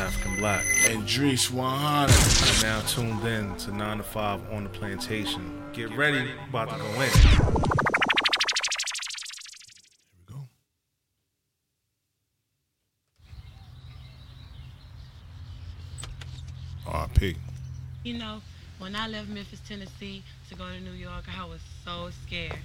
[0.00, 0.64] African Black.
[0.88, 2.62] And Drees 100.
[2.62, 5.62] You're now tuned in to 9 to 5 on the plantation.
[5.74, 7.10] Get ready, about to go in.
[7.10, 7.40] Here
[10.16, 10.48] we go.
[16.86, 17.36] R.I.P.
[18.02, 18.40] You know,
[18.78, 22.56] when I left Memphis, Tennessee to go to New York, I was so scared.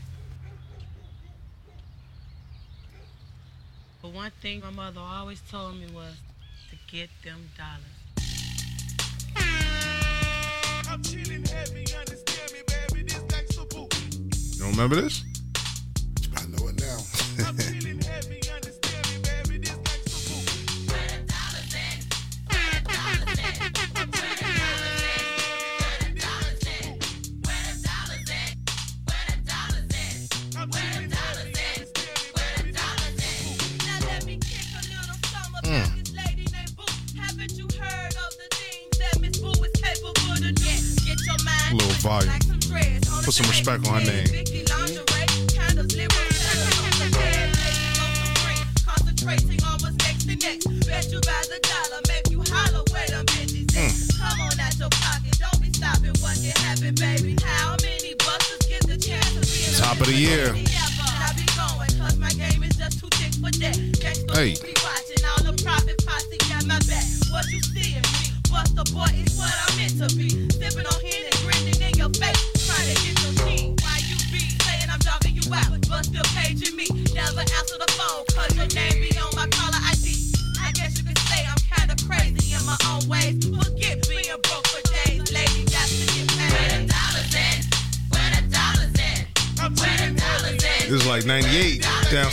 [4.02, 6.16] But one thing my mother always told me was
[6.70, 7.96] to get them dollars.
[14.54, 15.35] You don't remember this?
[43.66, 44.45] Respect on her name.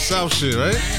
[0.02, 0.91] South shit, right?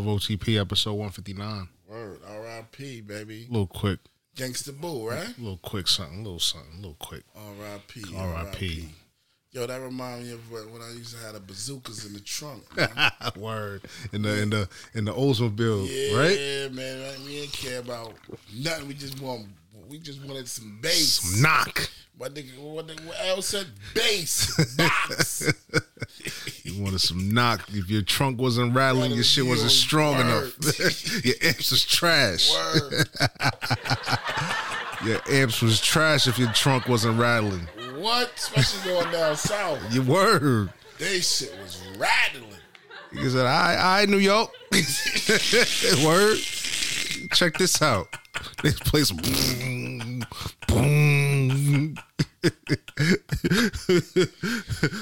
[0.00, 1.68] 9 to 5 OTP episode 159.
[1.88, 2.20] Word.
[2.26, 3.00] R.I.P.
[3.02, 3.46] baby.
[3.48, 3.98] A little quick.
[4.36, 5.26] Gangsta Boo, right?
[5.36, 6.20] A little quick something.
[6.20, 6.72] A little something.
[6.74, 7.24] A little quick.
[7.36, 8.04] R.I.P.
[8.16, 8.88] R.I.P.
[9.52, 12.20] Yo, that reminds me of when when I used to have the bazookas in the
[12.20, 12.62] trunk.
[13.36, 13.82] Word.
[14.12, 16.38] In the in the in the Oldsmobile, Yeah, right?
[16.38, 17.24] Yeah, man.
[17.24, 18.14] We didn't care about
[18.56, 18.86] nothing.
[18.86, 19.46] We just want
[19.88, 21.14] we just wanted some bass.
[21.20, 21.90] Some knock.
[22.16, 25.52] What nigga what, nigga, what else said bass box.
[26.70, 27.62] You wanted some knock.
[27.72, 30.52] If your trunk wasn't rattling, your shit wasn't strong Word.
[30.60, 30.78] enough.
[31.24, 32.50] your amps was trash.
[35.04, 37.66] Your amps was trash if your trunk wasn't rattling.
[37.98, 38.30] what?
[38.36, 39.78] Especially going down south.
[39.94, 40.68] Your word.
[40.98, 42.44] They shit was rattling.
[43.10, 44.50] He said, I, I, New York.
[46.04, 46.36] Word.
[47.32, 48.14] Check this out.
[48.62, 50.22] This place, boom,
[50.68, 50.99] boom.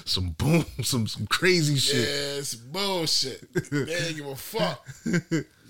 [0.05, 1.97] some boom, some some crazy shit.
[2.09, 3.53] Yeah, it's bullshit.
[3.71, 4.87] they ain't give a fuck.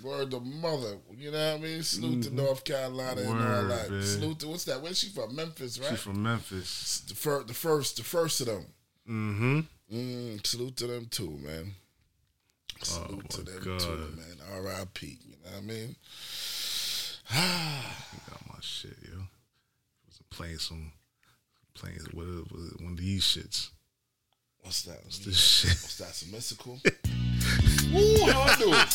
[0.02, 0.96] Word to mother.
[1.16, 1.82] You know what I mean?
[1.82, 3.68] Salute to North Carolina and all Mm-hmm.
[3.68, 3.90] That.
[3.90, 4.02] man.
[4.02, 4.80] Salute to what's that?
[4.80, 5.34] Where's she from?
[5.34, 5.90] Memphis, right?
[5.90, 7.00] She's from Memphis.
[7.08, 8.66] the first, the first, the first of them.
[9.08, 9.60] Mm-hmm.
[9.92, 11.74] Mm, salute to them too, man.
[12.82, 13.80] Salute Oh, to them God.
[13.80, 14.36] too, man.
[14.52, 15.18] R.I.P.
[15.26, 15.96] You know what I mean?
[18.30, 19.18] Got my shit, yo.
[20.06, 20.92] Was playing some,
[21.78, 23.70] playing what is, what is, one of these shits.
[24.62, 24.98] What's that?
[25.04, 25.70] What's this shit?
[25.70, 26.14] What's that?
[26.14, 26.80] Some Mystikal?
[27.94, 28.88] Ooh, how I do it.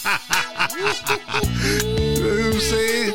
[1.74, 3.13] you know what I'm saying?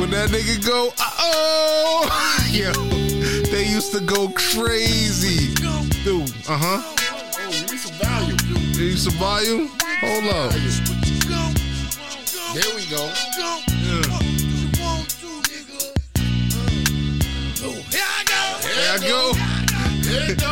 [0.00, 2.72] When that nigga go, uh oh, yo,
[3.50, 5.54] they used to go crazy,
[6.04, 6.30] dude.
[6.48, 6.82] Uh huh.
[6.82, 8.76] Oh, you need some volume, dude.
[8.76, 9.70] You need some volume?
[10.00, 10.52] Hold up.
[12.54, 13.69] There we go.
[18.90, 19.32] I go.
[20.02, 20.50] There you go.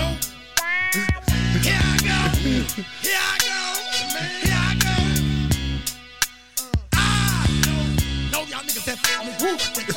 [0.94, 2.18] Here I go.
[2.38, 3.58] Here I go.
[4.22, 4.94] Here I go.
[6.94, 7.42] Ah,
[8.30, 9.32] no, y'all niggas that fuck me.
[9.42, 9.58] Woo.
[9.58, 9.90] Here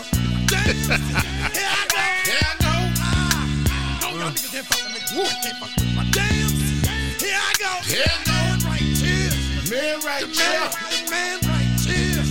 [1.70, 2.02] I go.
[2.26, 2.74] There I go.
[2.98, 3.46] Ah,
[4.02, 5.00] no, y'all niggas that fuck me.
[5.16, 5.30] Woo.
[5.44, 6.58] Can't fuck with my dams.
[7.22, 7.70] Here I go.
[7.86, 8.42] Here I go.
[8.42, 9.30] Man right here.
[9.70, 10.66] Man right here.
[11.12, 12.24] man, right here.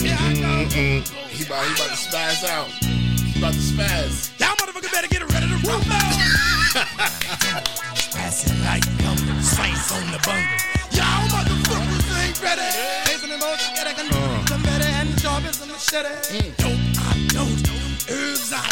[0.00, 0.64] Here I go.
[1.28, 2.95] He about, he about to spaz out.
[3.46, 4.34] He about to spaz.
[4.40, 5.86] Y'all motherfuckers better get ready to rumble.
[8.10, 10.42] Passing like come saints on the bungle.
[10.90, 12.66] Y'all motherfuckers ain't ready.
[13.06, 14.10] Facing the most get a gun.
[14.48, 16.50] Some better and sharp as a machete.
[16.58, 17.62] Dope, I don't.
[18.10, 18.66] Herbs I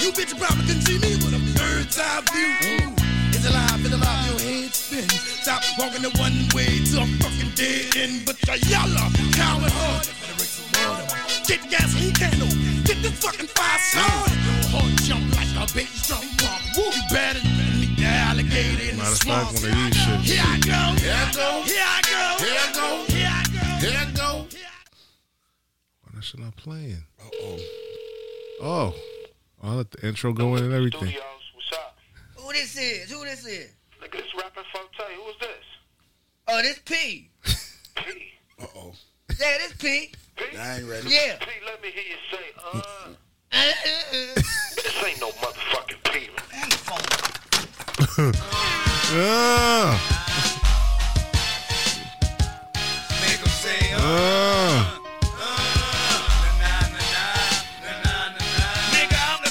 [0.00, 2.52] You bitch probably can see me with a bird's eye view.
[2.76, 3.00] Mm.
[3.32, 5.08] It's alive, it's alive, your head spin.
[5.08, 8.26] Stop walking the one way to a fucking dead end.
[8.26, 10.04] But you're yellow, coward hard.
[10.20, 11.08] Better break some water.
[11.48, 12.59] Get the gasoline candle.
[13.10, 14.38] Get the fucking fire started.
[14.70, 16.22] Heart jump like a bass drum.
[16.76, 19.48] Woo, you better meet the alligator in the Matter of swamp.
[19.50, 20.20] fact, one of these shits.
[20.30, 20.80] Here I go.
[21.02, 21.62] Here I go.
[21.66, 22.44] Here I go.
[22.44, 23.04] Here I go.
[23.12, 23.86] Here I go.
[23.88, 24.46] Here I go.
[26.02, 27.02] Why that shit not playing?
[27.20, 27.58] Uh-oh.
[28.62, 28.94] Oh,
[29.62, 31.00] I'll let the intro go in and everything.
[31.08, 31.22] Studios,
[31.54, 31.96] what's up?
[32.36, 33.10] Who this is?
[33.10, 33.70] Who this is?
[34.00, 35.14] Nigga, this rapping Forte.
[35.16, 35.64] Who is this?
[36.46, 37.30] Oh, this P.
[37.96, 38.32] P.
[38.60, 38.92] Uh-oh.
[39.40, 40.12] Yeah, this P.
[40.40, 40.56] P.
[40.56, 41.08] I ain't ready.
[41.10, 41.36] Yeah.
[41.38, 42.78] P, let me hear you say, uh.
[42.78, 44.42] Uh, uh, uh.
[44.74, 46.30] This ain't no motherfucking P.
[49.12, 50.00] Ah,
[53.20, 54.96] Make 'em say, ah.
[58.92, 59.50] Nigga, I'm the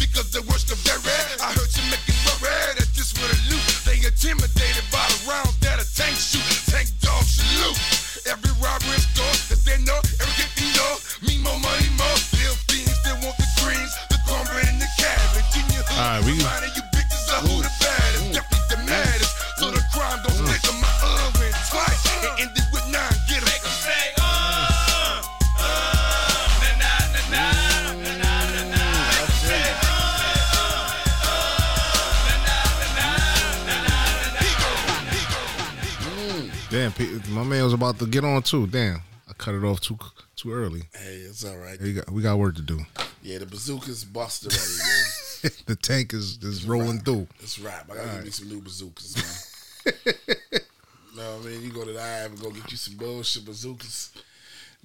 [37.41, 38.67] my man was about to get on too.
[38.67, 39.97] Damn, I cut it off too
[40.35, 40.83] too early.
[40.93, 41.79] Hey, it's all right.
[41.81, 42.79] We got we got work to do.
[43.23, 45.51] Yeah, the bazookas busted already, man.
[45.65, 47.27] the tank is is rolling through.
[47.39, 47.81] It's right.
[47.91, 50.13] I gotta give me some new bazookas, man.
[51.17, 54.11] no, I mean, you go to the IAV and go get you some bullshit bazookas.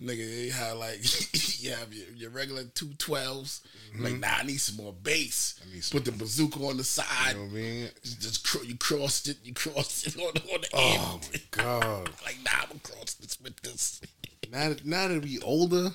[0.02, 0.98] Nigga, they have like
[1.62, 3.62] you have your, your regular two twelves.
[3.94, 4.04] Mm-hmm.
[4.04, 5.58] Like, nah, I need some more bass.
[5.72, 7.06] need some- Put the bazooka on the side.
[7.30, 7.88] You know what I mean?
[8.02, 9.38] Just, cro- you crossed it.
[9.42, 11.28] You crossed it on, the- on the Oh end.
[11.32, 12.10] my god!
[12.24, 14.00] Like, nah, I'm gonna cross this with this.
[14.52, 15.88] Now that now that we older,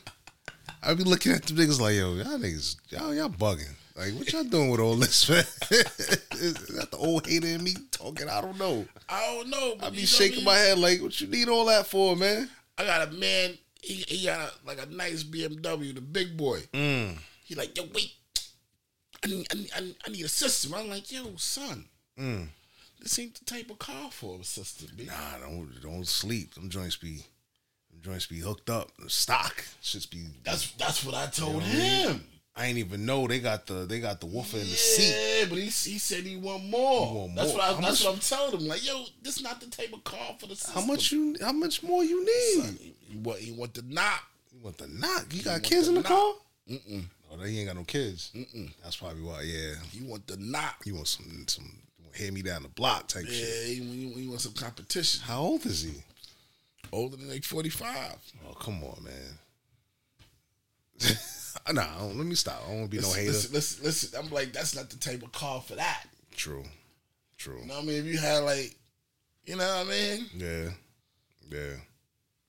[0.82, 3.76] I be looking at the niggas like, yo, y'all niggas, y'all y'all bugging.
[3.96, 5.44] Like, what y'all doing with all this, man?
[5.70, 8.30] is that the old hater in me talking?
[8.30, 8.86] I don't know.
[9.10, 9.76] I don't know.
[9.86, 12.50] I be you shaking my head like, what you need all that for, man?
[12.78, 13.58] I got a man.
[13.82, 16.60] He, he got a, like a nice BMW, the big boy.
[16.74, 17.18] Mm.
[17.46, 18.14] He like, yo, wait.
[19.24, 20.74] I need, I need, I need- a system.
[20.74, 21.86] I'm like, yo, son,
[22.20, 22.48] Mm.
[23.00, 25.06] this ain't the type of car for a system, B.
[25.06, 26.54] Nah, don't don't sleep.
[26.56, 27.24] Them joints be,
[27.92, 28.92] them joints be hooked up.
[29.08, 30.26] Stock should be.
[30.44, 32.24] That's that's what I told You know what I mean?
[32.56, 35.40] I ain't even know they got the they got the woofer in the seat.
[35.40, 37.08] Yeah, but he, he said he want more.
[37.08, 37.58] He want That's more.
[37.60, 38.68] what I, How that's much- what I'm telling him.
[38.68, 40.74] Like, yo, this not the type of car for the system.
[40.74, 41.36] How much you?
[41.40, 42.64] How much more you need?
[42.66, 44.24] Son, he, he want he want the knock.
[44.54, 45.28] You want the knock?
[45.32, 46.10] You got kids the in the knock.
[46.10, 46.34] car?
[46.70, 47.04] Mm-mm.
[47.32, 48.32] Oh, they ain't got no kids.
[48.36, 48.70] Mm-mm.
[48.84, 49.42] That's probably why.
[49.44, 50.82] Yeah, you want the knock.
[50.84, 51.72] you want some some
[52.14, 53.68] hand me down the block type Yeah, shit.
[53.70, 55.22] he, he, he want some competition.
[55.24, 55.94] How old is he?
[56.92, 58.18] Older than like 45.
[58.50, 59.14] Oh, come on, man.
[61.66, 62.62] don't- let me stop.
[62.66, 63.32] I don't want to be no listen, hater.
[63.34, 64.20] listen, listen, listen.
[64.20, 66.06] I'm like, that's not the type of car for that.
[66.36, 66.64] True,
[67.38, 67.60] true.
[67.62, 68.00] You know what I mean?
[68.00, 68.76] If you had like,
[69.46, 70.26] you know what I mean?
[70.36, 70.70] Yeah,
[71.52, 71.74] yeah,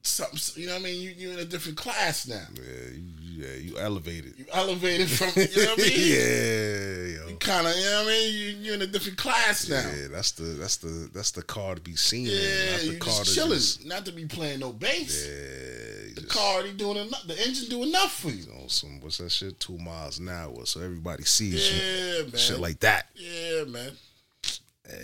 [0.05, 1.01] Something, you know what I mean?
[1.01, 2.43] You, you're in a different class now.
[2.55, 2.91] yeah.
[2.93, 3.13] You,
[3.47, 4.35] yeah, you elevated.
[4.39, 5.93] You elevated from, you know what I mean?
[5.99, 7.29] yeah, yo.
[7.29, 8.35] You kind of, you know what I mean?
[8.35, 9.77] You, you're in a different class now.
[9.81, 12.87] Yeah, that's the that's the that's the car to be seen in, Yeah, not the
[12.87, 15.27] you car just to chilling, just not to be playing no bass.
[15.27, 15.82] yeah,
[16.15, 17.27] you The just car already doing enough.
[17.27, 18.51] The engine do enough for you.
[18.63, 19.59] on some what's that shit?
[19.61, 21.81] Two miles an hour, so everybody sees you.
[21.81, 22.37] Yeah, man.
[22.37, 23.09] Shit like that.
[23.15, 23.93] Yeah, man.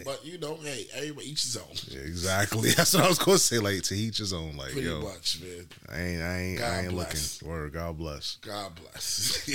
[0.05, 1.65] But you know, hey, everybody each his own.
[1.87, 2.71] Yeah, exactly.
[2.77, 3.59] That's what I was gonna say.
[3.59, 4.57] Like to each his own.
[4.57, 5.67] Like Pretty yo, much, man.
[5.89, 7.43] I ain't I ain't God I ain't bless.
[7.43, 7.49] looking.
[7.55, 8.37] Word, God bless.
[8.43, 9.49] God bless.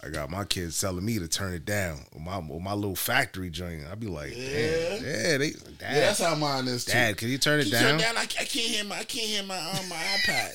[0.02, 1.98] I got my kids telling me to turn it down.
[2.14, 3.82] With my with my little factory joint.
[3.90, 4.48] I'd be like, Yeah.
[4.48, 6.92] yeah, yeah, they, dad, yeah, that's how mine is too.
[6.92, 8.14] dad, can you turn it Can you turn down?
[8.14, 8.16] down?
[8.16, 10.52] I, I can't hear my I can't hear my um, my iPad.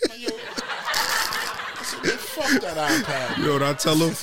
[0.04, 3.38] I'm like, yo, I said, man, fuck that iPad.
[3.38, 4.14] You know what I tell them?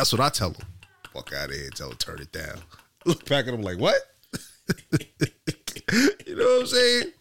[0.00, 0.66] That's what I tell them.
[1.12, 1.68] Fuck out of here.
[1.74, 2.56] Tell them turn it down.
[3.04, 3.96] Look back at them like, what?
[4.92, 7.12] you know what I'm saying?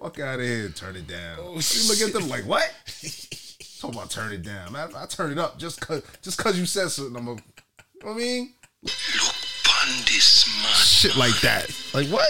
[0.00, 0.70] Fuck out of here.
[0.70, 1.36] Turn it down.
[1.38, 2.68] Oh, you look at them like, what?
[3.80, 4.72] Talk about turn it down.
[4.72, 7.16] Man, I turn it up just cause just cause you said something.
[7.16, 8.54] I'm a, you know what I mean?
[8.82, 8.92] Look
[9.64, 10.74] upon this man.
[10.74, 11.70] Shit like that.
[11.94, 12.28] Like what?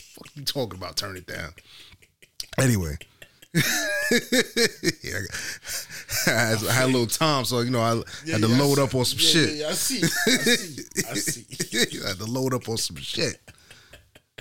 [0.00, 0.96] Fuck you talking about?
[0.96, 1.50] Turn it down.
[2.60, 2.96] Anyway.
[3.54, 5.18] Yeah,
[6.26, 7.96] I had, I had a little time, so you know I
[8.30, 9.50] had to yeah, load up on some yeah, shit.
[9.50, 10.02] Yeah, yeah, I see.
[10.02, 11.04] I see.
[11.10, 12.00] I see.
[12.04, 13.38] I had to load up on some shit.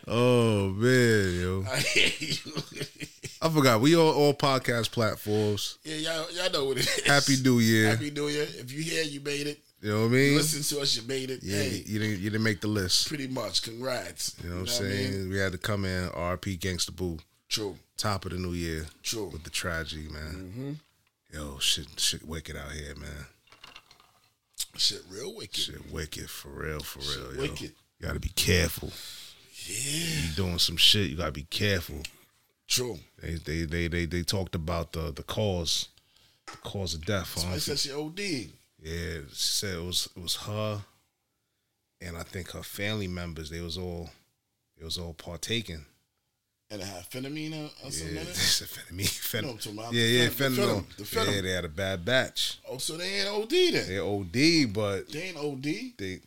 [0.07, 1.63] Oh man, yo.
[1.71, 1.83] I.
[3.41, 3.81] I forgot.
[3.81, 5.77] We on all podcast platforms.
[5.83, 7.03] Yeah, y'all, y'all know what it is.
[7.05, 7.89] Happy New Year.
[7.89, 8.43] Happy New Year.
[8.43, 9.59] If you here, you made it.
[9.81, 10.35] You know what I mean?
[10.37, 11.41] listen to us, you made it.
[11.43, 13.09] yeah, hey, you didn't you didn't make the list.
[13.09, 13.61] pretty much.
[13.63, 14.35] Congrats.
[14.41, 15.11] You know what I'm I saying?
[15.11, 15.29] mean?
[15.29, 17.19] We had to come in RP Gangsta Boo.
[17.53, 17.77] True.
[17.97, 18.87] Top of the new year.
[19.03, 19.27] True.
[19.27, 20.33] With the tragedy, man.
[20.33, 20.71] Mm-hmm.
[21.37, 23.27] Yo, shit shit wicked out here, man.
[24.75, 25.57] Shit, real wicked.
[25.57, 27.41] Shit wicked for real, for real, yo.
[27.43, 27.73] wicked.
[27.99, 28.91] You gotta be careful.
[29.67, 30.23] Yeah.
[30.23, 32.01] You doing some shit, you gotta be careful.
[32.67, 32.97] True.
[33.21, 35.89] They they they they, they talked about the the cause,
[36.47, 37.37] the cause of death.
[37.37, 38.19] Somebody said she OD.
[38.81, 40.81] Yeah, she said it was it was her,
[42.01, 43.51] and I think her family members.
[43.51, 44.09] They was all,
[44.75, 45.85] it was all partaking.
[46.73, 48.35] And it had phenamine or Yeah, something in they it.
[48.35, 49.09] said fentanyl.
[49.09, 50.97] Fent- No, I'm talking about yeah, yeah, the fentanyl.
[50.97, 51.35] the phenom.
[51.35, 52.57] Yeah, they had a bad batch.
[52.67, 53.87] Oh, so they ain't OD then.
[53.87, 55.93] They OD, but They ain't OD.
[55.97, 56.19] they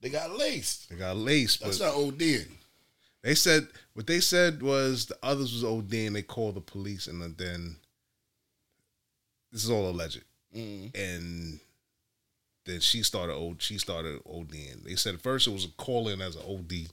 [0.00, 0.90] They got laced.
[0.90, 1.60] they got laced.
[1.60, 2.48] That's but not ODing.
[3.22, 7.06] they said what they said was the others was OD, and they called the police,
[7.06, 7.76] and then
[9.52, 10.22] this is all alleged.
[10.56, 10.94] Mm.
[10.94, 11.60] and
[12.66, 13.62] then she started old.
[13.62, 14.82] She started ODing.
[14.84, 16.88] They said at first it was a call in as an OD,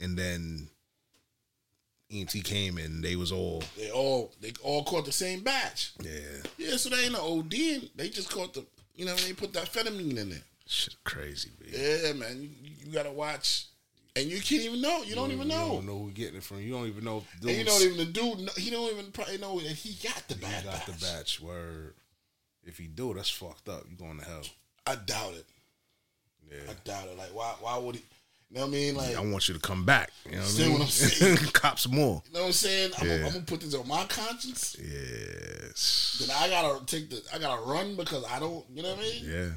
[0.00, 0.68] and then
[2.12, 5.92] EMT came and they was all They all they all caught the same batch.
[6.02, 6.10] yeah
[6.58, 7.52] Yeah, so they ain't no OD.
[7.96, 8.64] They just caught the
[8.94, 10.42] you know they put that phenamine in there.
[10.66, 11.50] shit crazy.
[11.60, 11.70] Man.
[11.72, 12.40] Yeah, man.
[12.42, 12.50] You,
[12.86, 13.66] you gotta watch,
[14.14, 15.02] and you can't even know.
[15.02, 15.66] You don't even know.
[15.66, 16.60] You don't know who getting it from.
[16.60, 17.24] You don't even know.
[17.40, 18.50] If And you don't even the dude.
[18.58, 20.86] He don't even probably know that he got the he bad got batch.
[20.86, 21.40] the batch.
[21.40, 21.94] Word.
[22.64, 23.84] If he do, that's fucked up.
[23.90, 24.42] You going to hell.
[24.86, 25.46] I doubt it.
[26.50, 26.70] Yeah.
[26.70, 27.16] I doubt it.
[27.18, 27.54] Like why?
[27.60, 28.02] Why would he?
[28.52, 28.94] You know what I mean?
[28.96, 30.10] Like I want you to come back.
[30.26, 30.72] You know what I See mean?
[30.72, 31.36] what I'm saying?
[31.54, 32.22] Cops more.
[32.26, 32.90] you know what I'm saying?
[32.98, 33.16] I'm, Yeah.
[33.16, 34.76] gonna, I'm gonna put this on my conscience.
[34.78, 36.24] Yes.
[36.26, 37.22] Then I gotta take the.
[37.34, 38.64] I gotta run because I don't.
[38.74, 39.24] You know what I mean?
[39.24, 39.48] Yeah.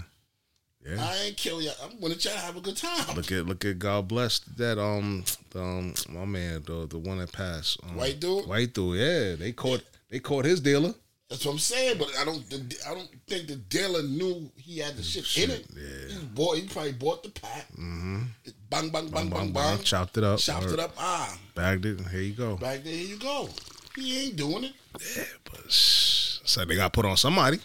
[0.87, 1.03] Yeah.
[1.03, 1.71] I ain't kill you.
[1.83, 3.15] I'm gonna try to have a good time.
[3.15, 7.17] Look at look at God bless that um the, um my man the the one
[7.17, 8.47] that passed um, White dude?
[8.47, 10.93] white dude yeah they caught they caught his dealer
[11.29, 11.97] That's what I'm saying.
[11.97, 12.43] But I don't.
[12.87, 15.65] I don't think the dealer knew he had the shit, in it.
[15.75, 16.17] yeah.
[16.19, 16.57] He bought.
[16.57, 17.67] He probably bought the pack.
[17.73, 18.21] Mm-hmm.
[18.69, 19.79] Bang bang bang bang bang.
[19.79, 20.93] chopped it up Chopped it up.
[20.97, 22.91] Ah, bagged it here you go Bagged it.
[22.91, 23.49] Here you go.
[23.95, 24.73] He ain't doing it.
[25.15, 27.59] yeah but shh, so they got put on somebody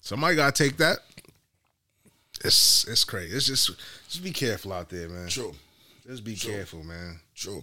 [0.00, 0.98] somebody got to take that
[2.44, 3.70] it's it's crazy it's just
[4.08, 5.54] just be careful out there man True.
[6.06, 7.62] just be careful man True.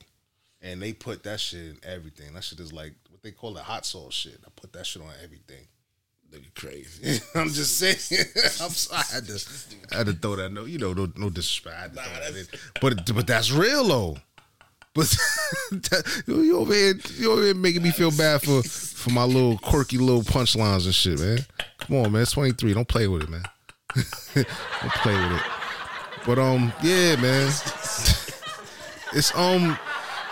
[0.62, 3.86] and they put that shit in everything that shit is like they call it hot
[3.86, 5.66] sauce shit I put that shit on everything.
[6.32, 7.22] Nigga crazy.
[7.36, 8.26] I'm just saying.
[8.62, 9.04] I'm sorry.
[9.12, 9.46] I had to,
[9.92, 10.52] I had to throw that.
[10.52, 11.96] No, you know, no, no disrespect.
[11.96, 12.48] That.
[12.82, 14.18] But but that's real though.
[14.96, 15.16] But
[16.28, 19.98] you over here, you over here making me feel bad for for my little quirky
[19.98, 21.40] little punchlines and shit, man.
[21.80, 22.22] Come on, man.
[22.24, 22.74] It's 23.
[22.74, 23.44] Don't play with it, man.
[23.96, 25.42] Don't play with it.
[26.26, 27.52] But um, yeah, man.
[29.16, 29.78] It's um,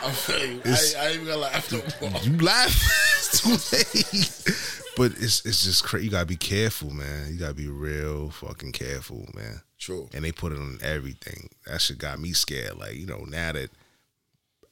[0.03, 0.60] I feel you.
[0.60, 2.20] It's- I, I ain't even gonna laugh no more.
[2.22, 2.70] you laugh.
[3.17, 4.58] it's too late.
[4.98, 6.05] But it's it's just crazy.
[6.05, 7.31] You gotta be careful, man.
[7.31, 9.62] You gotta be real fucking careful, man.
[9.79, 10.10] True.
[10.13, 11.50] And they put it on everything.
[11.65, 12.77] That shit got me scared.
[12.77, 13.70] Like you know, now that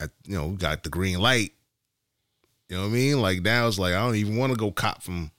[0.01, 1.51] I, you know we got the green light.
[2.67, 3.21] You know what I mean?
[3.21, 5.31] Like now it's like I don't even want to go cop from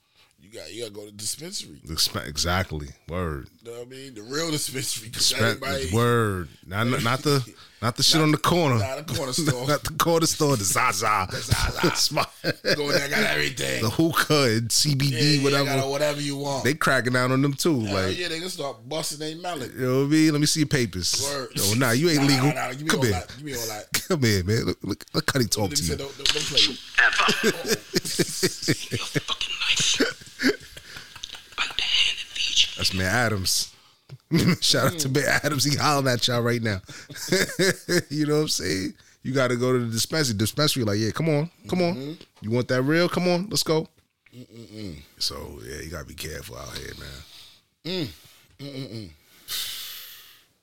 [0.52, 1.80] You got you gotta go to dispensary.
[1.84, 3.48] the spe- exactly word.
[3.62, 4.14] You know what I mean?
[4.14, 5.10] The real dispensary.
[5.12, 6.48] Spe- everybody word.
[6.66, 7.46] Not not the
[7.80, 8.78] not the shit on the corner.
[8.78, 9.68] Not the corner store.
[9.68, 10.56] not the corner store.
[10.56, 11.28] The Zaza.
[11.32, 12.26] Zaza.
[12.76, 13.80] Go in there, got everything.
[13.82, 15.64] the hookah and CBD, yeah, yeah, whatever.
[15.66, 16.64] got whatever you want.
[16.64, 17.80] They cracking down on them too.
[17.84, 19.72] Hell like yeah, they gonna start busting their mallet.
[19.74, 20.32] you know what I mean?
[20.32, 21.22] Let me see your papers.
[21.32, 21.50] Word.
[21.60, 22.46] Oh, nah, you ain't Nah, legal.
[22.48, 23.22] nah, nah, give me Come all here.
[23.36, 23.86] Give me all that.
[24.08, 24.64] Come here, man.
[24.64, 25.96] Look, look, look how he talk to you.
[25.96, 26.68] don't, don't, don't play with
[28.90, 30.16] Your fucking knife.
[31.56, 32.69] Bite the hand that feeds you.
[32.80, 33.74] That's man Adams.
[34.62, 35.64] Shout out to man Adams.
[35.64, 36.80] He hollering at y'all right now.
[38.08, 38.94] you know what I'm saying?
[39.22, 40.38] You got to go to the dispensary.
[40.38, 41.94] Dispensary, like, yeah, come on, come on.
[41.94, 42.12] Mm-hmm.
[42.40, 43.06] You want that real?
[43.10, 43.86] Come on, let's go.
[45.18, 46.92] So yeah, you gotta be careful out here,
[47.84, 48.08] man.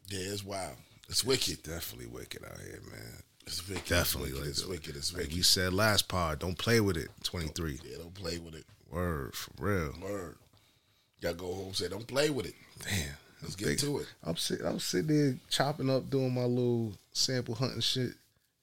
[0.09, 0.73] Yeah, it's wild.
[1.07, 1.61] It's wicked.
[1.61, 3.21] Definitely wicked out here, man.
[3.45, 3.85] It's wicked.
[3.85, 4.49] Definitely, It's like, wicked.
[4.49, 4.95] It's wicked.
[4.95, 5.35] It's Like wicked.
[5.37, 7.09] you said last pod, don't play with it.
[7.23, 7.79] Twenty three.
[7.83, 8.65] Yeah, don't play with it.
[8.89, 9.93] Word for real.
[10.01, 10.37] Word.
[11.21, 11.73] Gotta go home.
[11.73, 12.55] Say, don't play with it.
[12.83, 13.07] Damn.
[13.41, 14.07] Let's get to it.
[14.23, 18.11] I'm sit, I'm sitting there chopping up, doing my little sample hunting shit,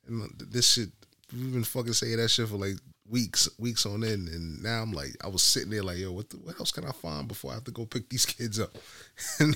[0.08, 0.88] and this shit.
[1.32, 2.75] We've been fucking saying that shit for like
[3.08, 6.28] weeks, weeks on end, and now I'm like, I was sitting there like, yo, what,
[6.30, 8.76] the, what else can I find before I have to go pick these kids up?
[9.40, 9.54] and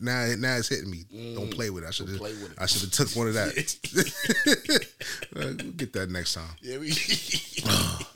[0.00, 1.04] now, now it's hitting me.
[1.34, 1.88] Don't play with it.
[1.88, 2.20] I should have, Mm.
[2.20, 2.58] play with it.
[2.60, 4.86] I should have took one of that.
[5.34, 6.50] We'll get that next time.
[6.62, 6.92] Yeah, we.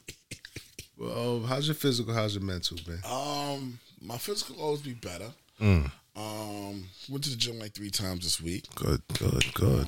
[0.97, 2.15] Well, um, how's your physical?
[2.15, 3.01] How's your mental, man?
[3.05, 5.31] um, my physical always be better.
[5.61, 5.91] Mm.
[6.17, 8.67] Um, went to the gym like three times this week.
[8.75, 9.87] Good, good, good, good.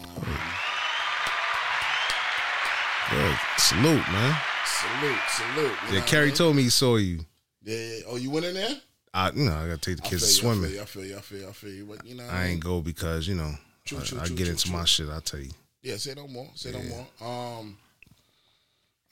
[3.11, 3.39] Good.
[3.59, 4.37] Salute, man.
[4.65, 5.73] Salute, salute.
[5.93, 6.35] Yeah, I Carrie mean?
[6.35, 7.21] told me he saw you.
[7.63, 8.01] Yeah, yeah.
[8.09, 8.77] Oh, you went in there?
[9.15, 10.81] I, you know, I gotta take the I kids you, swimming.
[10.81, 11.17] I feel you.
[11.17, 11.49] I feel you.
[11.49, 11.85] I feel you.
[11.87, 13.53] But you know, what I ain't go because you know
[13.85, 15.09] True, I, true, I get true, into my shit.
[15.09, 15.51] I'll tell you.
[15.83, 16.49] Yeah, say no more.
[16.55, 17.07] Say no more.
[17.21, 17.79] Um,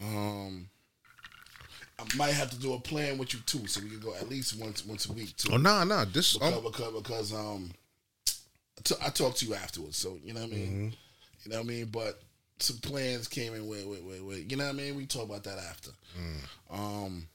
[0.02, 0.68] um,
[1.98, 4.28] I might have to do a plan with you too, so we can go at
[4.28, 5.50] least once once a week too.
[5.52, 6.04] Oh nah, nah.
[6.04, 7.70] This because, um, because because um,
[8.78, 10.68] I t- I talked to you afterwards, so you know what I mean.
[10.68, 10.88] Mm-hmm.
[11.44, 12.20] You know what I mean, but
[12.58, 14.50] some plans came in with wait, wait, wait.
[14.50, 14.96] you know what I mean.
[14.96, 15.90] We talk about that after.
[16.18, 16.76] Mm.
[16.76, 17.26] Um,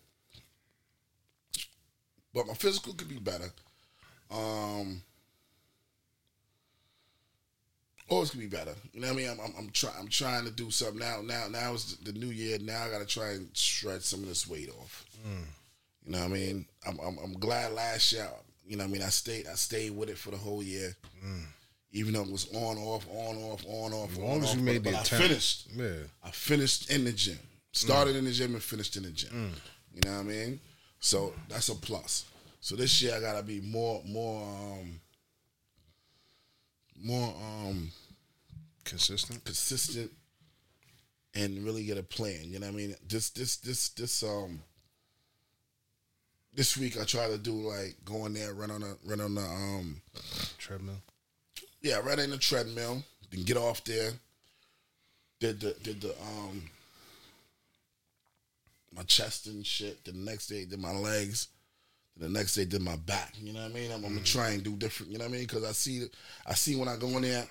[2.33, 3.51] but my physical could be better.
[4.31, 5.01] Um.
[8.09, 8.73] Always could be better.
[8.93, 9.29] You know what I mean?
[9.29, 9.93] I'm, I'm, I'm trying.
[9.99, 11.21] I'm trying to do something now.
[11.23, 12.57] Now, now is the new year.
[12.59, 15.05] Now I got to try and stretch some of this weight off.
[15.27, 15.43] Mm.
[16.05, 16.65] You know what I mean?
[16.87, 18.27] I'm, I'm I'm glad last year.
[18.65, 19.01] You know what I mean?
[19.03, 20.95] I stayed I stayed with it for the whole year.
[21.23, 21.43] Mm.
[21.91, 24.11] Even though it was on off on off on off.
[24.11, 25.25] As on, long as off, you made but, the but attempt.
[25.25, 25.67] I finished.
[25.75, 25.93] Yeah.
[26.23, 27.39] I finished in the gym.
[27.71, 28.19] Started mm.
[28.19, 29.53] in the gym and finished in the gym.
[29.93, 30.59] You know what I mean?
[30.99, 32.25] So that's a plus.
[32.61, 34.99] So this year I gotta be more more um
[37.01, 37.33] more
[37.67, 37.91] um
[38.83, 39.43] consistent.
[39.45, 40.11] consistent
[41.35, 42.41] and really get a plan.
[42.43, 42.95] You know what I mean?
[43.07, 44.61] This this this this um
[46.53, 49.35] this week I try to do like go in there, run on a run on
[49.35, 50.01] the um
[50.57, 51.01] Treadmill.
[51.81, 54.11] yeah, right in the treadmill, then get off there.
[55.39, 56.63] Did the did the um
[58.95, 60.03] my chest and shit.
[60.03, 61.47] The next day did my legs.
[62.19, 63.33] The next day did my back.
[63.41, 63.91] You know what I mean?
[63.91, 65.11] I'm, I'm gonna try and do different.
[65.11, 65.47] You know what I mean?
[65.47, 66.05] Because I see
[66.45, 67.45] I see when I go in there,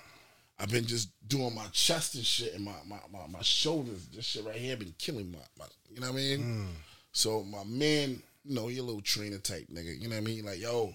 [0.59, 4.07] I've been just doing my chest and shit and my my, my, my shoulders.
[4.07, 6.39] This shit right here been killing my, my you know what I mean?
[6.39, 6.67] Mm.
[7.11, 9.99] So my man, you know, you're a little trainer type nigga.
[9.99, 10.45] You know what I mean?
[10.45, 10.93] Like, yo,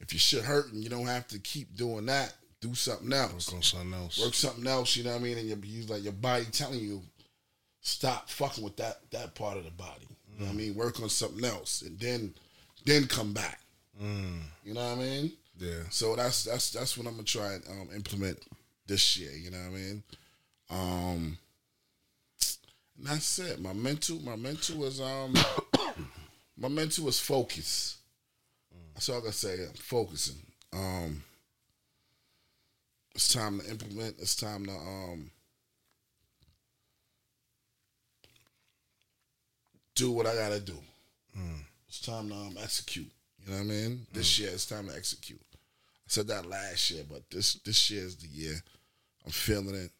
[0.00, 2.34] if your shit hurting, you don't have to keep doing that.
[2.60, 3.48] Do something else.
[3.48, 4.22] Work on something else.
[4.22, 4.96] Work something else.
[4.96, 5.38] You know what I mean?
[5.38, 7.02] And you like your body telling you,
[7.80, 10.06] stop fucking with that that part of the body.
[10.32, 10.58] You know what I mm.
[10.58, 10.74] mean?
[10.74, 12.34] Work on something else, and then
[12.86, 13.60] then come back.
[14.64, 15.32] You know what I mean?
[15.58, 15.82] Yeah.
[15.90, 18.38] So that's that's that's what I'm gonna try and um, implement
[18.86, 19.32] this year.
[19.32, 20.02] You know what I mean?
[20.70, 21.38] Um,
[22.98, 23.60] and that's it.
[23.60, 25.34] My mental, my mental was um,
[26.56, 27.98] my mental was focus.
[28.94, 29.54] That's all I gotta say.
[29.62, 30.40] I'm focusing.
[30.72, 31.22] Um,
[33.14, 34.16] it's time to implement.
[34.18, 35.30] It's time to um,
[39.94, 40.78] do what I gotta do.
[41.88, 43.10] It's time to um, execute.
[43.44, 44.06] You know what I mean?
[44.12, 44.40] This mm.
[44.40, 45.40] year it's time to execute.
[45.52, 48.60] I said that last year, but this this year is the year.
[49.24, 49.90] I'm feeling it.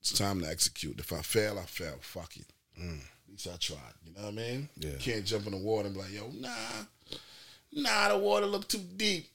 [0.00, 0.98] It's time to execute.
[0.98, 1.98] If I fail, I fail.
[2.00, 2.46] Fuck it.
[2.80, 3.00] Mm.
[3.00, 3.78] At least I tried.
[4.04, 4.68] You know what I mean?
[4.76, 4.96] Yeah.
[4.98, 6.48] Can't jump in the water and be like, yo, nah,
[7.72, 9.28] nah, the water look too deep.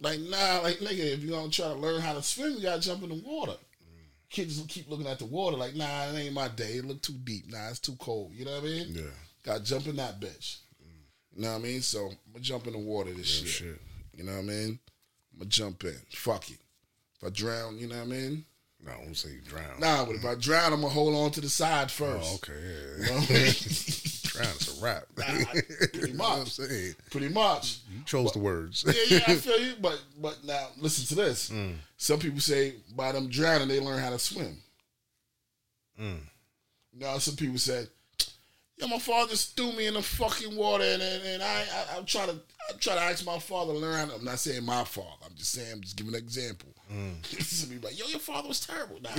[0.00, 2.80] Like, nah, like nigga, if you don't try to learn how to swim, you gotta
[2.80, 3.52] jump in the water.
[3.52, 4.04] Mm.
[4.30, 6.74] Kids will keep looking at the water like, nah, it ain't my day.
[6.74, 7.50] It look too deep.
[7.50, 8.32] Nah, it's too cold.
[8.34, 8.86] You know what I mean?
[8.90, 9.02] Yeah.
[9.44, 10.58] Got to jump in that bitch.
[11.34, 11.80] You know what I mean?
[11.82, 13.50] So I'm gonna jump in the water this year.
[13.50, 13.80] shit.
[14.16, 14.78] You know what I mean?
[15.32, 15.96] I'm gonna jump in.
[16.10, 16.58] Fuck it.
[17.20, 18.44] If I drown, you know what I mean?
[18.84, 19.78] No, I won't say you drown.
[19.78, 22.30] Nah, but if I drown, I'm gonna hold on to the side first.
[22.30, 22.52] Oh, okay.
[22.60, 23.06] You Yeah.
[23.08, 23.52] know what I mean?
[24.24, 25.02] drown is a rap.
[25.18, 25.66] Nah, pretty
[26.12, 26.52] You know what I'm much.
[26.52, 26.94] saying?
[27.10, 27.78] Pretty much.
[27.92, 28.84] You chose the words.
[28.86, 29.74] Yeah, yeah, I feel you.
[29.80, 31.50] But but now listen to this.
[31.50, 31.74] Mm.
[31.98, 34.56] Some people say by them drowning they learn how to swim.
[36.00, 36.20] Mm.
[36.98, 37.88] Now some people said,
[38.80, 41.96] "Yo, my father just threw me in the fucking water, and and, and I, I
[41.96, 42.36] I'm trying to
[42.68, 44.10] I try to ask my father to learn.
[44.10, 45.08] I'm not saying my father.
[45.24, 46.68] I'm just saying I'm just giving an example.
[46.92, 47.24] Mm.
[47.42, 49.10] Some people like, "Yo, your father was terrible." Nah,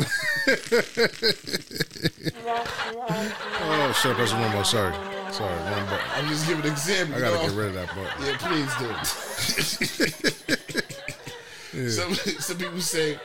[3.64, 4.16] Oh shit!
[4.16, 4.64] Press one more.
[4.64, 4.94] Sorry,
[5.32, 5.56] sorry.
[5.72, 6.00] One button.
[6.16, 7.16] I'm just giving an example.
[7.16, 7.48] I gotta you know?
[7.50, 8.26] get rid of that button.
[8.26, 8.88] Yeah, please do.
[11.72, 13.18] Some some people say,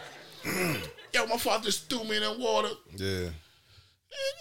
[1.13, 3.31] "Yo, my father just threw me in the water." Yeah.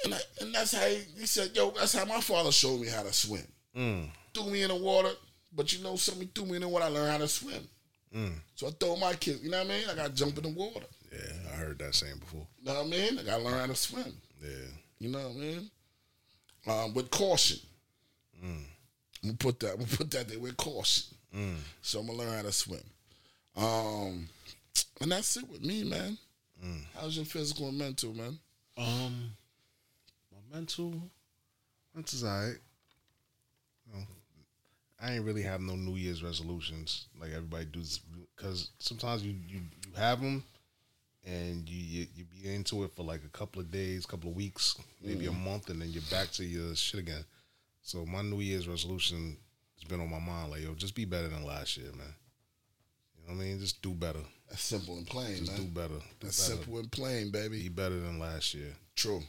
[0.04, 2.88] And, I, and that's how he, he said, yo, that's how my father showed me
[2.88, 3.48] how to swim.
[3.76, 4.10] Mm.
[4.34, 5.10] Threw me in the water,
[5.54, 7.68] but you know, something, threw me in the water, I learned how to swim.
[8.16, 8.34] Mm.
[8.56, 9.90] So I throw my kids, you know what I mean?
[9.90, 10.86] I got to jump in the water.
[11.12, 12.48] Yeah, I heard that saying before.
[12.60, 13.20] You know what I mean?
[13.20, 14.14] I got to learn how to swim.
[14.42, 14.50] Yeah.
[15.00, 15.70] You know what I mean?
[16.68, 17.60] Um, with caution.
[18.44, 18.64] Mm.
[19.24, 19.72] I'm gonna put that.
[19.72, 21.16] I'm gonna put that there with caution.
[21.36, 21.56] Mm.
[21.82, 22.84] So I'm gonna learn how to swim.
[23.56, 24.28] Um,
[25.02, 26.18] and that's it with me, man.
[26.64, 26.82] Mm.
[26.96, 28.38] How's your physical and mental, man?
[28.78, 29.45] Um, my
[30.56, 30.94] mental,
[31.94, 32.58] mental's alright.
[33.88, 34.06] You know,
[35.02, 38.00] I ain't really have no New Year's resolutions like everybody does,
[38.36, 40.44] because sometimes you, you you have them,
[41.26, 44.36] and you, you you be into it for like a couple of days, couple of
[44.36, 45.44] weeks, maybe a mm.
[45.44, 47.26] month, and then you're back to your shit again.
[47.82, 49.38] So my New Year's resolution
[49.76, 52.16] has been on my mind, like yo, just be better than last year, man.
[53.18, 53.60] You know what I mean?
[53.60, 54.22] Just do better.
[54.50, 55.62] That's simple and plain, Just man.
[55.62, 55.96] do better.
[55.96, 56.62] Do That's better.
[56.62, 57.64] simple and plain, baby.
[57.64, 58.76] Be better than last year.
[58.96, 59.22] True.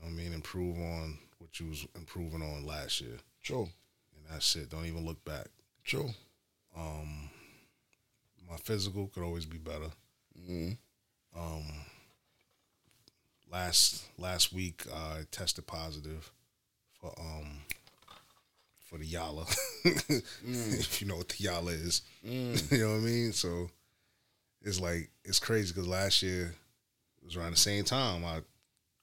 [0.00, 0.32] You know what I mean?
[0.32, 3.16] Improve on what you was improving on last year.
[3.42, 3.62] True.
[4.14, 4.70] And that's it.
[4.70, 5.48] Don't even look back.
[5.84, 6.10] True.
[6.76, 7.30] Um
[8.48, 9.90] my physical could always be better.
[10.40, 10.76] Mhm.
[11.36, 11.64] Um
[13.50, 16.30] last last week I tested positive
[17.00, 17.62] for um
[18.84, 19.46] for the Yala.
[19.84, 22.02] if you know what the Yala is.
[22.26, 22.72] Mm.
[22.72, 23.32] you know what I mean?
[23.32, 23.70] So
[24.62, 26.54] it's like it's crazy because last year
[27.20, 28.40] it was around the same time I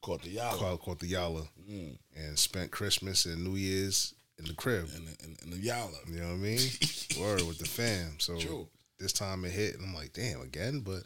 [0.05, 0.51] Caught the Yala.
[0.59, 1.97] caught, caught the Yala Mm.
[2.15, 4.87] and spent Christmas and New Year's in the crib.
[4.95, 5.95] And the, and, and the Yala.
[6.07, 6.59] You know what I mean?
[7.19, 8.19] Word with the fam.
[8.19, 8.67] So True.
[8.99, 10.81] this time it hit, and I'm like, damn, again.
[10.81, 11.03] But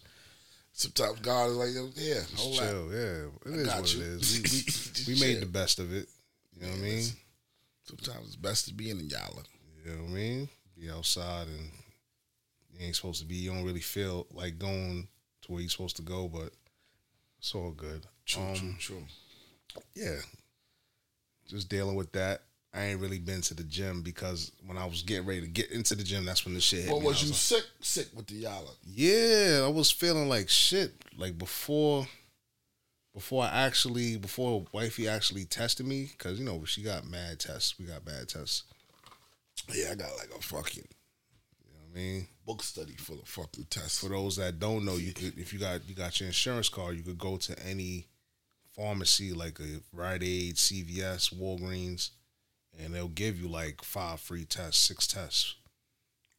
[0.73, 2.91] Sometimes God is like, yeah, hold chill.
[2.91, 4.01] Yeah, it is what you.
[4.01, 5.05] it is.
[5.07, 6.07] We, we, we made the best of it.
[6.55, 7.03] You know what I mean?
[7.85, 9.43] Sometimes it's best to be in the Yala.
[9.85, 10.49] You know what I mean?
[10.77, 11.69] Be outside and
[12.77, 13.35] you ain't supposed to be.
[13.35, 15.07] You don't really feel like going
[15.43, 16.51] to where you're supposed to go, but
[17.39, 18.05] it's all good.
[18.29, 19.83] True, Um, true, true.
[19.95, 20.19] yeah,
[21.47, 22.43] just dealing with that.
[22.71, 25.71] I ain't really been to the gym because when I was getting ready to get
[25.71, 27.07] into the gym, that's when the shit hit What me.
[27.07, 27.63] Was you like, sick?
[27.81, 28.69] Sick with the Yala?
[28.85, 30.93] Yeah, I was feeling like shit.
[31.17, 32.07] Like before,
[33.15, 37.79] before I actually, before wifey actually tested me, because you know she got mad tests.
[37.79, 38.65] We got bad tests.
[39.73, 42.27] Yeah, I got like a fucking You know what I mean?
[42.45, 43.99] book study full of fucking tests.
[43.99, 46.97] For those that don't know, you could if you got you got your insurance card,
[46.97, 48.05] you could go to any
[48.75, 52.11] pharmacy like a Rite Aid, CVS, Walgreens,
[52.79, 55.55] and they'll give you like five free tests, six tests,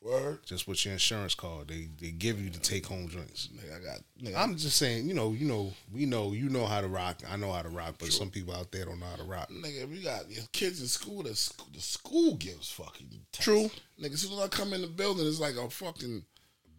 [0.03, 0.39] Word.
[0.47, 1.69] just with your insurance card.
[1.69, 3.49] They they give you the take home drinks.
[3.55, 4.01] Nigga, I got.
[4.23, 7.19] Nigga, I'm just saying, you know, you know, we know, you know how to rock.
[7.31, 9.51] I know how to rock, but some people out there don't know how to rock.
[9.51, 11.23] Nigga, we got your kids in school.
[11.23, 13.45] The school, the school gives fucking tests.
[13.45, 13.71] True.
[14.01, 16.25] Nigga, as soon as I come in the building, it's like a fucking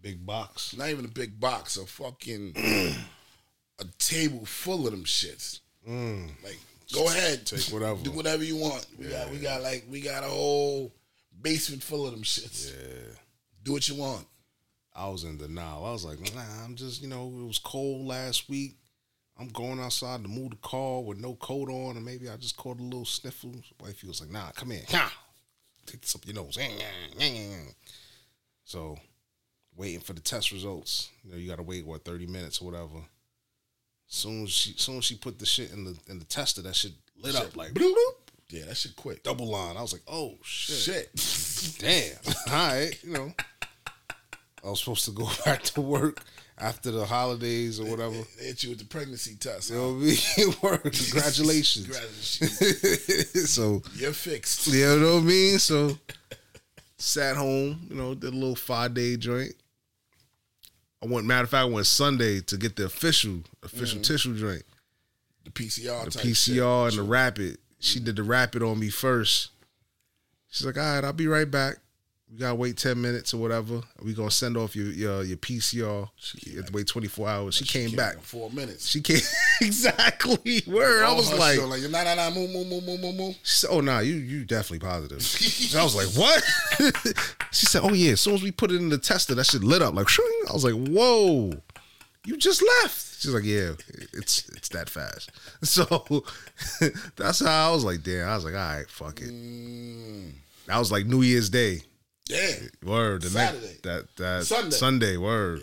[0.02, 0.76] Big box.
[0.76, 2.56] not even a big box, a fucking
[3.82, 5.60] a table full of them shits.
[5.88, 6.30] Mm.
[6.44, 6.60] Like,
[6.94, 8.00] go ahead, Take whatever.
[8.04, 8.86] do whatever you want.
[8.98, 10.94] We got, we got like, we got a whole
[11.42, 12.72] basement full of them shits.
[12.72, 13.16] Yeah.
[13.64, 14.26] Do what you want.
[14.94, 15.86] I was in denial.
[15.86, 18.76] I was like, nah, I'm just, you know, it was cold last week.
[19.40, 22.58] I'm going outside to move the car with no coat on, and maybe I just
[22.58, 23.56] caught a little sniffle.
[23.82, 24.84] Wifey was like, nah, come in.
[25.86, 26.58] Take this up your nose.
[28.66, 28.98] So,
[29.76, 31.10] waiting for the test results.
[31.24, 33.00] You know, you gotta wait what thirty minutes or whatever.
[34.14, 36.76] Soon as she, soon as she put the shit in the in the tester, that
[36.76, 36.92] shit
[37.24, 38.14] lit up like bloop, bloop,
[38.50, 39.24] Yeah, that shit quick.
[39.24, 39.78] double line.
[39.78, 41.76] I was like, oh shit, Shit.
[41.80, 42.34] damn.
[42.54, 43.34] All right, you know.
[44.64, 46.24] I was supposed to go back to work
[46.58, 48.18] after the holidays or whatever.
[48.38, 49.70] They hit you with the pregnancy test.
[49.70, 50.56] You know what I mean?
[50.62, 50.84] Work.
[50.84, 51.86] Congratulations.
[51.86, 53.50] Congratulations.
[53.50, 54.68] so You're fixed.
[54.68, 55.58] you know what I mean?
[55.58, 55.98] So
[56.98, 59.54] sat home, you know, did a little five day joint.
[61.04, 64.14] I went matter of fact, I went Sunday to get the official official mm-hmm.
[64.14, 64.64] tissue drink.
[65.44, 67.00] The PCR The PCR shit.
[67.00, 67.58] and the rapid.
[67.80, 69.50] She did the rapid on me first.
[70.50, 71.78] She's like, all right, I'll be right back.
[72.32, 73.82] We gotta wait ten minutes or whatever.
[74.02, 76.10] We gonna send off your your, your PCR.
[76.46, 77.56] You have to wait twenty four hours.
[77.56, 78.16] She, came Came back.
[78.16, 78.88] in four minutes.
[78.88, 79.18] She came
[79.66, 80.62] exactly.
[80.68, 81.04] Word.
[81.04, 83.36] I was like, like nah, nah, nah, move, move, move, move, move.
[83.44, 85.20] she said, "Oh nah, you you definitely positive."
[85.80, 86.44] I was like, "What?"
[87.52, 89.64] she said, "Oh yeah." As soon as we put it in the tester, that shit
[89.64, 90.10] lit up like.
[90.10, 90.26] Shing.
[90.50, 91.52] I was like, "Whoa,
[92.26, 93.74] you just left." She's like, "Yeah,
[94.14, 95.30] it's it's that fast."
[95.64, 96.24] So
[97.16, 100.32] that's how I was like, "Damn." I was like, "All right, fuck it." Mm,
[100.66, 101.82] That was like New Year's Day.
[102.28, 102.54] yeah.
[102.84, 103.22] Word.
[103.22, 103.66] The Saturday.
[103.68, 104.76] next that that Sunday.
[104.76, 105.18] Sunday.
[105.18, 105.62] Word.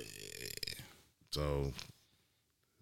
[1.31, 1.73] So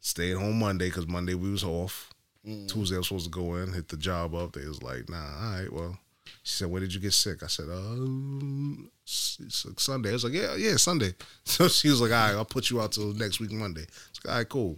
[0.07, 2.11] stayed home Monday because Monday we was off.
[2.47, 2.69] Mm.
[2.69, 4.53] Tuesday I was supposed to go in, hit the job up.
[4.53, 5.99] They was like, nah, all right, well.
[6.43, 7.43] She said, when did you get sick?
[7.43, 10.11] I said, um, s- Sunday.
[10.11, 11.15] I was like, yeah, yeah, Sunday.
[11.45, 13.83] So she was like, all right, I'll put you out till next week Monday.
[13.83, 14.77] It's like, all right, cool.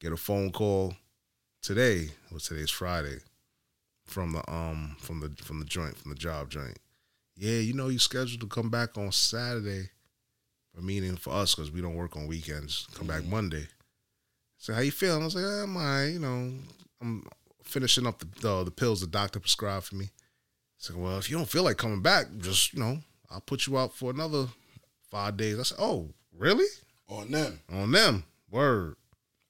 [0.00, 0.94] Get a phone call
[1.62, 2.08] today.
[2.30, 3.18] Well, today's Friday
[4.06, 6.78] from the um from the from the joint from the job joint.
[7.36, 9.90] Yeah, you know you scheduled to come back on Saturday.
[10.76, 12.88] A meeting for us because we don't work on weekends.
[12.94, 13.66] Come back Monday.
[14.62, 15.22] So how you feeling?
[15.22, 16.06] I was like, eh, I'm all right.
[16.06, 16.52] You know,
[17.00, 17.26] I'm
[17.64, 20.10] finishing up the the, the pills the doctor prescribed for me.
[20.78, 22.98] So well, if you don't feel like coming back, just you know,
[23.28, 24.46] I'll put you out for another
[25.10, 25.58] five days.
[25.58, 26.68] I said, oh, really?
[27.08, 27.58] On them.
[27.72, 28.22] On them?
[28.52, 28.94] Word.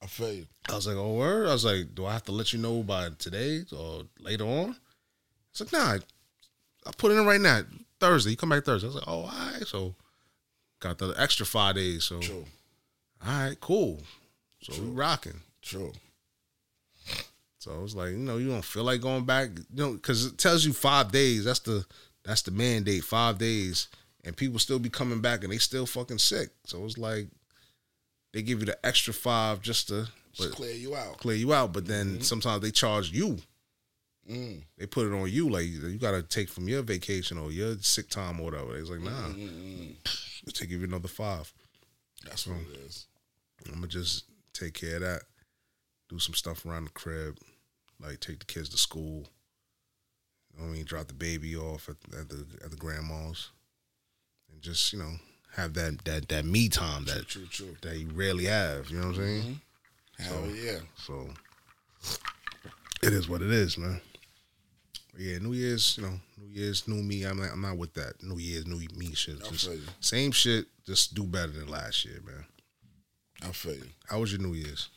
[0.02, 0.46] I feel you.
[0.70, 1.46] I was like, oh, word.
[1.46, 4.76] I was like, do I have to let you know by today or later on?
[5.50, 5.98] It's like, nah,
[6.86, 7.60] I put it in right now.
[8.00, 8.30] Thursday.
[8.30, 8.86] You come back Thursday.
[8.86, 9.66] I was like, oh, all right.
[9.66, 9.94] So
[10.80, 12.04] got the extra five days.
[12.04, 12.46] So True.
[13.26, 14.00] all right, cool.
[14.62, 15.40] So we rocking.
[15.60, 15.92] True.
[17.58, 20.26] So I was like, you know, you don't feel like going back, you know, because
[20.26, 21.44] it tells you five days.
[21.44, 21.84] That's the
[22.24, 23.88] that's the mandate, five days,
[24.24, 26.50] and people still be coming back and they still fucking sick.
[26.64, 27.28] So it's like
[28.32, 31.18] they give you the extra five just to Just but clear you out.
[31.18, 31.72] clear you out.
[31.72, 33.38] But then sometimes they charge you.
[34.30, 34.62] Mm.
[34.78, 37.76] They put it on you, like you got to take from your vacation or your
[37.80, 38.76] sick time or whatever.
[38.76, 40.48] It's like, nah, Mm-hmm.
[40.52, 41.52] take you another five.
[42.24, 43.06] That's what it is.
[43.66, 45.22] I'm gonna just take care of that.
[46.08, 47.38] Do some stuff around the crib,
[48.00, 49.26] like take the kids to school.
[50.52, 53.50] You know what I mean, drop the baby off at, at the at the grandma's,
[54.52, 55.12] and just you know
[55.56, 57.76] have that that that me time that True, true.
[57.82, 58.90] that you rarely have.
[58.90, 59.42] You know what I'm saying?
[59.42, 60.22] Mm-hmm.
[60.22, 60.78] Hell yeah.
[60.96, 61.28] So
[63.02, 64.00] it is what it is, man.
[65.12, 67.24] But yeah, New Year's, you know, New Year's, new me.
[67.24, 69.42] I'm not, I'm not with that New Year's, new me shit.
[69.44, 69.68] Just
[70.00, 72.44] same shit, just do better than last year, man.
[73.42, 73.90] I feel you.
[74.08, 74.88] How was your New Year's?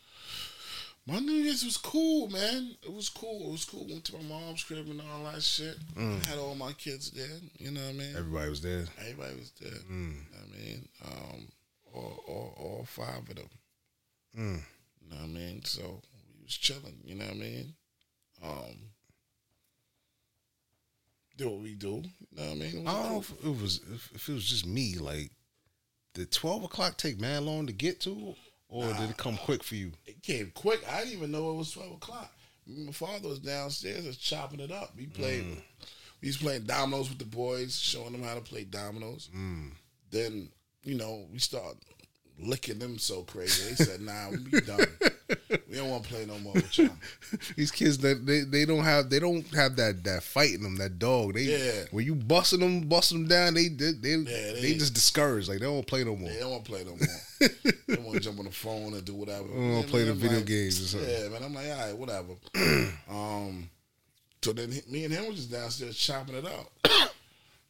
[1.08, 2.76] My New Year's was cool, man.
[2.84, 3.50] It was cool.
[3.50, 3.86] It was cool.
[3.88, 5.78] Went to my mom's crib and all that shit.
[5.96, 7.28] Had all my kids there.
[7.60, 8.16] You know what I mean?
[8.18, 8.86] Everybody was there.
[9.00, 9.80] Everybody was there.
[9.92, 10.16] Mm.
[10.34, 11.48] I mean, um,
[11.94, 13.50] all, all, all five of them.
[14.38, 14.62] Mm.
[15.02, 15.64] You know what I mean?
[15.64, 16.98] So we was chilling.
[17.04, 17.74] You know what I mean?
[18.44, 18.76] Um,
[21.38, 21.88] do what we do.
[21.88, 22.88] You know what I mean?
[22.88, 24.96] I don't know if it was if, if it was just me.
[24.96, 25.30] Like,
[26.16, 28.34] did twelve o'clock take man long to get to,
[28.70, 29.92] or did it come quick for you?
[30.06, 30.84] It came quick.
[30.90, 32.32] I didn't even know it was twelve o'clock.
[32.66, 34.94] My father was downstairs just chopping it up.
[34.98, 35.44] We played.
[35.44, 35.62] Mm.
[36.22, 39.30] We was playing dominoes with the boys, showing them how to play dominoes.
[39.36, 39.72] Mm.
[40.10, 40.50] Then
[40.84, 41.76] you know we start
[42.40, 43.70] licking them so crazy.
[43.70, 44.86] They said, "Nah, we done.
[45.70, 46.90] we don't want to play no more with y'all."
[47.56, 50.76] These kids that they, they don't have they don't have that that fight in them
[50.78, 51.34] that dog.
[51.36, 51.86] They Yeah.
[51.92, 55.48] when you busting them busting them down, they they they, Yeah, they, they- just discouraged.
[55.50, 56.30] Like they don't play no more.
[56.30, 57.50] They don't want to play no more.
[57.88, 59.48] they want to jump on the phone and do whatever.
[59.48, 61.10] They don't play the I'm video like, games or something.
[61.10, 61.44] Yeah, man.
[61.44, 62.34] I'm like, all right, whatever.
[63.10, 63.70] um,
[64.42, 66.72] so then me and him was just downstairs chopping it up.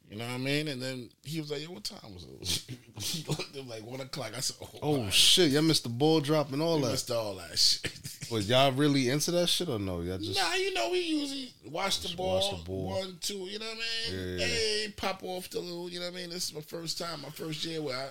[0.08, 0.68] You know what I mean?
[0.68, 4.00] And then he was like, "Yo, what time was it?" he looked at like one
[4.00, 4.32] o'clock.
[4.36, 5.50] I said, "Oh, Oh shit!
[5.50, 6.90] Y'all missed the ball drop and all We that.
[6.92, 7.92] missed all that shit."
[8.30, 10.00] Was y'all really into that shit or no?
[10.02, 12.86] Y'all just nah, you know, we usually watch the ball, watch the ball.
[12.90, 13.34] one, two.
[13.34, 14.38] You know what I mean?
[14.38, 14.46] Yeah.
[14.46, 15.90] Hey, pop off the little.
[15.90, 16.30] You know what I mean?
[16.30, 18.08] This is my first time, my first year where I,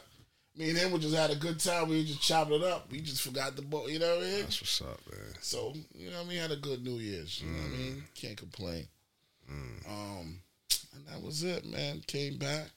[0.57, 1.87] me and him we just had a good time.
[1.89, 2.91] We just chopping it up.
[2.91, 3.89] We just forgot the ball.
[3.89, 4.39] You know what I mean?
[4.41, 5.33] that's what's up, man.
[5.41, 6.39] So, you know what I mean?
[6.39, 7.41] Had a good New Year's.
[7.41, 7.93] You know what I mean?
[7.95, 8.21] Mm.
[8.21, 8.87] Can't complain.
[9.49, 10.39] Um,
[10.95, 12.01] and that was it, man.
[12.07, 12.69] Came back,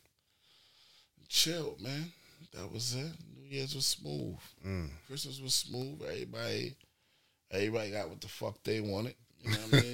[1.28, 2.12] chilled, man.
[2.54, 3.12] That was it.
[3.36, 4.36] New Year's was smooth.
[4.66, 4.90] Mm.
[5.06, 6.02] Christmas was smooth.
[6.02, 6.74] Everybody,
[7.50, 9.14] everybody got what the fuck they wanted.
[9.42, 9.84] You know what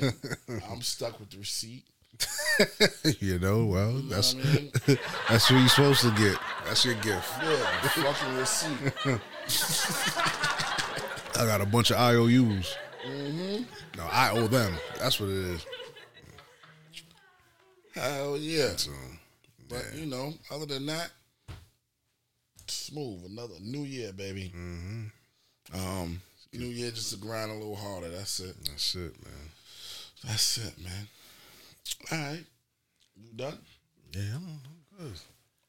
[0.49, 0.63] I mean?
[0.71, 1.85] I'm stuck with the receipt.
[3.21, 4.71] you know, well, that's I mean?
[5.29, 6.39] that's what you're supposed to get.
[6.65, 7.29] That's your gift.
[7.43, 9.21] Yeah, fucking receipt.
[11.37, 12.77] I got a bunch of IOUs.
[13.07, 13.65] Mm-hmm.
[13.99, 14.75] No, I owe them.
[14.99, 15.67] That's what it is.
[17.95, 18.77] Hell yeah.
[18.77, 18.91] So,
[19.69, 21.11] But you know, other than that,
[22.67, 23.25] smooth.
[23.27, 24.53] Another new year, baby.
[24.55, 25.05] Mm-hmm.
[25.75, 26.21] Um,
[26.53, 28.09] new year just to grind a little harder.
[28.09, 28.57] That's it.
[28.65, 29.49] that's it, man.
[30.25, 31.09] That's it, man.
[32.11, 32.45] All right,
[33.17, 33.59] you done?
[34.13, 35.21] Yeah, I'm, I'm good.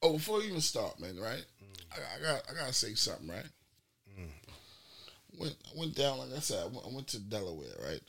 [0.02, 1.44] Oh, before you even start, man, right?
[1.92, 3.46] I, I got I gotta say something, right?
[5.38, 8.00] Went I went down, like I said, I went, I went to Delaware, right?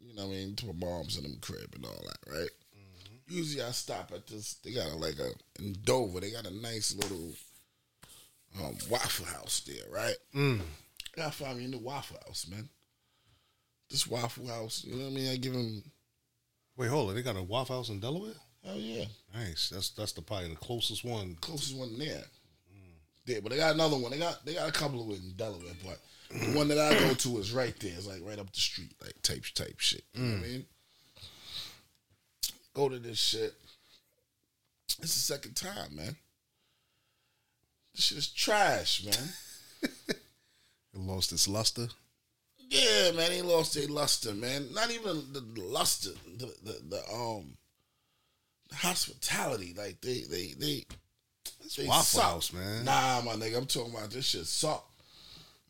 [0.00, 2.50] You know what I mean, to my mom's and them crib and all that, right?
[3.28, 4.54] Usually I stop at this.
[4.64, 5.30] They got a, like a
[5.62, 6.20] in Dover.
[6.20, 7.32] They got a nice little
[8.62, 10.16] um, Waffle House there, right?
[10.34, 10.60] Mm.
[10.60, 12.68] I gotta find me a new Waffle House, man.
[13.90, 15.32] This Waffle House, you know what I mean?
[15.32, 15.82] I give them,
[16.76, 17.14] Wait, hold on.
[17.16, 18.34] They got a Waffle House in Delaware.
[18.64, 19.70] hell yeah, Nice.
[19.70, 21.36] That's that's the probably the closest one.
[21.40, 22.22] closest one there.
[23.26, 24.12] There, but they got another one.
[24.12, 25.98] They got they got a couple of in Delaware, but
[26.30, 27.92] the one that I go to is right there.
[27.96, 30.04] It's like right up the street, like type type shit.
[30.14, 30.66] You know what I mean?
[32.76, 33.54] Go to this shit.
[34.84, 36.14] It's the second time, man.
[37.94, 39.90] This shit is trash, man.
[40.94, 41.88] It lost its luster.
[42.70, 44.72] Yeah, man, they lost their luster, man.
[44.72, 47.58] Not even the, the luster, the, the the um
[48.70, 49.74] the hospitality.
[49.76, 50.84] Like they they they,
[51.76, 52.22] they Waffle suck.
[52.22, 52.86] House, man.
[52.86, 54.88] Nah, my nigga, I'm talking about this shit suck.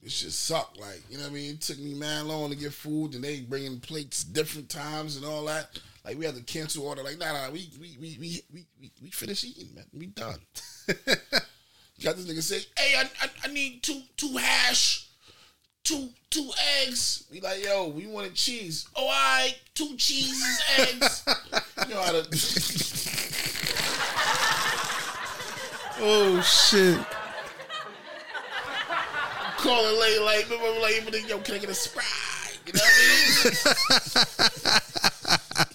[0.00, 0.76] This shit suck.
[0.78, 1.54] Like you know what I mean?
[1.54, 5.24] It took me man long to get food, and they bringing plates different times and
[5.26, 5.70] all that.
[6.06, 7.02] Like we had to cancel order.
[7.02, 9.84] Like nah, nah, we we we we we we, we finished eating, man.
[9.92, 10.38] We done.
[12.02, 15.02] Got this nigga say, "Hey, I, I I need two two hash."
[15.86, 16.50] two two
[16.82, 17.24] eggs.
[17.30, 18.88] We like, yo, we wanted cheese.
[18.96, 21.24] Oh, I two cheeses, eggs.
[21.88, 22.26] you know how to
[25.98, 26.98] Oh shit!
[29.56, 32.58] call it late, like, remember, like, yo, can I get a sprite?
[32.66, 32.92] You know what
[34.24, 34.70] I
[35.60, 35.66] mean?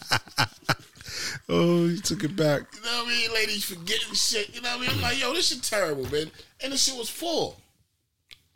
[1.54, 2.62] Oh, you took it back.
[2.74, 3.34] You know what I mean?
[3.34, 4.56] Ladies forgetting shit.
[4.56, 4.90] You know what I mean?
[4.92, 6.32] I'm like, yo, this shit terrible, man.
[6.64, 7.60] And the shit was full.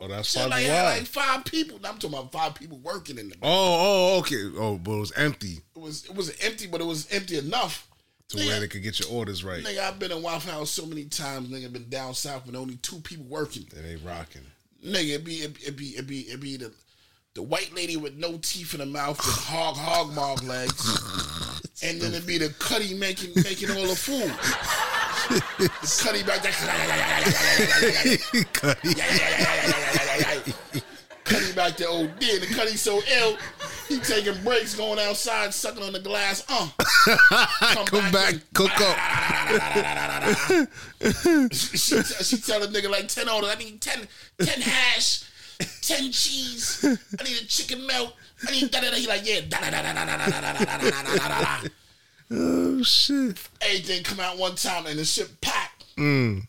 [0.00, 1.76] Oh, that's Shit probably like had like five people.
[1.76, 3.34] I'm talking about five people working in the.
[3.42, 4.42] Oh, oh, okay.
[4.58, 7.88] Oh, but it was empty It was it was empty, but it was empty enough.
[8.28, 9.62] to Nigga, where they could get your orders right.
[9.64, 11.48] Nigga, I've been in Waffle House so many times.
[11.48, 13.66] Nigga, been down south with only two people working.
[13.74, 14.42] And they rocking.
[14.84, 16.72] Nigga, it be it, it be it be it be the
[17.36, 22.00] the white lady with no teeth in her mouth with hog hog mog legs, and
[22.00, 24.32] then it'd be the cutty making making all the food.
[25.58, 25.68] the
[26.02, 26.52] cutty back there.
[28.54, 30.52] Cutty
[31.26, 32.08] cutty back there, OD.
[32.08, 33.36] And the cutty so ill,
[33.88, 36.42] he taking breaks, going outside, sucking on the glass.
[36.48, 36.68] Uh,
[37.84, 38.42] Come back, in.
[38.54, 38.96] cook up.
[41.52, 44.08] she, she, she tell a nigga like 10 orders, I need 10,
[44.40, 45.24] 10 hash,
[45.58, 48.14] 10 cheese, I need a chicken melt,
[48.46, 48.96] I need da da da.
[48.96, 51.28] He like, yeah, da da da da da da da da da da da da
[51.28, 51.68] da da.
[52.28, 53.38] Oh shit!
[53.60, 55.84] Everything come out one time and the shit packed.
[55.96, 56.46] Mm.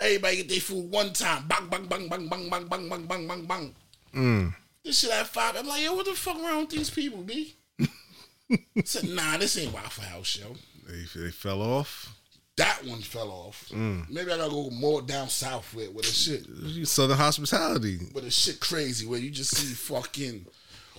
[0.00, 1.46] Everybody get their food one time.
[1.46, 3.74] Bang, bang, bang, bang, bang, bang, bang, bang, bang, bang, bang.
[4.14, 4.54] Mm.
[4.82, 5.56] This shit at five.
[5.56, 7.54] I'm like, yo, what the fuck wrong with these people, B?
[7.80, 10.56] I said, nah, this ain't Waffle House, yo.
[10.88, 12.16] They, they fell off.
[12.60, 13.64] That one fell off.
[13.70, 14.10] Mm.
[14.10, 16.86] Maybe I gotta go more down south with with the shit.
[16.86, 17.98] Southern hospitality.
[18.12, 20.44] But the shit crazy where you just see fucking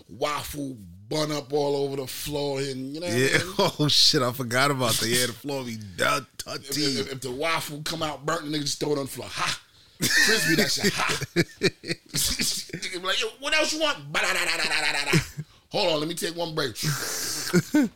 [0.10, 0.76] waffle
[1.08, 3.28] bun up all over the floor and you know what Yeah.
[3.34, 3.71] I mean?
[3.80, 4.24] Oh shit!
[4.24, 5.08] I forgot about that.
[5.08, 6.26] Yeah, the floor be done.
[6.47, 9.12] If, if, if the waffle come out burnt, the nigga just throw it on the
[9.12, 9.28] floor.
[9.30, 9.62] Ha!
[10.00, 10.91] Frisbee that shit.
[10.93, 11.13] Ha!
[11.36, 13.97] Nigga be like, yo, what else you want?
[15.69, 16.76] Hold on, let me take one break.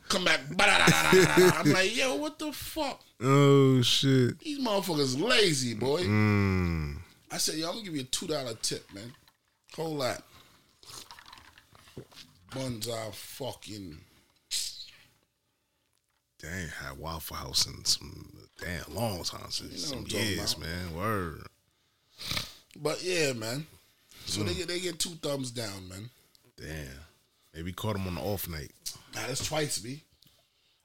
[0.08, 0.42] Come back.
[0.60, 3.02] I'm like, yo, what the fuck?
[3.22, 4.40] Oh shit!
[4.40, 6.02] These motherfuckers lazy, boy.
[6.04, 6.98] Mm.
[7.32, 9.12] I said, yo, I'm gonna give you a two dollar tip, man.
[9.76, 10.22] Whole lot.
[12.54, 13.98] Buns are fucking
[16.42, 20.66] Damn, had Waffle House in some damn long time since You know some years, about.
[20.66, 20.96] man.
[20.96, 21.48] Word.
[22.82, 23.66] But yeah, man.
[24.26, 26.10] So they get they get two thumbs down, man.
[26.58, 26.88] Damn.
[27.54, 28.72] Maybe caught him on the off night.
[29.16, 30.02] Nah, that's twice, B.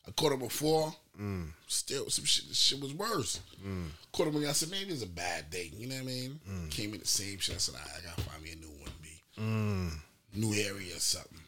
[0.07, 0.95] I caught him before.
[1.21, 1.49] Mm.
[1.67, 2.55] Still, some shit.
[2.55, 3.41] Shit was worse.
[3.65, 3.89] Mm.
[4.13, 4.49] Caught him again.
[4.49, 5.71] I said, maybe it's a bad day.
[5.77, 6.41] You know what I mean?
[6.49, 6.71] Mm.
[6.71, 7.57] Came in the same shit.
[7.57, 9.09] I said, "All right, I gotta find me a new one, B.
[9.39, 9.93] Mm.
[10.35, 11.39] New area or something.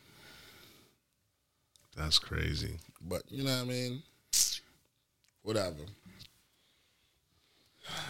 [1.96, 2.78] That's crazy.
[3.00, 4.02] But you know what I mean?
[5.42, 5.76] Whatever.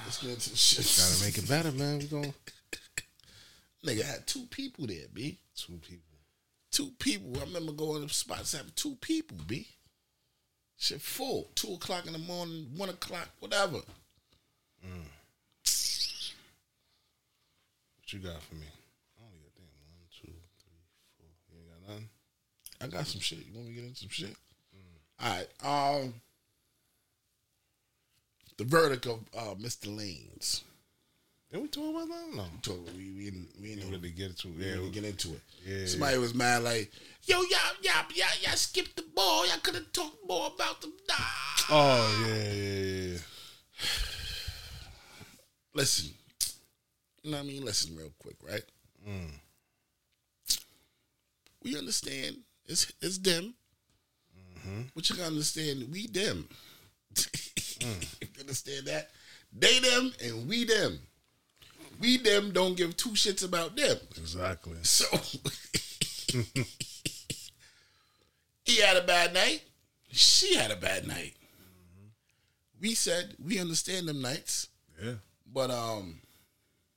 [0.04, 0.84] Let's get into the shit.
[0.98, 1.98] Gotta make it better, man.
[1.98, 2.34] We going
[3.84, 5.38] Nigga had two people there, B.
[5.56, 6.16] two people.
[6.70, 7.36] Two people.
[7.38, 9.66] I remember going to spots having two people, B.
[10.82, 11.48] Shit full.
[11.54, 13.78] Two o'clock in the morning, one o'clock, whatever.
[18.00, 18.66] What you got for me?
[19.16, 19.64] I only got damn
[19.94, 20.82] one, two, three,
[21.16, 21.28] four.
[21.52, 22.08] You ain't got nothing.
[22.80, 23.38] I got some shit.
[23.46, 24.36] You want me to get into some shit?
[25.20, 26.00] All right.
[26.02, 26.14] Um,
[28.58, 29.86] the verdict of uh, Mr.
[29.86, 30.62] Lanez.
[31.52, 32.34] Did we talk about that?
[32.34, 32.44] No.
[32.62, 34.72] Talk, we we didn't, we We didn't really get to we yeah.
[34.72, 35.40] didn't get into it.
[35.66, 35.86] Yeah.
[35.86, 36.90] Somebody was mad like,
[37.24, 39.46] yo, y'all, y'all, y'all, y'all skipped the ball.
[39.46, 40.90] Y'all could have talked more about the.
[41.68, 43.18] Oh yeah, yeah, yeah.
[45.74, 46.14] Listen,
[47.22, 47.64] you know what I mean?
[47.66, 48.64] Listen real quick, right?
[49.06, 49.32] Mm.
[51.62, 53.52] We understand it's it's them,
[54.58, 54.82] mm-hmm.
[54.94, 56.48] but you gotta understand we them.
[57.82, 58.14] Mm.
[58.20, 59.10] you understand that?
[59.52, 61.00] They them and we them.
[62.02, 63.96] We them don't give two shits about them.
[64.16, 64.78] Exactly.
[64.82, 65.06] So
[68.64, 69.62] he had a bad night.
[70.10, 71.34] She had a bad night.
[72.80, 74.66] We said we understand them nights,
[75.00, 75.14] Yeah.
[75.46, 76.20] but um,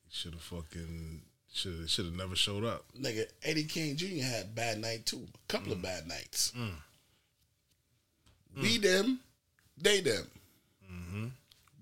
[0.09, 1.21] Should have fucking
[1.53, 2.85] should should have never showed up.
[2.99, 4.23] nigga, Eddie King Jr.
[4.23, 5.27] had bad night too.
[5.35, 5.83] A couple of mm.
[5.83, 6.51] bad nights.
[6.57, 6.71] Mm.
[8.59, 9.19] We them,
[9.77, 10.27] they them.
[10.91, 11.25] Mm-hmm.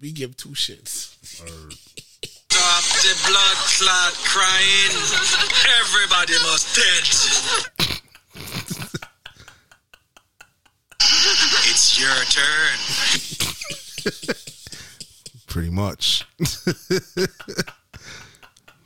[0.02, 1.16] We give two shits.
[2.64, 4.96] Or Stop the blood clot crying.
[5.82, 7.04] Everybody must dead.
[11.70, 12.78] it's your turn.
[15.48, 16.26] pretty much.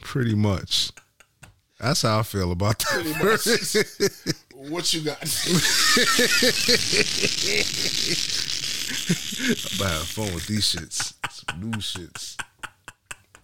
[0.02, 0.92] pretty much.
[1.80, 3.06] That's how I feel about that.
[4.56, 5.22] What you got?
[9.40, 11.14] I'm about to have fun with these shits.
[11.30, 12.38] Some new shits.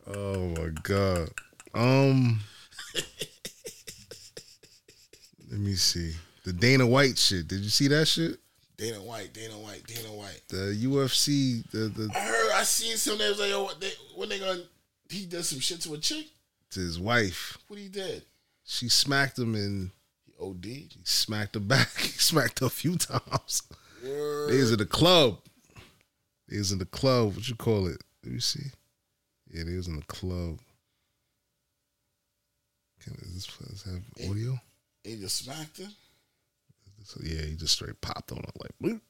[0.07, 1.29] Oh my god.
[1.73, 2.39] Um
[5.49, 6.13] Let me see.
[6.45, 7.47] The Dana White shit.
[7.47, 8.37] Did you see that shit?
[8.75, 10.41] Dana White, Dana White, Dana White.
[10.49, 13.91] The UFC, the the I heard, I seen some that was like, yo, what they,
[14.15, 14.61] when they gonna,
[15.09, 16.25] he does some shit to a chick.
[16.71, 17.57] to his wife.
[17.67, 18.23] What he did?
[18.65, 19.91] She smacked him and
[20.25, 20.65] He OD.
[20.65, 21.89] he smacked her back.
[21.99, 23.61] He smacked her a few times.
[24.03, 24.49] Word.
[24.49, 25.37] They was in the club.
[26.49, 27.35] Was in the club.
[27.35, 28.01] What you call it?
[28.23, 28.71] Let me see.
[29.53, 30.59] They was in the club.
[33.01, 34.59] Can does this place have audio?
[35.03, 35.89] He just smacked her.
[37.03, 38.71] So, yeah, he just straight popped on her like.
[38.81, 39.01] Bloop.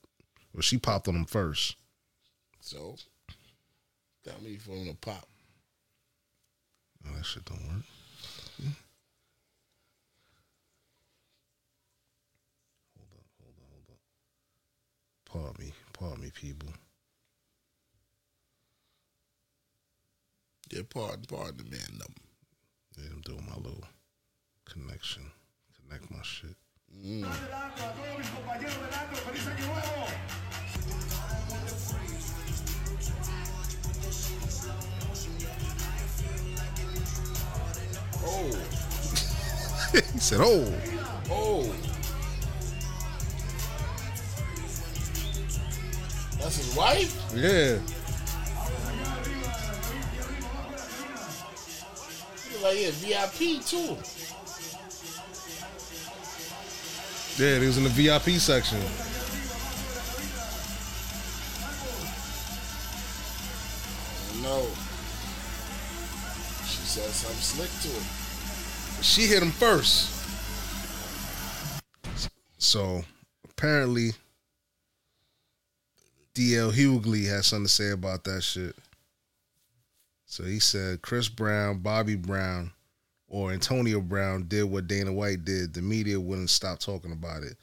[0.53, 1.77] Well, she popped on him first.
[2.59, 2.95] So
[4.25, 5.27] that me for him to pop.
[7.07, 7.83] Oh, that shit don't work.
[12.97, 13.99] Hold up, hold up, hold up.
[15.25, 16.69] Pardon me, pardon me, people.
[20.73, 21.99] Yeah, pardon, pardon the man.
[21.99, 22.05] No.
[22.97, 23.83] Yeah, I'm doing my little
[24.65, 25.21] connection.
[25.87, 26.55] Connect my shit.
[26.97, 27.27] Mm.
[38.25, 38.51] Oh,
[39.91, 40.73] he said, "Oh,
[41.29, 41.75] oh.
[46.39, 47.31] That's his wife.
[47.35, 47.77] yeah."
[52.61, 53.97] Like yeah, VIP too.
[57.41, 58.79] Yeah, they was in the VIP section.
[64.43, 64.67] No.
[66.65, 68.03] She said something slick to him.
[69.01, 70.11] She hit him first.
[72.57, 73.03] So
[73.49, 74.11] apparently,
[76.35, 78.75] DL Hughley has something to say about that shit.
[80.33, 82.71] So he said Chris Brown, Bobby Brown,
[83.27, 85.75] or Antonio Brown did what Dana White did.
[85.75, 87.55] The media wouldn't stop talking about it.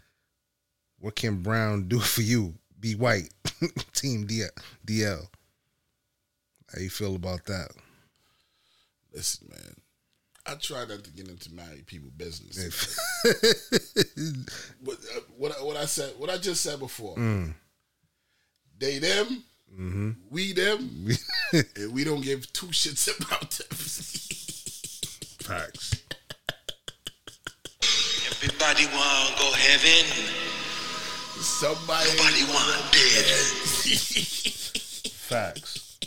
[1.00, 2.54] What can Brown do for you?
[2.78, 3.34] Be white.
[3.92, 5.26] Team DL.
[6.72, 7.70] How you feel about that?
[9.12, 9.74] Listen, man.
[10.46, 12.96] I try not to get into married people business.
[14.80, 17.52] But uh, what I- what I said, what I just said before, Mm.
[18.78, 19.42] they them,
[19.72, 20.10] Mm-hmm.
[20.30, 21.08] we them,
[21.76, 23.68] and we don't give two shits about them.
[25.40, 26.02] Facts.
[28.42, 30.06] Everybody want go heaven.
[31.40, 33.24] Somebody, Nobody want dead.
[35.12, 35.98] Facts.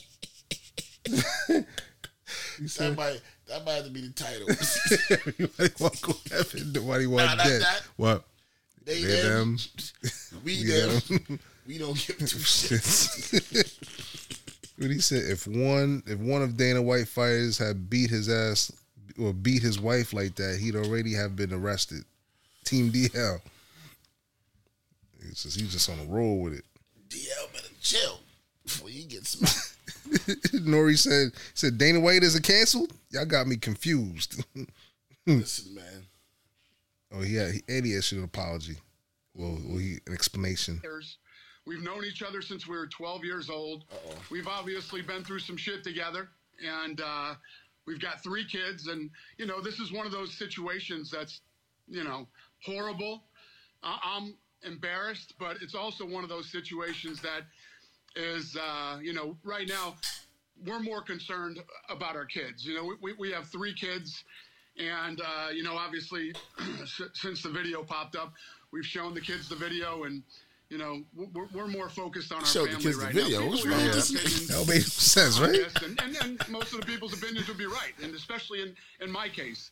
[1.05, 4.47] that might that might have to be the title.
[4.49, 6.71] Everybody want to go heaven.
[6.73, 7.61] Nobody want Nah, not dead.
[7.61, 7.81] that.
[7.97, 8.23] What?
[8.85, 10.11] They They them, them.
[10.43, 11.01] we We them.
[11.09, 11.39] them.
[11.67, 13.79] We don't give two shits.
[14.77, 15.23] What he said?
[15.29, 18.71] If one, if one of Dana White fighters had beat his ass
[19.19, 22.03] or beat his wife like that, he'd already have been arrested.
[22.65, 23.39] Team DL.
[25.21, 26.65] He says he's just on a roll with it.
[27.09, 28.19] DL, chill
[28.63, 29.69] before you get smacked.
[30.65, 32.93] Nori said said Dana White isn't canceled.
[33.11, 34.43] Y'all got me confused.
[35.25, 36.05] Listen, man.
[37.13, 38.77] oh yeah, he, and he issued an apology.
[39.35, 40.81] Well, well he, an explanation.
[40.83, 41.17] years.
[41.65, 43.85] We've known each other since we were 12 years old.
[44.29, 46.27] We've obviously been through some shit together,
[46.63, 47.35] and uh,
[47.85, 48.87] we've got three kids.
[48.87, 51.41] And you know, this is one of those situations that's,
[51.87, 52.27] you know,
[52.65, 53.23] horrible.
[53.81, 57.43] Uh, I'm embarrassed, but it's also one of those situations that
[58.15, 59.95] is, uh, you know, right now
[60.65, 61.59] we're more concerned
[61.89, 62.65] about our kids.
[62.65, 64.23] You know, we, we, we have three kids,
[64.77, 66.33] and uh, you know, obviously,
[67.13, 68.33] since the video popped up,
[68.71, 70.23] we've shown the kids the video, and
[70.73, 73.41] you know, we're, we're more focused on our the family kids the right video?
[73.41, 73.47] now.
[73.47, 75.59] What's wrong with this That made sense, right?
[75.83, 79.11] and, and, and most of the people's opinions would be right, and especially in, in
[79.11, 79.69] my case,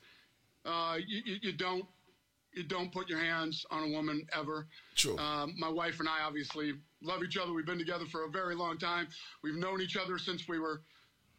[0.63, 1.85] uh, you, you, you don't
[2.53, 4.67] you don't put your hands on a woman ever.
[4.93, 5.17] True.
[5.17, 7.53] Um, my wife and I obviously love each other.
[7.53, 9.07] We've been together for a very long time.
[9.41, 10.81] We've known each other since we were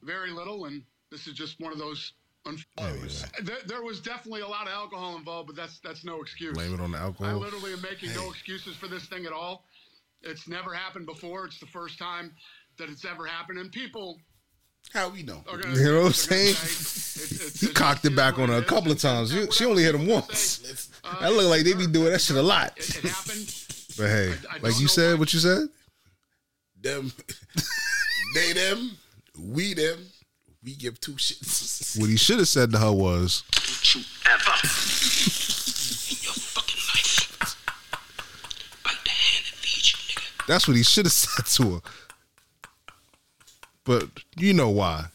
[0.03, 2.15] very little, and this is just one of those.
[2.45, 2.59] Un-
[3.43, 6.55] there, there was definitely a lot of alcohol involved, but that's that's no excuse.
[6.55, 7.27] Blame it on the alcohol.
[7.31, 9.65] I literally am making no excuses for this thing at all.
[10.23, 11.45] It's never happened before.
[11.47, 12.33] It's the first time
[12.79, 14.19] that it's ever happened, and people
[14.93, 15.43] How we know?
[15.47, 15.75] gonna.
[15.77, 16.55] You know what I'm saying?
[16.55, 19.33] say it's- it's- He it's cocked it back on her a couple of times.
[19.33, 20.91] You- she only hit him once.
[21.05, 22.77] uh, That look like they be doing that shit a lot.
[22.77, 23.55] It, it happened.
[23.97, 25.69] But hey, I- I like you said, why- what you said.
[26.83, 27.13] Them,
[28.35, 28.99] they them,
[29.39, 30.05] we them.
[30.65, 31.99] We give two shits.
[32.01, 37.57] What he should have said to her was, Don't you ever in your fucking life
[38.85, 40.47] bite the hand that feeds you, nigga.
[40.47, 41.81] That's what he should have said to her.
[43.85, 45.07] But you know why.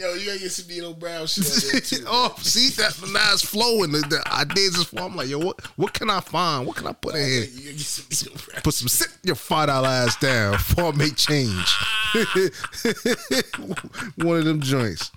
[0.00, 2.04] Yo, you gotta get some Nino Brown shit too.
[2.06, 2.96] oh, see that
[3.34, 3.92] it's flowing.
[3.92, 5.10] The, the ideas is flowing.
[5.10, 6.66] I'm like, yo, what what can I find?
[6.66, 7.44] What can I put in here?
[7.44, 8.62] You some Nino Brown.
[8.62, 11.76] Put some sit your five dollar ass down before I make change.
[14.16, 15.10] One of them joints.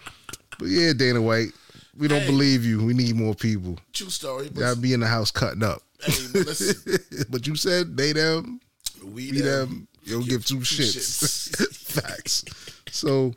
[0.59, 1.53] But yeah, Dana White,
[1.97, 2.27] we don't Hey.
[2.27, 2.84] believe you.
[2.84, 3.79] We need more people.
[3.93, 4.49] True story.
[4.53, 5.81] But, Gotta be in the house cutting up.
[6.03, 8.59] hey, but listen, but you said they them,
[9.01, 9.69] we we them.
[9.69, 9.88] them.
[10.03, 11.55] You'll give two two shits.
[11.73, 12.43] Facts.
[12.91, 13.34] So,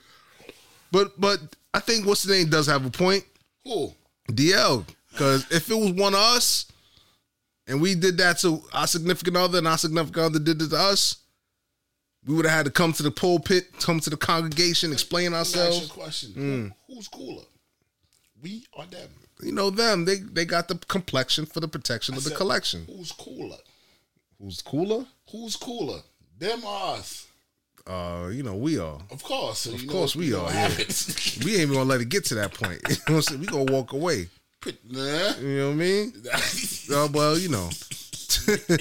[0.90, 1.38] but but
[1.74, 3.24] I think what's the name does have a point.
[3.64, 3.92] Who?
[4.30, 6.66] DL, because if it was one of us,
[7.66, 10.76] and we did that to our significant other, and our significant other did it to
[10.76, 11.16] us,
[12.26, 15.32] we would have had to come to the pulpit, come to the congregation, explain Let
[15.32, 15.92] me ask you a ourselves.
[15.92, 16.30] question.
[16.32, 16.72] Mm.
[16.88, 17.44] Who's cooler?
[18.42, 19.08] We or them?
[19.42, 20.04] You know them.
[20.06, 22.84] They they got the complexion for the protection I of the said, collection.
[22.86, 23.58] Who's cooler?
[24.40, 25.06] Who's cooler?
[25.30, 26.00] Who's cooler?
[26.38, 27.25] Them or us?
[27.86, 28.98] Uh, you know we are.
[29.10, 29.60] Of course.
[29.60, 30.50] So Of know- course we are.
[30.52, 30.68] Yeah.
[31.44, 32.80] we ain't even gonna let it get to that point.
[32.88, 33.40] You know what I'm saying?
[33.40, 34.28] We gonna walk away.
[34.88, 35.34] Nah.
[35.40, 36.12] You know what I mean?
[36.92, 37.68] Uh, well, you know.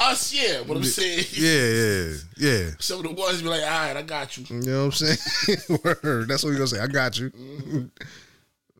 [0.00, 0.60] Us, yeah.
[0.62, 1.24] What I'm saying.
[1.32, 2.70] Yeah, yeah, yeah.
[2.78, 4.44] Some of the ones be like, all right, I got you.
[4.48, 5.80] You know what I'm saying?
[5.84, 6.28] Word.
[6.28, 6.80] That's what we gonna say.
[6.80, 7.30] I got you.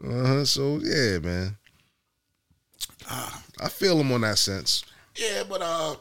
[0.04, 0.44] Uh huh.
[0.44, 1.56] So yeah, man.
[3.08, 4.84] I feel him on that sense.
[5.16, 5.94] Yeah, but uh,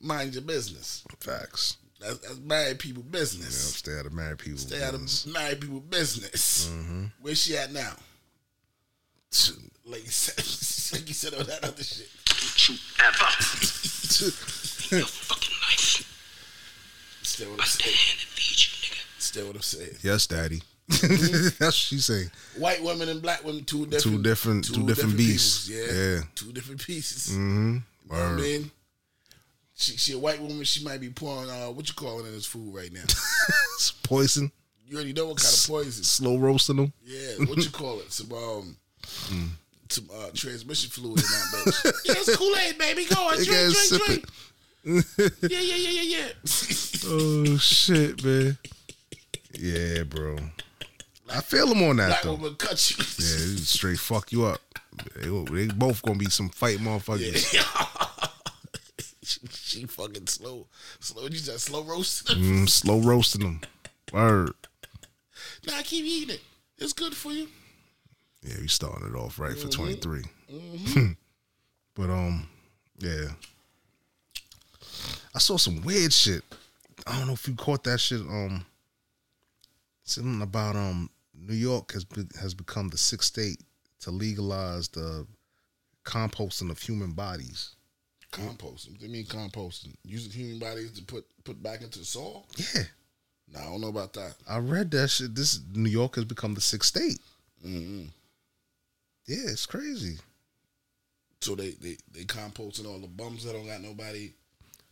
[0.00, 1.04] mind your business.
[1.20, 1.76] Facts.
[2.00, 3.74] That's, that's married people Yeah, business.
[3.76, 4.58] stay out of married people.
[4.58, 6.66] Stay out of married people business.
[6.72, 7.04] Mm-hmm.
[7.20, 7.92] Where's she at now?
[9.86, 10.36] Like you said,
[10.98, 12.08] like you said all that other shit.
[12.24, 13.24] Don't you ever
[14.92, 16.06] in your fucking life
[17.22, 17.96] Still what I'm saying.
[17.96, 19.20] hand that you, nigga.
[19.20, 19.96] Still what I'm saying.
[20.02, 20.62] Yes, daddy.
[20.90, 21.42] Mm-hmm.
[21.44, 22.30] That's what she's saying.
[22.56, 25.68] White women and black women, two different, Two different- two different beasts.
[25.68, 25.84] Yeah.
[25.92, 26.20] Yeah.
[26.34, 27.32] two different pieces.
[27.32, 27.74] Mm-hmm.
[27.76, 28.70] You know what I mean?
[29.80, 30.62] She, she a white woman.
[30.64, 33.00] She might be pouring uh, what you calling in this food right now.
[33.76, 34.52] It's poison.
[34.86, 36.04] You already know what kind of poison.
[36.04, 36.92] Slow roasting them.
[37.02, 38.12] Yeah, what you call it?
[38.12, 38.76] Some um,
[39.88, 41.84] some uh, transmission fluid in that bitch.
[42.04, 43.06] yeah, it's Kool Aid, baby.
[43.06, 44.24] Go on, They drink, gotta drink, sip drink.
[44.84, 45.50] it.
[45.50, 46.28] Yeah, yeah, yeah, yeah, yeah.
[47.52, 48.58] Oh shit, man.
[49.58, 50.36] Yeah, bro.
[51.32, 52.32] I feel him on that Black though.
[52.32, 52.96] woman cut you.
[52.98, 54.60] Yeah, they straight fuck you up.
[55.16, 57.54] They, they both gonna be some fight motherfuckers.
[59.30, 60.66] She, she fucking slow,
[60.98, 61.22] slow.
[61.24, 62.26] You just slow roast.
[62.26, 63.60] Mm, slow roasting them.
[64.12, 64.54] Word.
[65.66, 66.40] Nah, keep eating it.
[66.78, 67.48] It's good for you.
[68.42, 69.72] Yeah, we starting it off right for Mhm.
[69.72, 70.22] 23.
[70.50, 71.16] Mhm.
[71.94, 72.48] But um,
[72.98, 73.32] yeah.
[75.34, 76.42] I saw some weird shit.
[77.06, 78.20] I don't know if you caught that shit.
[78.20, 78.64] Um,
[80.04, 83.60] something about um New York has be, has become the sixth state
[84.00, 85.26] to legalize the
[86.04, 87.74] composting of human bodies.
[88.32, 88.90] Composting.
[88.92, 89.94] What do you mean composting?
[90.04, 92.46] Using human bodies to put put back into the soil?
[92.56, 92.82] Yeah,
[93.52, 94.34] Nah, I don't know about that.
[94.48, 95.34] I read that shit.
[95.34, 97.18] This New York has become the sixth state.
[97.66, 98.06] mm
[99.26, 100.18] Yeah, it's crazy.
[101.40, 104.32] So they, they they composting all the bums that don't got nobody.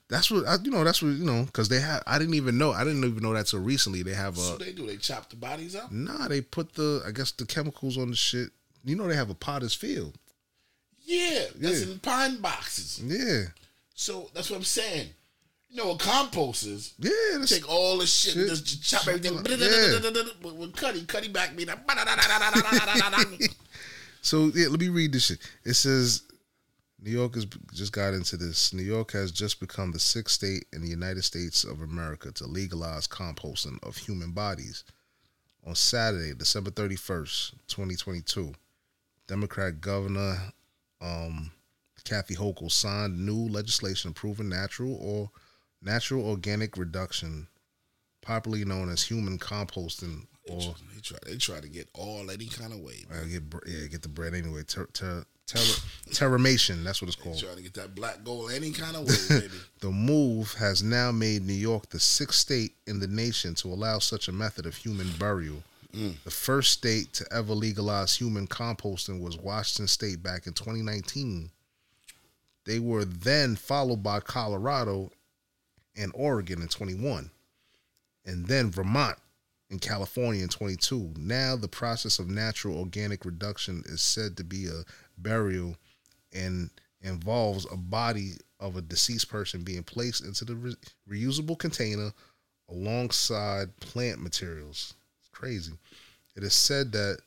[0.09, 0.83] That's what I, you know.
[0.83, 2.03] That's what you know because they have.
[2.07, 2.73] I didn't even know.
[2.73, 4.03] I didn't even know that till recently.
[4.03, 4.41] They have a.
[4.41, 4.87] So they do.
[4.87, 5.93] They chop the bodies up.
[5.93, 6.27] nah.
[6.27, 8.49] They put the I guess the chemicals on the shit.
[8.85, 10.17] You know they have a potter's field.
[11.09, 11.93] Yeah, that's Yeah.
[11.93, 13.01] in pine boxes.
[13.03, 13.45] Yeah,
[13.95, 15.09] So that's what I'm saying.
[15.71, 16.93] You know what compost is?
[16.99, 17.11] yeah.
[17.39, 18.65] That's, Take all the shit, and Shit.
[18.65, 19.35] just chop everything.
[19.35, 19.99] Yeah.
[20.43, 21.65] With, with Cuddy, Cuddy back me.
[24.21, 25.39] So yeah, let me read this shit.
[25.65, 26.23] It says
[27.01, 28.73] New York has just got into this.
[28.75, 32.47] New York has just become the sixth state in the United States of America to
[32.47, 34.85] legalize composting of human bodies.
[35.67, 38.53] On Saturday, December thirty first, twenty twenty two,
[39.29, 40.53] Democrat Governor
[41.01, 41.51] um,
[42.05, 45.31] Kathy Hochul signed new legislation approving natural or
[45.83, 47.49] natural organic reduction,
[48.23, 52.73] popularly known as human composting or They try, they try to get all any kind
[52.73, 53.05] of way.
[53.11, 53.29] Man.
[53.29, 54.63] Get yeah, get the bread anyway.
[54.63, 55.59] Ter- ter- ter-
[56.11, 57.39] terramation, that's what it's called.
[57.39, 59.55] Trying to get that black gold any kind of way, baby.
[59.81, 63.99] The move has now made New York the sixth state in the nation to allow
[64.01, 65.63] such a method of human burial.
[65.99, 66.23] Mm.
[66.23, 71.51] The first state to ever legalize human composting was Washington State back in 2019.
[72.65, 75.11] They were then followed by Colorado
[75.97, 77.31] and Oregon in 21,
[78.25, 79.19] and then Vermont
[79.71, 81.15] in California in 22.
[81.17, 84.85] Now the process of natural organic reduction is said to be a
[85.17, 85.77] burial
[86.33, 86.71] and
[87.03, 90.77] involves a body of a deceased person being placed into the re-
[91.11, 92.13] reusable container
[92.69, 94.95] alongside plant materials.
[95.39, 95.73] Crazy.
[96.37, 97.19] It is said that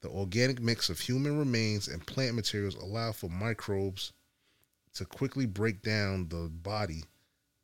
[0.00, 4.12] the organic mix of human remains and plant materials allow for microbes
[4.94, 7.02] to quickly break down the body.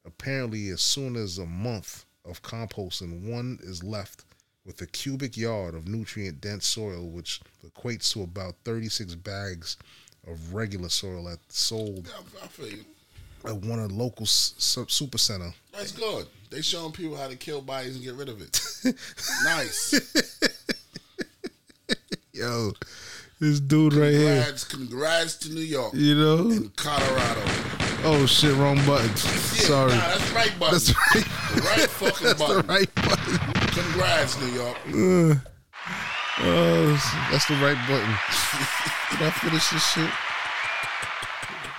[0.05, 4.25] Apparently, as soon as a month of composting, one is left
[4.67, 9.77] with a cubic yard of nutrient dense soil, which equates to about 36 bags
[10.27, 12.85] of regular soil at sold I, I feel you.
[13.45, 15.53] at one of the local s- super center.
[15.73, 16.27] That's good.
[16.53, 18.61] They showing people how to kill bodies and get rid of it.
[19.45, 19.95] nice.
[22.35, 22.73] Yo,
[23.41, 26.51] this dude right here, Congrats, congrats to New York you know?
[26.51, 27.41] and Colorado.
[28.05, 29.09] Oh shit, wrong button.
[29.09, 29.93] Yeah, Sorry.
[29.93, 30.75] Nah, that's right button.
[30.75, 31.25] That's right.
[31.55, 32.67] The right fucking That's button.
[32.67, 33.39] the right button.
[33.69, 34.77] Congrats, New York.
[34.89, 35.35] Uh,
[36.41, 38.15] oh, that's the right button.
[39.13, 40.11] Did I finish this shit?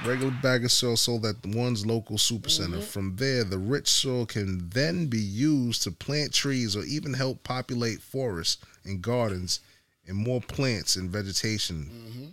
[0.06, 2.78] Regular bag of soil sold at one's local super center.
[2.78, 2.86] Mm-hmm.
[2.88, 7.42] From there, the rich soil can then be used to plant trees or even help
[7.44, 9.62] populate forests and gardens
[10.06, 11.90] and more plants and vegetation.
[11.90, 12.26] Mm-hmm.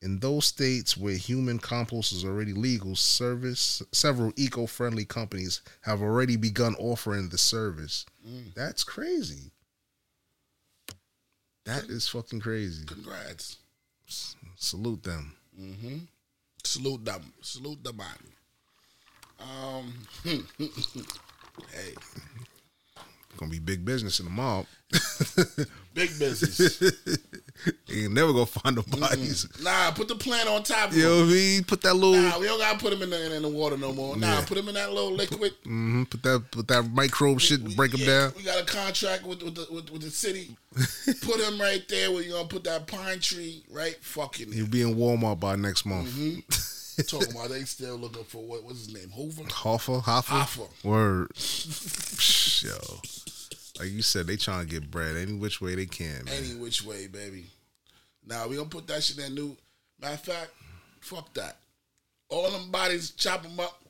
[0.00, 6.36] In those states where human compost is already legal, service several eco-friendly companies have already
[6.36, 8.06] begun offering the service.
[8.28, 8.54] Mm.
[8.54, 9.52] That's crazy.
[11.64, 12.86] That is fucking crazy.
[12.86, 13.58] Congrats.
[14.56, 15.34] Salute them.
[15.60, 15.98] Mm-hmm.
[16.68, 17.32] Salute them.
[17.40, 18.06] Salute the man.
[19.40, 19.94] Um,
[21.72, 21.94] hey,
[23.38, 24.66] Gonna be big business in the mob.
[25.94, 26.80] big business.
[27.86, 29.46] you never gonna find the bodies.
[29.62, 31.62] Nah, put the plant on top You know what I mean?
[31.64, 33.92] Put that little Nah, we don't gotta put them in the, in the water no
[33.92, 34.16] more.
[34.16, 34.44] Nah, Yeah.
[34.44, 35.52] put them in that little liquid.
[35.60, 36.04] Mm-hmm.
[36.04, 38.32] put that put that microbe shit and break them down.
[38.36, 40.56] We got a contract with with the, with, with the city.
[41.22, 44.82] put them right there where you gonna put that pine tree right fucking You'll be
[44.82, 46.08] in Walmart by next month.
[47.06, 49.10] Talking about they still looking for what what's his name?
[49.10, 49.44] Hoover?
[49.44, 50.84] Hoffa, Hoffa, Hoffa.
[50.84, 51.30] Word.
[52.64, 53.00] Yo,
[53.78, 56.24] like you said, they trying to get bread any which way they can.
[56.24, 56.34] Man.
[56.34, 57.46] Any which way, baby.
[58.26, 59.56] Now we gonna put that shit in that new
[60.00, 60.50] matter of fact,
[61.00, 61.56] fuck that.
[62.28, 63.82] All them bodies, chop them up.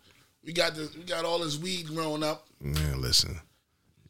[0.44, 2.46] We got the we got all this weed growing up.
[2.60, 3.40] Man, listen,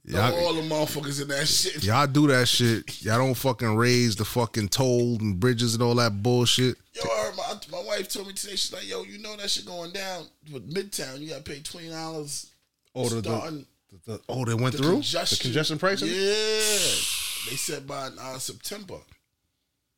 [0.05, 1.83] y'all, all the motherfuckers in that shit.
[1.83, 3.03] y'all do that shit.
[3.03, 6.77] Y'all don't fucking raise the fucking toll and bridges and all that bullshit.
[6.93, 7.05] Yo,
[7.37, 10.27] my, my wife told me today, she's like, yo, you know that shit going down
[10.53, 11.21] with Midtown.
[11.21, 12.51] You gotta pay twenty dollars.
[12.95, 13.67] Oh, the, starting
[14.07, 15.37] the- oh, they went the through congestion.
[15.39, 16.09] the congestion pricing.
[16.09, 16.15] Yeah.
[17.51, 18.97] They said by uh, September.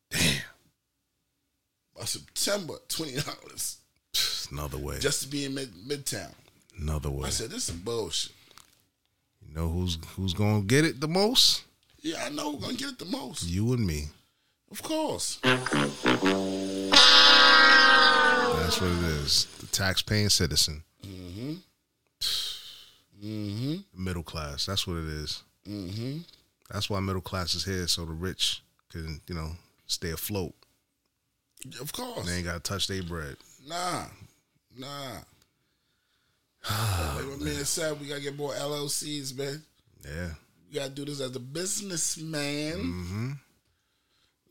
[0.09, 0.41] Damn.
[1.97, 3.77] By September, twenty dollars.
[4.51, 4.99] Another way.
[4.99, 6.31] Just to be in mid midtown.
[6.79, 7.27] Another way.
[7.27, 8.31] I said, this is some bullshit.
[9.47, 11.63] You know who's who's gonna get it the most?
[12.01, 13.43] Yeah, I know we're gonna get it the most.
[13.43, 14.05] You and me.
[14.71, 15.39] Of course.
[15.43, 15.71] That's
[18.81, 19.45] what it is.
[19.59, 21.53] The tax-paying citizen, Mm-hmm.
[23.23, 24.03] Mm-hmm.
[24.03, 24.65] middle class.
[24.65, 25.43] That's what it is.
[25.67, 26.19] Mm-hmm.
[26.71, 29.51] That's why middle class is here, so the rich can, you know,
[29.87, 30.53] stay afloat.
[31.79, 32.25] Of course.
[32.27, 33.35] They ain't gotta touch their bread.
[33.67, 34.05] Nah.
[34.77, 35.17] Nah.
[37.15, 39.61] like my man said, we gotta get more LLCs, man.
[40.03, 40.29] Yeah.
[40.69, 42.73] You gotta do this as a businessman.
[42.77, 43.31] Mm-hmm.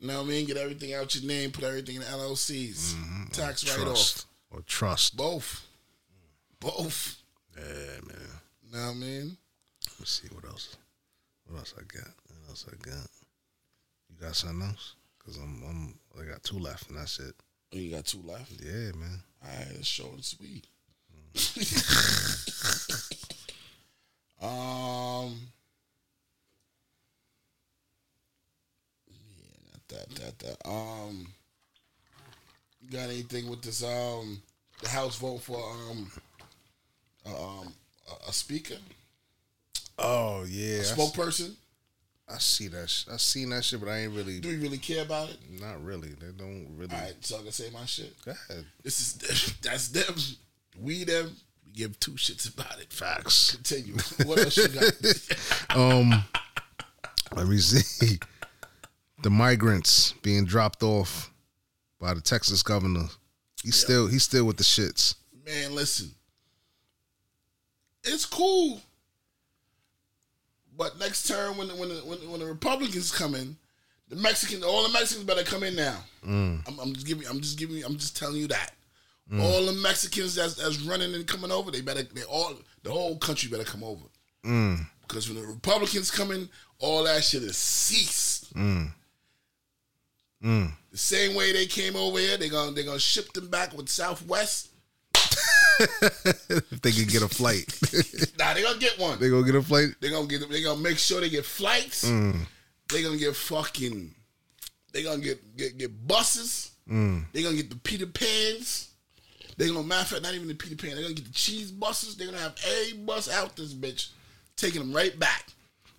[0.01, 0.47] You know what I mean?
[0.47, 3.33] Get everything out your name, put everything in LLCs.
[3.33, 4.25] Tax write off.
[4.51, 5.16] Or trust.
[5.16, 5.66] Both.
[6.59, 7.16] Both.
[7.57, 8.39] Yeah, man.
[8.71, 9.37] You know what I mean?
[9.89, 10.77] Let me see what else.
[11.47, 12.07] What else I got?
[12.29, 13.09] What else I got?
[14.09, 14.95] You got something else?
[15.25, 17.35] Cause I'm, I'm, I got two left, and that's it.
[17.75, 18.53] Oh, you got two left.
[18.62, 19.23] Yeah, man.
[19.43, 20.66] All right, it's short and sweet.
[24.41, 25.41] um,
[29.09, 30.57] yeah, not that, that, that.
[30.68, 31.27] Um,
[32.81, 33.83] you got anything with this?
[33.83, 34.41] Um,
[34.81, 36.11] the House vote for um,
[37.27, 37.75] uh, um,
[38.11, 38.77] a, a speaker,
[40.01, 41.55] Oh yeah, a spokesperson.
[42.29, 42.89] I see that.
[42.89, 44.41] Sh- I seen that shit, but I ain't really.
[44.41, 45.39] Do you really care about it?
[45.61, 46.11] Not really.
[46.11, 46.95] They don't really.
[46.95, 48.15] All right, so I can say my shit.
[48.25, 48.65] Go ahead.
[48.83, 50.15] This is that's them.
[50.81, 51.37] We them.
[51.67, 52.93] We give two shits about it.
[52.93, 53.55] Facts.
[53.57, 53.97] Continue.
[54.25, 54.93] What else you got?
[55.77, 56.25] Um,
[57.37, 58.19] let me see.
[59.23, 61.31] The migrants being dropped off
[62.01, 63.07] by the Texas governor.
[63.63, 65.15] He's still he's still with the shits.
[65.47, 66.11] Man, listen.
[68.05, 68.80] It's cool.
[70.76, 73.57] But next term, when the, when the, when, the- when the Republicans come in,
[74.09, 75.98] the Mexicans, all the Mexicans better come in now.
[76.26, 76.66] Mm.
[76.66, 78.72] I'm, I'm just giving, I'm just giving, I'm just telling you that.
[79.32, 79.40] Mm.
[79.42, 83.16] All the Mexicans that's, that's running and coming over, they better, they all, the whole
[83.18, 84.03] country better come over.
[84.44, 84.84] Mm.
[85.03, 86.48] Because when the Republicans come in,
[86.78, 88.51] all that shit is cease.
[88.55, 88.90] Mm.
[90.42, 90.72] Mm.
[90.90, 93.88] The same way they came over here, they gonna they gonna ship them back with
[93.90, 94.70] Southwest.
[95.79, 97.66] If they can get a flight,
[98.39, 99.18] Nah, they gonna get one.
[99.18, 99.89] they gonna get a flight.
[100.01, 100.49] They gonna get.
[100.51, 102.05] They gonna make sure they get flights.
[102.09, 102.41] Mm.
[102.89, 104.14] They gonna get fucking.
[104.93, 106.73] They gonna get get, get buses.
[106.89, 107.25] Mm.
[107.33, 108.89] They gonna get the Peter Pans.
[109.57, 110.97] They gonna matter of fact, not even the Peter Pan.
[110.97, 112.16] They gonna get the cheese buses.
[112.16, 114.09] They gonna have a bus out this bitch,
[114.57, 115.47] taking them right back.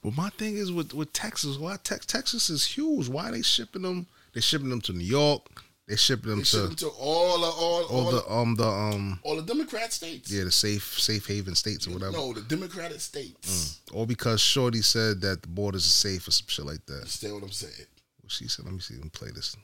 [0.04, 1.58] But my thing is with with Texas.
[1.58, 3.08] Why Tex Texas is huge?
[3.08, 4.08] Why are they shipping them?
[4.34, 5.44] They shipping them to New York.
[5.92, 8.56] They shipping them They ship to them to all the all, all all, the um
[8.56, 10.32] the um all the Democrat states.
[10.32, 12.14] yeah the safe safe haven states or whatever.
[12.14, 13.82] No, the Democratic states.
[13.94, 16.94] All because Shorty said that the borders are safe or some shit like that.
[16.94, 17.88] Understand what I'm saying?
[18.22, 18.64] What she said.
[18.64, 18.94] Let me see.
[18.94, 19.58] Let me play this.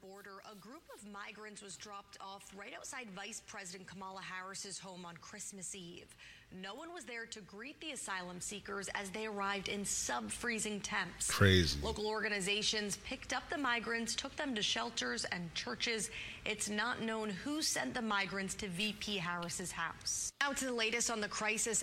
[0.00, 5.04] border, a group of migrants was dropped off right outside Vice President Kamala Harris's home
[5.04, 6.16] on Christmas Eve.
[6.52, 11.30] No one was there to greet the asylum seekers as they arrived in sub-freezing temps.
[11.30, 11.78] Crazy.
[11.80, 16.10] Local organizations picked up the migrants, took them to shelters and churches.
[16.44, 20.32] It's not known who sent the migrants to VP Harris's house.
[20.40, 21.82] Now to the latest on the crisis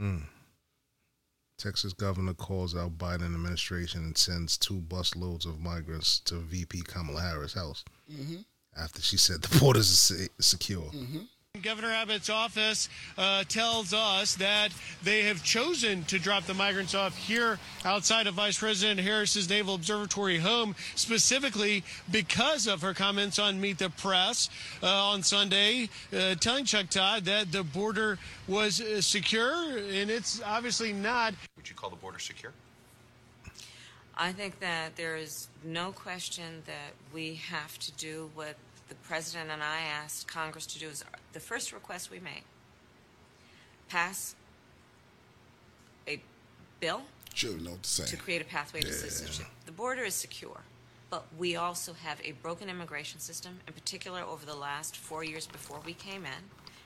[0.00, 0.22] Mm.
[1.58, 7.20] Texas governor calls out Biden administration and sends two busloads of migrants to VP Kamala
[7.20, 8.36] Harris' house Mm-hmm.
[8.82, 10.90] after she said the borders are se- secure.
[11.62, 12.88] Governor Abbott's office
[13.18, 18.34] uh, tells us that they have chosen to drop the migrants off here outside of
[18.34, 24.48] Vice President Harris's Naval Observatory home, specifically because of her comments on Meet the Press
[24.82, 30.40] uh, on Sunday, uh, telling Chuck Todd that the border was uh, secure, and it's
[30.44, 31.34] obviously not.
[31.56, 32.52] Would you call the border secure?
[34.16, 38.56] I think that there is no question that we have to do what
[38.90, 40.88] the president and I asked Congress to do.
[40.88, 42.42] Is the first request we made
[43.88, 44.34] pass
[46.08, 46.20] a
[46.80, 47.02] bill
[47.34, 48.04] Sure, know what to say.
[48.06, 49.46] to create a pathway to citizenship.
[49.66, 50.60] The border is secure,
[51.10, 55.46] but we also have a broken immigration system, in particular over the last four years
[55.46, 56.42] before we came in,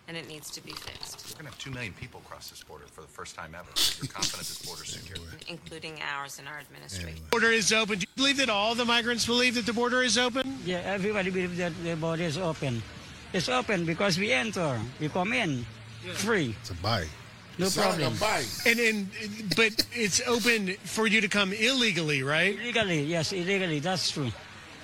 [0.07, 2.63] and it needs to be fixed, We're going to have 2 million people cross this
[2.63, 3.69] border for the first time ever.
[4.03, 5.17] You're confident this border's secure?
[5.49, 7.23] including ours and our administration.
[7.31, 7.99] Border is open.
[7.99, 10.59] Do you believe that all the migrants believe that the border is open?
[10.67, 12.83] Yeah, everybody believes that the border is open.
[13.35, 15.67] It's open because we enter, we come in,
[16.15, 16.55] free.
[16.61, 17.05] It's a buy.
[17.59, 18.13] No problem.
[18.13, 18.45] Like a buy.
[18.65, 19.09] And, and
[19.57, 22.57] but it's open for you to come illegally, right?
[22.57, 23.81] Illegally, yes, illegally.
[23.81, 24.31] That's true.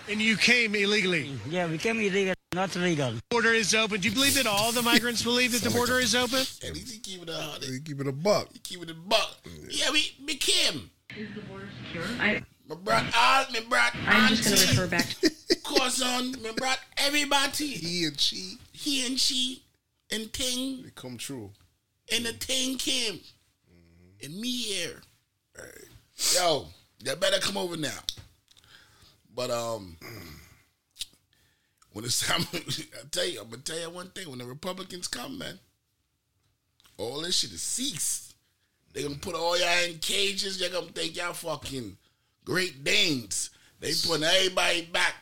[0.08, 1.30] And you came illegally.
[1.48, 3.14] Yeah, we came illegal, not legal.
[3.30, 4.00] Border is open.
[4.00, 6.42] Do you believe that all the migrants believe that the border is open?
[6.66, 7.70] And he keep it a hundred.
[7.70, 8.48] He keep it a buck.
[8.52, 9.46] He keep it a buck.
[9.68, 10.90] Yeah, we we Kim.
[11.16, 12.04] Is the border secure?
[12.18, 16.52] I, My brat aunt, my brat I'm just going to refer back to cousin, my
[16.52, 17.66] brat everybody.
[17.66, 18.58] He and she.
[18.70, 19.64] He and she
[20.12, 21.50] and Ting It come true.
[22.12, 23.18] and the Ting Kim.
[24.22, 25.00] And me here.
[26.36, 26.66] Yo,
[27.02, 27.98] you better come over now.
[29.34, 29.96] But um
[31.92, 32.60] when it's time I
[33.10, 35.58] tell you, I'm gonna tell you one thing, when the Republicans come, man,
[36.98, 38.36] all this shit is ceased.
[38.92, 41.96] They gonna put all y'all in cages, they're gonna think y'all fucking
[42.50, 43.50] Great Danes.
[43.78, 45.14] They putting everybody back.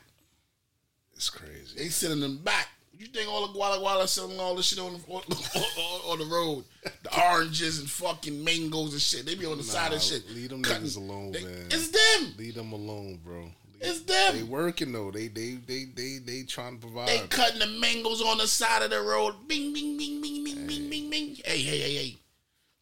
[1.15, 1.77] It's crazy.
[1.77, 2.69] They sending them back.
[2.99, 6.19] You think all the Guala Guala selling all this shit on the, on, on, on
[6.19, 6.65] the road?
[7.03, 9.27] The oranges and fucking mangoes and shit.
[9.27, 10.29] They be on the side of shit.
[10.31, 11.67] Leave them cutting- niggas alone, they- man.
[11.71, 12.35] It's them.
[12.39, 13.51] Leave them alone, bro.
[13.81, 14.37] It's them.
[14.37, 15.11] They working though.
[15.11, 17.09] They they they they they trying to provide.
[17.09, 19.35] They cutting the mangoes on the side of the road.
[19.47, 21.37] Bing, bing, bing, bing, bing, bing, bing, bing.
[21.45, 22.17] Hey, hey, hey, hey.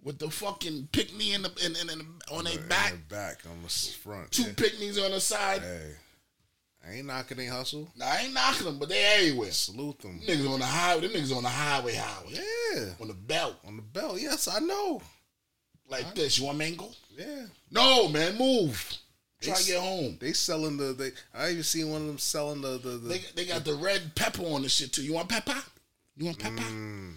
[0.07, 2.95] With the fucking pickney in the in, in, in, on their back.
[3.09, 4.31] back on the front.
[4.31, 4.53] Two yeah.
[4.57, 5.63] pickneys on the side.
[5.63, 5.95] Hey,
[6.87, 7.89] I ain't knocking they hustle.
[7.97, 9.51] Nah, I ain't knocking them, but they everywhere.
[9.51, 10.21] Salute them.
[10.25, 11.09] Niggas on the highway.
[11.09, 12.35] Them niggas on the highway, highway.
[12.35, 13.57] Yeah, On the belt.
[13.67, 14.21] on the belt.
[14.21, 15.03] Yes, I know.
[15.89, 16.39] Like this.
[16.39, 16.89] You want mango?
[17.19, 18.39] Yeah, No, man.
[18.39, 18.97] Move.
[19.41, 20.19] Try to get home.
[20.21, 20.93] they selling the.
[20.93, 22.91] They I even seen one of them selling the the.
[22.91, 25.03] the They, they got the red pepper on the shit too.
[25.03, 25.61] You want pepper?
[26.17, 26.63] You want pepper?
[26.63, 27.15] Mm.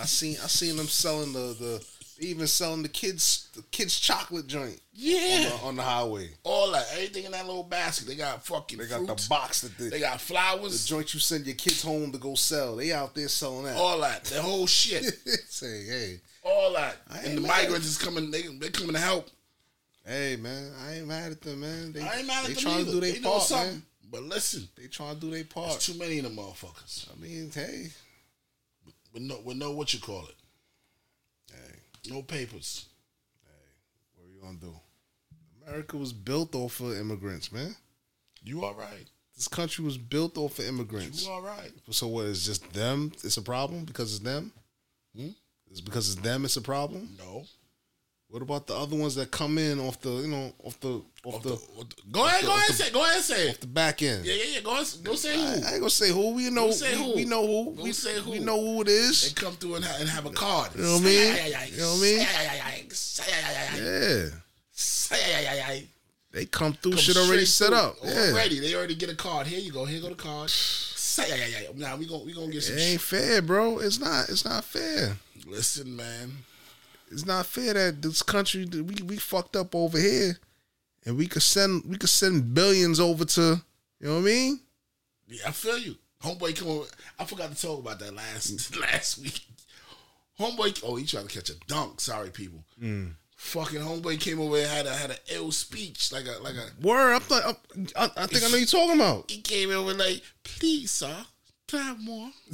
[0.00, 1.86] I seen I seen them selling the the.
[2.18, 4.80] They even selling the kids the kids chocolate joint.
[4.92, 5.18] Yeah.
[5.18, 6.30] on the, on the highway.
[6.42, 6.86] All that.
[6.94, 8.08] Everything in that little basket.
[8.08, 9.24] They got fucking They got fruits.
[9.24, 10.82] the box that the, They got flowers.
[10.82, 12.74] the joint you send your kids home to go sell.
[12.76, 13.76] They out there selling that.
[13.76, 14.24] all that.
[14.24, 15.04] The whole shit.
[15.48, 16.96] Say, hey, all that.
[17.08, 17.48] I And the mad.
[17.48, 18.30] migrants is coming.
[18.32, 19.28] They they coming to help.
[20.04, 21.92] hey, man, I ain't mad at them, man.
[21.92, 22.84] They, I ain't mad at they them trying either.
[22.86, 23.72] to do their They doing part, something.
[23.74, 23.82] man.
[24.10, 25.80] But listen, They trying to do their there's part.
[25.80, 27.06] too many of them motherfuckers.
[27.16, 27.88] I mean, hey,
[29.12, 30.34] With no, with no what you call it.
[32.08, 32.86] No papers.
[33.44, 33.50] Hey,
[34.14, 34.74] what are you gonna do?
[35.66, 37.74] America was built off of immigrants, man.
[38.42, 39.06] You all right?
[39.34, 41.24] This country was built off of immigrants.
[41.24, 41.72] You all right?
[41.90, 43.12] So what is just them?
[43.22, 44.52] It's a problem because it's them.
[45.16, 45.28] Hmm?
[45.70, 46.44] It's because it's them.
[46.44, 47.08] It's a problem.
[47.18, 47.44] No.
[48.30, 51.36] What about the other ones that come in off the, you know, off the, off,
[51.36, 53.60] Off the, the- off go ahead, the- go ahead, the- say, go ahead, say it.
[53.62, 54.26] the back end?
[54.26, 54.60] Yeah, yeah, yeah.
[54.60, 55.42] Go, ahead, go say who.
[55.42, 56.34] I, I ain't gonna say who.
[56.34, 56.70] We know.
[56.70, 57.14] Say we, who.
[57.16, 57.64] we know who.
[57.74, 58.30] Don't we, say who.
[58.32, 60.72] We know who it They come through and, ha- and have a card.
[60.76, 61.36] You know what I mean?
[61.72, 62.18] You know what I mean?
[63.78, 64.28] Yeah,
[64.72, 65.86] say,
[66.30, 66.92] they come through.
[66.92, 67.76] Come shit already set through.
[67.78, 67.96] up.
[68.04, 69.46] Yeah, Already, they already get a card.
[69.46, 69.86] Here you go.
[69.86, 70.50] Here go the card.
[70.50, 71.36] Say, yeah.
[71.36, 71.68] Yeah, yeah.
[71.74, 72.76] Now we gonna we gonna get some.
[72.76, 73.78] it ain't fair, bro.
[73.78, 74.28] It's not.
[74.28, 75.16] It's not fair.
[75.46, 76.32] Listen, man.
[77.10, 80.38] It's not fair that this country we we fucked up over here,
[81.04, 83.62] and we could send we could send billions over to.
[84.00, 84.60] You know what I mean?
[85.26, 85.96] Yeah, I feel you.
[86.22, 86.86] Homeboy come over.
[87.18, 89.40] I forgot to talk about that last last week.
[90.38, 92.00] Homeboy, oh, he tried to catch a dunk.
[92.00, 92.62] Sorry, people.
[92.80, 93.12] Mm.
[93.36, 96.68] Fucking homeboy came over and had a had an ill speech, like a like a.
[96.86, 97.14] Word.
[97.14, 97.56] I'm I'm-
[97.96, 99.30] I, I think I know you're talking about.
[99.30, 101.14] He came over like, please, sir,
[101.68, 102.30] can I have more?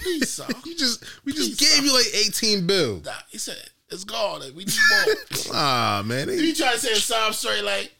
[0.00, 0.46] please, sir.
[0.64, 3.00] We just we just Please, gave you like 18 bill.
[3.04, 3.56] Nah, he said
[3.90, 4.40] it's gone.
[4.40, 4.74] Like, we need
[5.06, 5.14] more.
[5.54, 7.92] Ah man, they, he tried to say a sob story like,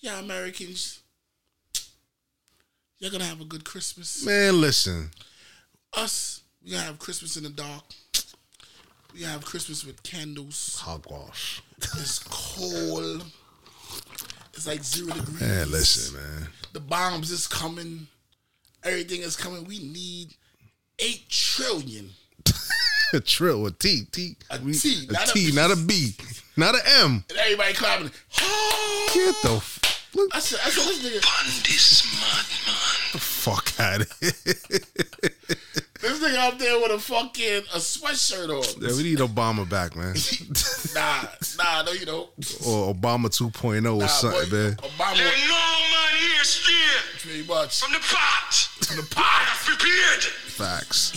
[0.00, 1.00] yeah, Americans,
[2.98, 4.24] you're gonna have a good Christmas.
[4.24, 4.60] man.
[4.60, 5.10] Listen,
[5.94, 7.82] Us, we gonna have Christmas in the dark.
[9.14, 10.78] We gonna have Christmas with candles.
[10.80, 11.62] hogwash.
[11.78, 13.24] It's cold.
[14.52, 15.40] It's like zero degrees.
[15.40, 16.48] Man, listen, man.
[16.72, 18.06] The bombs is coming.
[18.84, 19.64] Everything is coming.
[19.64, 20.34] We need
[20.98, 22.10] eight trillion.
[23.14, 25.56] A trill, a T, T, A we- T, a not a T, B.
[25.56, 26.14] not a B,
[26.56, 27.24] not a M.
[27.30, 28.10] And everybody clapping.
[29.14, 34.32] Get the, f- look I said, I said, this nigga, the fuck out of here.
[36.00, 38.82] this nigga up there with a fucking a sweatshirt on.
[38.82, 40.14] yeah, we need Obama back, man,
[40.94, 41.24] Nah,
[41.58, 42.28] nah, no, you don't.
[42.66, 44.74] or Obama 2.0 or something, boy, man.
[44.76, 47.80] Obama, There's no money here still pretty much.
[47.80, 48.54] from the pot.
[48.86, 49.48] From the pot.
[49.50, 50.22] I've Prepared.
[50.22, 51.12] Facts.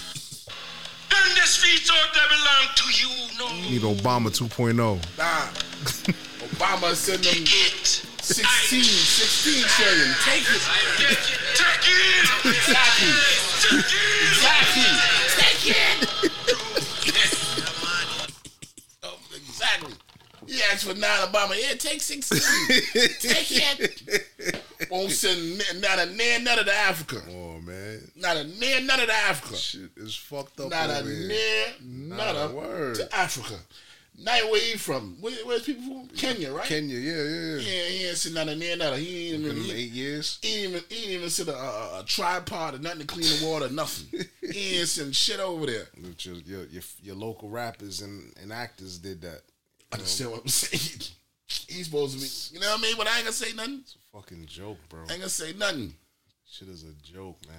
[1.12, 3.10] And the streets out there belong to you.
[3.38, 3.47] No.
[3.62, 4.47] We need Obama oh.
[4.47, 4.76] 2.0.
[5.18, 5.49] Nah.
[6.49, 8.05] Obama sent them It.
[8.22, 10.14] 16, 16 trillion.
[10.24, 10.62] Take it.
[10.97, 11.39] Take it.
[11.55, 12.30] Take it.
[12.45, 13.14] Exactly.
[13.62, 14.10] Take it.
[14.30, 14.89] Exactly.
[15.38, 16.66] Take it.
[20.50, 21.56] He asked for nine Obama.
[21.56, 22.39] Yeah, take 16.
[23.20, 24.64] take it.
[24.89, 27.22] Won't send not a near none of the Africa.
[27.30, 29.56] Oh man, Not a near none of the Africa.
[29.56, 31.28] shit is fucked up Not a here.
[31.28, 33.60] near none to Africa.
[34.22, 35.18] Not where you from.
[35.22, 36.08] Where, where's people from?
[36.18, 36.66] Kenya, right?
[36.66, 37.56] Kenya, yeah, yeah, yeah.
[37.56, 39.00] Yeah, he ain't none of near none.
[39.00, 39.56] He ain't even.
[39.58, 40.39] He, eight years.
[40.41, 43.24] he ain't even, he ain't even seen a, a, a tripod or nothing to clean
[43.39, 44.26] the water, nothing.
[44.52, 45.86] he ain't seen shit over there.
[46.20, 49.41] Your, your, your, your local rappers and, and actors did that.
[49.91, 51.01] I understand what I'm saying?
[51.67, 52.95] He's supposed to be, you know what I mean?
[52.97, 53.79] But I ain't gonna say nothing.
[53.81, 54.99] It's a fucking joke, bro.
[54.99, 55.93] I ain't gonna say nothing.
[56.47, 57.57] Shit is a joke, man.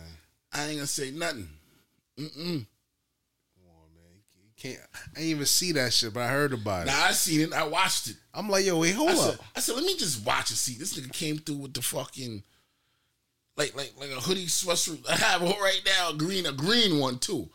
[0.52, 1.48] I ain't gonna say nothing.
[2.18, 2.36] Mm-mm.
[2.36, 4.20] Come on, man.
[4.36, 4.78] You can't.
[4.94, 6.86] I didn't even see that shit, but I heard about it.
[6.86, 7.52] Now I seen it.
[7.52, 8.16] I watched it.
[8.32, 9.18] I'm like, yo, wait, hold I up.
[9.18, 10.74] said, I said, let me just watch and see.
[10.78, 12.42] This nigga came through with the fucking
[13.56, 15.08] like like like a hoodie sweatshirt.
[15.08, 17.48] I have one right now, green, a green one too.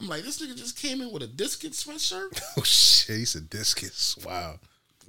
[0.00, 3.40] I'm like, this nigga just came in with a discus sweatshirt oh shit, he's a
[3.40, 4.16] discus.
[4.24, 4.58] Wow.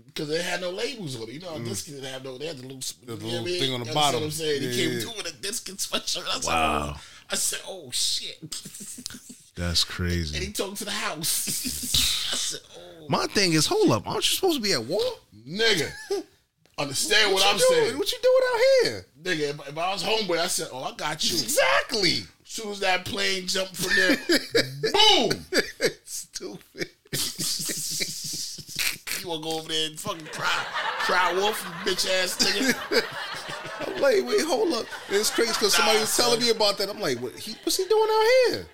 [0.08, 1.30] because they had no labels on it.
[1.30, 1.66] You know, a mm.
[1.66, 2.38] discus didn't have no.
[2.38, 3.60] They had the little, The you know little I mean?
[3.60, 4.20] thing on the You understand bottom.
[4.22, 5.00] What I'm saying Yeah, he came yeah.
[5.02, 6.28] through with a discus sweatshirt.
[6.28, 6.94] I said, Wow.
[6.96, 7.02] oh.
[7.32, 8.40] I said, oh shit.
[9.56, 10.36] That's crazy.
[10.38, 11.48] and he talked to the house.
[12.34, 14.08] I said, oh My thing is, hold up.
[14.08, 15.02] Aren't you supposed to be at war?
[15.48, 15.92] nigga.
[16.78, 17.86] Understand what, What I'm you doing?
[17.88, 17.98] saying?
[17.98, 19.06] What you doing out here?
[19.24, 22.24] Nigga, if, if I was homeboy, I said, "Oh, I got you." Exactly.
[22.50, 24.18] As soon as that plane jumped from there,
[24.92, 25.46] boom.
[26.04, 26.90] Stupid.
[29.22, 30.66] you wanna go over there and fucking cry,
[30.98, 32.74] cry wolf, bitch ass nigga?
[33.86, 34.88] I'm like, wait, hold up.
[35.10, 36.90] It's crazy because somebody was telling me about that.
[36.90, 37.38] I'm like, what?
[37.38, 38.66] He, what's he doing out here?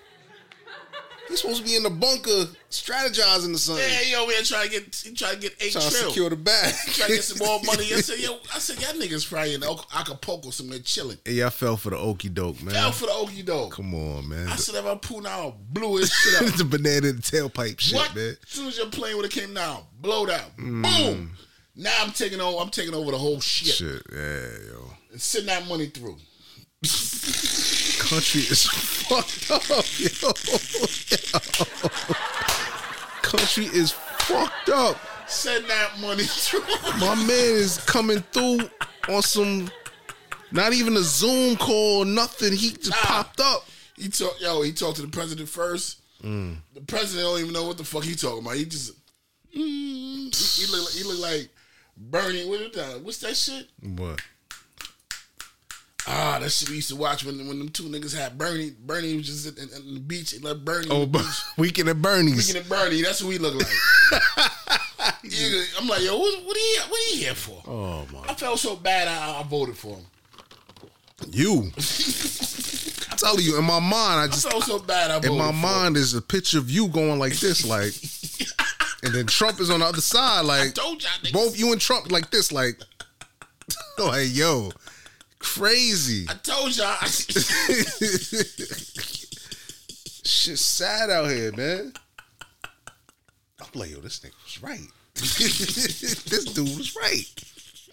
[1.28, 3.84] He's supposed to be in the bunker strategizing the something.
[3.84, 6.08] Yeah, yo, over here trying to get, he trying to get eight Trying to trill.
[6.10, 6.74] secure the bag.
[6.86, 7.84] Trying to get some more money.
[7.92, 11.18] I said, yo, I said, y'all niggas probably in Ac- Acapulco somewhere chilling.
[11.24, 12.74] Hey, I fell for the okey doke, man.
[12.74, 13.72] Fell for the okey doke.
[13.72, 14.48] Come on, man.
[14.48, 16.54] I said, if I pull now, blew his shit up.
[16.58, 18.14] the banana in the tailpipe shit, what?
[18.14, 18.36] man.
[18.42, 20.82] As soon as your plane would have came down, blowed out, Mm.
[20.82, 21.32] boom.
[21.78, 22.56] Now I'm taking over.
[22.62, 24.90] I'm taking over the whole shit Shit, yeah, yo.
[25.12, 26.16] and send that money through.
[26.82, 29.62] Country is fucked up,
[29.98, 30.32] yo.
[33.22, 34.96] Country is fucked up.
[35.26, 36.60] Send that money through.
[37.00, 38.70] My man is coming through
[39.08, 39.70] on some,
[40.52, 42.52] not even a Zoom call, nothing.
[42.52, 43.66] He just popped up.
[43.96, 44.62] He talk, yo.
[44.62, 46.00] He talked to the president first.
[46.22, 46.56] Mm.
[46.74, 48.56] The president don't even know what the fuck he talking about.
[48.56, 48.92] He just
[49.52, 50.30] mm, he,
[50.64, 51.48] he look like, he look like
[51.96, 52.48] Bernie.
[52.48, 53.00] What is that?
[53.02, 53.66] What's that shit?
[53.80, 54.20] What?
[56.08, 58.72] Ah, that shit we used to watch when when them two niggas had Bernie.
[58.78, 60.30] Bernie was just in, the beach.
[60.30, 60.88] He let Bernie.
[60.90, 61.42] Oh, on the but beach.
[61.56, 62.44] Weekend at Bernie's.
[62.44, 64.22] Speaking of Bernie, that's what he look like.
[65.28, 67.62] Yeah, I'm like, yo, what, what you what he here for?
[67.66, 68.20] Oh my!
[68.28, 69.08] I felt so bad.
[69.08, 70.06] I, I voted for him.
[71.30, 71.62] You.
[73.10, 75.10] I'm telling you, in my mind, I I just felt so bad.
[75.10, 75.60] I voted in my for him.
[75.60, 77.92] mind is a picture of you going like this, like,
[79.02, 80.74] and then Trump is on the other side, like
[81.32, 82.80] both you and Trump like this, like,
[83.98, 84.70] like yo,
[85.38, 86.26] crazy.
[86.28, 86.96] I told y'all.
[90.24, 91.92] Shit sad out here, man.
[93.60, 94.88] I'm like, yo, this nigga was right.
[95.14, 97.24] this dude was right.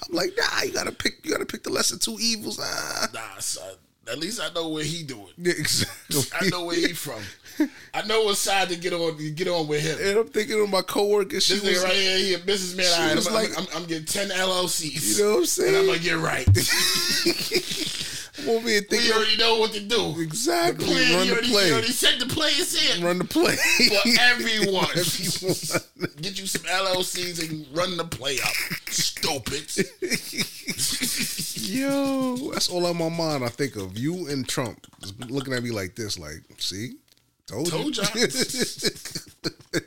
[0.03, 2.59] I'm like, nah, you gotta pick, you gotta pick the lesser two evils.
[2.61, 3.07] Ah.
[3.13, 3.75] Nah, son.
[4.11, 5.31] At least I know where he doing.
[5.37, 6.23] Exactly.
[6.37, 7.21] I know where he from.
[7.93, 9.17] I know what side to get on.
[9.17, 9.97] To get on with him.
[10.01, 11.39] And I'm thinking of my coworker.
[11.39, 12.85] She This was nigga right here, he a businessman.
[12.85, 15.17] she All right, was I'm, like- I'm, I'm, I'm getting ten LLCs.
[15.17, 15.69] You know what I'm saying?
[15.69, 16.47] And I'm gonna get right.
[18.35, 19.07] I'm over here thinking.
[19.09, 20.19] we already know what to do.
[20.19, 20.85] Exactly.
[20.85, 21.65] The plan, Run the already, play.
[21.67, 23.05] He already said the play is here.
[23.05, 24.87] Run the play for everyone.
[24.89, 25.55] Everyone.
[26.21, 28.53] Get you some LLCs and run the play up.
[28.89, 29.69] Stupid.
[31.69, 33.43] Yo, that's all on my mind.
[33.45, 34.85] I think of you and Trump
[35.29, 36.95] looking at me like this, like, see,
[37.47, 38.03] told, Told you.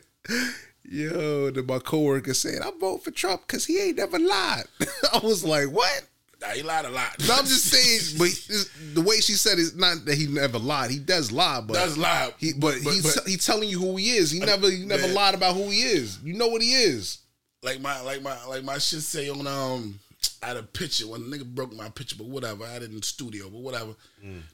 [0.88, 4.64] Yo, then my coworker said, "I vote for Trump because he ain't never lied."
[5.12, 6.02] I was like, "What?"
[6.40, 7.16] Nah, he lied a lot.
[7.26, 10.90] No, I'm just saying, but the way she said it's not that he never lied.
[10.90, 12.30] He does lie, but Does lie.
[12.38, 14.30] He, but, But- he's but- he telling you who he is.
[14.30, 15.14] He never he never man.
[15.14, 16.18] lied about who he is.
[16.22, 17.18] You know what he is.
[17.62, 19.98] like my like my like my shit say on um
[20.42, 22.64] I had a picture when the nigga broke my picture, but whatever.
[22.64, 23.94] I had it in the studio, but whatever.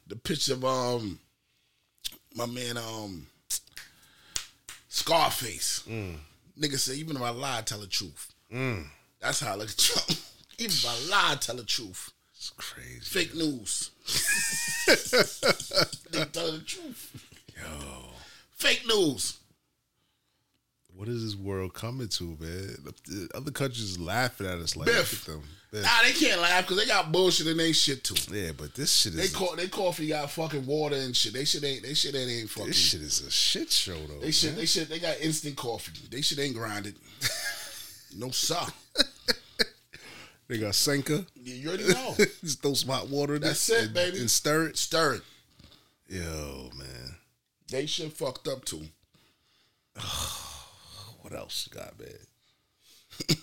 [0.06, 1.18] The picture of um
[2.34, 3.26] my man um
[4.88, 5.84] Scarface.
[6.58, 8.32] Nigga said, even if I lie, I tell the truth.
[9.20, 10.10] That's how I look at Trump.
[10.58, 12.10] even if I lie, I tell the truth.
[12.34, 13.00] It's crazy.
[13.00, 13.90] Fake news.
[16.12, 17.28] Nigga tell the truth.
[17.56, 18.04] Yo,
[18.52, 19.38] Fake news.
[20.94, 22.76] what is this world coming to, man?
[23.06, 25.26] The other countries laughing at us like, Biff.
[25.26, 25.48] look at them.
[25.72, 25.82] Biff.
[25.84, 28.14] Nah, they can't laugh because they got bullshit in they shit too.
[28.30, 31.32] Yeah, but this shit They is—they coffee got fucking water and shit.
[31.32, 32.66] They shit ain't they shit ain't, ain't fucking.
[32.68, 34.18] this shit is a shit show though.
[34.20, 34.58] they shit man.
[34.58, 35.92] they shit they got instant coffee.
[36.10, 36.96] They shit ain't grinded.
[38.16, 38.60] no sir.
[40.48, 41.24] They got Sanka.
[41.34, 42.14] You you already know.
[42.44, 44.18] Just throw some hot water in That's it it, and- baby.
[44.18, 44.76] and stir it.
[44.76, 45.22] Stir it.
[46.08, 47.16] Yo, man.
[47.70, 48.82] They shit fucked up too.
[51.22, 53.38] What else you got, man?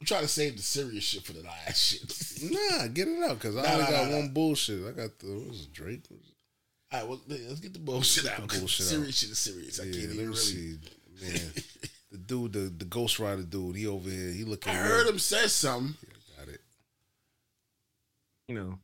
[0.00, 2.50] I'm trying to save the serious shit for the last shit.
[2.52, 4.32] Nah, get it out because I Nah, only nah, got nah, one nah.
[4.32, 4.86] bullshit.
[4.86, 6.02] I got the what was it, Drake.
[6.10, 8.42] All right, well, let's get the bullshit Get out.
[8.42, 8.90] the 'cause bullshit out.
[8.90, 9.80] serious shit is serious.
[9.80, 10.36] I Yeah, can't let even me really.
[10.36, 10.78] see,
[11.20, 11.52] man.
[12.12, 14.30] the dude, the the Ghost Rider dude, he over here.
[14.32, 14.72] He looking.
[14.72, 14.80] At me.
[14.80, 15.96] I real- heard him say something.
[16.38, 16.60] Got it.
[18.46, 18.78] you know,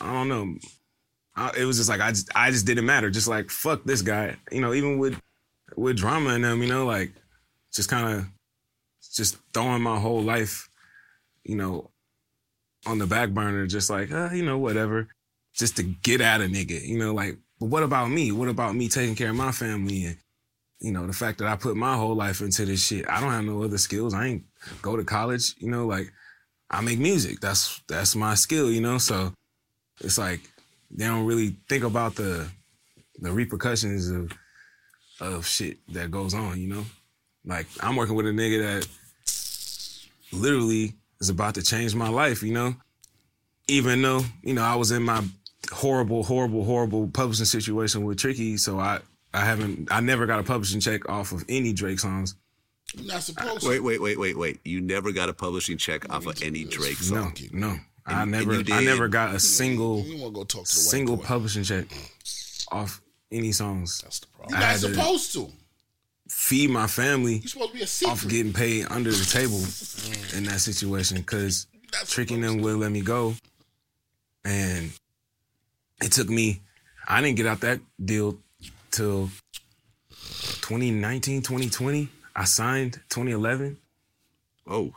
[0.00, 0.56] I don't know.
[1.36, 3.10] I, it was just like I just I just didn't matter.
[3.10, 4.34] Just like fuck this guy.
[4.50, 5.20] You know, even with
[5.76, 7.12] with drama and them, you know, like
[7.72, 8.26] just kind of
[9.18, 10.70] just throwing my whole life,
[11.44, 11.90] you know,
[12.86, 13.66] on the back burner.
[13.66, 15.08] Just like uh, you know, whatever,
[15.52, 16.80] just to get at a nigga.
[16.80, 18.32] You know, like, but what about me?
[18.32, 20.16] What about me taking care of my family and
[20.80, 23.10] you know the fact that I put my whole life into this shit.
[23.10, 24.14] I don't have no other skills.
[24.14, 24.44] I ain't
[24.80, 25.56] go to college.
[25.58, 26.12] You know, like
[26.70, 27.40] I make music.
[27.40, 28.98] That's that's my skill, you know.
[28.98, 29.34] So
[30.00, 30.40] it's like
[30.90, 32.48] they don't really think about the
[33.18, 34.32] the repercussions of
[35.20, 36.84] of shit that goes on, you know.
[37.44, 38.88] Like I'm working with a nigga that
[40.32, 42.74] literally is about to change my life, you know?
[43.68, 45.22] Even though, you know, I was in my
[45.70, 49.00] horrible, horrible, horrible publishing situation with Tricky, so I
[49.34, 52.34] I haven't I never got a publishing check off of any Drake songs.
[52.94, 53.68] You're not supposed to.
[53.68, 54.60] Wait, wait, wait, wait, wait.
[54.64, 57.34] You never got a publishing check off of any Drake song.
[57.52, 57.76] No, no.
[58.06, 61.24] I And- and never I never got a single go talk to the single boy.
[61.24, 62.66] publishing check mm.
[62.72, 64.00] off any songs.
[64.00, 64.60] That's the problem.
[64.60, 65.52] You're not supposed to.
[66.28, 69.58] Feed my family You're supposed to be a off getting paid under the table
[70.36, 71.66] in that situation because
[72.06, 73.34] tricking them would let me go.
[74.44, 74.92] And
[76.00, 76.60] it took me,
[77.06, 78.38] I didn't get out that deal
[78.90, 79.30] till
[80.60, 82.08] 2019, 2020.
[82.36, 83.76] I signed 2011.
[84.66, 84.92] Oh.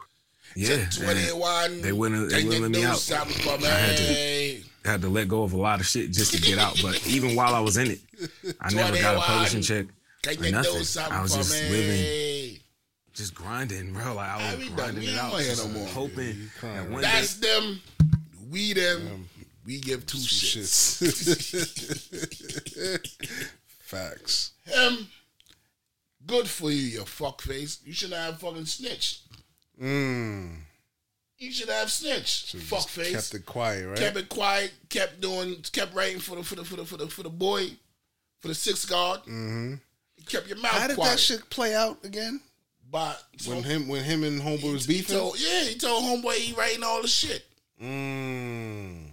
[0.55, 0.85] Yeah.
[0.89, 1.81] 21.
[1.81, 3.11] They wouldn't, they wouldn't let me out.
[3.11, 6.59] I had to, had to let go of a lot of shit just to get
[6.59, 6.77] out.
[6.83, 7.99] But even while I was in it,
[8.59, 9.87] I never got a publishing check
[10.23, 10.83] Take or that nothing.
[10.83, 11.69] something I was for just me.
[11.69, 12.59] living,
[13.13, 14.15] just grinding, bro.
[14.15, 15.87] Like I was we grinding We it out, just no more.
[15.87, 17.47] hoping that one That's day.
[17.59, 17.81] them.
[18.49, 19.27] We them.
[19.65, 21.01] We give two shits.
[23.79, 24.51] Facts.
[24.65, 25.07] Him.
[26.25, 27.79] Good for you, you fuckface.
[27.85, 29.21] You should have fucking snitched.
[29.81, 30.55] Mm.
[31.37, 32.55] You should have snitched.
[32.57, 33.11] Fuckface.
[33.11, 33.97] Kept it quiet, right?
[33.97, 34.71] Kept it quiet.
[34.89, 35.57] Kept doing.
[35.71, 37.69] Kept writing for the for the for the for the for the boy,
[38.39, 39.21] for the 6 God.
[39.23, 39.75] Mm-hmm.
[40.27, 41.11] Kept your mouth How did quiet.
[41.11, 42.41] that shit play out again?
[42.89, 45.17] But when him when him and homeboy was beefing.
[45.17, 47.45] told, yeah, he told homeboy he writing all the shit.
[47.81, 49.05] Mm.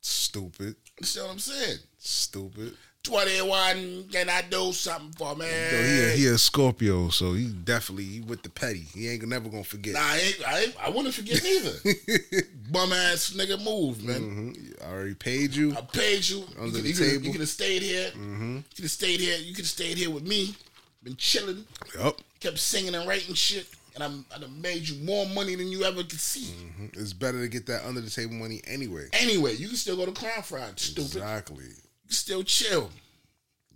[0.00, 0.76] Stupid.
[1.00, 1.78] You see what I'm saying?
[1.98, 2.76] Stupid.
[3.02, 5.46] 21, can I do something for me?
[5.46, 8.86] Yo, he a, he a Scorpio, so he definitely he with the petty.
[8.94, 9.94] He ain't never gonna forget.
[9.94, 11.72] Nah, I, ain't, I, ain't, I wouldn't forget neither.
[12.70, 14.54] Bum ass nigga move, man.
[14.54, 14.82] Mhm.
[14.84, 15.72] I already paid you.
[15.72, 16.44] I paid you.
[16.58, 17.24] Under you the could, you table.
[17.24, 18.10] You could have stayed here.
[18.10, 18.56] Mm-hmm.
[18.56, 19.38] You could have stayed here.
[19.38, 20.54] You could have stayed here with me.
[21.02, 21.64] Been chilling.
[21.98, 22.20] Yup.
[22.40, 23.66] Kept singing and writing shit.
[23.94, 26.52] And I'm, I done made you more money than you ever could see.
[26.52, 27.00] Mm-hmm.
[27.00, 29.08] It's better to get that under the table money anyway.
[29.14, 31.16] Anyway, you can still go to Crown Fried, stupid.
[31.16, 31.64] Exactly.
[32.10, 32.90] You still chill.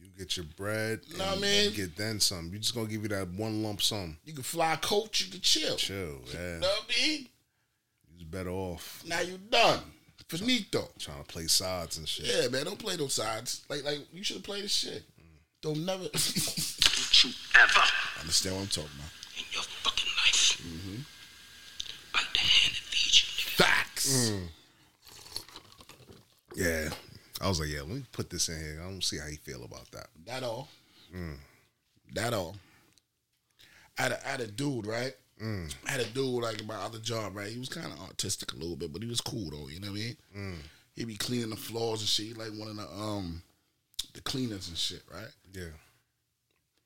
[0.03, 1.01] You get your bread.
[1.17, 1.71] Know what I mean?
[1.71, 2.51] you Get then some.
[2.53, 4.17] You just gonna give you that one lump sum.
[4.25, 5.21] You can fly coach.
[5.25, 5.77] You can chill.
[5.77, 6.19] Chill.
[6.35, 6.55] Yeah.
[6.55, 7.29] You know what I mean?
[8.19, 9.03] You's better off.
[9.07, 9.79] Now you done.
[10.29, 10.89] Finito.
[10.99, 12.27] Trying to play sides and shit.
[12.27, 13.65] Yeah, man, don't play those sides.
[13.69, 15.05] Like, like you should have played this shit.
[15.63, 16.03] Don't never.
[16.05, 17.31] Don't you
[17.61, 17.81] ever
[18.21, 19.11] Understand what I'm talking about?
[19.39, 20.97] in your fucking life Mm-hmm.
[22.13, 23.57] bite the hand that feeds you, nigga.
[23.57, 24.31] Facts.
[24.31, 24.49] Mm.
[26.57, 26.89] Yeah.
[27.45, 28.81] I was like, yeah, let me put this in here.
[28.81, 30.07] I don't see how you feel about that.
[30.25, 30.69] That all.
[31.15, 31.37] Mm.
[32.15, 32.57] That all.
[33.99, 35.13] I had a, I had a dude, right?
[35.43, 35.75] Mm.
[35.87, 37.49] I had a dude like my other job, right?
[37.49, 39.69] He was kind of artistic a little bit, but he was cool though.
[39.69, 40.17] You know what I mean?
[40.35, 40.57] Mm.
[40.97, 42.27] He'd be cleaning the floors and shit.
[42.29, 43.43] He like one of the um
[44.15, 45.31] the cleaners and shit, right?
[45.53, 45.75] Yeah.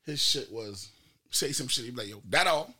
[0.05, 0.89] His shit was
[1.31, 1.85] say some shit.
[1.85, 2.73] He'd be like, "Yo, that all,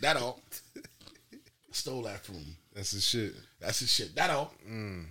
[0.00, 0.40] that all."
[1.72, 2.56] Stole that from him.
[2.74, 3.34] That's his shit.
[3.60, 4.14] That's his shit.
[4.14, 4.54] That all.
[4.66, 5.06] Mm.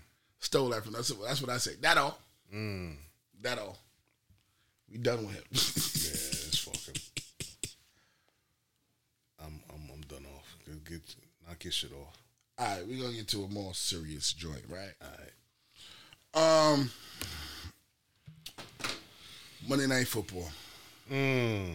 [0.45, 0.93] Stole that from.
[0.93, 1.71] That's that's what I say.
[1.81, 2.19] That all.
[2.53, 2.97] Mm.
[3.41, 3.79] That all.
[4.91, 5.43] We done with him.
[5.51, 5.57] Yeah,
[6.47, 7.01] it's fucking.
[9.43, 10.55] I'm I'm I'm done off.
[10.63, 11.15] Get, get
[11.47, 12.15] knock your shit off.
[12.59, 14.93] All right, we're gonna get to a more serious joint, right?
[15.01, 15.07] All
[16.35, 16.75] right.
[16.75, 16.91] Um,
[19.67, 20.47] Monday Night Football.
[21.11, 21.73] Mm.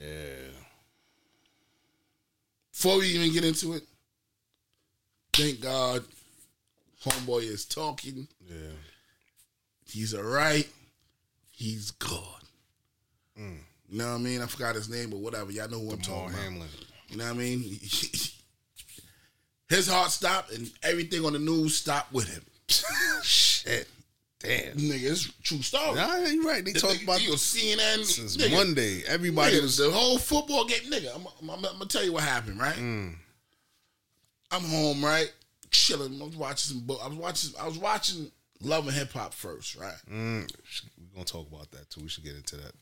[0.00, 0.50] Yeah.
[2.72, 3.84] Before we even get into it,
[5.32, 6.02] thank God,
[7.04, 8.28] homeboy is talking.
[8.46, 8.72] Yeah.
[9.86, 10.68] He's all right.
[11.50, 12.18] He's good.
[13.38, 13.58] Mm.
[13.88, 14.42] You know what I mean?
[14.42, 15.50] I forgot his name, but whatever.
[15.50, 16.40] Y'all know who I'm talking about.
[16.40, 16.68] Hamlin.
[17.08, 17.60] You know what I mean?
[19.68, 22.42] His heart stopped, and everything on the news stopped with him.
[23.22, 23.86] Shit.
[24.40, 24.76] Damn.
[24.76, 25.96] Nigga, it's a true story.
[25.96, 26.64] Nah, you right.
[26.64, 28.52] They talk about you CNN since nigga.
[28.52, 29.02] Monday.
[29.06, 30.90] Everybody Nigga, was the whole football game.
[30.90, 32.76] Nigga, I'm, I'm, I'm gonna tell you what happened, right?
[32.76, 33.14] Mm.
[34.50, 35.30] I'm home, right?
[35.70, 36.20] Chilling.
[36.20, 36.86] I was watching some.
[36.86, 37.00] book.
[37.02, 37.50] I was watching.
[37.60, 38.30] I was watching
[38.60, 39.94] Love and Hip Hop first, right?
[40.10, 40.50] Mm.
[40.98, 42.00] We're gonna talk about that too.
[42.02, 42.72] We should get into that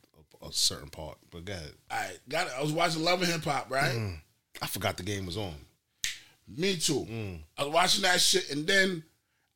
[0.43, 1.19] a, a certain part.
[1.31, 1.73] But go ahead.
[1.91, 2.53] Right, got it.
[2.59, 3.93] I was watching Love and Hip Hop, right?
[3.95, 4.17] Mm.
[4.63, 5.55] I forgot the game was on.
[6.49, 7.07] Me too.
[7.11, 7.41] Mm.
[7.59, 9.03] I was watching that shit, and then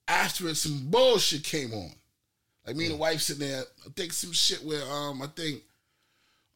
[0.09, 1.93] after it, some bullshit came on.
[2.67, 5.63] Like me and the wife sitting there, I think some shit where um I think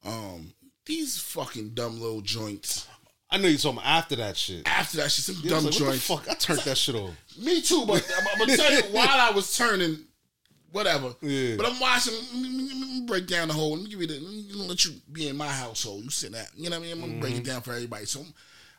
[0.05, 0.53] um
[0.85, 2.87] these fucking dumb little joints.
[3.31, 4.67] I know you talking about after that shit.
[4.69, 6.07] After that shit, some Yeah, dumb like, joints.
[6.07, 6.29] fuck?
[6.31, 7.11] I turned that shit off.
[7.39, 9.99] Me too, but I'm, I'm gonna tell you while I was turning,
[10.71, 11.15] whatever.
[11.21, 11.57] Yeah.
[11.57, 12.15] But I'm watching.
[12.15, 13.73] Let me, let me break down the whole.
[13.75, 14.21] Let me give you the.
[14.57, 16.05] Let let you be in my household.
[16.05, 16.51] You sitting at.
[16.57, 17.03] You know what I mean?
[17.03, 17.43] I'm gonna break Mm-hmm.
[17.43, 18.05] it down for everybody.
[18.07, 18.33] So I'm,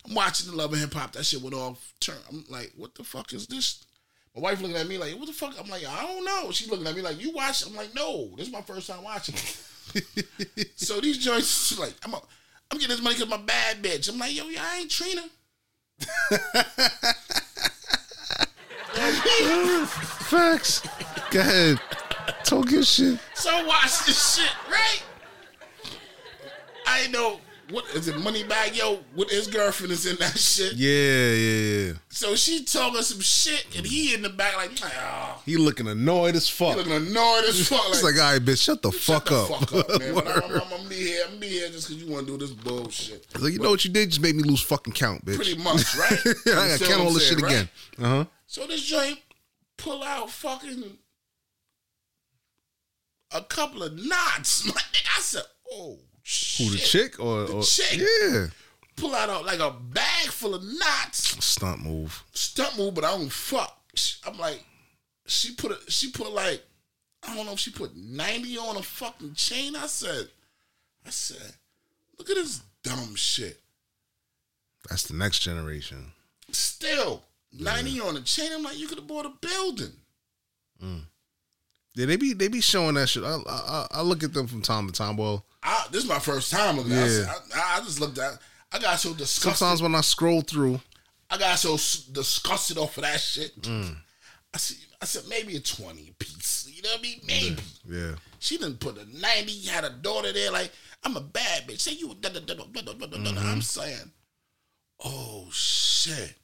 [0.08, 1.12] I'm watching the Love and Hip Hop.
[1.12, 1.92] That shit went off.
[2.00, 2.16] Turn.
[2.30, 3.84] I'm like, what the fuck is this?
[4.34, 5.54] My wife looking at me like, what the fuck?
[5.58, 6.50] I'm like, I don't know.
[6.52, 7.66] She's looking at me like, you watch?
[7.66, 8.28] I'm like, no.
[8.36, 9.34] This is my first time watching
[10.76, 12.20] so these joints, like, I'm, a,
[12.70, 14.10] I'm getting this money because my bad bitch.
[14.10, 15.22] I'm like, yo, yeah, I ain't Trina.
[20.26, 20.82] Facts.
[21.30, 21.80] Go ahead.
[22.44, 23.18] Talk your shit.
[23.34, 25.02] So watch this shit, right?
[26.86, 27.40] I ain't know
[27.70, 30.74] what is it money bag, yo, with his girlfriend is in that shit.
[30.74, 31.92] Yeah, yeah, yeah.
[32.08, 36.36] So she talking some shit and he in the back like, oh, He looking annoyed
[36.36, 36.70] as fuck.
[36.70, 37.80] he looking annoyed as fuck.
[37.88, 39.48] It's like, all right, bitch, shut the fuck up.
[39.48, 40.14] fuck up, man.
[40.14, 41.22] But I'm, I'm, I'm gonna be here.
[41.24, 43.26] I'm gonna be here just because you want to do this bullshit.
[43.40, 44.10] Like, you know what you did?
[44.10, 45.36] Just made me lose fucking count, bitch.
[45.36, 46.18] Pretty much, right?
[46.46, 47.52] I gotta count all this shit right?
[47.52, 47.68] again.
[47.98, 48.24] Uh huh.
[48.46, 49.18] So this joint
[49.76, 50.98] pull out fucking
[53.32, 54.64] a couple of knots.
[54.66, 55.98] My nigga, I said, oh.
[56.58, 58.00] Who the chick or, The or chick.
[58.00, 58.46] yeah?
[58.96, 61.44] Pull out a, like a bag full of knots.
[61.44, 62.24] Stunt move.
[62.32, 63.78] Stunt move, but I don't fuck.
[64.26, 64.64] I'm like,
[65.26, 66.62] she put a, she put like,
[67.28, 69.76] I don't know if she put 90 on a fucking chain.
[69.76, 70.28] I said,
[71.06, 71.52] I said,
[72.18, 73.60] look at this dumb shit.
[74.88, 76.12] That's the next generation.
[76.50, 77.22] Still,
[77.52, 78.50] 90 on a chain.
[78.52, 79.92] I'm like, you could have bought a building.
[80.82, 81.02] Mm.
[81.94, 83.24] Yeah, they be they be showing that shit.
[83.24, 85.16] I, I I look at them from time to time.
[85.16, 86.92] Well, I, this is my first time looking.
[86.92, 87.32] Yeah.
[87.54, 88.38] I, I, just looked at.
[88.72, 89.56] I got so disgusted.
[89.56, 90.80] Sometimes when I scroll through,
[91.28, 91.72] I got so
[92.12, 93.60] disgusted off of that shit.
[93.62, 93.96] Mm.
[94.54, 94.76] I see.
[95.02, 96.70] I said maybe a twenty piece.
[96.72, 97.20] You know what I mean?
[97.26, 97.62] Maybe.
[97.84, 97.98] Yeah.
[97.98, 98.14] yeah.
[98.38, 99.60] She didn't put a ninety.
[99.66, 100.52] Had a daughter there.
[100.52, 100.70] Like
[101.02, 101.80] I'm a bad bitch.
[101.80, 102.14] Say you.
[103.38, 104.12] I'm saying,
[105.04, 106.34] oh shit.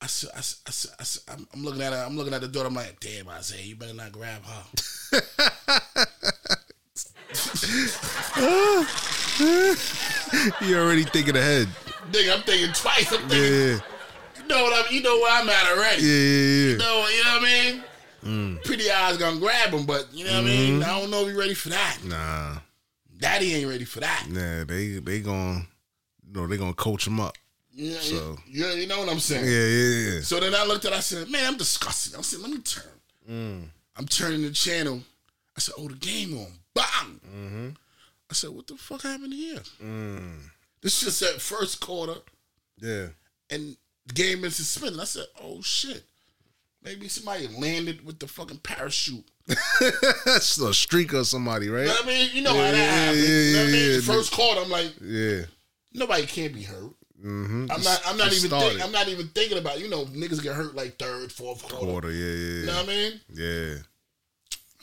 [0.00, 2.04] I said, I said, I said, I said, I'm, I'm looking at her.
[2.04, 2.68] I'm looking at the daughter.
[2.68, 3.28] I'm like, damn.
[3.28, 5.20] I say you better not grab her.
[10.60, 11.68] you already thinking ahead.
[12.10, 13.12] Nigga, I'm thinking twice.
[13.12, 13.78] I'm Yeah, thinking, yeah,
[14.42, 16.02] you know what I'm, you know where I'm at already.
[16.02, 16.70] yeah, yeah.
[16.72, 17.84] You know, you know what I mean?
[18.24, 18.64] Mm.
[18.64, 20.82] Pretty eyes gonna grab him, but you know what I mean?
[20.82, 21.98] I don't know if he ready for that.
[22.04, 22.58] Nah,
[23.18, 24.26] Daddy ain't ready for that.
[24.28, 25.66] nah, they they gon'
[26.26, 27.36] you know they gonna coach him up.
[27.72, 29.44] You know, So- you, you know what I'm saying?
[29.44, 30.20] Yeah, yeah, yeah.
[30.22, 32.14] So then I looked at it, I said, man, I'm disgusted.
[32.18, 32.84] I said, let me turn.
[33.28, 33.64] Mm.
[33.96, 35.00] I'm turning the channel.
[35.56, 36.46] I said, oh, the game on.
[36.74, 37.20] Bang!
[37.26, 37.68] Mm-hmm.
[38.30, 39.60] I said, what the fuck happened here?
[39.82, 40.38] Mm.
[40.80, 42.14] This just said first quarter
[42.80, 43.08] Yeah.
[43.50, 43.76] and
[44.06, 45.00] the game is suspended.
[45.00, 46.04] I said, oh shit.
[46.84, 49.24] Maybe somebody landed with the fucking parachute.
[50.26, 51.82] That's a streak or somebody, right?
[51.82, 52.30] You know what I mean?
[52.32, 53.28] You know yeah, how that yeah, happens.
[53.28, 53.92] Yeah, you know what I mean?
[53.94, 54.00] yeah.
[54.00, 55.40] First quarter, I'm like, Yeah.
[55.94, 56.90] nobody can't be hurt.
[57.24, 57.70] Mm-hmm.
[57.70, 58.02] I'm not.
[58.04, 58.50] I'm not even.
[58.50, 59.78] Think, I'm not even thinking about.
[59.78, 61.86] You know, niggas get hurt like third, fourth quarter.
[61.86, 62.10] quarter.
[62.10, 62.60] Yeah, yeah, yeah.
[62.60, 63.20] You know what I mean?
[63.32, 63.74] Yeah.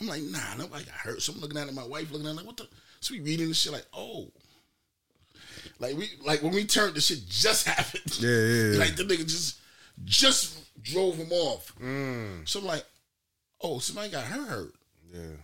[0.00, 1.22] I'm like, nah, nobody got hurt.
[1.22, 2.66] So I'm looking at it, my wife looking at it, like, what the?
[3.00, 4.28] So we reading the shit like, oh.
[5.78, 8.18] Like we like when we turned the shit just happened.
[8.20, 8.78] Yeah, yeah, yeah.
[8.78, 9.58] Like the nigga just
[10.04, 11.72] just drove him off.
[11.80, 12.46] Mm.
[12.48, 12.84] So I'm like,
[13.62, 14.74] oh, somebody got her hurt.
[15.12, 15.36] Yeah.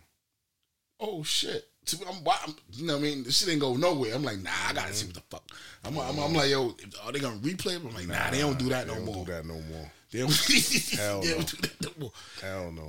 [1.01, 1.67] Oh shit.
[1.85, 3.25] So I'm, I'm- you know what I mean?
[3.25, 4.15] This shit ain't go nowhere.
[4.15, 5.45] I'm like, nah, I gotta see what the fuck.
[5.85, 6.75] I'm, I'm, I'm like, yo,
[7.05, 7.83] are they gonna replay it?
[7.85, 9.25] I'm like, nah, they don't do that no more.
[9.25, 9.91] do that no more.
[10.13, 10.31] They don't,
[10.99, 11.35] Hell they no.
[11.35, 12.13] don't do that no more.
[12.43, 12.89] Hell no.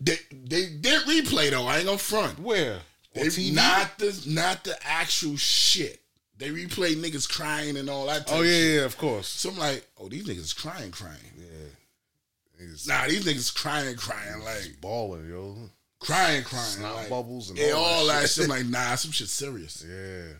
[0.00, 1.66] They, they did replay though.
[1.66, 2.38] I ain't gonna front.
[2.38, 2.78] Where?
[3.14, 3.54] They TV?
[3.54, 6.00] not the not the actual shit.
[6.38, 8.24] They replay niggas crying and all that.
[8.30, 8.74] Oh yeah, shit.
[8.76, 9.28] yeah, of course.
[9.28, 11.16] So I'm like, oh, these niggas crying, crying.
[11.36, 12.64] Yeah.
[12.64, 15.56] Niggas Nah, these niggas crying, crying, like balling, yo.
[15.98, 18.30] crying, crying, Snot like, bubbles and yeah, all that all that shit.
[18.30, 18.44] shit.
[18.44, 19.84] I'm like, nah, some shit serious.
[19.86, 20.32] Yeah.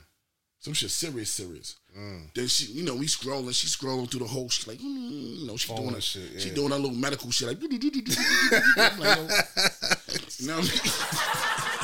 [0.61, 1.77] Some shit serious, serious.
[1.99, 2.33] Mm.
[2.35, 3.53] Then she, you know, we scrolling.
[3.55, 4.49] She scrolling through the whole.
[4.49, 7.31] She's like, mm, you know, she Phone doing a, shit, She doing that little medical
[7.31, 7.69] shit, like, yo.
[7.69, 7.81] you
[10.47, 10.69] know what I mean?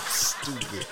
[0.09, 0.87] Stupid.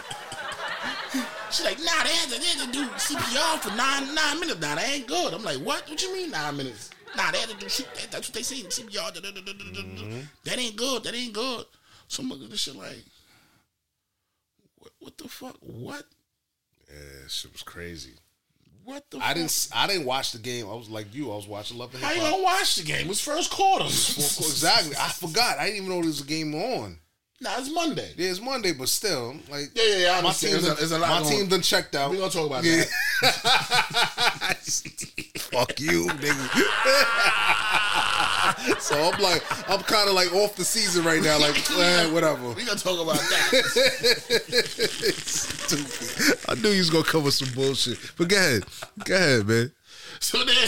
[1.51, 4.61] She's like, nah, they had, to, they had to do CPR for nine nine minutes.
[4.61, 5.33] Nah, that ain't good.
[5.33, 5.89] I'm like, what?
[5.89, 6.91] What you mean nine minutes?
[7.17, 9.15] Nah, they had to do C- that- that's what they say CPR.
[9.15, 9.53] da, da, da, da, da.
[9.81, 10.21] Mm-hmm.
[10.45, 11.05] That ain't good.
[11.05, 11.65] That ain't good.
[12.09, 13.05] So I'm looking at this shit like,
[14.79, 15.57] what, what the fuck?
[15.61, 16.05] What?
[16.93, 18.15] Yeah, shit was crazy.
[18.85, 19.17] What the?
[19.19, 19.35] I fuck?
[19.37, 19.69] didn't.
[19.75, 20.67] I didn't watch the game.
[20.69, 21.33] I was like you.
[21.33, 22.33] I was watching Love and How Hip you Hop.
[22.33, 23.07] gonna watch the game?
[23.07, 23.87] It was first quarter.
[23.87, 24.95] exactly.
[25.01, 25.59] I forgot.
[25.59, 26.99] I didn't even know there was a game on.
[27.41, 28.13] Nah, it's Monday.
[28.17, 30.19] Yeah, it's Monday, but still, like, Yeah, yeah, yeah.
[30.19, 32.11] I my team, There's a- there's a lot my going- team done checked out.
[32.11, 32.85] We gonna talk about Yeah.
[33.23, 34.57] that.
[35.51, 36.49] Fuck you, nigga.
[38.79, 41.39] so I'm like, I'm kind of like off the season right now.
[41.39, 42.51] Like, eh, whatever.
[42.51, 43.53] We gonna talk about that.
[45.25, 46.39] Stupid.
[46.49, 47.99] I knew you was gonna cover some bullshit.
[48.17, 48.65] But go ahead,
[49.05, 49.73] go ahead, man.
[50.21, 50.47] so then,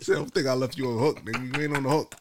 [0.00, 1.56] I don't think I left you on the hook, nigga.
[1.56, 2.14] You ain't on the hook.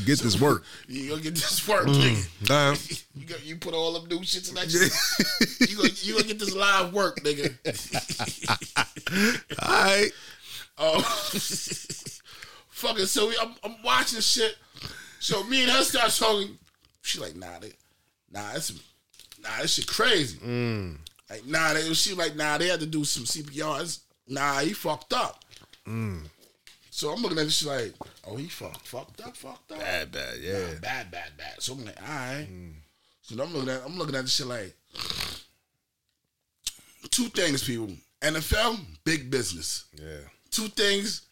[0.00, 0.64] Get this work.
[0.88, 1.94] you gonna get this work, Mm.
[1.94, 2.50] nigga.
[2.50, 3.04] Right.
[3.14, 5.70] You got you put all them new shits in that shit.
[5.70, 7.52] you gonna you gonna get this live work, nigga.
[9.62, 10.10] All right.
[10.78, 11.00] Oh,
[12.70, 13.06] fucking.
[13.06, 14.56] So we, I'm, I'm watching shit.
[15.20, 16.58] So me and her start talking.
[17.02, 17.72] She like, nah, they,
[18.30, 18.72] nah, it's
[19.42, 20.38] Nah, this shit crazy.
[20.38, 20.96] Mm.
[21.28, 23.74] Like, nah, they she like, nah, they had to do some CPR.
[23.76, 25.44] It's- nah, he fucked up.
[25.86, 26.22] Mm.
[26.90, 27.92] So I'm looking at this shit like,
[28.26, 29.78] oh, he fucked, fucked up, fucked up.
[29.80, 30.58] Bad, bad, yeah.
[30.58, 31.60] Nah, bad, bad, bad.
[31.62, 32.48] So I'm like, all right.
[33.22, 34.74] So I'm looking at, I'm looking at this shit like,
[37.10, 37.90] two things, people.
[38.20, 39.84] NFL, big business.
[40.00, 40.18] Yeah.
[40.50, 41.22] Two things,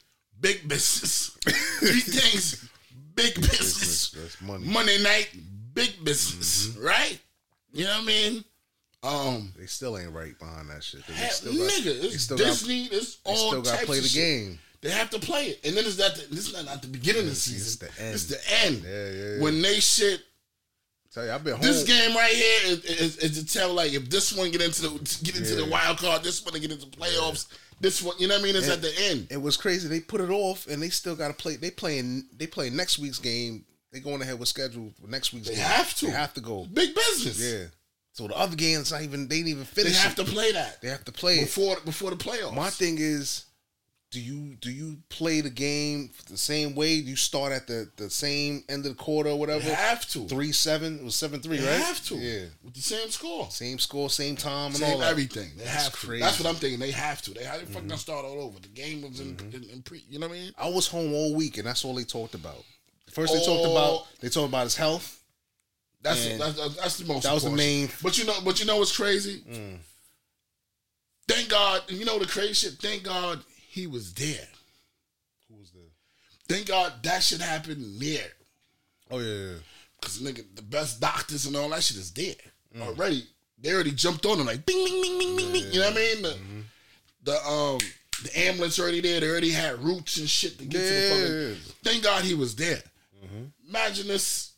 [0.40, 1.36] big business.
[1.80, 2.68] Three things,
[3.14, 4.10] big business.
[4.10, 4.66] That's money.
[4.66, 5.30] Monday night,
[5.74, 7.18] big business, right?
[7.72, 8.44] You know what I mean?
[9.02, 11.06] Um, They still ain't right behind that shit.
[11.06, 12.84] they still got- nigga, they it's still got- Disney.
[12.86, 14.58] it's they all still got to play the game.
[14.82, 16.15] They have to play it, and then it's that.
[16.31, 17.86] This is not, not the beginning of the season.
[17.89, 18.15] It's the end.
[18.15, 18.82] It's the end.
[18.85, 19.43] Yeah, yeah, yeah.
[19.43, 20.20] When they shit.
[21.12, 21.62] Tell you, I've been home.
[21.62, 24.82] This game right here is, is, is to tell like if this one get into
[24.82, 24.90] the
[25.24, 27.47] get into the wild card, this one to get into playoffs.
[27.81, 28.57] This one, you know what I mean?
[28.57, 29.27] It's And at the end.
[29.31, 29.89] It was crazy.
[29.89, 31.57] They put it off, and they still got to play.
[31.57, 32.27] They playing.
[32.36, 33.65] They play next week's game.
[33.93, 35.65] They going ahead with schedule for next week's They game.
[35.65, 36.07] have to.
[36.07, 36.66] They have to go.
[36.73, 37.40] Big business.
[37.43, 37.66] Yeah.
[38.12, 39.27] So the other games not even.
[39.28, 39.94] They didn't even finish.
[39.94, 40.24] They have it.
[40.24, 41.47] to play that They have to play it.
[41.47, 42.55] before before the playoffs.
[42.55, 43.47] My thing is,
[44.10, 47.00] do you do you play the game the same way?
[47.00, 49.60] Do you start at the, the same end of the quarter or whatever?
[49.64, 50.26] They have to.
[50.26, 50.98] Three seven.
[50.98, 51.80] It was seven three, They right?
[51.80, 52.16] have to.
[52.16, 52.46] Yeah.
[52.64, 55.10] with the same score, Same score, same time, and same all that.
[55.12, 55.50] everything.
[55.56, 56.06] They That's have to.
[56.06, 56.22] crazy.
[56.22, 56.80] That's what I'm thinking.
[56.80, 57.30] They have to.
[57.30, 57.98] They have to fucking Mhm.
[57.98, 58.58] start all over.
[58.58, 60.02] The game was in, in, in pre.
[60.08, 60.52] You know what I mean?
[60.58, 62.64] I was home all week, and that's all they talked about.
[63.12, 63.72] First, they talked Oh.
[63.72, 65.18] about they talked about his health.
[66.02, 67.22] That's And that's, that's, that's the most.
[67.24, 69.42] that was the main- But you know, but you know what's crazy?
[69.48, 69.78] Mm.
[71.28, 71.82] Thank God.
[71.88, 72.72] You know the crazy shit.
[72.80, 74.48] Thank God he was there.
[75.48, 75.82] Who was there?
[76.48, 78.26] Thank God that shit happened there.
[79.10, 79.56] Oh yeah, yeah.
[80.02, 82.34] Cause nigga, the best doctors and all that shit is there
[82.76, 82.82] Mm.
[82.82, 83.24] already.
[83.59, 85.72] They already jumped on him like bing, bing, bing, bing, bing, bing.
[85.72, 86.22] You know what I mean?
[86.22, 86.60] The, Mm-hmm.
[87.24, 87.78] the um
[88.22, 89.20] the ambulance already there.
[89.20, 91.55] They already had roots and shit to get to the Yeah.
[91.55, 91.74] fucking.
[91.84, 92.82] Thank God he was there.
[93.24, 93.44] Mm-hmm.
[93.68, 94.52] Imagine this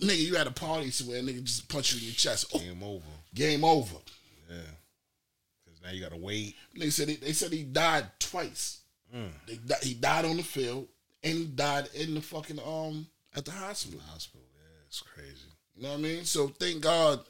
[0.00, 0.18] nigga.
[0.18, 2.46] You at a party somewhere, nigga just punch you in your chest.
[2.54, 3.04] Oh, Game over.
[3.34, 3.96] game over.
[4.50, 4.56] Yeah.
[5.86, 6.56] Now you gotta wait.
[6.76, 8.80] They said he, they said he died twice.
[9.14, 9.30] Mm.
[9.46, 10.88] They, he died on the field
[11.22, 13.06] and he died in the fucking um
[13.36, 14.00] at the hospital.
[14.10, 14.46] Hospital.
[14.52, 15.48] Yeah, it's crazy.
[15.76, 16.24] You know what I mean?
[16.24, 17.20] So thank God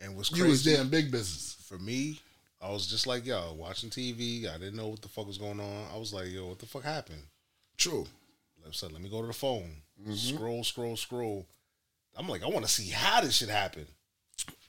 [0.00, 1.56] And what's you crazy was there in big business.
[1.68, 2.20] for me,
[2.62, 4.48] I was just like y'all watching TV.
[4.48, 5.86] I didn't know what the fuck was going on.
[5.94, 7.22] I was like, yo, what the fuck happened?
[7.76, 8.06] True.
[8.70, 9.76] So let me go to the phone.
[10.00, 10.12] Mm-hmm.
[10.12, 11.46] Scroll, scroll, scroll.
[12.16, 13.86] I'm like, I want to see how this shit happened.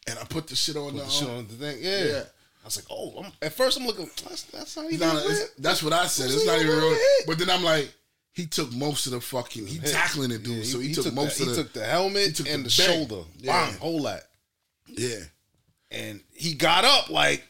[0.10, 1.78] And I put the shit on the, the shit um, on the thing.
[1.82, 2.04] Yeah.
[2.06, 2.24] yeah.
[2.64, 3.24] I was like, oh.
[3.24, 4.10] I'm, at first, I'm looking.
[4.28, 5.08] That's, that's not even.
[5.10, 5.38] real.
[5.60, 6.26] that's what I said.
[6.26, 6.90] It's It's not even real.
[6.92, 7.28] hit.
[7.28, 7.94] But then I'm like,
[8.34, 9.66] he took most of the fucking.
[9.68, 9.92] He Hit.
[9.92, 11.56] tackling the dude, Yeah, so he, took, most the, of the.
[11.56, 13.22] He took the helmet he took and the the, shoulder.
[13.38, 13.52] Yeah.
[13.66, 14.22] Bang, whole lot.
[14.88, 15.20] Yeah,
[15.92, 17.44] And he got up like,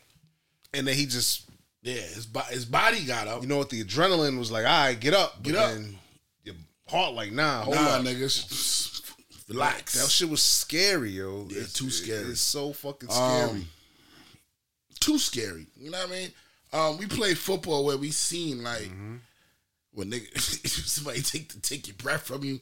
[0.73, 1.49] and then he just,
[1.81, 1.93] yeah.
[1.93, 3.41] His bo- his body got up.
[3.41, 3.69] you know what?
[3.69, 5.73] The adrenaline was like, all right, get up, Get up.
[6.43, 6.55] Your
[6.87, 8.01] heart like, nah, hold nah, up.
[8.03, 8.98] niggas,
[9.49, 9.93] relax.
[10.01, 11.45] That shit was scary, yo.
[11.49, 12.29] Yeah, It's- too scary.
[12.31, 13.49] It's so fucking scary.
[13.49, 13.67] Um,
[14.99, 15.67] too scary.
[15.77, 16.31] You know what I mean?
[16.71, 19.15] Um, we play football where we seen like Mm-hmm.
[19.93, 22.61] when nigga somebody take the take your breath from you,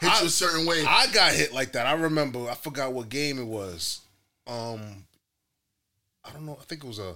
[0.00, 0.84] hit you a certain way.
[0.86, 1.86] I got hit like that.
[1.86, 2.48] I remember.
[2.50, 4.00] I forgot what game it was.
[4.46, 5.04] Um,
[6.24, 6.58] I don't know.
[6.60, 7.14] I think it was a.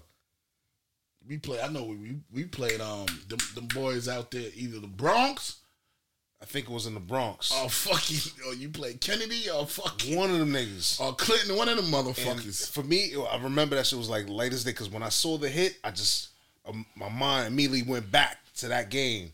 [1.27, 1.61] we play.
[1.61, 5.57] I know we we played um them, them boys out there either the Bronx.
[6.41, 7.51] I think it was in the Bronx.
[7.53, 11.01] or fucking or you played Kennedy or fucking One of them niggas.
[11.01, 11.57] or Clinton.
[11.57, 12.71] One of them And motherfuckers.
[12.71, 15.37] for me, I remember that shit was like light as day because when I saw
[15.37, 16.29] the hit, I just
[16.65, 19.33] um, my mind immediately went back to that game.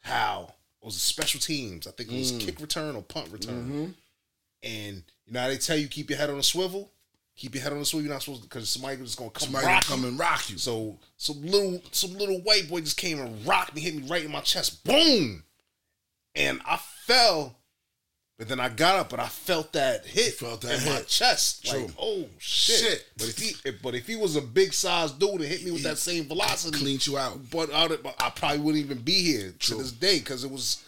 [0.00, 1.86] How it was a special teams.
[1.86, 2.40] I think it was Mm.
[2.40, 3.70] kick return or punt return.
[3.70, 3.94] Mhm.
[4.62, 6.90] And you know how they tell you keep your head on a swivel.
[7.36, 8.04] Keep your head on a swivel.
[8.04, 10.50] You're not supposed to because somebody just gonna come Somebody rock gonna come and rock
[10.50, 10.58] you.
[10.58, 14.24] So some little some little white boy just came and rocked me, hit me right
[14.24, 14.84] in my chest.
[14.84, 15.44] Boom.
[16.48, 16.76] And I
[17.06, 17.56] fell,
[18.38, 21.66] but then I got up, but I felt that hit felt that in my chest.
[21.66, 21.80] True.
[21.82, 22.78] Like, oh shit.
[22.80, 23.06] Shit.
[23.18, 25.70] But if he if, but if he was a big size dude and hit me
[25.72, 27.38] with that same velocity, Cleaned you out.
[27.50, 27.86] but I,
[28.18, 29.76] I probably wouldn't even be here True.
[29.76, 30.82] to this day because it was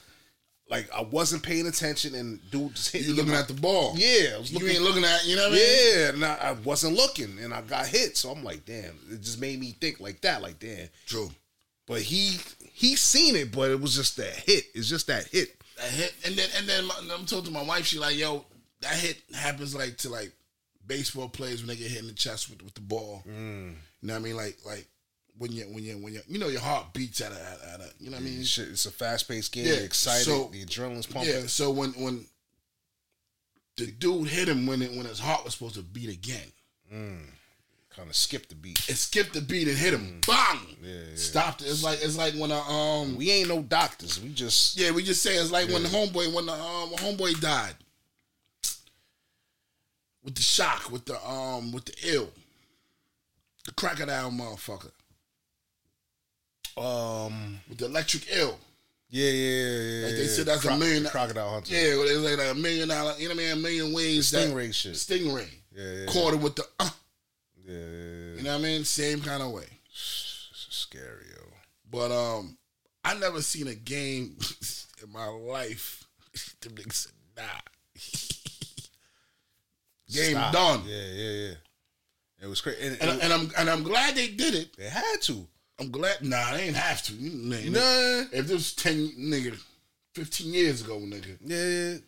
[0.71, 3.15] like I wasn't paying attention and dude just hit You me.
[3.17, 3.93] looking my- at the ball.
[3.97, 4.75] Yeah, I was You looking.
[4.77, 5.27] ain't looking at.
[5.27, 5.67] You know what I mean?
[5.97, 8.17] Yeah, and I, I wasn't looking, and I got hit.
[8.17, 8.95] So I'm like, damn.
[9.11, 10.89] It just made me think like that, like damn.
[11.07, 11.31] True.
[11.87, 12.39] But he
[12.73, 14.65] he seen it, but it was just that hit.
[14.75, 15.57] It's just that hit.
[15.77, 17.87] That hit, and then and then my, I'm talking to my wife.
[17.87, 18.45] She like, yo,
[18.81, 20.33] that hit happens like to like
[20.87, 23.23] baseball players when they get hit in the chest with, with the ball.
[23.29, 23.75] Mm.
[24.01, 24.37] You know what I mean?
[24.37, 24.87] Like like
[25.39, 27.35] when you when you when you you know your heart beats at a
[27.75, 28.43] at a you know what I mean?
[28.45, 29.67] Shit, it's a fast paced game.
[29.67, 30.25] Yeah, You're excited.
[30.25, 31.33] so- the adrenaline's pumping.
[31.33, 31.47] Yeah.
[31.47, 32.27] So when when
[33.77, 36.53] the dude hit him when it, when his heart was supposed to beat again,
[36.93, 37.25] Mm.
[37.97, 38.79] Kind of skipped the beat.
[38.89, 40.21] it skipped the beat and hit him.
[40.27, 40.59] Bang!
[40.83, 41.17] Yeah, yeah.
[41.17, 41.67] Stopped it.
[41.69, 44.19] It's like it's like when a um We ain't no doctors.
[44.21, 47.39] We just yeah we just say it's like when the homeboy when the um homeboy
[47.41, 47.75] died.
[50.25, 52.31] with the shock, with the um, with the ill,
[53.67, 54.93] the crocodile motherfucker,
[56.77, 57.61] Um.
[57.69, 58.59] with the electric ill.
[59.11, 59.81] Yeah, yeah, yeah.
[60.01, 60.29] yeah Like they yeah.
[60.29, 61.75] said, that's Cro- a million crocodile hunter.
[61.75, 63.15] Yeah, well, it's like a million dollar.
[63.19, 63.53] You know what I mean?
[63.53, 64.31] A million wings.
[64.31, 64.95] that- Stingray shit.
[64.95, 65.47] Stingray.
[65.77, 66.07] Yeah, yeah.
[66.07, 66.65] Caught it with the.
[66.81, 66.89] Uh,
[67.73, 68.85] Yeah, you know what I mean?
[68.85, 69.67] Same kind of way.
[69.91, 71.45] It's scary, yo.
[71.91, 72.57] But um,
[73.05, 74.37] I never seen a game
[75.03, 76.05] in my life.
[76.61, 77.43] the nigga said, nah.
[80.13, 80.53] game Stop.
[80.53, 80.83] done.
[80.87, 81.55] Yeah, yeah, yeah.
[82.43, 82.87] It was crazy.
[82.87, 84.77] And, And, and I'm and I'm glad they did it.
[84.77, 85.47] they had to.
[85.79, 86.23] I'm glad.
[86.23, 87.13] Nah, they ain't have to.
[87.13, 88.29] Nigga, Nah.
[88.39, 89.57] If this was ten nigga,
[90.15, 91.39] fifteen years ago, nigga.
[91.41, 91.99] Yeah, yeah.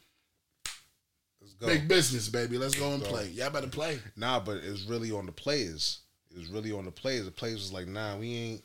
[1.44, 1.66] Let's go.
[1.66, 2.56] Big business, baby.
[2.58, 3.08] Let's go and Go.
[3.10, 3.28] play.
[3.28, 3.98] Y'all better play.
[4.16, 6.00] Nah, but it was really on the players.
[6.30, 7.26] It was really on the players.
[7.26, 8.64] The players was like, nah, we ain't.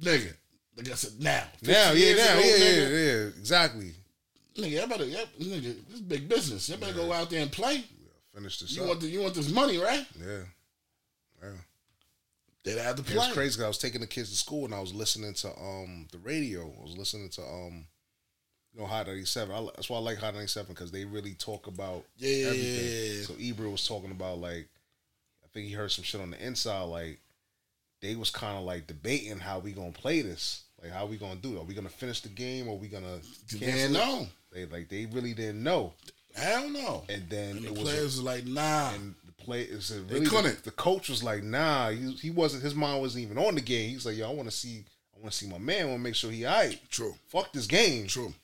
[0.00, 0.32] Nigga.
[0.76, 1.42] Like I said, now.
[1.62, 3.92] Now, yeah, now, ago, yeah, nigga, yeah, yeah, exactly.
[4.56, 6.68] Nigga, y'all better, y'all, nigga, this is big business.
[6.68, 7.82] Y'all better go out there and play.
[8.34, 8.88] Finish this You up.
[8.88, 10.04] want the, you want this money, right?
[10.20, 10.40] yeah.
[11.42, 11.48] Yeah.
[12.64, 13.30] They'd have to play.
[13.32, 16.08] crazy 'cause I was taking the kids to school and I was listening to um
[16.10, 16.62] the radio.
[16.78, 17.86] I was listening to um
[18.76, 19.54] you know Hot 97.
[19.54, 22.86] I, that's why I like Hot 97 because they really talk about Yeah, everything.
[22.86, 23.22] yeah, yeah.
[23.24, 24.68] So Ebro was talking about like
[25.44, 27.18] I think he heard some shit on the inside like
[28.02, 30.64] they was kind of like debating how we gonna play this.
[30.82, 31.60] Like how we gonna do it?
[31.60, 32.68] Are we gonna finish the game?
[32.68, 33.18] Or are we gonna
[33.50, 34.26] They didn't know.
[34.52, 35.94] They like they really didn't know.
[36.34, 37.04] Hell no.
[37.08, 38.92] And then And it the was players was like, nah.
[38.92, 40.64] and the play is They really the, couldn't.
[40.64, 42.62] the coach was like, nah, he, he wasn't.
[42.62, 43.88] His mind wasn't even on the game.
[43.88, 44.84] He's like, yo, I want to see,
[45.16, 45.80] I want to see my man.
[45.80, 46.78] I want to make sure he alright.
[46.90, 47.14] True.
[47.28, 48.06] Fuck this game.
[48.06, 48.34] True.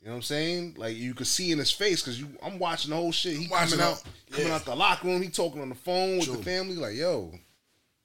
[0.00, 0.74] You know what I'm saying?
[0.78, 3.36] Like you could see in his face because you, I'm watching the whole shit.
[3.36, 4.32] He coming out, it.
[4.32, 5.20] coming out the locker room.
[5.22, 6.36] He talking on the phone with True.
[6.36, 6.76] the family.
[6.76, 7.32] Like, yo,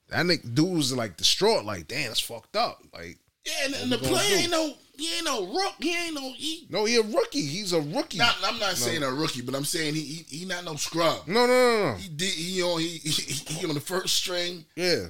[0.10, 1.66] that nigga dude was like distraught.
[1.66, 2.82] Like, damn, that's fucked up.
[2.94, 5.76] Like, Yeah, and, and the player ain't no, he ain't no rook.
[5.80, 6.66] He ain't no, he.
[6.70, 7.42] no, he a rookie.
[7.46, 8.18] He's a rookie.
[8.18, 8.76] Not, I'm not No.
[8.76, 11.28] saying a rookie, but I'm saying he, he, he not no scrub.
[11.28, 11.96] No, no, no, no.
[11.98, 14.66] He did, he on, he, he, he on the first string.
[14.76, 15.06] Yeah,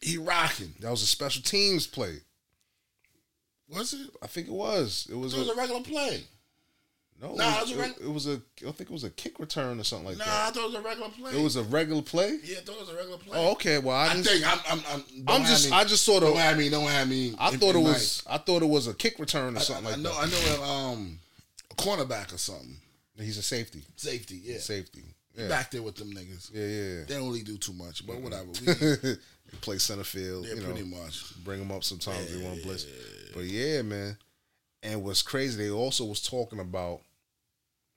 [0.00, 0.72] He rocking.
[0.80, 2.16] that was a special teams play.
[3.72, 4.10] Was it?
[4.22, 5.08] I think it was.
[5.10, 6.24] It was It was a, a regular play.
[7.22, 8.32] No, Nah, it, was, it was a it, it was a.
[8.66, 10.26] I think it was a kick return or something like that.
[10.26, 11.32] Nah, I thought it was a regular play.
[11.32, 12.38] It was a regular play.
[12.42, 13.38] Yeah, I thought it was a regular play.
[13.38, 13.78] Oh, okay.
[13.78, 16.30] Well, I, I didn't, think I'm, I'm, I'm, I'm just, me- I just sort of.
[16.30, 17.34] Don't have me, don't have me.
[17.38, 18.24] I thought it was.
[18.28, 20.20] I thought it was a kick return or I, something I, like know, that.
[20.20, 21.18] I know, a, um,
[21.70, 22.76] a cornerback or something.
[23.16, 23.84] He's a safety.
[23.94, 24.58] Safety, yeah.
[24.58, 25.04] Safety.
[25.36, 25.48] Yeah.
[25.48, 26.50] Back there with them niggas.
[26.52, 27.04] Yeah, yeah.
[27.06, 28.48] They don't really do too much, but whatever.
[28.66, 29.16] We,
[29.60, 30.46] play center field.
[30.46, 31.44] yeah, you know, pretty much.
[31.44, 32.34] bring them up sometimes.
[32.34, 32.86] they want to blitz.
[33.34, 34.16] But yeah, man.
[34.82, 37.00] And what's crazy, they also was talking about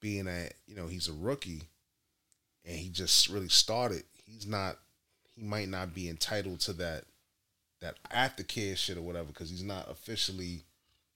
[0.01, 1.63] being that you know he's a rookie,
[2.63, 4.03] and he just really started.
[4.25, 4.77] He's not.
[5.35, 7.03] He might not be entitled to that
[7.81, 10.61] that aftercare shit or whatever because he's not officially.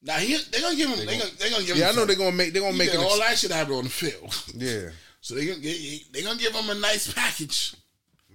[0.01, 0.97] Now he, they gonna give him.
[0.99, 1.81] They They gonna- they gonna give him.
[1.81, 2.53] Yeah, I know they're gonna make.
[2.53, 2.97] They're gonna make it.
[2.97, 4.43] all ex- that shit happen on the field.
[4.55, 4.89] Yeah.
[5.21, 7.75] So they gonna they gonna give him a nice package.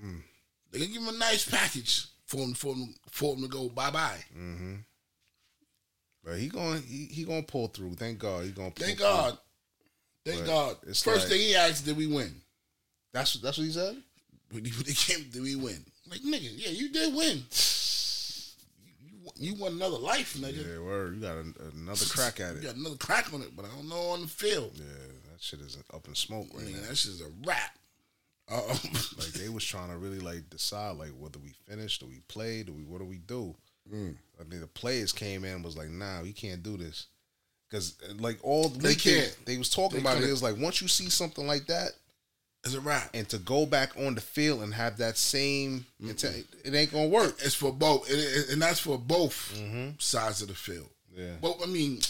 [0.05, 0.21] Mm.
[0.71, 3.71] They gonna give him a nice package for him for him for him to go
[3.71, 4.19] bye bye.
[4.37, 4.75] Mm-hmm.
[6.25, 7.95] But he going he, he gonna pull through.
[7.95, 8.71] Thank God he gonna.
[8.71, 8.99] Pull Thank.
[8.99, 9.39] God.
[10.25, 10.77] Thank But God.
[10.87, 12.35] First like- thing he asked, did we win?
[13.13, 13.97] That's that's what he said.
[14.51, 15.85] When he, when he came, did we win?
[16.11, 17.43] Like nigga, yeah, you did win.
[19.01, 20.75] You, you, won another life, nigga.
[20.75, 21.15] Yeah, word.
[21.15, 22.63] You got an, another crack at it.
[22.63, 24.73] You got another crack on it, but I don't know on the field.
[24.75, 24.85] Yeah,
[25.33, 26.89] that shit is up in smoke right Nigga, now.
[26.89, 27.79] that shit's a wrap.
[28.53, 28.61] Um,
[29.19, 32.69] like they was trying to really like decide like whether we finished or we played
[32.69, 33.55] or we what do we do.
[33.93, 34.15] Mm.
[34.41, 37.07] I mean the players came in and was like, nah, we can't do this
[37.69, 39.37] because like all They they, can't.
[39.47, 40.15] they was talking They about it.
[40.17, 40.29] couldn't.
[40.31, 41.91] It was like once you see something like that,
[42.65, 43.11] it's a wrap.
[43.13, 47.09] and to go back on the field and have that same intent, it ain't gonna
[47.09, 47.37] work.
[47.45, 49.55] It's for both, and, it- and that's for both
[49.99, 50.89] sides of the field.
[51.15, 52.01] Yeah, Both, I mean,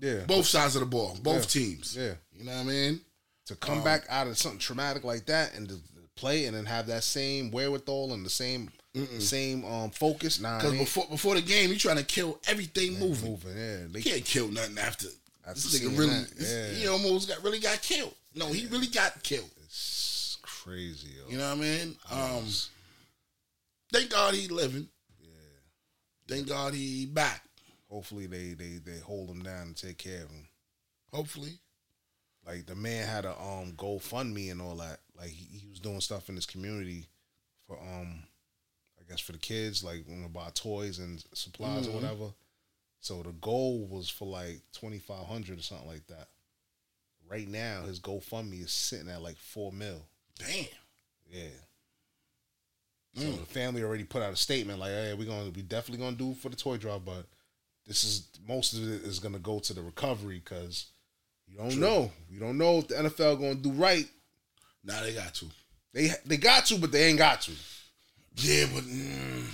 [0.00, 1.62] yeah, both sides of the ball, both Yeah.
[1.62, 1.94] teams.
[1.96, 2.14] yeah.
[2.36, 3.00] You know what I mean?
[3.46, 5.80] To come Um, back out of something traumatic like that and to
[6.16, 8.70] play and then have that same wherewithal and the same
[9.20, 10.40] same um focus.
[10.40, 13.30] Nah, Because before before the game, you trying to kill everything moving.
[13.30, 13.78] moving, yeah.
[13.90, 15.08] They can't kill nothing after.
[15.46, 16.78] After this nigga really, yeah.
[16.78, 18.14] he almost got really got killed.
[18.34, 19.50] No, he really got killed.
[19.64, 21.30] It's crazy, yo.
[21.30, 21.96] You know what I mean?
[22.10, 22.44] Um,
[23.92, 24.88] thank God he living.
[25.20, 25.28] Yeah.
[26.28, 27.42] Thank God he back.
[27.90, 30.48] Hopefully they they they hold him down and take care of him.
[31.12, 31.58] Hopefully.
[32.46, 35.00] Like the man had a um GoFundMe and all that.
[35.16, 37.06] Like he, he was doing stuff in his community
[37.66, 38.22] for um
[39.08, 41.90] I guess for the kids, like you know, buy toys and supplies Mhm.
[41.90, 42.34] or whatever.
[43.00, 46.28] So the goal was for like twenty five hundred or something like that.
[47.26, 50.06] Right now, his GoFundMe is sitting at like four mil.
[50.38, 50.66] Damn.
[51.30, 51.48] Yeah.
[53.16, 53.40] So Mm.
[53.40, 56.34] the family already put out a statement like, "Hey, we're gonna we definitely gonna do
[56.34, 57.26] for the toy drive, but
[57.86, 60.86] this is most of it is gonna go to the recovery because
[61.46, 61.80] you don't True.
[61.80, 64.08] know, you don't know if the NFL gonna do right
[64.84, 65.50] Nah, they got to.
[65.92, 67.52] They they got to, but they ain't got to.
[68.36, 69.44] Yeah, but mm,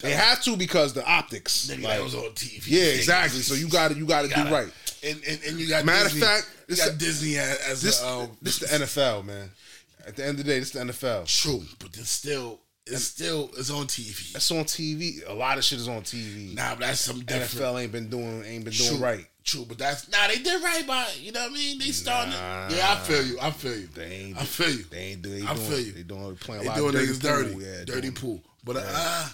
[0.00, 1.66] They have to because the optics.
[1.68, 2.62] nigga, like- that was on TV.
[2.66, 3.40] Yeah, exactly.
[3.40, 4.68] So you got to you got to do right.
[5.04, 8.08] And, and and you got Matter Disney, of fact, this got Disney as, this the,
[8.08, 9.50] um, this the NFL, man.
[10.06, 11.26] At the end of the day, this the NFL.
[11.26, 14.32] True, but it's still it's still it's on TV.
[14.32, 15.28] That's on TV.
[15.28, 16.54] A lot of shit is on TV.
[16.54, 17.50] Nah, but that's different.
[17.50, 19.26] NFL ain't been doing ain't been doing True, right.
[19.44, 20.28] True, but that's nah.
[20.28, 21.78] They did right by it, you know what I mean.
[21.78, 22.32] They starting.
[22.32, 22.66] Nah.
[22.68, 22.76] it.
[22.76, 23.38] Yeah, I feel you.
[23.40, 23.88] I feel you.
[23.88, 24.38] They ain't.
[24.38, 24.84] I feel you.
[24.84, 25.22] They ain't.
[25.24, 25.92] They I doing, feel you.
[25.92, 27.42] They doing playing a They lot doing of niggas dirty.
[27.48, 27.62] dirty, pool.
[27.62, 28.42] Yeah, dirty doing- pool.
[28.64, 28.82] But Yeah.
[28.94, 29.28] uh,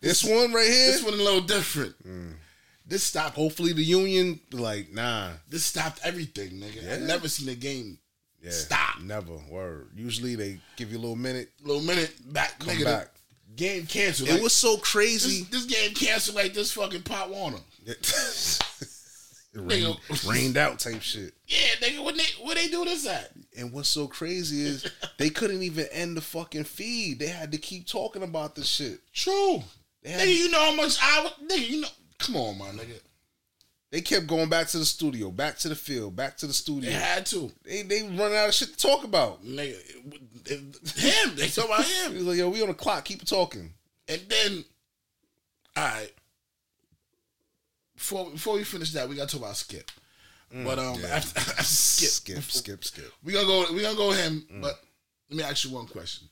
[0.00, 0.92] This one right here.
[0.92, 1.96] this one a little different.
[2.86, 3.34] This stopped.
[3.34, 5.30] Hopefully the union like nah.
[5.50, 6.94] This stopped everything, nigga.
[7.02, 7.98] I never seen a game
[8.42, 9.00] Yeah, stop.
[9.02, 9.36] Never.
[9.50, 9.90] Word.
[9.96, 11.50] Usually they give you a little minute.
[11.64, 12.84] Little minute back, Come nigga.
[12.84, 13.08] back.
[13.56, 14.28] Game canceled.
[14.28, 15.42] It Like, was so crazy.
[15.50, 17.58] This, this game canceled like this fucking Pop Warner.
[20.26, 21.34] Rained, out type shit.
[21.46, 22.02] Yeah, nigga.
[22.02, 23.32] What they where they do this at?
[23.56, 27.18] And what's so crazy is they couldn't even end the fucking feed.
[27.18, 29.00] They had to keep talking about this shit.
[29.12, 29.62] True.
[30.04, 31.88] Nigga, you know how much I nigga, you know.
[32.18, 33.00] Come on, my nigga.
[33.90, 36.90] they kept going back to the studio, back to the field, back to the studio.
[36.90, 37.50] They had to.
[37.64, 39.44] They they run out of shit to talk about.
[39.44, 39.76] Nigga,
[40.48, 41.36] him.
[41.36, 42.12] They talk about him.
[42.12, 43.72] He was like, yo, we on the clock, keep talking.
[44.08, 44.64] And then,
[45.76, 46.12] all right.
[47.98, 49.90] Before before we finish that, we gotta talk about Skip.
[50.50, 51.08] but um, Mm, yeah.
[51.16, 53.12] after, after Skip, Skip, skip, skip.
[53.24, 53.66] we gonna go.
[53.72, 54.46] We gonna go with him.
[54.52, 54.62] Mm.
[54.62, 54.80] But
[55.30, 56.28] let me ask you one question.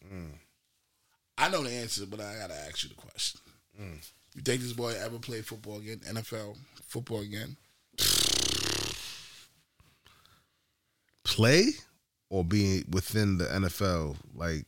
[1.39, 3.41] I know the answer, but I gotta ask you the question.
[3.81, 3.99] Mm.
[4.37, 6.01] You think this boy ever play football again?
[6.09, 6.57] NFL
[6.87, 7.57] football again?
[11.25, 11.71] Play
[12.31, 14.17] or be within the NFL?
[14.35, 14.65] Like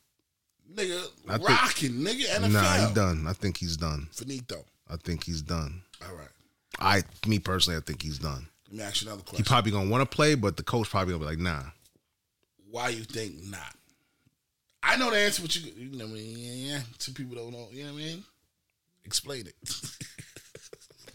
[0.74, 2.50] Nigga, I think- rocking, nigga, NFL.
[2.52, 3.26] Nah, he done.
[3.26, 4.08] I think he's done.
[4.12, 4.64] Finito.
[4.90, 5.82] I think he's done.
[6.06, 6.28] All right.
[6.78, 8.46] I, me personally, I think he's done.
[8.70, 9.44] Let me ask you another question.
[9.44, 11.62] He probably gonna want to play, but the coach probably gonna be like, nah.
[12.70, 13.74] Why you think not?
[14.82, 16.36] I know the answer, but you, you know what I mean?
[16.38, 16.80] Yeah, yeah.
[16.98, 17.68] Some people don't know.
[17.72, 18.24] You know what I mean?
[19.04, 19.54] Explain it.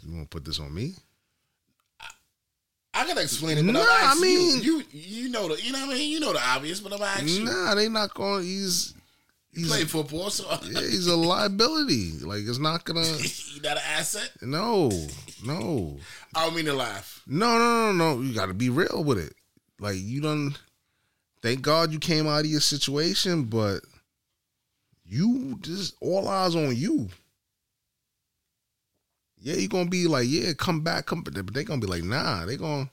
[0.06, 0.95] You want to put this on me?
[2.95, 4.84] I gotta explain it, but Nah, I mean- you.
[4.91, 5.23] you.
[5.23, 6.11] You know the, you know what I mean?
[6.11, 7.45] You know the obvious, but I'm asking.
[7.45, 8.44] Nah, they not going.
[8.44, 8.94] He's
[9.53, 12.11] he's play football, so yeah, he's a liability.
[12.19, 13.01] Like it's not gonna.
[13.53, 14.31] you not an asset.
[14.41, 14.89] No,
[15.45, 15.97] no,
[16.35, 17.21] I don't mean to laugh.
[17.27, 18.21] no, no, no, no.
[18.21, 19.34] You got to be real with it.
[19.80, 20.57] Like you don't.
[21.41, 23.81] Thank God you came out of your situation, but
[25.05, 27.09] you just all eyes on you.
[29.39, 31.21] Yeah, you're gonna be like, yeah, come back, come.
[31.21, 32.45] But they gonna be like, nah.
[32.45, 32.89] They gonna,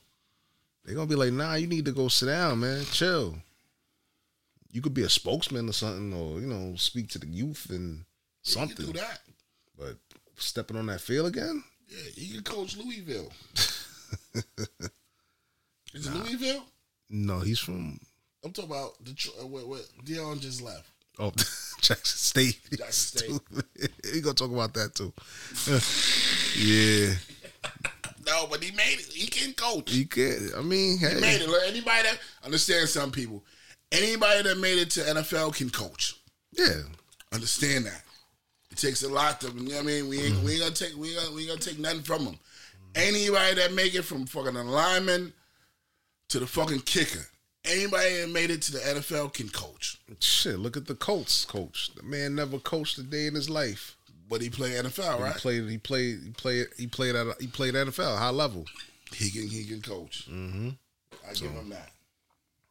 [0.85, 1.55] they gonna be like, nah.
[1.55, 2.85] You need to go sit down, man.
[2.87, 3.37] Chill.
[4.73, 7.99] You could be a spokesman or something, or you know, speak to the youth and
[7.99, 8.03] Yeah,
[8.45, 8.77] you something.
[8.77, 9.21] can do that.
[9.77, 9.97] But
[10.37, 11.63] stepping on that field again?
[11.89, 13.33] Yeah, you can coach Louisville.
[15.95, 16.65] Is it Louisville?
[17.09, 17.99] No, he's from
[18.45, 19.37] I'm talking about Detroit.
[19.43, 20.87] Uh, what, what Deion just left.
[21.19, 21.31] oh
[21.81, 22.61] Jackson State.
[22.71, 23.41] Jackson State.
[24.15, 25.13] we gonna talk about that too.
[26.57, 27.15] yeah,
[28.27, 29.07] No, but he made it.
[29.13, 29.91] He can coach.
[29.91, 30.51] he can.
[30.57, 31.49] I mean, He made it.
[31.49, 33.43] Look, Anybody that understand some people,
[33.93, 36.17] anybody that made it to NFL can coach.
[36.53, 36.83] yeah,
[37.33, 38.03] Understand that.
[38.71, 39.49] It takes a lot to.
[39.49, 40.09] You know what I mean?
[40.09, 42.25] We ain't, we ain't gonna take we ain't gonna, we ain't gonna take nothing from
[42.25, 42.39] them.
[42.95, 45.33] Anybody that make it from fucking a lineman
[46.29, 47.25] to the fucking kicker,
[47.65, 49.99] anybody that made it to the NFL can coach.
[50.21, 50.59] shit.
[50.59, 51.93] Look at the Colts coach.
[51.95, 53.97] The man never coached a day in his life.
[54.29, 55.35] But he played NFL, He right?
[55.35, 55.69] played.
[55.69, 56.21] He played.
[56.25, 56.67] He played.
[56.77, 57.41] He played at.
[57.41, 58.65] He played NFL high level.
[59.13, 60.29] He can he can coach.
[60.31, 60.69] Mm-hmm.
[61.29, 61.91] I give him that.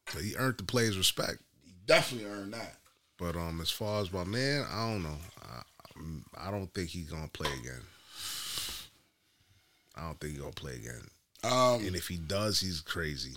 [0.10, 1.40] So he earned the players' respect.
[1.66, 2.76] He definitely earned that.
[3.18, 5.18] But um, as far as my man, I don't know.
[5.44, 7.82] I, I don't think he's gonna play again.
[9.96, 11.02] I don't think he's gonna play again.
[11.44, 13.36] Um, and if he does, he's crazy.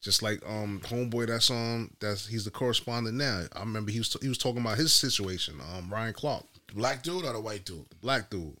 [0.00, 3.44] Just like um homeboy that's on that's he's the correspondent now.
[3.54, 5.56] I remember he was he was talking about his situation.
[5.74, 7.84] Um Ryan Clark, The black dude or the white dude?
[8.00, 8.56] black dude.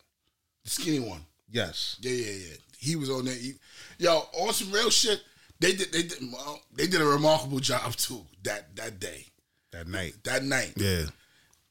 [0.64, 1.20] The skinny one.
[1.50, 1.96] Yes.
[2.00, 2.54] Yeah, yeah, yeah.
[2.78, 3.34] He was on there.
[3.34, 3.54] He-
[3.98, 5.22] yo, on some real shit.
[5.60, 5.92] They did.
[5.92, 6.18] They did.
[6.32, 8.24] well, They did a remarkable job too.
[8.44, 9.26] That that day.
[9.72, 10.14] That night.
[10.24, 10.72] That night.
[10.76, 11.04] Yeah.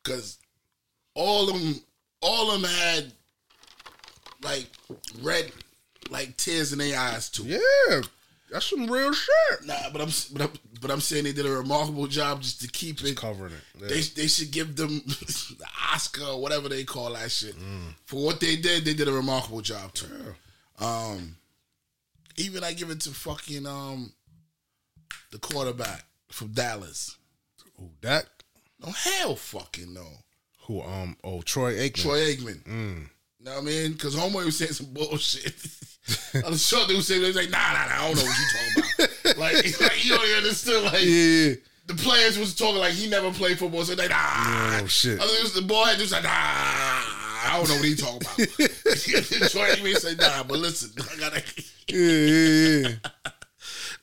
[0.04, 0.38] Cause
[1.14, 1.76] all of them,
[2.22, 3.12] all of them had
[4.44, 4.68] like
[5.22, 5.52] red,
[6.10, 7.44] like tears in their eyes too.
[7.44, 8.02] Yeah.
[8.52, 9.66] That's some real shit.
[9.66, 12.68] Nah, but I'm but I'm but I'm saying they did a remarkable job just to
[12.70, 13.60] keep it covering it.
[13.82, 13.88] Yeah.
[13.88, 17.94] They they should give them the Oscar or whatever they call that shit Mm.
[18.06, 18.86] for what they did.
[18.86, 20.08] They did a remarkable job too.
[20.80, 21.36] Um,
[22.38, 24.14] even I give it to fucking um
[25.32, 27.18] the quarterback from Dallas.
[27.78, 28.26] Who that?
[28.84, 30.06] No hell, fucking no.
[30.68, 32.02] Who um oh Troy Aikman.
[32.02, 32.64] Troy Aikman.
[32.64, 33.10] Mm.
[33.42, 33.92] know what I mean?
[33.94, 35.56] Because homeboy was saying some bullshit.
[36.46, 38.24] On the show, they was saying, they was like, nah, nah, nah, I don't know
[38.24, 39.38] what you talking about.
[39.40, 40.84] like, like you know, you understood.
[40.86, 41.56] Like Yeah.
[41.88, 44.80] the players was talking like he never played football, so they nah.
[44.82, 45.20] Oh shit.
[45.20, 47.02] I was the boy just like nah.
[47.46, 48.38] I don't know what he talking about.
[49.52, 51.44] Troy Aikman said nah, but listen, I gotta.
[51.88, 53.32] Yeah, yeah, yeah.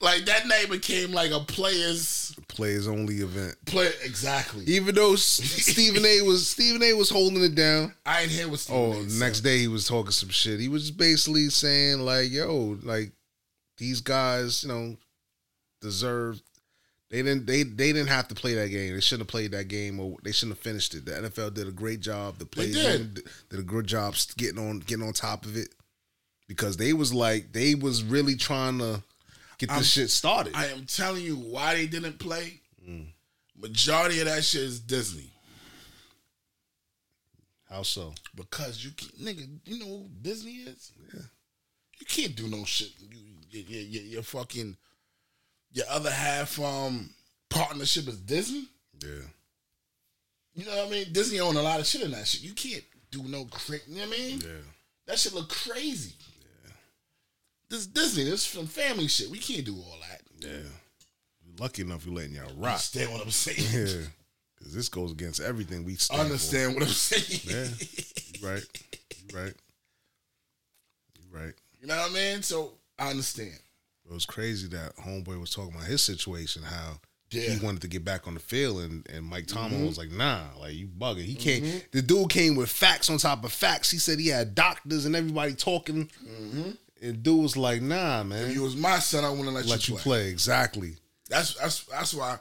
[0.01, 3.57] Like that night became like a players Players only event.
[3.67, 4.65] play exactly.
[4.67, 7.95] Even though Stephen A was Stephen A was holding it down.
[8.05, 9.21] I ain't hear what Stephen Oh, A said.
[9.21, 10.61] next day he was talking some shit.
[10.61, 13.13] He was basically saying like, "Yo, like
[13.79, 14.97] these guys, you know,
[15.81, 16.41] deserve.
[17.15, 17.47] They didn't.
[17.47, 18.93] They they didn't have to play that game.
[18.93, 21.05] They shouldn't have played that game, or they shouldn't have finished it.
[21.05, 22.39] The NFL did a great job.
[22.39, 23.15] The players did.
[23.15, 23.25] did.
[23.51, 25.69] did a good job getting on getting on top of it
[26.49, 29.01] because they was like they was really trying to
[29.59, 30.57] get this I'm- shit started.
[30.57, 32.61] I am telling you why they didn't play.
[32.85, 33.07] Mm.
[33.57, 35.31] Majority of that shit is Disney.
[37.71, 38.13] How so?
[38.35, 40.91] Because you can nigga, you know who Disney is?
[41.15, 41.21] Yeah.
[42.01, 42.91] You can't do no shit.
[42.99, 43.19] You,
[43.53, 44.77] you, you, you, your fucking
[45.75, 47.11] your other half um
[47.51, 48.65] partnership is Disney.
[49.03, 49.11] Yeah.
[50.55, 51.13] You know what I mean?
[51.13, 52.43] Disney own a lot of shit in that shit.
[52.43, 54.41] You can't do no cra You know what I mean?
[54.41, 54.63] Yeah.
[55.07, 56.15] That shit look crazy.
[56.41, 56.71] Yeah.
[57.69, 59.29] This Disney, this some family shit.
[59.31, 60.23] We can't do all that.
[60.41, 60.69] Yeah.
[61.59, 62.73] Lucky enough you're letting y'all rock.
[62.73, 63.89] Understand what I'm saying?
[64.01, 64.07] Yeah.
[64.57, 66.79] Because this goes against everything we stand Understand for.
[66.81, 67.41] what I'm saying?
[67.45, 67.67] Yeah.
[68.41, 68.65] You right.
[69.31, 69.55] You right.
[71.19, 71.55] You right.
[71.81, 72.43] You know what I mean?
[72.43, 73.59] So I understand.
[74.15, 77.01] It was crazy that homeboy was talking about his situation, how
[77.33, 77.51] Yeah.
[77.51, 79.89] he wanted to get back on the field, and, and Mike Tomlin Mhm.
[79.89, 81.65] was like, "Nah, like you bugging." He came.
[81.65, 81.91] Mhm.
[81.91, 83.91] The dude came with facts on top of facts.
[83.91, 86.71] He said he had doctors and everybody talking, Mm-hmm.
[87.03, 89.89] and dude was like, "Nah, man, If you was my son, I wouldn't let, let
[89.89, 90.21] you you play.
[90.23, 90.97] play." Exactly.
[91.29, 92.39] That's that's that's why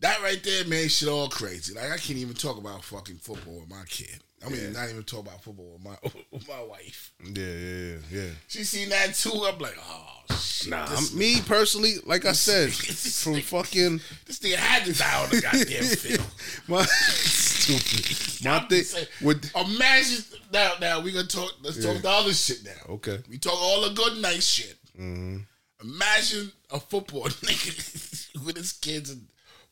[0.00, 1.72] that right there made shit all crazy.
[1.72, 4.23] Like I can't even talk about fucking football with my kid.
[4.44, 4.70] I mean, Yeah.
[4.70, 5.96] not even talk about football with my
[6.32, 7.12] with my wife.
[7.24, 8.30] Yeah, yeah, yeah.
[8.48, 9.30] She seen that too.
[9.32, 10.70] I'm like, oh shit.
[10.70, 15.30] Nah, this, me personally, like I said, from fucking this nigga had to die on
[15.30, 16.26] the goddamn field.
[16.68, 18.44] my stupid.
[18.44, 20.72] My thing with Imagine now.
[20.80, 21.52] Now we gonna talk.
[21.62, 21.92] Let's Yeah.
[21.94, 22.94] talk the other shit now.
[22.94, 23.20] okay.
[23.30, 24.76] We talk all the good nice shit.
[24.96, 25.38] hmm
[25.82, 29.26] Imagine a football nigga with his kids and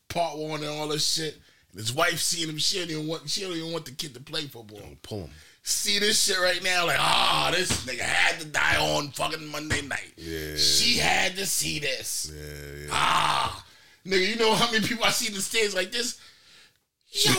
[0.09, 1.37] part one and all this shit.
[1.75, 4.19] His wife seeing him, she don't even want she don't even want the kid to
[4.19, 4.81] play football.
[5.01, 5.29] Pull him.
[5.63, 9.81] See this shit right now, like, ah, this nigga had to die on fucking Monday
[9.81, 10.11] night.
[10.17, 10.57] Yeah.
[10.57, 12.31] She had to see this.
[12.35, 12.87] Yeah, yeah.
[12.91, 13.65] Ah.
[14.05, 16.19] Nigga, you know how many people I see in the stands like this?
[17.11, 17.31] Yo,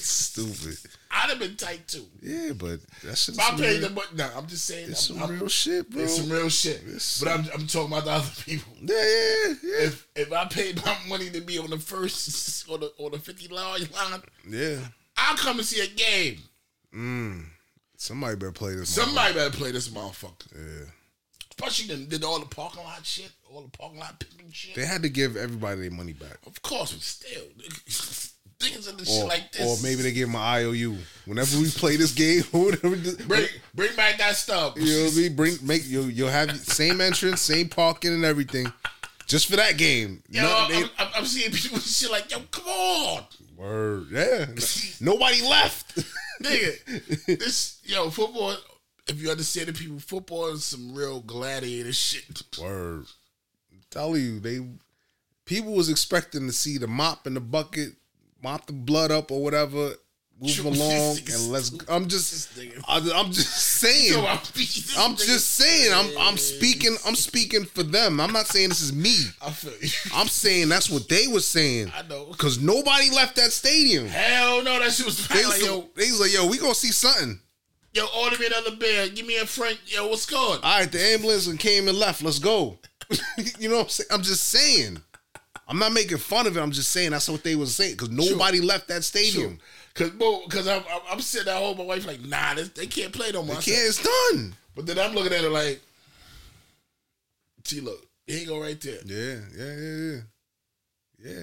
[0.00, 0.78] Stupid.
[1.12, 2.06] I'd have been tight too.
[2.22, 4.06] Yeah, but that's If I paid real- the money.
[4.14, 6.02] nah, I'm just saying It's I'm- some I'm- real shit, bro.
[6.04, 6.82] It's some real shit.
[6.86, 8.72] It's but I'm I'm talking about the other people.
[8.80, 9.86] Yeah, yeah, yeah.
[9.86, 13.18] If if I paid my money to be on the first or the or the
[13.18, 14.78] fifty line line, Yeah.
[15.16, 16.42] I'll come and see a game.
[16.94, 17.46] Mm.
[17.96, 18.90] Somebody better play this.
[18.90, 20.46] Somebody better play this motherfucker.
[20.54, 20.86] Yeah.
[21.50, 24.74] Especially them did all the parking lot shit, all the parking lot pimping shit.
[24.76, 26.38] They had to give everybody their money back.
[26.46, 27.44] Of course, but still,
[28.66, 29.80] in the Or, shit like this.
[29.80, 30.98] or maybe they give them an IOU.
[31.24, 32.96] Whenever we play this game, whatever,
[33.26, 34.74] bring bring back that stuff.
[34.76, 35.36] you know what I mean?
[35.36, 38.72] Bring make you you'll have same entrance, same parking and everything,
[39.26, 40.22] just for that game.
[40.28, 43.24] Yo, Nothing- I'm, I'm, I'm seeing people shit like, yo, come on,
[43.56, 44.46] Word, yeah.
[45.00, 45.96] Nobody left.
[46.42, 47.38] nigga.
[47.38, 48.56] this yo football.
[49.08, 52.42] If you understand the people, football is some real gladiator shit.
[52.60, 53.06] Word.
[53.90, 54.60] Tell you, they
[55.46, 57.94] people was expecting to see the mop and the bucket,
[58.42, 59.92] mop the blood up or whatever,
[60.40, 61.70] move along, and let's.
[61.88, 62.48] I'm just,
[62.88, 64.14] I'm just saying.
[64.16, 65.92] I'm this I'm nigga- just saying.
[65.94, 66.96] I'm I'm speaking.
[67.06, 68.20] I'm speaking for them.
[68.20, 69.16] I'm not saying this is me.
[69.44, 69.88] I feel you.
[70.14, 71.92] I'm saying that's what they were saying.
[71.94, 72.26] I know.
[72.38, 74.06] Cause nobody left that stadium.
[74.06, 76.74] Hell no, that shit was They like, was, yo, they was like, yo, we gonna
[76.74, 77.38] see something.
[77.92, 79.08] yo, order me another beer.
[79.08, 79.78] Give me a Frank.
[79.86, 80.36] Yo, what's good?
[80.36, 82.22] All right, the ambulance and came and left.
[82.22, 82.78] Let's go.
[83.58, 84.08] you know what I'm saying?
[84.12, 85.02] I'm just saying.
[85.70, 86.60] I'm not making fun of it.
[86.60, 89.60] I'm just saying that's what they was saying because nobody left that stadium.
[89.94, 90.10] Cause,
[90.48, 91.78] cause I'm, I'm, sitting at home.
[91.78, 93.54] My wife like, nah, this, they can't play no more.
[93.56, 93.86] They can't.
[93.86, 94.54] It's done.
[94.74, 95.80] But then I'm looking at it like,
[97.64, 98.98] see, look, he ain't go right there.
[99.04, 100.20] Yeah, yeah, yeah, yeah.
[101.22, 101.42] Yeah.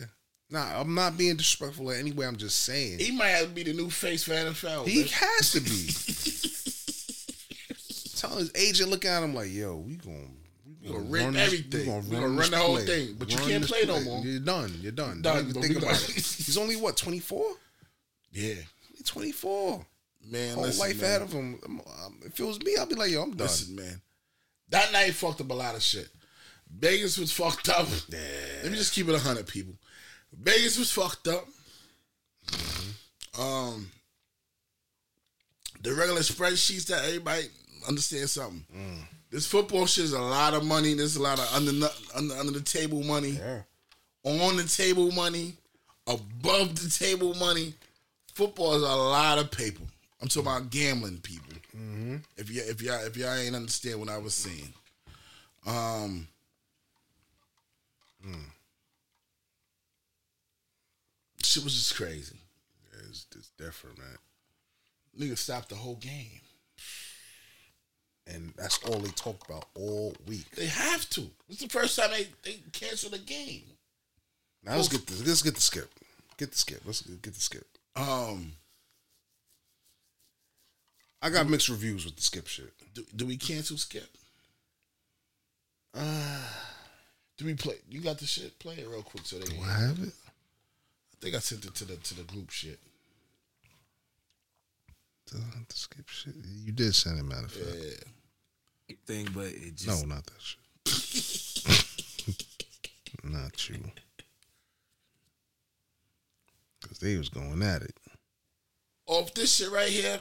[0.50, 2.26] Nah, I'm not being disrespectful in any way.
[2.26, 3.00] I'm just saying.
[3.00, 4.88] He might have to be the new face for NFL.
[4.88, 5.08] He man.
[5.10, 5.88] has to be.
[8.18, 10.30] Tell his agent, look at him like, yo, we gonna,
[10.88, 12.10] we gonna rip run everything.
[12.10, 12.86] We gonna run this the whole play.
[12.86, 14.24] thing, but you can't this play no more.
[14.24, 14.74] You're done.
[14.82, 15.22] You're done.
[15.22, 16.00] Done, Don't think about it.
[16.16, 17.46] He's only what 24.
[18.32, 18.54] Yeah,
[18.96, 19.86] He's 24.
[20.30, 20.54] man.
[20.56, 21.06] Whole listen, life man.
[21.06, 21.60] ahead of him.
[22.26, 23.48] If it was me, I'd be like, yo, I'm done.
[23.48, 24.02] Listen, man.
[24.70, 26.10] That night fucked up a lot of shit.
[26.70, 27.88] Vegas was fucked up.
[28.64, 29.74] Let me just keep it a hundred people.
[30.34, 31.48] Vegas was fucked up.
[33.40, 33.90] Um,
[35.82, 37.46] the regular spreadsheets that everybody
[37.88, 38.66] understands something.
[39.30, 40.94] This football shit is a lot of money.
[40.94, 43.38] There's a lot of under under, under the table money,
[44.24, 45.54] on the table money,
[46.08, 47.74] above the table money.
[48.34, 49.84] Football is a lot of paper.
[50.22, 51.54] I'm talking about gambling people.
[52.38, 54.74] If you if y'all if y'all ain't understand what I was saying,
[55.66, 56.28] um,
[58.24, 58.42] Hmm.
[61.44, 62.36] shit was just crazy.
[62.92, 64.18] Yeah, it's, it's different, man.
[65.20, 66.42] Nigga stopped the whole game.
[68.34, 70.50] And that's all they talk about all week.
[70.52, 71.24] They have to.
[71.50, 73.64] It's the first time they they canceled the game.
[74.64, 75.90] Now let's get the let's get the skip.
[76.38, 76.82] Get the skip.
[76.86, 77.66] Let's get the skip.
[77.96, 78.52] Um,
[81.22, 82.72] I got mixed reviews with the skip shit.
[82.94, 84.08] do, do we cancel Skip?
[85.96, 86.40] Uh,
[87.38, 87.76] Do we play?
[87.90, 88.60] You got the shit?
[88.60, 89.46] Play it real quick so they.
[89.46, 90.14] do can- I have it?
[91.14, 92.80] I think I sent it to the to the group shit.
[95.32, 96.36] The, the skip shit.
[96.64, 97.76] You did send it, matter of fact.
[97.80, 98.12] Yeah.
[99.06, 100.60] Thing, but it just No, not that shit.
[103.24, 103.92] not you.
[106.86, 107.96] Cause they was going at it.
[109.06, 110.20] Off this shit right here.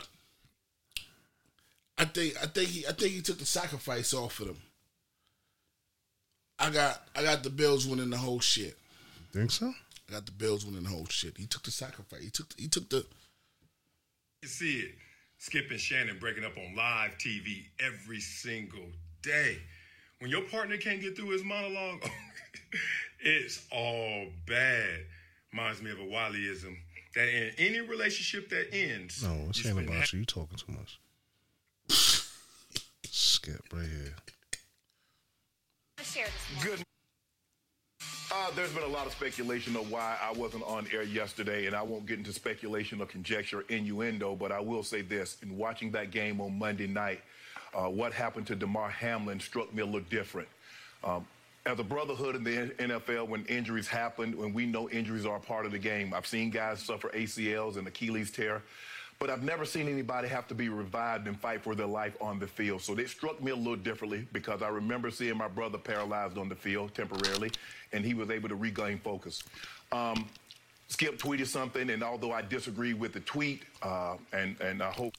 [1.98, 4.58] I think I think he I think he took the sacrifice off of them.
[6.58, 8.76] I got I got the Bills winning the whole shit.
[9.32, 9.72] Think so?
[10.08, 11.36] I got the Bills winning the whole shit.
[11.38, 12.22] He took the sacrifice.
[12.22, 13.06] He took he took the
[14.42, 14.94] You see it.
[15.38, 18.86] Skip and Shannon breaking up on live TV every single
[19.22, 19.58] day.
[20.20, 22.02] When your partner can't get through his monologue,
[23.20, 25.00] it's all bad.
[25.52, 26.76] Reminds me of a Wileyism
[27.14, 30.20] that in any relationship that ends, No, it's you ain't spend about you.
[30.20, 31.00] You talking too much.
[33.04, 34.14] Skip right here.
[36.62, 36.82] Good.
[38.32, 41.76] Uh, there's been a lot of speculation of why I wasn't on air yesterday, and
[41.76, 45.36] I won't get into speculation or conjecture, innuendo, but I will say this.
[45.42, 47.20] In watching that game on Monday night,
[47.72, 50.48] uh, what happened to Damar Hamlin struck me a little different.
[51.04, 51.24] Um,
[51.66, 55.64] as a brotherhood in the NFL, when injuries happen, when we know injuries are part
[55.64, 58.62] of the game, I've seen guys suffer ACLs and Achilles tear,
[59.18, 62.38] but I've never seen anybody have to be revived and fight for their life on
[62.38, 62.82] the field.
[62.82, 66.48] So it struck me a little differently because I remember seeing my brother paralyzed on
[66.48, 67.50] the field temporarily,
[67.92, 69.42] and he was able to regain focus.
[69.92, 70.28] Um,
[70.88, 75.14] Skip tweeted something, and although I disagree with the tweet, uh, and and I hope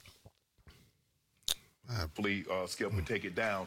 [1.94, 3.66] hopefully uh, Skip would take it down,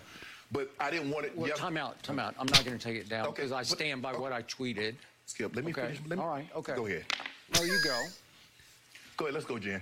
[0.51, 1.37] but I didn't want it.
[1.37, 2.33] Well, time out, time out.
[2.39, 4.41] I'm not going to take it down Okay, because I but- stand by what I
[4.43, 4.95] tweeted.
[5.27, 5.83] Skip, let me okay.
[5.83, 5.99] finish.
[6.07, 6.73] Let me- All right, okay.
[6.75, 7.05] Go ahead.
[7.53, 8.03] No, you go.
[9.17, 9.33] Go ahead.
[9.35, 9.81] Let's go, Jen.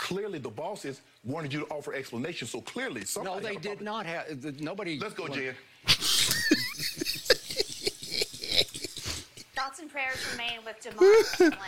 [0.00, 2.48] Clearly, the bosses wanted you to offer explanation.
[2.48, 3.84] So clearly, No, they did problem.
[3.84, 4.40] not have.
[4.40, 4.98] the- Nobody.
[4.98, 5.54] Let's go, Jen.
[9.54, 11.04] Thoughts and prayers remain with Damar
[11.36, 11.60] Hamlin.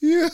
[0.00, 0.28] Yo.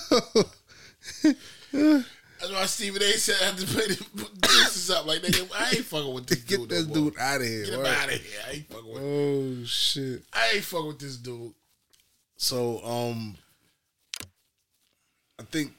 [2.41, 3.13] That's why Stephen A.
[3.19, 5.07] said I have to pay the put this up.
[5.07, 6.69] Like nigga, I ain't fucking with this Get dude.
[6.69, 7.11] Get this no more.
[7.11, 7.65] dude out of here.
[7.65, 7.97] Get him right?
[7.99, 8.41] out of here.
[8.47, 9.03] I ain't fucking with.
[9.03, 10.23] Oh shit.
[10.33, 11.55] I ain't fucking with this dude.
[12.37, 13.37] So um
[15.43, 15.73] I think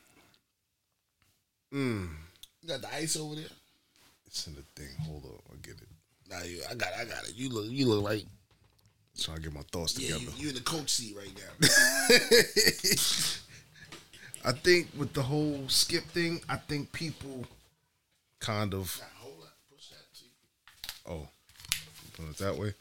[1.74, 2.10] mm,
[2.62, 3.46] You got the ice over there.
[4.26, 4.90] it's in the thing.
[5.06, 5.88] Hold on, I get it.
[6.30, 7.34] Nah, you, I got, it, I got it.
[7.36, 8.26] You look, you look like
[9.18, 10.32] Trying to get my thoughts yeah, together.
[10.38, 11.52] you, you in the coach seat right now.
[14.50, 17.46] I think with the whole skip thing, I think people
[18.40, 19.00] kind of
[21.08, 21.28] oh,
[22.18, 22.74] put it that way.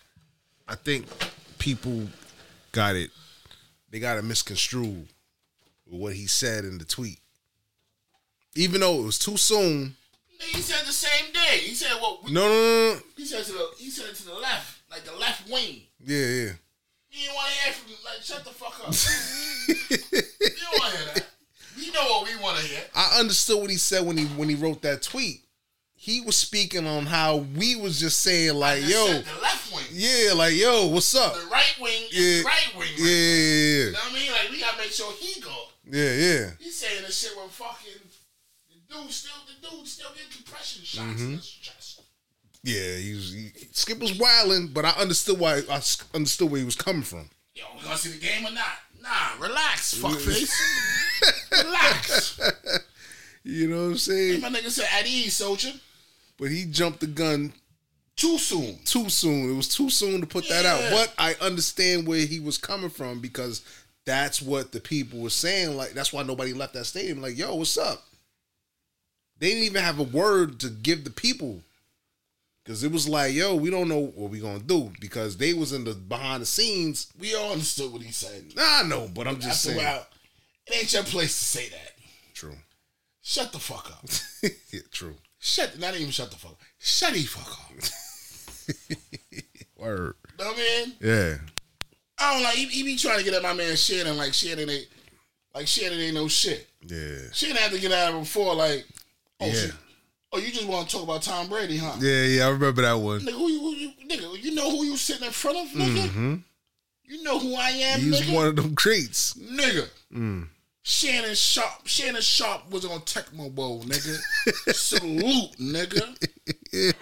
[0.66, 1.06] I think
[1.59, 2.09] people
[2.72, 3.10] got it.
[3.90, 5.06] They got it misconstrued
[5.93, 7.20] with what he said in the tweet.
[8.56, 9.94] Even though it was too soon.
[10.40, 11.59] he said the same day.
[11.59, 12.24] He said what?
[12.31, 13.01] No, no, no, no.
[13.16, 15.82] He said to the, he said to the left, like the left wing.
[16.05, 16.51] Yeah, yeah.
[17.10, 18.94] You didn't want to hear from, like, shut the fuck up.
[19.69, 21.27] you don't want to hear that.
[21.77, 22.81] You know what we want to hear.
[22.94, 25.40] I understood what he said when he when he wrote that tweet.
[25.94, 29.74] He was speaking on how we was just saying like, just yo, said the left
[29.74, 29.85] wing.
[29.93, 31.35] yeah, like yo, what's up?
[31.35, 32.89] The right wing is Yeah, the right wing.
[32.98, 34.32] yeah, yeah, You know what I mean?
[34.32, 35.55] Like we gotta make sure he go.
[35.93, 36.51] Yeah, yeah.
[36.59, 38.01] He's saying this shit when fucking
[38.70, 41.36] the dude still the dude still getting compression shots in Mhm.
[41.36, 42.01] his chest.
[42.64, 43.32] Yeah, he was.
[43.32, 45.59] He, Skip was wilding, but I understood why.
[45.70, 45.82] I
[46.14, 47.28] understood where he was coming from.
[47.55, 48.78] Yo, we gonna see the game or not?
[49.01, 50.51] Nah, relax, fuckface.
[51.51, 52.40] relax.
[53.44, 54.40] You know what I'm saying?
[54.40, 55.73] my nigga said at ease, soldier.
[56.39, 57.52] but he jumped the gun
[58.14, 58.78] too soon.
[58.85, 59.51] Too soon.
[59.51, 60.81] It was too soon to put that out.
[60.93, 63.62] But I understand where he was coming from because
[64.04, 65.76] that's what the people were saying.
[65.76, 67.22] Like that's why nobody left that stadium.
[67.22, 68.02] Like, yo, what's up?
[69.38, 71.62] They didn't even have a word to give the people.
[72.64, 75.72] Cause it was like, yo, we don't know what we gonna do because they was
[75.72, 77.12] in the behind the scenes.
[77.18, 78.54] We all understood what he said.
[78.54, 79.78] Nah, I know, but I'm just saying.
[79.78, 80.06] while,
[80.68, 81.92] it ain't your place to say that.
[82.34, 82.54] True.
[83.20, 84.04] Shut the fuck up.
[84.72, 85.16] yeah, true.
[85.40, 85.76] Shut.
[85.80, 86.52] Not even shut the fuck.
[86.52, 86.58] up.
[86.78, 88.98] Shut the fuck up.
[89.76, 90.14] Word.
[90.38, 90.94] know what I mean?
[91.00, 91.34] Yeah.
[92.23, 92.55] I don't like.
[92.55, 94.86] He, he be trying to get at my man Shannon like Shannon ain't
[95.55, 96.66] like Shannon ain't no shit.
[96.86, 97.19] Yeah.
[97.32, 98.86] Shannon had to get at him before like,
[99.40, 99.53] oh, Yeah.
[99.53, 99.73] shit.
[100.32, 101.94] oh, you just want to talk about Tom Brady, huh?
[102.01, 103.20] Yeah, yeah, I remember that one.
[103.20, 106.07] Nigga, who you, who you, nigga, you know who you sitting in front of, nigga?
[106.09, 106.35] Mm-hmm.
[107.05, 108.35] You know who I am, He was nigga?
[108.35, 109.35] one of them greats.
[109.35, 109.89] Nigga.
[110.15, 110.49] Mm.
[110.85, 111.86] Shannon Sharpe.
[111.86, 114.16] Shannon Sharpe was on Tecmo Bowl, nigga.
[114.74, 116.16] Salute, nigga.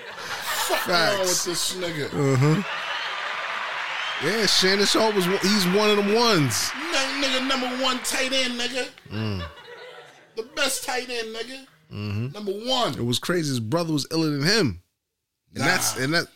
[0.66, 2.06] Fuck wrong with this nigga.
[2.34, 2.62] Uh-huh.
[4.22, 6.70] Yeah, Shannon Sharpe was one- he's one of them ones.
[6.74, 8.88] N- nigga, number one tight end, nigga.
[9.10, 9.42] Mm.
[10.36, 11.66] The best tight end, nigga.
[11.90, 12.94] hmm Number one.
[12.94, 13.48] It was crazy.
[13.48, 14.82] His brother was iller than him.
[15.54, 16.26] And that's and that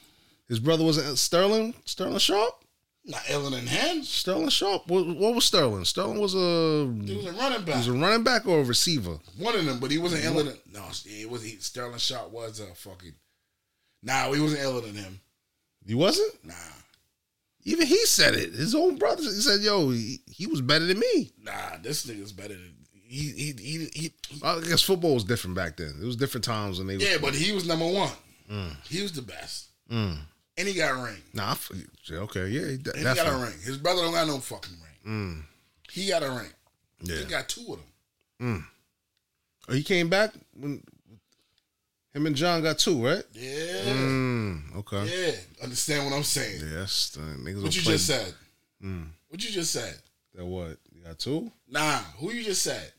[0.48, 2.55] his brother wasn't Sterling Sterling Sharpe.
[3.05, 4.02] Not iller than him.
[4.02, 4.89] Sterling Sharpe.
[4.89, 5.85] What, what was Sterling?
[5.85, 7.74] Sterling was a He was a running back.
[7.74, 9.19] he was a running back or a receiver.
[9.39, 10.56] One of them, but he wasn't iller than.
[10.73, 13.12] No, it was he, Sterling Sharpe was a fucking.
[14.02, 15.20] Nah, he wasn't iller than him.
[15.86, 16.32] He wasn't.
[16.44, 16.55] Nah,
[17.64, 18.52] Even he said it.
[18.52, 19.22] His own brother.
[19.22, 23.30] He said, "Yo, he, he was better than me." nah, this nigga's better than he.
[23.30, 23.90] He he he.
[23.94, 24.12] he
[24.42, 25.94] I guess football was different back then.
[26.00, 26.96] It was different times when they.
[26.96, 28.12] yeah, but he was number one.
[28.50, 28.76] Mm.
[28.88, 30.18] He was the best, Mm.
[30.58, 31.16] and he got a ring.
[31.32, 31.54] Nah,
[32.12, 33.54] okay, yeah, he, de- And he got a ring.
[33.64, 34.74] His brother don't got no fucking
[35.04, 35.14] ring.
[35.14, 35.42] Mm.
[35.90, 36.50] He got a ring.
[37.02, 37.16] Yeah.
[37.16, 37.84] He got two of them.
[38.58, 38.64] Mm.
[39.68, 40.82] Oh, he came back when
[42.14, 43.24] him and John got two, right?
[43.32, 43.92] Yeah.
[43.92, 45.04] Mm, okay.
[45.04, 45.64] Yeah.
[45.64, 46.60] Understand what I'm saying?
[46.72, 47.62] Yes, the niggas.
[47.62, 48.32] What you play- just said?
[48.82, 49.08] Mm.
[49.28, 49.98] What you just said?
[50.34, 50.78] That what?
[50.94, 51.50] You got two?
[51.68, 51.98] Nah.
[52.18, 52.92] Who you just said?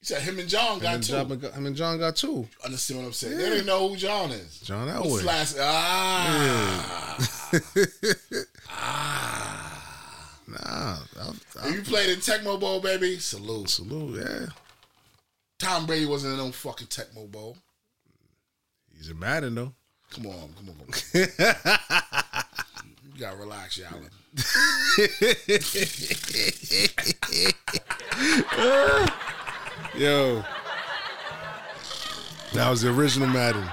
[0.00, 1.12] You said him and John Him got and, two.
[1.12, 2.46] John, him and John got two.
[2.64, 3.38] Understand what I'm saying?
[3.40, 3.48] Yeah.
[3.50, 4.60] They don't know who John is.
[4.60, 5.16] John What's Elway.
[5.16, 5.56] his last?
[5.60, 7.18] Ah.
[8.68, 9.70] Ah.
[10.46, 13.70] Nah, I, If you played in Tecmo Bowl, baby, salute.
[13.70, 14.46] Salute, yeah.
[15.58, 17.56] Tom Brady wasn't in no fucking Tecmo Bowl.
[19.04, 19.74] He's a Madden though.
[20.12, 20.76] Come on, come on,
[23.12, 23.90] you gotta relax, y'all.
[29.94, 30.42] Yo,
[32.54, 33.68] that was the original Madden.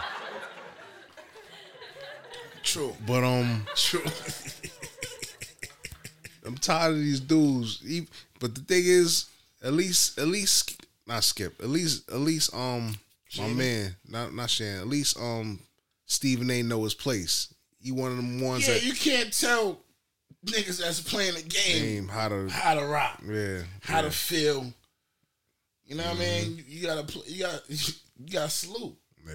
[2.62, 2.94] True.
[3.08, 4.04] But um, True.
[6.46, 7.82] I'm tired of these dudes.
[8.38, 9.28] But the thing is,
[9.64, 11.62] at least, at least, not Skip.
[11.62, 12.98] At least, at least, um,
[13.38, 14.80] my man, not not Shan.
[14.80, 15.60] At least, um,
[16.06, 16.62] Stephen A.
[16.64, 17.54] know his place.
[17.80, 19.80] He one of them ones Yeah, that you can't tell
[20.46, 24.02] niggas that's playing the game game how to how to rock, yeah how yeah.
[24.04, 24.74] to feel.
[25.86, 26.50] You know what I Mm-hmm.
[26.50, 26.58] mean?
[26.58, 28.96] You, you gotta, play, you gotta, you gotta salute.
[29.28, 29.34] yeah.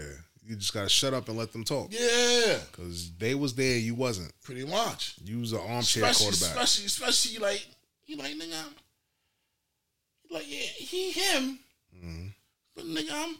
[0.49, 1.89] You just gotta shut up and let them talk.
[1.91, 4.33] Yeah, Cause they was there, you wasn't.
[4.43, 5.17] pretty much.
[5.25, 6.51] You was an armchair Especially, quarterback.
[6.51, 7.67] especially, especially like
[8.07, 8.55] you like nigga.
[8.65, 8.73] I'm,
[10.31, 11.59] like yeah, he him,
[11.97, 12.33] Mhm.
[12.75, 13.37] but nigga, I'm,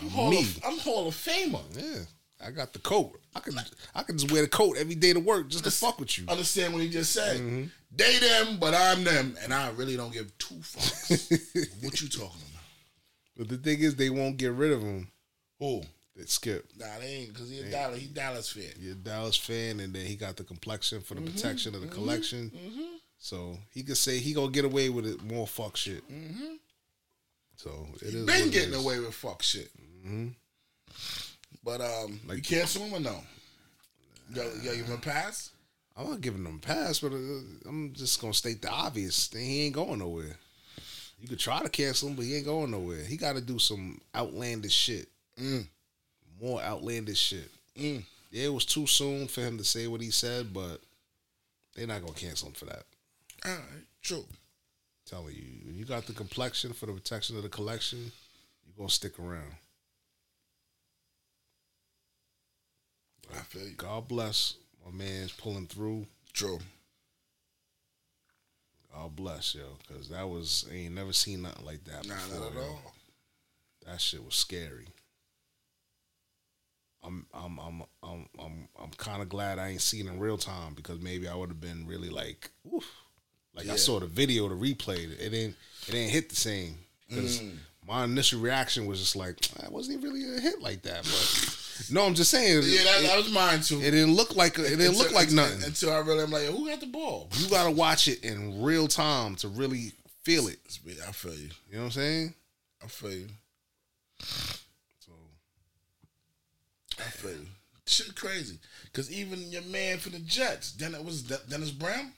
[0.00, 0.40] I'm Hall me.
[0.40, 1.60] of, I'm Hall of Famer.
[1.76, 3.20] Yeah, I got the coat.
[3.34, 3.54] I can
[3.94, 6.24] I can just wear the coat every day to work just to fuck with you.
[6.28, 7.36] Understand what he just said?
[7.38, 7.64] Mm-hmm.
[7.94, 11.82] They them, but I'm them, and I really don't give two fucks.
[11.84, 12.62] what you talking about?
[13.36, 15.08] But the thing is, they won't get rid of him.
[15.58, 15.82] Who?
[16.16, 16.66] That Skip.
[16.78, 17.70] Nah, they ain't because he a.
[17.70, 17.98] Dallas.
[18.00, 18.72] He Dallas fan.
[18.78, 21.80] You're a Dallas fan, and then he got the complexion for the Mhm, protection of
[21.80, 22.50] the mhm, collection.
[22.54, 22.98] mhm.
[23.18, 26.08] So he could say he gonna get away with it more fuck shit.
[26.12, 26.54] Mm-hmm.
[27.56, 28.26] So it He is.
[28.26, 28.84] been getting is.
[28.84, 29.70] away with fuck shit.
[30.06, 30.34] Mhm.
[31.64, 33.24] But um, Like- you can't sue him or no?
[34.34, 35.50] Yo, yo, you want to pass?
[35.96, 39.30] I'm not giving him a pass, but uh, I'm just gonna state the obvious.
[39.32, 40.38] He ain't going nowhere.
[41.20, 43.02] You could try to cancel him, but he ain't going nowhere.
[43.02, 45.08] He got to do some outlandish shit.
[45.36, 45.66] Mm.
[46.40, 47.50] More outlandish shit.
[47.76, 48.04] Mm.
[48.30, 50.80] Yeah, it was too soon for him to say what he said, but
[51.74, 52.84] they're not gonna cancel him for that.
[53.44, 53.62] All right,
[54.02, 54.26] true.
[55.06, 58.12] telling you, you got the complexion for the protection of the collection.
[58.66, 59.54] You're gonna stick around.
[63.34, 63.74] I feel you.
[63.76, 66.06] God bless my man's pulling through.
[66.32, 66.58] True.
[68.94, 72.40] God bless yo, because that was I ain't never seen nothing like that Nah, before.
[72.40, 72.60] not at yo.
[72.62, 72.94] all.
[73.86, 74.88] That shit was scary.
[77.04, 80.36] I'm I'm I'm I'm I'm I'm kind of glad I ain't seen it in real
[80.38, 82.84] time because maybe I would have been really like, oof.
[83.54, 85.56] Like I saw the video, the replay, it didn't
[85.86, 86.78] it didn't hit the same
[87.10, 87.56] Mm.
[87.88, 91.02] My initial reaction was just like, "Ah, it wasn't even really a hit like that,
[91.04, 92.62] but No, I'm just saying.
[92.64, 93.78] Yeah, that, it, that was mine too.
[93.80, 95.62] it didn't look like it didn't look Until- like nothing.
[95.64, 97.28] until I really am like, who got the ball?
[97.38, 99.92] You gotta watch it in real time to really
[100.22, 100.58] feel it.
[101.06, 101.48] I feel you.
[101.70, 102.34] You know what I'm saying?
[102.84, 103.28] I feel you.
[104.20, 105.12] So
[106.98, 107.46] I feel you.
[107.86, 108.58] Shit crazy.
[108.92, 112.12] Cause even your man for the Jets, Dennis was Dennis Brown.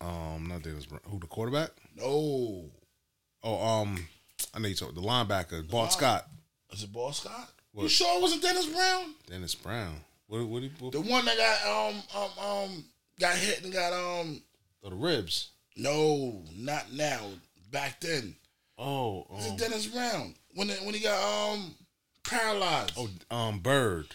[0.00, 1.00] Um, not Dennis Brown.
[1.06, 1.70] Who the quarterback?
[1.96, 2.64] No,
[3.46, 4.06] Oh, um,
[4.52, 6.26] I know you talk the linebacker, Bart Scott.
[6.72, 7.50] is it Ball Scott?
[7.76, 9.14] You sure it wasn't Dennis Brown?
[9.28, 9.96] Dennis Brown.
[10.28, 10.46] What?
[10.46, 10.62] What?
[10.62, 10.70] What?
[10.80, 12.84] what The one that got um um um
[13.18, 14.40] got hit and got um
[14.84, 15.50] oh, the ribs.
[15.76, 17.20] no, not now.
[17.72, 18.36] Back then,
[18.78, 21.74] Oh, um, Dennis Brown when it, when he got um
[22.22, 22.92] paralyzed.
[22.96, 24.06] oh, um, Byrd.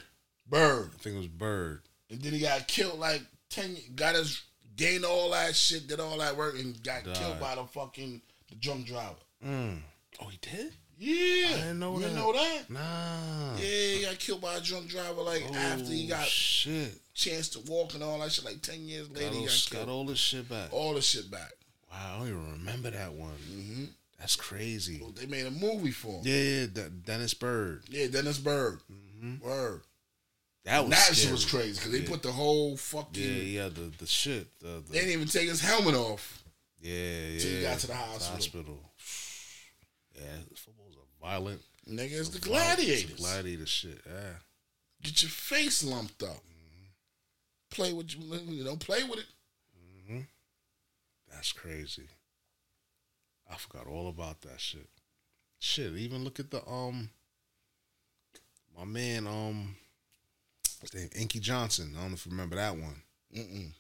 [0.48, 1.82] Byrd, I think it was Byrd.
[2.10, 3.76] and then he got killed like ten.
[3.96, 4.42] Got his
[4.78, 7.16] gained all that shit, did all that work, and got Died.
[7.16, 9.16] killed by the fucking the drunk driver.
[9.46, 9.80] Mm.
[10.22, 10.74] Oh, he did.
[11.02, 12.14] Yeah, I didn't know you that.
[12.16, 12.70] know that.
[12.70, 13.56] Nah.
[13.56, 16.94] Yeah, he got killed by a drunk driver like Oh, after he got shit.
[17.14, 18.44] chance to walk and all that shit.
[18.44, 19.90] Like ten years later, Got, he all, got got killed.
[19.90, 20.74] all this shit back.
[20.74, 21.52] All the shit back.
[21.90, 23.32] Wow, I don't even remember that one.
[23.32, 23.86] hmm
[24.20, 25.02] That's crazy.
[25.16, 26.22] They made a movie for him.
[26.26, 27.84] Yeah, yeah, De- Dennis Byrd.
[27.90, 28.80] Yeah, Dennis Byrd.
[28.92, 29.46] Mm-hmm.
[29.48, 29.82] Word.
[30.66, 33.24] That was that shit was crazy because they put the whole fucking.
[33.24, 33.30] Yeah,
[33.64, 34.48] yeah, the the shit.
[34.60, 36.44] The, the They didn't even take his helmet off.
[36.82, 37.40] yeah, yeah.
[37.40, 38.36] till he got to the hospital.
[38.36, 38.89] hospital.
[40.20, 41.62] Yeah, football's a violent.
[41.88, 43.14] Nigga, it's the it's gladiators.
[43.20, 44.02] gladiator shit.
[44.06, 44.34] Yeah.
[45.02, 46.44] Get your face lumped up.
[47.72, 49.26] Play with you, you know, play with it.
[49.78, 50.20] Mm-hmm.
[51.32, 52.08] That's crazy.
[53.50, 54.88] I forgot all about that shit.
[55.60, 57.10] Shit, even look at the um
[58.78, 59.76] my man, um
[60.82, 61.94] his name Inky Johnson.
[61.98, 63.02] I don't know if you remember that one.
[63.36, 63.72] Mm-mm.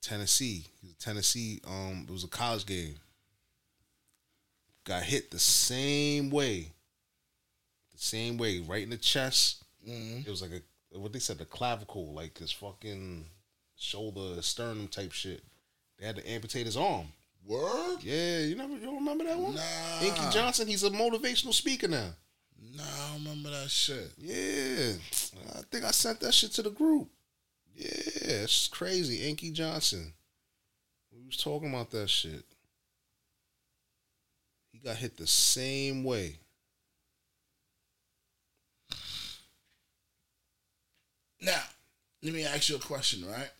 [0.00, 0.64] Tennessee.
[0.98, 2.94] Tennessee, um, it was a college game.
[4.88, 6.72] Got hit the same way.
[7.92, 9.62] The same way, right in the chest.
[9.86, 10.26] Mhm.
[10.26, 13.28] It was like a what they said, the clavicle, like his fucking
[13.76, 15.44] shoulder, sternum type shit.
[15.98, 17.12] They had to amputate his arm.
[17.44, 17.98] Word?
[18.02, 19.56] Yeah, you never you don't remember that one?
[19.56, 20.00] Nah.
[20.00, 22.14] Inky Johnson, he's a motivational speaker now.
[22.58, 24.10] Nah, I don't remember that shit.
[24.16, 24.94] Yeah.
[25.54, 27.10] I think I sent that shit to the group.
[27.76, 27.90] Yeah,
[28.24, 29.28] it's crazy.
[29.28, 30.14] Inky Johnson.
[31.12, 32.44] We was talking about that shit.
[34.80, 36.38] He got hit the same way.
[41.40, 41.62] Now,
[42.22, 43.50] let me ask you a question, right?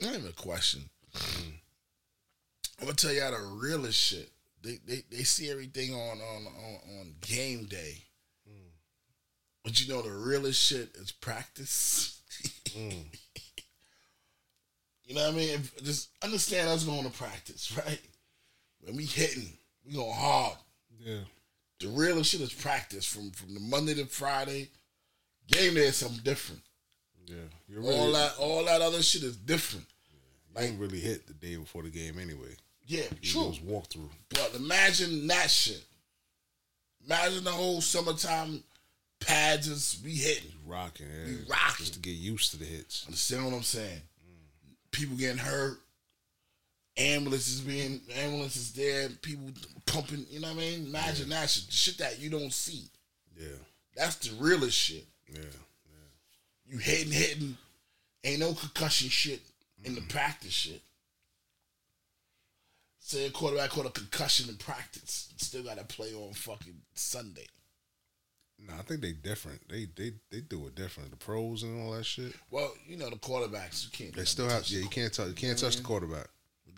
[0.00, 0.82] Not even a question.
[1.14, 4.30] I'm gonna tell y'all the realest shit.
[4.62, 8.04] They they, they see everything on on, on on game day.
[9.62, 12.20] But you know the realest shit is practice.
[15.10, 15.48] You know what I mean?
[15.48, 17.98] If, just understand us going to practice, right?
[18.80, 20.56] When we hitting, we going hard.
[20.98, 21.20] Yeah.
[21.80, 24.68] The realest shit is practice from from the Monday to Friday.
[25.46, 26.60] Game day is something different.
[27.26, 27.36] Yeah.
[27.68, 29.86] You're all really, that all that other shit is different.
[30.56, 32.54] you ain't really hit the day before the game anyway.
[32.86, 33.52] Yeah, You true.
[33.64, 35.82] walk through, But imagine that shit.
[37.06, 38.62] Imagine the whole summertime
[39.20, 40.50] pads is we hitting.
[40.66, 41.24] Rocking, yeah.
[41.26, 41.76] We rocking.
[41.86, 43.04] Just to get used to the hits.
[43.06, 44.00] Understand what I'm saying?
[44.26, 44.74] Mm.
[44.90, 45.78] People getting hurt.
[46.96, 49.50] Ambulances being ambulances there, people
[49.86, 50.86] pumping, you know what I mean?
[50.86, 51.72] Imagine that shit.
[51.72, 52.84] Shit that you don't see.
[53.38, 53.48] Yeah.
[53.96, 55.06] That's the realest shit.
[55.32, 55.40] Yeah.
[56.66, 57.56] You hitting, hitting.
[58.22, 59.40] Ain't no concussion shit
[59.84, 60.82] in the practice shit.
[62.98, 65.32] Say a quarterback caught a concussion in practice.
[65.36, 67.46] Still got to play on fucking Sunday.
[68.58, 69.66] No, I think they different.
[69.68, 71.10] They they they do it different.
[71.10, 72.34] The pros and all that shit.
[72.50, 73.84] Well, you know the quarterbacks.
[73.84, 74.14] You can't.
[74.14, 74.80] They still have yeah.
[74.80, 75.28] You can't touch.
[75.28, 76.28] You can't touch the quarterback.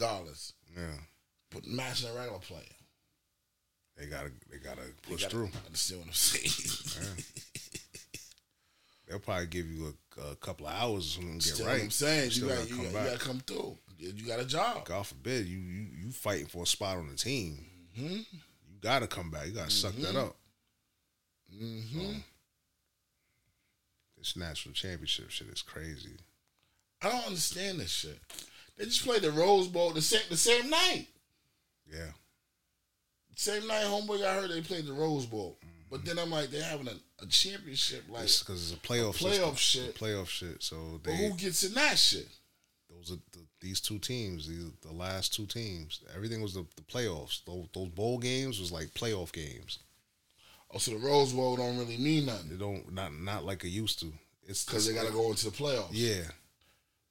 [0.02, 0.52] Regardless.
[0.76, 0.96] Yeah.
[1.50, 2.62] But imagine a regular player.
[3.96, 5.50] They gotta they gotta push gotta through.
[5.66, 7.24] Understand what I'm saying?
[9.08, 11.74] They'll probably give you a, a couple of hours to get Still right.
[11.74, 12.30] what I'm saying.
[12.32, 13.76] You gotta you, come got, you got to come through.
[13.98, 14.84] You got a job.
[14.86, 17.64] God forbid you you you fighting for a spot on the team.
[17.98, 18.14] Mm-hmm.
[18.14, 19.46] You gotta come back.
[19.46, 20.26] You gotta suck that Mhm.
[20.28, 20.36] up.
[21.54, 22.12] Mm-hmm.
[24.16, 26.16] This national championship shit is crazy.
[27.02, 28.18] I don't understand this shit.
[28.76, 31.06] They just played the Rose Bowl the same the same night.
[31.86, 32.10] Yeah.
[33.36, 35.58] Same night homeboy I heard they played the Rose Bowl.
[35.90, 39.58] But then I'm like, they're having a, a championship like because it's a playoff playoff
[39.58, 39.84] system.
[39.84, 39.96] shit.
[39.96, 40.62] A playoff shit.
[40.62, 42.28] So but who gets in that shit?
[43.02, 44.48] those are the, these two teams.
[44.48, 46.00] These the last two teams.
[46.14, 47.44] Everything was the, the playoffs.
[47.44, 49.78] Those, those bowl games was like playoff games.
[50.70, 52.50] Oh, so the Rose Bowl don't really mean nothing.
[52.50, 54.12] They don't not not like it used to.
[54.46, 55.90] It's Because they gotta go into the playoffs.
[55.90, 56.22] Yeah.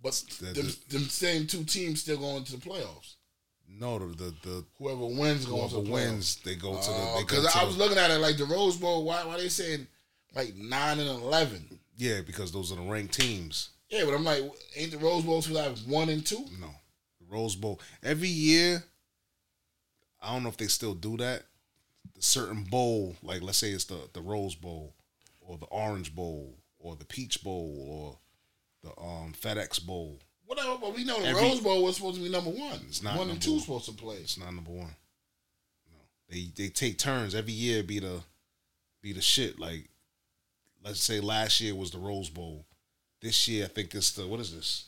[0.03, 3.15] But The- them, the- them same two teams still going to the playoffs.
[3.67, 6.43] No, the the, the Whoever wins to whoever the wins, playoffs.
[6.43, 7.15] they go to the.
[7.25, 9.03] Because oh, to I the- was looking at it like the Rose Bowl.
[9.05, 9.23] Why?
[9.25, 9.87] Why they saying
[10.35, 11.79] like nine and eleven.
[11.97, 13.69] Yeah, because those are the ranked teams.
[13.89, 14.41] Yeah, but I'm like,
[14.75, 16.45] ain't the Rose Bowl supposed to have one and two?
[16.59, 16.69] No,
[17.19, 18.83] the Rose Bowl every year.
[20.21, 21.43] I don't know if they still do that.
[22.15, 24.95] The certain bowl, like let's say it's the the Rose Bowl,
[25.39, 28.17] or the Orange Bowl, or the Peach Bowl, or
[28.83, 30.19] the um FedEx Bowl.
[30.45, 32.79] Whatever, but we know the Every- Rose Bowl was supposed to be number one.
[32.87, 33.61] It's not one and number two one.
[33.61, 34.17] supposed to play.
[34.17, 34.95] It's not number one.
[35.89, 35.97] No,
[36.29, 37.83] they they take turns every year.
[37.83, 38.21] Be the
[39.01, 39.59] be the shit.
[39.59, 39.87] Like
[40.83, 42.65] let's say last year was the Rose Bowl.
[43.21, 44.85] This year I think it's the what is this?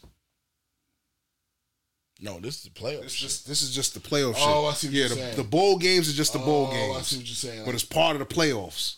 [2.20, 3.02] No, this is the playoff.
[3.04, 4.72] This just this is just the playoff Oh, shit.
[4.72, 5.36] I see what yeah, you're the, saying.
[5.38, 7.66] the bowl games are just the bowl Oh, I see what you're saying.
[7.66, 8.98] But it's part of the playoffs.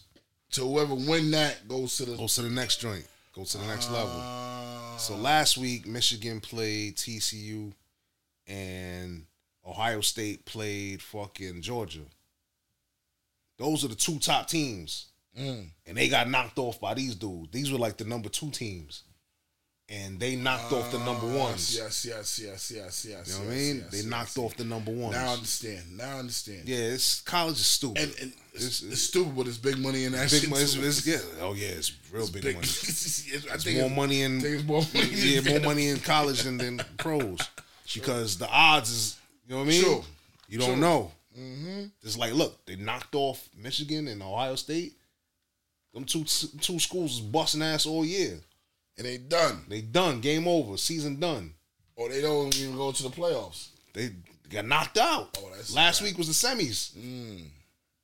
[0.49, 3.05] So whoever win that goes to the Goes to the next joint.
[3.33, 4.13] Goes to the next level.
[4.97, 7.73] So last week Michigan played TCU
[8.47, 9.25] and
[9.67, 12.05] Ohio State played fucking Georgia.
[13.57, 15.07] Those are the two top teams.
[15.37, 15.67] Mm.
[15.85, 17.51] And they got knocked off by these dudes.
[17.51, 19.03] These were like the number two teams.
[19.87, 21.77] And they knocked off the number Ah, ones.
[21.77, 23.27] Yes, yes, yes, yes, yes.
[23.27, 23.75] You know what I yes, mean?
[23.83, 24.37] yes, they yes, knocked yes.
[24.45, 25.13] off the number ones.
[25.15, 25.97] Now I understand.
[25.97, 26.61] Now I understand.
[26.67, 28.01] Yeah, it's college is stupid.
[28.01, 30.49] And, and it's, it's stupid, but it's big money in that big shit.
[30.49, 30.63] money.
[30.63, 31.19] It's, it's- yeah.
[31.39, 32.55] Oh yeah, it's real big, big.
[32.55, 32.67] money.
[32.67, 35.87] It's- I think more money in I think it's more money in yeah, more money
[35.89, 37.39] in college than, than pros
[37.93, 39.17] because the odds is
[39.47, 39.83] you know what I mean.
[39.83, 40.03] True.
[40.49, 40.77] You don't True.
[40.77, 41.11] know.
[41.37, 41.83] Mm-hmm.
[42.01, 44.93] It's like look, they knocked off Michigan and Ohio State.
[45.93, 48.39] Them two two schools is busting ass all year.
[48.97, 49.63] And they done.
[49.67, 50.21] They done.
[50.21, 50.77] Game over.
[50.77, 51.53] Season done.
[51.95, 53.69] Or they don't even go to the playoffs.
[53.93, 54.11] They
[54.49, 55.37] got knocked out.
[55.37, 56.91] Oh, Last week was the semis.
[56.97, 57.45] Mm.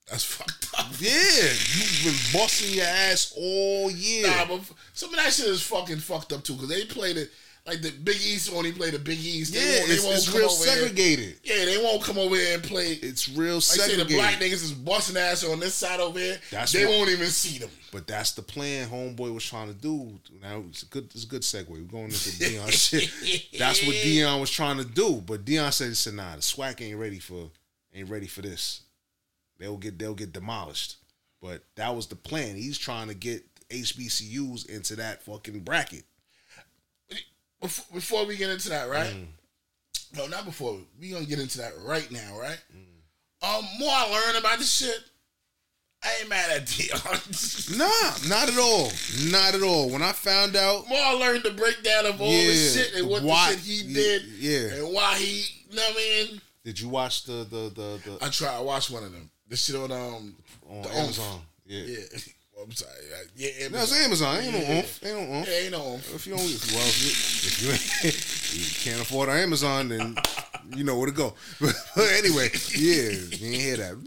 [0.10, 0.92] That's fucked up.
[1.00, 4.28] Yeah, you've been busting your ass all year.
[4.28, 4.62] Nah, but
[4.94, 6.54] some of that shit is fucking fucked up too.
[6.54, 7.32] Because they played it
[7.68, 9.54] like the Big East only play the Big East.
[9.54, 11.40] They Yeah, won't- they it's, won't it's come real over here- segregated.
[11.44, 12.94] Yeah, they won't come over here and play.
[12.94, 14.08] It's real Like say segregated.
[14.10, 16.40] the black niggas is busting ass on this side over here.
[16.50, 17.70] That's they what- won't even see them.
[17.92, 20.18] But that's the plan homeboy was trying to do.
[20.42, 21.68] Now it's a good it's a good segue.
[21.68, 23.12] We're going into Deion shit.
[23.60, 25.22] That's what Deion was trying to do.
[25.26, 27.52] But Deion said, he said, nah, the SWAC ain't ready for
[27.94, 28.82] ain't ready for this.
[29.60, 30.96] They'll get they'll get demolished.
[31.42, 32.56] But that was the plan.
[32.56, 36.04] He's trying to get HBCUs into that fucking bracket.
[37.62, 39.14] Bef- Before we get into that, right?
[39.14, 39.26] Mm.
[40.18, 40.78] No, not before.
[41.00, 42.60] We gonna get into that right now, right?
[42.76, 43.58] Mm.
[43.60, 44.98] Um, more I learn about this shit.
[46.04, 47.78] I ain't mad at Deion.
[47.78, 48.92] Nah, not at all.
[49.32, 49.90] Not at all.
[49.90, 53.08] When I found out more I learned the breakdown of all Yeah, this shit and
[53.10, 54.80] what why- the shit he did, yeah.
[54.84, 55.44] and why he.
[55.70, 55.96] You know what I
[56.30, 56.42] mean?
[56.66, 58.56] Did you watch the the the, the I tried.
[58.58, 59.30] I watched one of them.
[59.48, 60.36] This shit on um
[60.70, 61.42] on the Amazon?
[61.66, 61.84] Yeah.
[61.86, 62.20] Yeah.
[62.64, 62.92] I'm sorry.
[63.36, 63.72] Yeah, Amazon.
[63.72, 64.38] No, it's Amazon.
[64.38, 65.06] Ain't no oomph.
[65.06, 65.48] Ain't no oomph.
[65.48, 66.16] Yeah, ain't no oomph.
[66.16, 70.16] If you don't, well, if you, if you, can't afford Amazon, then
[70.76, 71.34] you know where to go.
[71.60, 71.76] But,
[72.18, 73.98] anyway, yeah, you ain't hear that.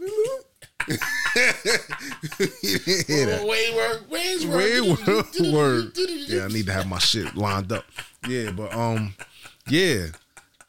[2.61, 4.09] you didn't hear work.
[4.09, 5.07] Way's work.
[5.07, 5.91] word, word.
[6.27, 7.85] Yeah, I need to have my shit lined up.
[8.27, 9.15] Yeah, but um,
[9.67, 10.07] yeah,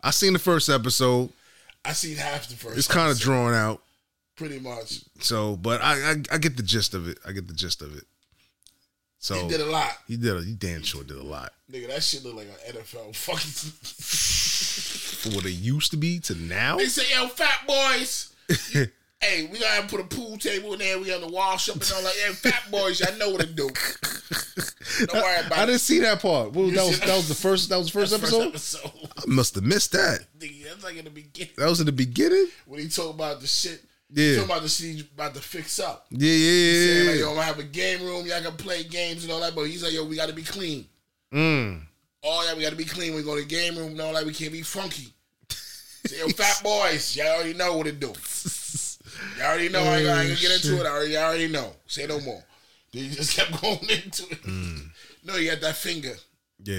[0.03, 1.31] I seen the first episode.
[1.85, 2.79] I seen half the first.
[2.79, 3.81] It's kind of drawn out.
[4.37, 5.01] Pretty much.
[5.21, 7.19] So, but I, I I get the gist of it.
[7.27, 8.05] I get the gist of it.
[9.19, 9.93] So He did a lot.
[10.07, 10.37] He did.
[10.37, 11.53] A, he damn sure did a lot.
[11.73, 13.73] Nigga, that shit look like an NFL fucking.
[15.17, 16.77] From what it used to be to now.
[16.77, 18.33] They say, yo, fat boys.
[18.73, 20.99] hey, we gotta put a pool table in there.
[20.99, 22.13] We got to wash up and all that.
[22.13, 23.69] Hey, fat boys, y'all know what to do.
[25.07, 25.67] Don't worry about I it.
[25.67, 26.53] didn't see that part.
[26.53, 28.49] Well, that was that was the first that was the first episode.
[28.49, 28.93] episode.
[29.17, 30.21] I must have missed that.
[30.39, 31.55] Nigga, that's like in the beginning.
[31.57, 32.47] That was in the beginning.
[32.67, 33.83] When he talk about the shit.
[34.11, 34.37] Yeah.
[34.37, 36.07] Talking about the shit he's about to fix up.
[36.11, 36.87] Yeah, yeah, yeah.
[36.87, 37.29] saying, like, yo.
[37.31, 38.27] I'm gonna have a game room.
[38.27, 39.55] Y'all can play games and all that.
[39.55, 40.87] But he's like, yo, we gotta be clean.
[41.33, 41.83] Mm.
[42.23, 43.15] Oh yeah, we gotta be clean.
[43.15, 44.25] We go to the game room and all that.
[44.25, 45.13] We can't be funky.
[45.51, 48.13] Say, yo, fat boys, y'all already know what to do.
[49.39, 49.81] Y'all already know.
[49.81, 50.87] I ain't gonna I ain't gonna get into it.
[50.87, 51.73] I already, I already know.
[51.87, 52.43] Say no more.
[52.93, 54.43] Then he just kept going into it.
[54.43, 54.91] Mm.
[55.25, 56.15] No, you got that finger.
[56.63, 56.75] Yeah.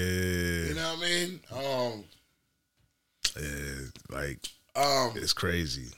[0.68, 1.40] You know what I mean?
[1.52, 2.04] Um,
[3.36, 5.88] Yeah, like um, it's crazy.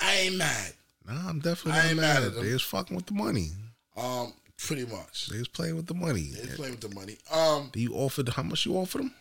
[0.00, 0.72] I ain't mad.
[1.06, 2.44] Nah, I'm definitely I not ain't mad at them.
[2.44, 3.50] They was fucking with the money.
[3.96, 5.28] Um, pretty much.
[5.28, 6.30] They was playing with the money.
[6.34, 7.16] They was playing with the money.
[7.32, 9.14] Um, Do you offered how much you offered them?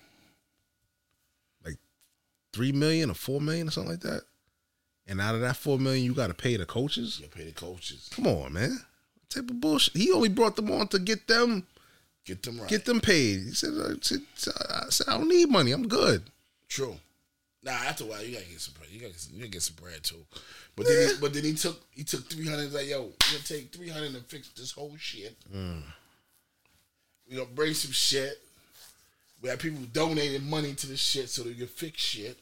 [1.65, 1.77] Like
[2.53, 4.23] three million or four million or something like that.
[5.07, 7.19] And out of that four million, you got to pay the coaches.
[7.21, 8.09] you pay the coaches.
[8.13, 8.71] Come on, man.
[8.71, 9.95] What type of bullshit?
[9.95, 11.65] He only brought them on to get them
[12.25, 12.69] Get them right.
[12.69, 13.43] get them paid.
[13.43, 14.19] He said, I said,
[14.69, 15.71] I said, I don't need money.
[15.71, 16.23] I'm good.
[16.67, 16.97] True.
[17.63, 18.89] Nah, after a while, you gotta get some bread.
[18.91, 20.25] You gotta, get some- you gotta get some bread too.
[20.77, 22.71] But then, he, but then he took he took three hundred.
[22.71, 25.35] Like, yo, we gonna take three hundred and fix this whole shit.
[25.53, 25.81] Mm.
[27.29, 28.39] We gonna bring some shit.
[29.41, 32.37] We have people donating money to this shit so they can fix shit.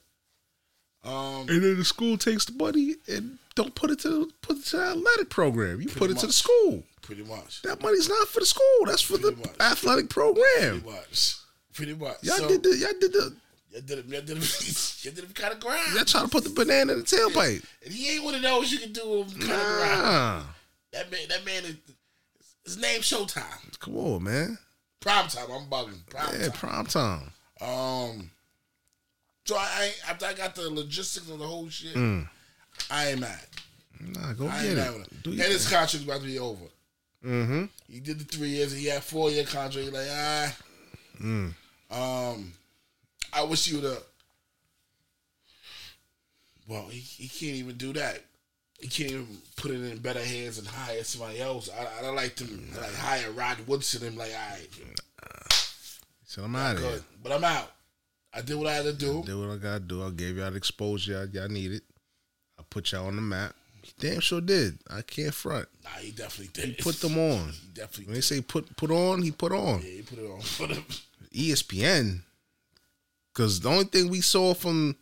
[1.03, 4.65] Um, and then the school takes the money and don't put it to put it
[4.65, 5.79] to the athletic program.
[5.81, 6.83] You put it to the school.
[7.03, 7.61] pretty much.
[7.61, 8.85] That money's not for the school.
[8.85, 10.81] That's for the athletic program.
[10.81, 11.35] Pretty much.
[11.73, 12.17] Pretty much.
[12.21, 13.35] Y'all So- did the y'all did the
[13.76, 14.06] Y'all did it.
[14.06, 14.95] Y'all did it.
[15.03, 15.93] y'all did it kind of grind.
[15.95, 17.64] y'all trying to put the banana in the tailpipe.
[17.84, 20.39] And he ain't one of those you can do him kind of Nah.
[20.39, 20.45] grind.
[20.93, 21.19] That man.
[21.30, 21.76] That man is.
[22.64, 23.77] His name Showtime.
[23.80, 24.57] Come on, man.
[25.02, 25.45] Prime time.
[25.52, 26.03] I'm bugging.
[26.10, 26.52] Prime Yeah, time.
[26.53, 27.31] prime time.
[27.61, 28.31] Um.
[29.45, 32.27] So I, I after I got the logistics of the whole shit, Mm.
[32.89, 33.39] I ain't mad.
[33.99, 34.84] Nah, go I get ain't it.
[34.84, 35.06] him.
[35.23, 35.77] Do and his thing.
[35.77, 36.65] contract's about to be over.
[37.23, 37.65] Mm-hmm.
[37.88, 38.72] He did the three years.
[38.76, 39.76] He had four year contract.
[39.88, 40.57] He like ah.
[41.22, 41.53] Mm.
[41.91, 42.53] Um,
[43.35, 44.03] I wish you would have.
[46.67, 48.23] Well, he, he can't even do that.
[48.79, 51.69] He can't even put it in better hands and hire somebody else.
[51.69, 52.45] I, I don't like to
[52.79, 54.67] like hire Rod Woodson I'm like, all right,
[56.25, 57.01] So I'm out of here.
[57.23, 57.71] But I'm out.
[58.33, 59.23] I did what I had to do.
[59.25, 60.03] Did what I gotta do.
[60.03, 61.81] I gave y'all the exposure y'all, y'all needed.
[62.59, 63.55] I put y'all on the map.
[63.81, 64.79] He damn sure did.
[64.89, 65.67] I can't front.
[65.83, 66.75] Nah, he definitely did.
[66.75, 67.49] He put them on.
[67.49, 69.79] He definitely When they say put put on, he put on.
[69.81, 70.85] Yeah, he put it on
[71.33, 72.21] ESPN.
[73.35, 74.95] Cause the only thing we saw from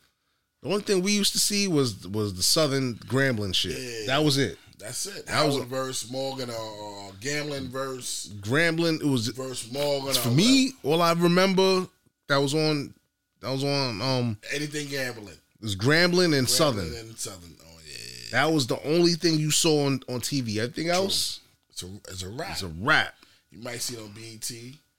[0.62, 3.78] the only thing we used to see was was the Southern Grambling shit.
[3.78, 4.08] Yeah.
[4.08, 4.58] That was it.
[4.80, 5.28] That's it.
[5.28, 9.00] That was Howard verse Morgan or, or gambling verse Grambling.
[9.02, 10.14] It was verse Morgan.
[10.16, 10.74] for me.
[10.84, 11.88] All I remember
[12.28, 12.94] that was on
[13.42, 15.28] that was on um anything gambling.
[15.36, 16.92] it was Grambling and Southern.
[16.96, 17.56] And Southern.
[17.64, 20.58] Oh yeah, That was the only thing you saw on, on TV.
[20.58, 21.40] Everything else,
[21.70, 22.50] it's a it's a rap.
[22.52, 23.14] it's a rap.
[23.52, 24.52] You might see it on BET,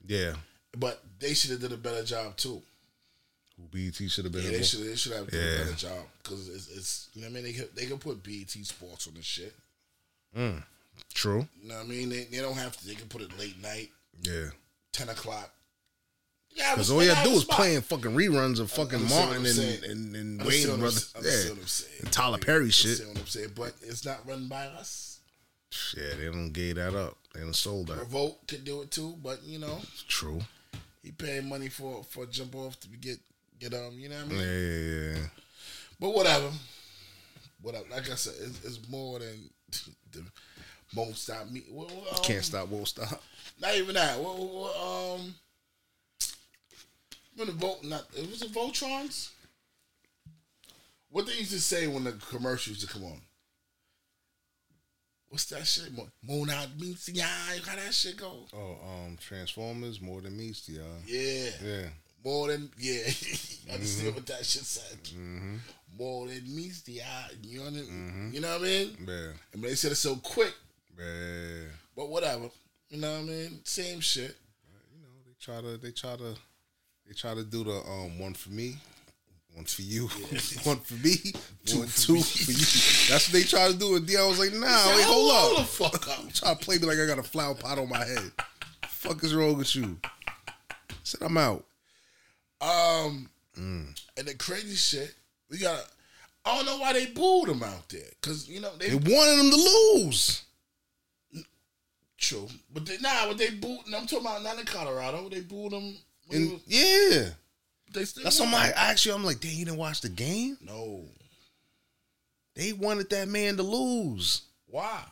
[0.07, 0.35] Yeah.
[0.77, 2.61] but they should have did a better job too.
[3.71, 4.43] BET should have been.
[4.43, 5.55] Yeah, they should they should have done Yeah.
[5.55, 7.97] a better job because it's, it's you know what I mean they could, they can
[7.97, 9.53] put BET Sports on this shit.
[10.37, 10.61] Mm,
[11.13, 11.47] true.
[11.61, 12.87] You know what I mean they, they don't have to.
[12.87, 13.89] They can put it late night,
[14.23, 14.47] Yeah.
[14.91, 15.51] ten o'clock.
[16.53, 20.15] Yeah, Because all you gotta do is playing fucking reruns of fucking Martin and, and,
[20.15, 21.13] and Understand Wayans what I'm- brothers.
[21.45, 21.49] Yeah.
[21.51, 21.93] what I'm saying.
[21.99, 23.07] And Tyler Perry shit.
[23.07, 25.19] What I'm saying, but it's not run by us.
[25.97, 27.17] Yeah, they don't gave that up.
[27.33, 27.97] They don't sold that.
[27.99, 30.39] Revolt could do it too, but you know True.
[31.03, 33.19] he paying money for for jump off to get
[33.59, 34.39] get um you know what I mean.
[34.39, 35.19] yeah, yeah.
[35.19, 35.27] yeah.
[35.99, 36.51] But whatever,
[37.61, 37.85] whatever.
[37.89, 39.49] Like I said, it's, it's more than
[40.11, 40.23] the
[40.95, 41.63] won't stop me.
[41.71, 43.21] Well, um, Can't stop, won't stop.
[43.59, 44.19] Not even that.
[44.19, 45.35] What, what, what, um,
[47.35, 49.31] when the vote not it was the Voltrons.
[51.09, 53.21] What they used to say when the commercials used to come on.
[55.29, 55.95] What's that shit?
[55.95, 57.59] Mo- Moon out meets the eye.
[57.65, 58.45] How that shit go?
[58.53, 61.03] Oh, um, Transformers more than meets the eye.
[61.05, 61.49] Yeah.
[61.63, 61.85] Yeah.
[62.25, 62.93] More than yeah.
[63.05, 64.15] you understand Mhm.
[64.15, 65.03] what that shit said?
[65.03, 65.57] Mm-hmm.
[65.97, 67.29] More than meets the eye.
[67.43, 68.31] You know, what I mean?
[68.33, 68.97] you know what I mean?
[69.07, 69.27] Yeah.
[69.53, 70.53] And they said it so quick,
[70.97, 71.67] Yeah.
[71.95, 72.49] but whatever.
[72.89, 73.59] You know what I mean?
[73.63, 74.35] Same shit.
[74.93, 76.35] You know they try to they try to
[77.07, 78.75] they try to do the um one for me,
[79.53, 80.07] one for you,
[80.63, 81.15] one for me,
[81.65, 82.21] two One for two me.
[82.23, 82.57] for you.
[83.09, 83.95] That's what they try to do.
[83.97, 85.65] And Deion was like, nah, said, wait, hold hold up.
[85.65, 86.33] the fuck up.
[86.33, 88.31] Try to play me like I got a flower pot on my head.
[88.87, 89.97] fuck is wrong with you?
[91.03, 91.63] Said I'm out.
[92.65, 93.97] Um, Mm.
[94.17, 95.13] and the crazy shit,
[95.49, 95.85] we got.
[96.43, 99.39] I don't know why they booed him out there, cause you know they, They wanted
[99.39, 100.41] him to lose.
[102.17, 103.79] true, but they nah, but they booed.
[103.87, 105.29] I'm talking about not in Colorado.
[105.29, 105.95] They booed him.
[106.31, 107.29] And was- yeah.
[107.93, 108.51] they still That's won.
[108.51, 110.57] something I actually I'm like, damn, you didn't watch the game?
[110.61, 111.05] No,
[112.55, 114.41] They wanted that man to lose.
[114.67, 115.03] why?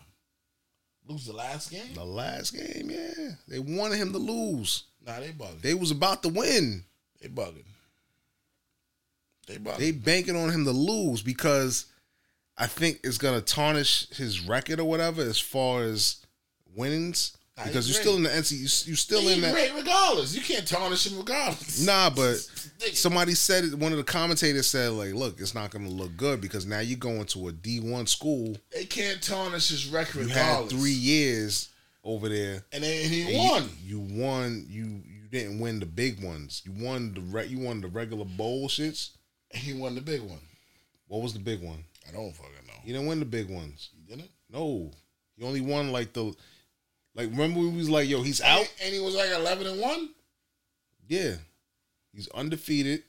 [1.07, 1.93] Lose the last game?
[1.93, 3.31] The last game, yeah.
[3.47, 4.83] They wanted him to lose.
[5.05, 5.61] Nah, they bugging.
[5.61, 6.83] They was about to win.
[7.23, 7.63] They bugging.
[9.47, 9.77] They bugging.
[9.77, 11.85] They banking on him to lose because
[12.57, 16.17] I think it's gonna tarnish his record or whatever as far as
[16.75, 17.35] winnings.
[17.57, 19.53] Nah, Because you're still in the NC, you, you still He in that.
[19.53, 20.33] great regardless.
[20.35, 21.85] You can't tarnish him regardless.
[21.85, 22.35] Nah, but
[22.93, 23.75] somebody said it.
[23.75, 26.97] One of the commentators said, like, look, it's not gonna look good because now you're
[26.97, 28.55] going to a D one school.
[28.71, 30.71] They can't tarnish his record You regardless.
[30.71, 31.69] had three years
[32.03, 33.69] over there, and, then he and you- won.
[33.85, 34.65] You, won.
[34.67, 36.61] You you didn't win the big ones.
[36.65, 39.11] You won the re- you won the regular bowl shits.
[39.49, 40.39] He won the big one.
[41.07, 41.83] What was the big one?
[42.07, 42.73] I don't fucking know.
[42.85, 43.89] You didn't win the big ones.
[43.95, 44.31] You didn't?
[44.51, 44.91] No,
[45.35, 46.33] he only won like the
[47.15, 47.29] like.
[47.29, 48.59] Remember we was like, yo, he's out.
[48.59, 50.09] And, and he was like eleven and one.
[51.07, 51.35] Yeah,
[52.13, 53.03] he's undefeated,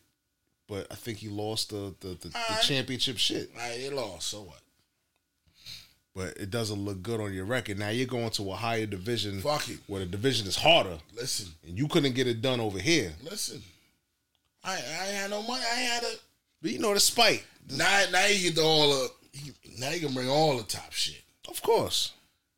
[0.67, 2.63] but I think he lost the the, the, the Alright.
[2.63, 3.51] championship shit.
[3.55, 4.29] All right, he lost.
[4.29, 4.61] So what?
[6.15, 7.79] But it doesn't look good on your record.
[7.79, 9.79] Now you're going to a higher division, Fuck it.
[9.89, 13.13] where the division is harder, Listen, and you couldn't get it done over here.
[13.23, 13.61] listen.
[14.63, 15.63] I I ain't had no money.
[15.71, 16.13] I had a.
[16.63, 17.45] But you know the spite,
[17.77, 19.09] Now now you get the all the.
[19.33, 21.21] He, now you can bring all the top shit.
[21.51, 22.13] of course.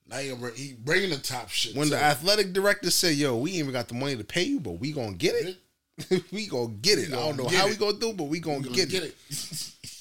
[0.08, 1.74] Now you bring he bringing the top shit.
[1.74, 4.60] When the athletic director said, "Yo, we ain't even got the money to pay you,
[4.60, 6.22] but we gonna get it.
[6.30, 7.08] we gonna get it.
[7.08, 7.70] We I don't know how it.
[7.70, 9.16] we gonna do, but we gonna, You gonna get, get it.
[9.30, 9.72] it.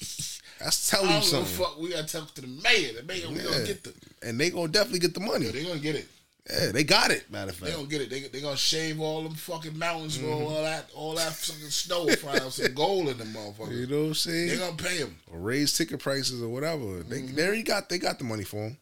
[0.66, 1.64] That's telling you don't give a something.
[1.64, 1.78] fuck.
[1.80, 2.92] We gotta talk to the mayor.
[2.94, 3.94] The mayor, we gonna get the.
[4.22, 5.46] and they gonna definitely get the money.
[5.46, 6.08] Yeah, they gonna get it.
[6.50, 7.30] Yeah, they got it.
[7.30, 8.10] Matter of fact, They gonna get it.
[8.10, 10.40] They they gonna shave all them fucking mountains for Mhm.
[10.50, 13.78] all that all that fucking snow find out some gold in them motherfuckers.
[13.78, 14.48] you know what I'm saying?
[14.48, 15.16] They gonna pay him.
[15.30, 17.02] or raise ticket prices or whatever.
[17.04, 17.36] They Mm-hmm.
[17.36, 18.76] they already got they got the money for him.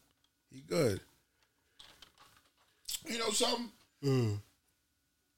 [0.50, 1.00] He good.
[3.06, 4.40] You know something?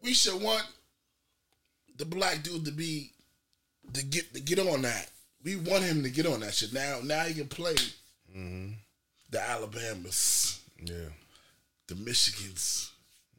[0.03, 0.65] We should want
[1.97, 3.11] the black dude to be
[3.95, 5.11] to get to get on that.
[5.47, 6.73] We want him to get on that shit.
[6.73, 7.75] Now now he can play
[8.37, 8.73] Mm-hmm.
[9.31, 11.09] the Alabamas, Yeah.
[11.87, 12.91] the Michigans.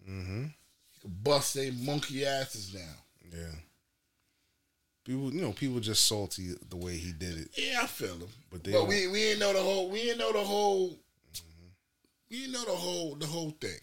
[0.10, 0.44] Mm-hmm.
[0.46, 2.96] He can bust their monkey asses now.
[3.38, 3.52] Yeah.
[5.04, 7.50] People, you know, people just salty the way he did it.
[7.58, 8.20] Yeah, I feel him.
[8.22, 10.98] But But, they don't- we we didn't know the whole we didn't know the whole
[12.30, 13.80] we didn't know the whole the whole thing.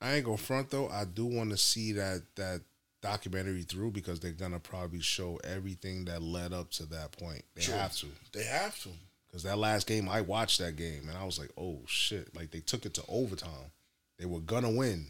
[0.00, 0.88] I ain't gonna front though.
[0.88, 2.60] I do want to see that that
[3.04, 7.44] documentary through because they're gonna probably show everything that led up to that point.
[7.54, 8.06] They have to.
[8.32, 8.88] They have to.
[9.26, 12.34] Because that last game, I watched that game and I was like, oh shit!
[12.34, 13.70] Like they took it to overtime.
[14.18, 15.08] They were gonna win,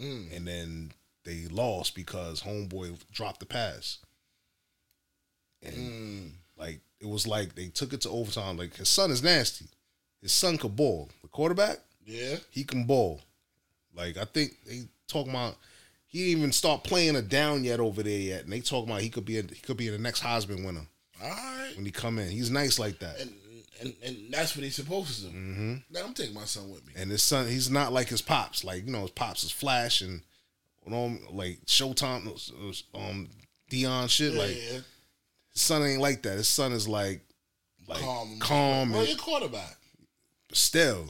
[0.00, 0.36] Mm.
[0.36, 0.92] and then
[1.24, 3.98] they lost because homeboy dropped the pass.
[5.62, 6.32] And Mm.
[6.56, 8.56] like it was like they took it to overtime.
[8.56, 9.66] Like his son is nasty.
[10.20, 11.08] His son could ball.
[11.22, 12.38] The quarterback, Yeah.
[12.50, 13.20] he can ball.
[13.94, 15.56] Like I think they talk about
[16.08, 19.02] he didn't even start playing a down yet over there yet, and they talking about
[19.02, 20.86] he could be a, he could be the next Heisman winner
[21.22, 21.72] All right.
[21.76, 22.28] when he come in.
[22.30, 23.20] He's nice like that.
[23.20, 23.32] And
[23.80, 25.28] and, and that's what he's supposed to do.
[25.30, 26.94] hmm Now I'm taking my son with me.
[26.96, 28.64] And his son, he's not like his pops.
[28.64, 30.20] Like you know, his pops is Flash and
[30.84, 32.26] you know, like Showtime,
[32.94, 33.28] um,
[33.70, 34.32] Deion shit.
[34.32, 34.78] Yeah, like yeah.
[35.52, 36.38] his son ain't like that.
[36.38, 37.20] His son is like
[37.86, 38.38] like Calm.
[38.40, 39.76] calm, Well, and your quarterback.
[40.52, 41.06] still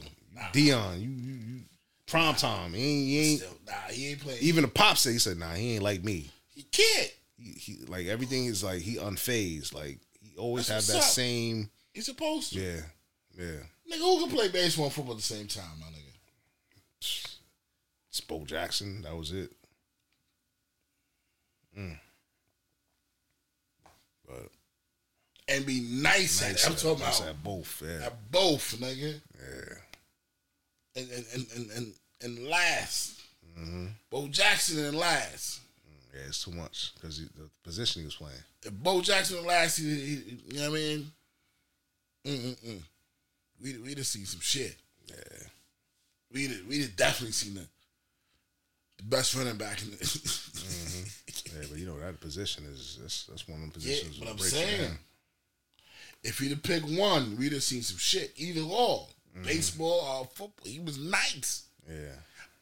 [0.53, 1.01] Deion.
[1.01, 1.58] You, you, you
[2.09, 2.73] prime time.
[2.73, 4.39] He ain't, he ain't Still, nah, he ain't playing.
[4.41, 6.29] even the pops say he said, nah, he ain't like me.
[6.53, 7.11] he can't.
[7.37, 9.73] He, he like everything is like he unfazed.
[9.73, 11.13] Like he always That's have that what's up.
[11.13, 11.69] same.
[11.93, 12.59] He's supposed to.
[12.59, 12.81] Yeah,
[13.37, 13.61] yeah.
[13.91, 16.13] Nigga, who can play baseball and football at the same time, my nigga?
[18.09, 19.01] It's Bo Jackson.
[19.03, 19.51] That was it.
[21.77, 21.97] Mm.
[24.27, 24.49] But
[25.47, 26.69] And be nice, nice at it.
[26.69, 27.83] I'm talking nice about at both.
[27.85, 29.21] Yeah, at both, nigga.
[29.39, 29.73] yeah.
[30.95, 33.21] And and and and, and, last.
[33.57, 35.61] hmm Bo Jackson and last.
[36.13, 38.35] Yeah, it's too much because the position he was playing.
[38.63, 41.11] If Bo Jackson and last, he, he, you know what I mean?
[42.25, 42.81] Mm-mm-mm.
[43.61, 44.75] We we just seen some shit.
[45.07, 45.15] Yeah,
[46.33, 47.65] We did, we did definitely seen the,
[48.97, 49.97] the best running back in the.
[51.53, 54.17] yeah, but you know that position is that's, that's one of them yeah, positions.
[54.17, 54.91] but that I'm saying,
[56.23, 58.33] if he'd have picked one, we'd have seen some shit.
[58.35, 59.43] Either or, Mm-hmm.
[59.43, 60.65] baseball or football.
[60.65, 61.63] He was nice.
[61.87, 62.13] yeah,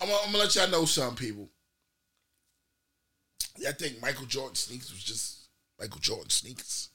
[0.01, 1.47] I'm, gonna- I'm gonna let y'all know some people.
[3.67, 5.47] I think Michael Jordan sneakers was just
[5.79, 6.89] Michael Jordan sneakers.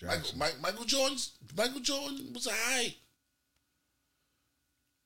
[0.00, 0.30] Bo Michael.
[0.36, 2.94] Mike, Michael Jordan's Michael Jordan was alright.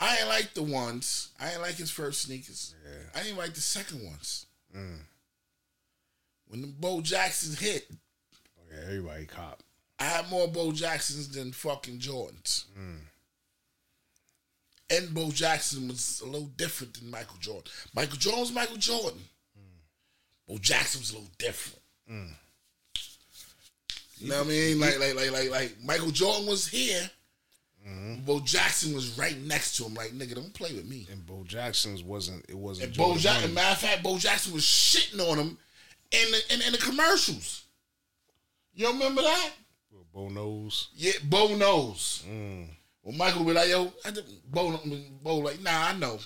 [0.00, 1.28] I ain't like the ones.
[1.38, 2.74] I ain't like his first sneakers.
[2.84, 3.20] Yeah.
[3.20, 4.46] I didn't like the second ones.
[4.76, 4.98] Mm.
[6.48, 7.86] When the Bo Jacksons hit,
[8.58, 9.62] Oh, yeah, everybody cop.
[10.02, 12.64] I had more Bo Jacksons than fucking Jordans.
[12.76, 12.98] Mm.
[14.90, 17.70] And Bo Jackson was a little different than Michael Jordan.
[17.94, 19.20] Michael Jordan was Michael Jordan.
[20.48, 21.80] Bo Jackson was a little different.
[22.10, 22.30] Mm.
[24.18, 24.80] You know what I mean?
[24.80, 27.08] Like, like, like, like, like Michael Jordan was here.
[27.88, 28.24] Mm-hmm.
[28.24, 29.94] Bo Jackson was right next to him.
[29.94, 31.06] Like, nigga, don't play with me.
[31.12, 32.44] And Bo Jackson's wasn't.
[32.48, 32.88] It wasn't.
[32.88, 35.58] And Bo Jackson, matter of fact, Bo Jackson was shitting on him
[36.10, 37.62] in the, in, in the commercials.
[38.74, 39.50] You remember that?
[40.12, 40.88] Bo knows.
[40.94, 42.24] Yeah, Bo knows.
[42.28, 42.66] Mm.
[43.02, 44.78] Well, Michael will be like, yo, I just, Bo,
[45.22, 46.18] Bo like, nah, I know.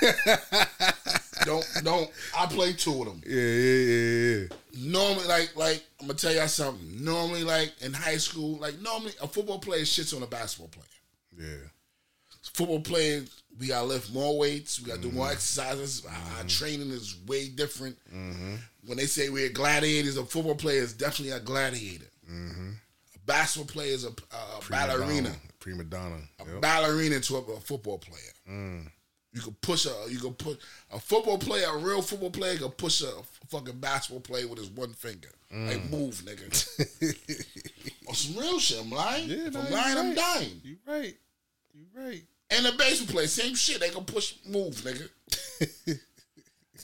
[1.44, 2.10] don't, don't.
[2.36, 3.22] I play two of them.
[3.26, 4.46] Yeah, yeah, yeah, yeah.
[4.90, 7.04] Normally, like, like I'm gonna tell y'all something.
[7.04, 11.48] Normally, like in high school, like normally a football player shits on a basketball player.
[11.50, 11.68] Yeah.
[12.54, 14.80] Football players, we gotta lift more weights.
[14.80, 15.16] We gotta do Mm-hmm.
[15.16, 16.04] more exercises.
[16.06, 17.96] Our, our training is way different.
[18.14, 18.54] Mm-hmm.
[18.86, 22.06] When they say we're gladiators, a football player is definitely a gladiator.
[23.26, 25.32] Basketball player is a, a ballerina.
[25.60, 26.16] Prima donna.
[26.40, 26.60] A Yep.
[26.60, 28.32] ballerina to a, a football player.
[28.50, 28.88] Mm.
[29.34, 30.58] You could push a you could put
[30.92, 33.10] a football player, a real football player could push a
[33.48, 35.28] fucking basketball player with his one finger.
[35.50, 35.90] Like Mm.
[35.90, 36.48] move, nigga.
[38.08, 39.28] On some real shit, I'm lying.
[39.28, 40.60] Yeah, if nah, I'm lying, I'm dying.
[40.64, 41.14] You right.
[41.74, 42.22] You right.
[42.50, 43.80] And the baseball player, same shit.
[43.80, 45.08] They can push move, nigga.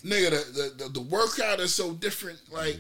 [0.05, 2.39] nigga, the, the, the, the workout is so different.
[2.51, 2.79] Like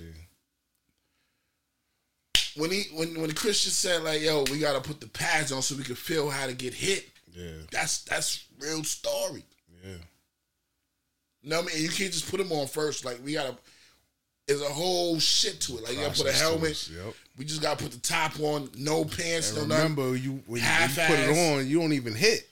[2.59, 5.74] when he when when Christian said like, "Yo, we gotta put the pads on so
[5.76, 7.52] we can feel how to get hit." Yeah.
[7.70, 9.44] That's that's real story.
[9.85, 9.93] Yeah.
[11.43, 11.85] You know what I mean?
[11.85, 13.05] You can't just put them on first.
[13.05, 13.56] Like we gotta.
[14.48, 15.85] It's a whole shit to it.
[15.85, 16.90] Like you gotta put a helmet.
[16.90, 17.14] Yep.
[17.36, 19.94] We just gotta put the top on, no pants, And no nothing.
[19.97, 22.47] remember, you when, you when you put it on, you don't even hit.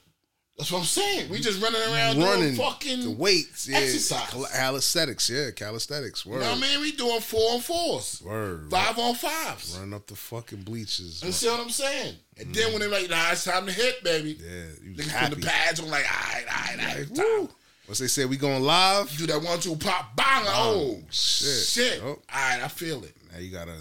[0.58, 1.28] That's what I'm saying.
[1.28, 4.30] We just running around running doing fucking the weights, yeah, exercise.
[4.30, 6.24] cal- calisthenics, yeah, calisthenics.
[6.24, 6.80] You Word, know what I mean?
[6.80, 9.76] We doing four on fours, word, five on fives.
[9.76, 11.22] Running up the fucking bleachers.
[11.22, 12.14] You see what I'm saying?
[12.38, 12.72] And then mm.
[12.72, 14.38] when they're like, nah, it's time to hit, baby.
[14.42, 17.50] Yeah, you Niggas put the pads on like, all right, all right, all right.
[17.86, 20.44] Once they say we going live, Do that one, two, pop, bang.
[20.44, 21.66] like, Oh, shit.
[21.66, 22.02] shit.
[22.02, 23.14] All right, I feel it.
[23.30, 23.76] now you gotta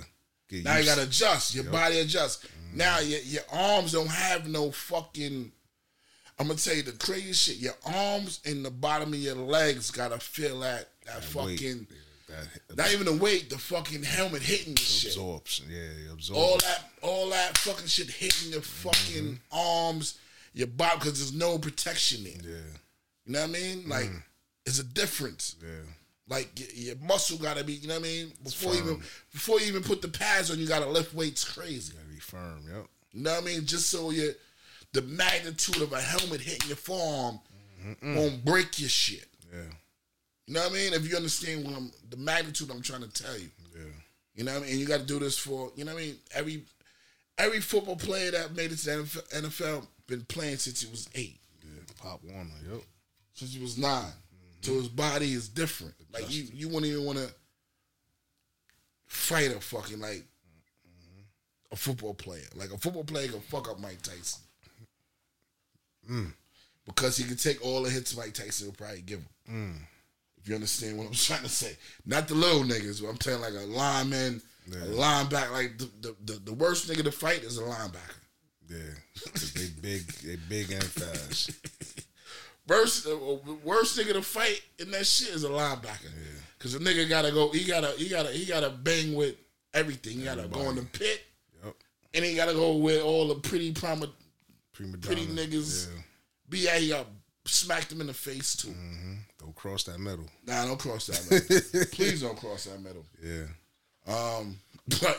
[0.49, 1.55] get Now you gotta adjust.
[1.55, 1.73] Your Yup.
[1.73, 2.45] body adjusts.
[2.45, 2.75] Mm.
[2.77, 5.53] Now your your arms don't have no fucking.
[6.37, 7.57] I'm gonna tell you the crazy shit.
[7.57, 11.59] Your arms and the bottom of your legs gotta feel that that, weight.
[11.59, 11.87] fucking.
[12.27, 15.11] that Not even the weight, the fucking helmet hitting the shit.
[15.11, 16.39] absorption, yeah, it absorbs.
[16.39, 19.57] All that, all that fucking shit hitting your fucking mm-hmm.
[19.57, 20.19] arms,
[20.53, 22.33] your body, because there's no protection there.
[22.43, 22.57] Yeah,
[23.25, 23.87] You know what I mean?
[23.87, 24.17] Like, mm-hmm.
[24.65, 25.55] it's a difference.
[25.61, 25.69] yeah.
[26.27, 28.31] Like your, muscle gotta be, you know what I mean?
[28.43, 29.01] Before you even
[29.31, 31.93] before you even put the pads on, you gotta lift weights crazy.
[31.93, 32.63] Gotta be firm.
[32.67, 32.87] Yep.
[33.11, 33.65] You know what I mean?
[33.65, 34.33] Just so you
[34.95, 37.39] the magnitude of a helmet hitting your forearm
[38.01, 39.27] won't break your shit.
[39.53, 39.61] Yeah.
[40.47, 40.93] You know what I mean?
[40.93, 43.49] If you understand what I'm the magnitude I'm trying to tell you.
[43.75, 43.83] Yeah.
[44.35, 44.71] You know what I mean?
[44.71, 46.15] And you gotta do this for, you know what I mean?
[46.33, 46.63] Every
[47.37, 51.39] every football player that made it to the NFL, been playing since he was eight.
[51.61, 51.81] Yeah.
[52.01, 52.49] Pop Warner.
[52.71, 52.81] Yep.
[53.33, 54.01] Since he was 9
[54.61, 55.93] So his body is different.
[56.13, 57.27] Like you you wouldn't even wanna
[59.07, 60.23] fight a fucking like
[61.73, 62.47] a football player.
[62.55, 64.44] Like a football player can fuck up Mike Tyson.
[66.09, 66.33] Mm.
[66.85, 69.27] Because he can take all the hits Mike Tyson will probably give him.
[69.51, 69.75] Mm.
[70.37, 71.75] If you understand what I'm trying to say.
[72.05, 75.51] Not the little niggas, but I'm telling like a lineman, a linebacker.
[75.51, 78.19] Like the, the, the, the worst nigga to fight is a linebacker.
[78.69, 78.77] Yeah.
[79.55, 81.51] they big, they big and fast.
[82.67, 83.15] Worst, uh,
[83.63, 86.09] worst nigga to fight in that shit is a linebacker.
[86.57, 87.51] Cause the nigga gotta go.
[87.51, 87.89] He gotta.
[87.91, 88.31] He gotta.
[88.31, 89.35] He gotta bang with
[89.71, 90.17] everything.
[90.17, 91.21] He gotta go in the pit,
[91.63, 91.75] Yep.
[92.15, 94.07] and he gotta go with all the pretty prima,
[94.75, 95.41] Prima pretty donna.
[95.41, 95.87] niggas.
[95.87, 96.01] Yeah.
[96.49, 96.93] Be at he
[97.45, 98.69] smacked him in the face too.
[98.69, 99.13] Mm-hmm.
[99.39, 100.25] Don't cross that middle.
[100.45, 101.85] Nah, don't cross that middle.
[101.91, 103.05] Please don't cross that middle.
[103.23, 103.45] Yeah.
[104.07, 104.57] Um,
[105.01, 105.17] but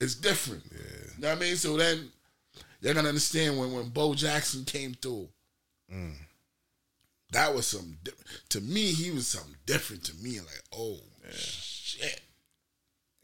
[0.00, 0.62] it's different.
[0.70, 0.78] Yeah.
[1.16, 1.56] You know what I mean?
[1.56, 2.10] So then
[2.80, 5.28] they're gonna understand when when Bo Jackson came through.
[5.92, 6.14] Mm.
[7.32, 8.12] That was some di-
[8.50, 8.92] to me.
[8.92, 10.38] He was something different to me.
[10.40, 10.98] Like, oh
[11.30, 11.34] shit,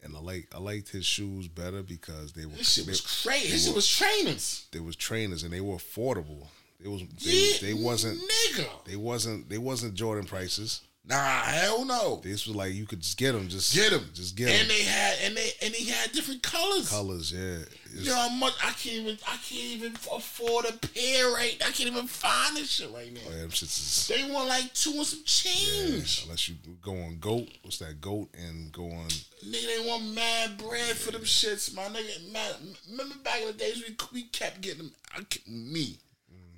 [0.03, 3.51] And I like I liked his shoes better because they were this shit was crazy.
[3.51, 4.65] This shit was trainers.
[4.71, 6.47] They was trainers and they were affordable.
[6.83, 8.67] It was they, Yeah, they wasn't nigga.
[8.85, 10.81] they wasn't they wasn't Jordan prices.
[11.05, 12.21] Nah, hell no.
[12.23, 14.61] This was like you could just get them, just Get them, just get them.
[14.61, 16.89] And they had and they and he had different colors.
[16.89, 17.59] Colors, yeah.
[17.93, 21.57] You know how much I can't even I can't even afford a pair right.
[21.61, 23.19] I can't even find this shit right now.
[23.27, 26.19] Oh, yeah, is They want like two and some change.
[26.19, 27.49] yeah, unless you go on GOAT.
[27.63, 29.07] What's that GOAT and go on?
[29.45, 32.31] Nigga, they want mad bread for them shits, my nigga.
[32.31, 32.53] Man,
[32.89, 34.91] remember back in the days we we kept getting them.
[35.13, 35.97] I me,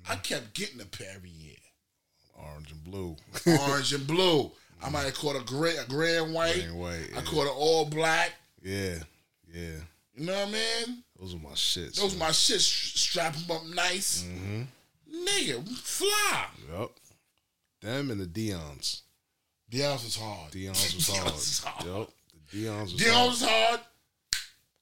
[0.08, 0.22] I mm-hmm.
[0.22, 1.45] kept getting a pair every year,
[2.36, 3.16] Orange and blue.
[3.68, 4.50] orange and blue.
[4.82, 6.54] I might have caught a gray, a gray and white.
[6.54, 7.22] Gray and white, I yeah.
[7.22, 8.32] caught an all black.
[8.62, 8.96] yeah,
[9.52, 9.70] yeah.
[10.14, 11.02] You know what I mean?
[11.20, 11.96] Those are my shits.
[12.00, 12.60] Those are my shits.
[12.98, 14.62] Strap them up nice, Mm-hmm.
[15.26, 15.68] nigga.
[15.78, 16.46] Fly.
[16.72, 16.90] Yep.
[17.82, 19.02] Them and the Deion's.
[19.70, 20.52] Deion's was hard.
[20.52, 21.32] Deion's was hard.
[21.32, 21.86] Deion's was hard.
[21.86, 22.08] Yep.
[22.52, 23.28] The Deion's was Deion hard.
[23.30, 23.80] was hard.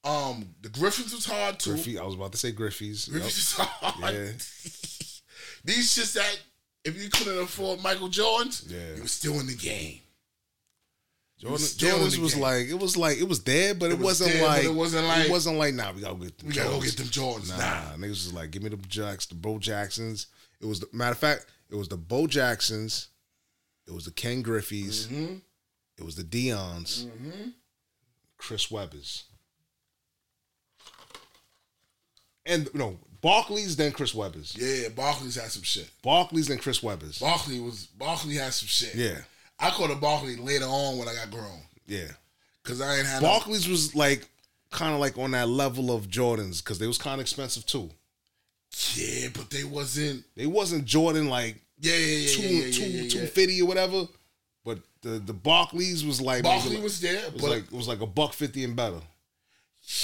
[0.04, 1.70] Um, the Griffins was hard too.
[1.70, 3.08] Griffey, I was about to say Griffey's.
[3.08, 3.22] Yep.
[3.22, 4.14] Was hard.
[4.14, 4.26] Yeah.
[5.64, 6.38] These shits that
[6.84, 8.94] if you couldn't afford Michael Jordan's, Yeah.
[8.96, 10.00] you were still in the game.
[11.38, 12.42] You Jordan, Jordan's was game.
[12.42, 14.74] like it was like it was there, but it, It was wasn't but like it
[14.74, 17.06] wasn't like- it wasn't like nah we gotta get them We gotta go get them
[17.08, 17.48] Jordans.
[17.50, 17.96] Nah, Nah.
[17.96, 20.28] niggas was like give me the Jacks, the Bo Jacksons.
[20.60, 23.08] It was the matter of fact, it was the Bo Jacksons,
[23.86, 25.34] it was the Ken Griffeys, Mm-hmm.
[25.98, 27.48] it was the Deion's, Mm-hmm.
[28.38, 29.24] Chris Webbers,
[32.46, 35.90] and no Barkley's then Chris Webbers, Yeah, Barkley's had some shit.
[36.02, 37.20] Barkley's then Chris Webbers.
[37.20, 38.94] Barkley was Barkley had some shit.
[38.94, 39.18] Yeah,
[39.58, 41.60] I caught a Barkley later on when I got grown.
[41.86, 42.08] yeah.
[42.62, 44.26] Cause I ain't had no- was like
[44.70, 47.90] kind of like on that level of Jordans because they was kind of expensive too.
[48.94, 50.24] Yeah, but they wasn't.
[50.34, 53.08] They wasn't Jordan like Yeah, yeah, yeah, two yeah, yeah, two yeah, yeah.
[53.10, 54.06] two fifty or whatever.
[54.64, 58.00] But the the Barkleys was like Barkley was there, was but- like it was like
[58.00, 59.00] a buck fifty and better.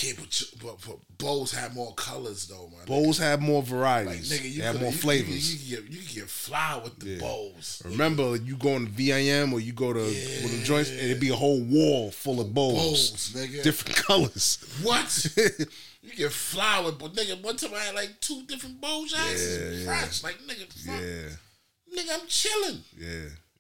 [0.03, 2.85] Yeah, but, but, but Bos had more colors though, man.
[2.87, 4.31] Bos have more varieties.
[4.31, 5.71] Like nigga, you they coulda- more flavors.
[5.71, 7.83] You, you, you, get, you get fly with the Bos.
[7.87, 10.07] Remember, you go on VIM or you go to of
[10.51, 13.63] the joints, and it'd be a whole wall full of Bos, Bos, nigga.
[13.63, 14.59] different colors.
[14.83, 15.27] What?
[16.03, 19.59] you get fly with, but nigga, one time I had like two different bow jackets.
[19.59, 20.09] Yeah, yeah.
[20.23, 22.81] Like nigga, fuck, Yeah, nigga, I'm chilling.
[22.99, 23.09] yeah,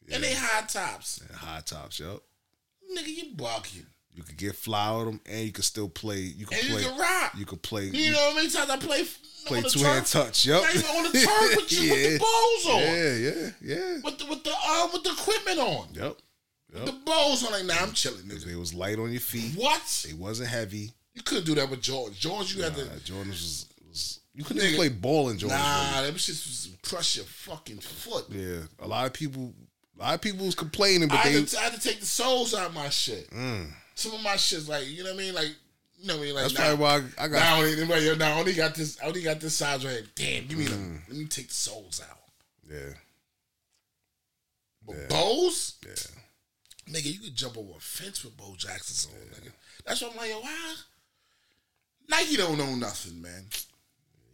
[0.06, 0.14] yeah.
[0.16, 1.22] And they high tops.
[1.26, 2.18] And high tops, yep.
[2.94, 3.86] Nigga, you bugging.
[4.14, 6.18] You could get fly with them, and you could still play.
[6.18, 6.82] You could And you play.
[6.84, 7.32] can rock.
[7.38, 7.84] You could play.
[7.86, 9.04] You know how many times I play
[9.46, 10.44] play two hand touch.
[10.46, 10.62] Yep.
[10.62, 12.08] Not even on the turf with, you, with Yeah.
[12.10, 12.80] the balls on.
[12.82, 13.98] Yeah, yeah, yeah.
[14.02, 15.88] With the with the um with the equipment on.
[15.94, 16.16] Yep.
[16.72, 17.52] With the balls on.
[17.52, 18.48] Like, nah, I'm chilling, nigga.
[18.48, 19.54] It was light on your feet.
[19.56, 20.06] What?
[20.08, 20.92] It wasn't heavy.
[21.14, 22.18] You couldn't do that with George.
[22.18, 22.86] George, you had to.
[23.04, 25.58] Jordan was, was you couldn't even play ball in Jordan.
[25.58, 28.26] Nah, that shit was crush your fucking foot.
[28.28, 29.52] Yeah, a lot of people,
[29.98, 32.00] a lot of people was complaining, but I they had, to, I had to take
[32.00, 33.28] the soles out of my shit.
[33.30, 33.66] Mm.
[34.00, 35.34] Some of my shit's like, you know what I mean?
[35.34, 35.54] Like,
[35.98, 36.34] you know what I mean?
[36.34, 37.38] Like, That's now, probably why I, I got.
[37.38, 38.98] now, I only, now, now I only got this.
[39.02, 39.92] I only got this size right.
[39.92, 40.04] here.
[40.14, 40.74] Damn, give me the.
[40.76, 41.00] Mm.
[41.08, 42.16] Let me take the soles out.
[42.70, 42.94] yeah,
[44.86, 45.06] But Yeah.
[45.08, 46.94] Bos, yeah.
[46.94, 49.52] nigga, you could jump over a fence with Bo Jackson on, nigga.
[49.84, 50.74] That's what I'm like, yo, why?
[52.08, 53.44] Nike don't know nothing, man.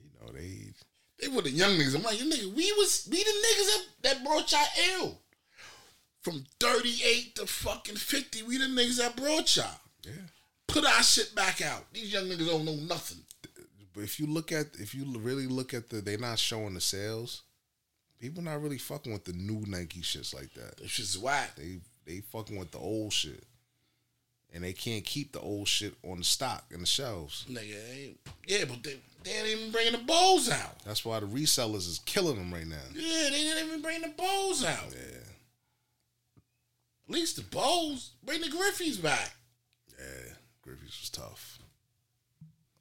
[0.05, 0.73] You know they.
[1.21, 1.97] They were the young niggas.
[1.97, 5.19] I'm like, you nigga, we was we the niggas that, that brought y'all ill.
[6.27, 9.67] From 38 to fucking 50, we the niggas that brought y'all.
[10.03, 10.11] Yeah.
[10.67, 11.85] Put our shit back out.
[11.93, 13.19] These young niggas don't know nothing.
[13.95, 16.81] But if you look at, if you really look at the, they not showing the
[16.81, 17.43] sales.
[18.19, 20.79] People not really fucking with the new Nike shits like that.
[20.79, 21.55] That shit's whack.
[21.55, 23.45] They they fucking with the old shit,
[24.53, 27.47] and they can't keep the old shit on the stock in the shelves.
[27.49, 28.17] Nigga,
[28.49, 30.81] yeah, but they, they ain't even bringing the Bos out.
[30.85, 32.83] That's why the resellers is killing them right now.
[32.97, 34.91] Yeah, they didn't even bring the Bos out.
[34.91, 35.26] Yeah,
[37.09, 38.11] At least the Bos.
[38.25, 39.33] Bring the Griffeys back.
[39.99, 40.33] yeah.
[40.67, 41.59] Griffeys was tough.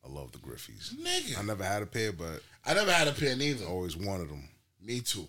[0.03, 0.93] I love the Griffeys.
[0.95, 1.39] Nigga.
[1.39, 3.65] I never had a pair, but I never had a pair neither.
[3.65, 4.47] I always wanted them.
[4.81, 5.27] Me too.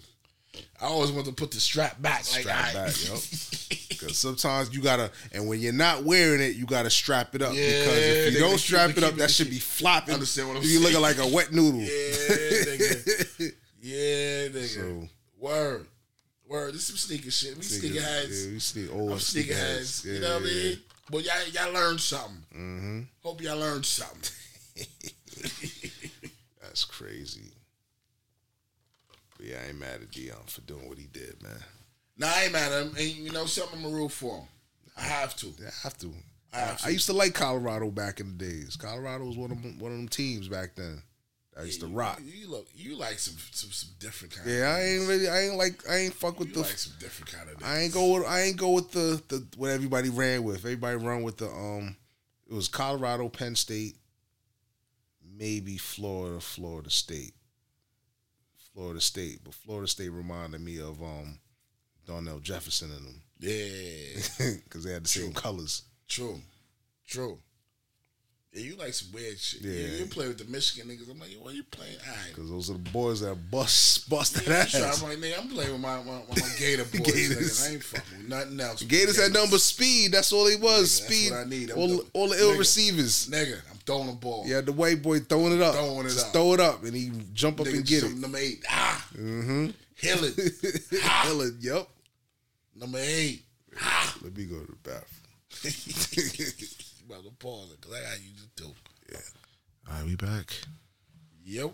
[0.80, 2.20] I always wanted to put the strap back.
[2.32, 2.74] Like, Strap right.
[2.74, 3.14] back, yo.
[3.90, 7.52] Because sometimes you gotta, and when you're not wearing it, you gotta strap it up.
[7.54, 10.14] Yeah, because if you don't strap keep- it up, keep- that should be flopping.
[10.14, 11.02] Understand what I'm you looking saying?
[11.02, 11.80] like a wet noodle.
[11.80, 13.52] Yeah, nigga.
[13.82, 14.66] Yeah, nigga.
[15.02, 15.08] So-
[15.38, 15.86] Word.
[16.48, 16.74] Word.
[16.74, 17.56] This some sneaker shit.
[17.56, 18.46] We sneaker heads.
[18.46, 20.04] Yeah, we sneak old I'm sneaker heads.
[20.04, 20.78] You know what I mean?
[21.10, 22.44] But y'all, y'all learned something.
[22.54, 23.00] Mm-hmm.
[23.22, 24.30] Hope y'all learned something.
[26.62, 27.52] That's crazy.
[29.36, 31.58] But yeah, I ain't mad at Deion for doing what he did, man.
[32.18, 32.94] Nah, I ain't mad at him.
[32.96, 33.78] And you know something?
[33.84, 34.46] I'm a root for him.
[34.96, 35.46] I have to.
[35.46, 36.12] I have to.
[36.52, 38.76] I have I used to like Colorado back in the days.
[38.76, 41.02] Colorado was one of them, one of them teams back then.
[41.58, 42.20] I used to rock.
[42.22, 42.66] You, you look.
[42.74, 44.48] You like some some, some different kind.
[44.50, 45.28] Yeah, I ain't really.
[45.28, 45.88] I ain't like.
[45.88, 46.60] I ain't fuck with You the.
[46.60, 47.62] like some different kind of.
[47.64, 48.14] I ain't go.
[48.14, 50.58] With, I ain't go with the the what everybody ran with.
[50.58, 51.96] Everybody run with the um.
[52.48, 53.96] It was Colorado, Penn State,
[55.36, 57.32] maybe Florida, Florida State.
[58.72, 61.38] Florida State, but Florida State reminded me of um,
[62.06, 64.20] Darnell Jefferson and them Yeah.
[64.64, 65.82] because they had the same colors.
[66.08, 66.40] True.
[67.08, 67.38] True.
[68.56, 69.60] Yeah, you like some weird shit.
[69.60, 69.72] Yeah.
[69.72, 71.10] You, you play with the Michigan niggas.
[71.10, 71.96] I'm like, yo, what you playing?
[72.08, 72.28] All right.
[72.34, 75.02] Because those are the boys that bust bust that ass.
[75.02, 77.00] I'm like, nigga, I'm playing with my, my, my Gator boys.
[77.12, 77.60] Gators.
[77.60, 77.68] Nigga.
[77.68, 78.82] I ain't fucking with nothing else.
[78.82, 80.12] Gators had number speed.
[80.12, 81.00] That's all they was.
[81.00, 81.30] Nigga, that's speed.
[81.32, 81.70] what I need.
[81.70, 82.58] I'm all, the- all the ill nigga.
[82.58, 83.28] receivers.
[83.30, 84.44] Nigga, I'm throwing the ball.
[84.46, 85.74] Yeah, the white boy throwing it up.
[85.74, 86.32] Throwing it Just up.
[86.32, 88.16] throw it up, and he jump up Nigga, and get it.
[88.16, 88.64] Number eight.
[88.70, 89.66] Ah, Mm-hmm.
[89.96, 90.34] Hill it.
[91.26, 91.54] Hill it.
[91.60, 91.88] Yep.
[92.76, 93.42] Number eight.
[93.80, 94.16] Ah.
[94.22, 95.22] Let me go to the bathroom.
[97.08, 98.74] To pause it because I got you to do.
[99.12, 99.18] Yeah.
[99.88, 100.52] All right, we back.
[101.44, 101.72] Yep.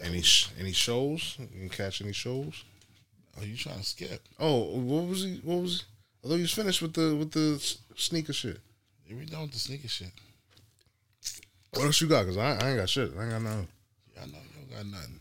[0.00, 1.36] Any sh- any shows?
[1.38, 2.64] You can catch any shows?
[3.38, 4.22] Are you trying to skip?
[4.38, 5.40] Oh, what was he?
[5.42, 5.80] What was?
[5.80, 5.86] He?
[6.24, 8.60] I thought he was finished with the with the s- sneaker shit.
[9.08, 10.12] Yeah, we done with the sneaker shit.
[11.74, 12.26] What else you got?
[12.26, 13.12] Cause I, I ain't got shit.
[13.18, 13.68] I ain't got nothing.
[14.20, 15.20] I know you don't got nothing.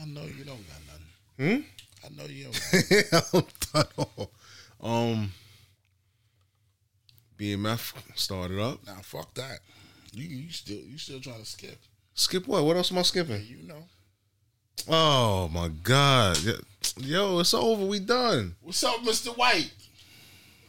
[0.00, 1.62] I know you don't got nothing.
[1.62, 2.06] Hmm.
[2.06, 3.10] I know you don't.
[3.10, 4.30] Got I'm done all.
[4.86, 5.32] Um,
[7.36, 8.86] BMF started up.
[8.86, 9.58] Nah, fuck that.
[10.12, 11.76] You you still you still trying to skip?
[12.14, 12.64] Skip what?
[12.64, 13.44] What else am I skipping?
[13.44, 13.82] You know.
[14.88, 16.38] Oh my god,
[16.98, 17.84] yo, it's over.
[17.84, 18.54] We done.
[18.60, 19.72] What's up, Mister White?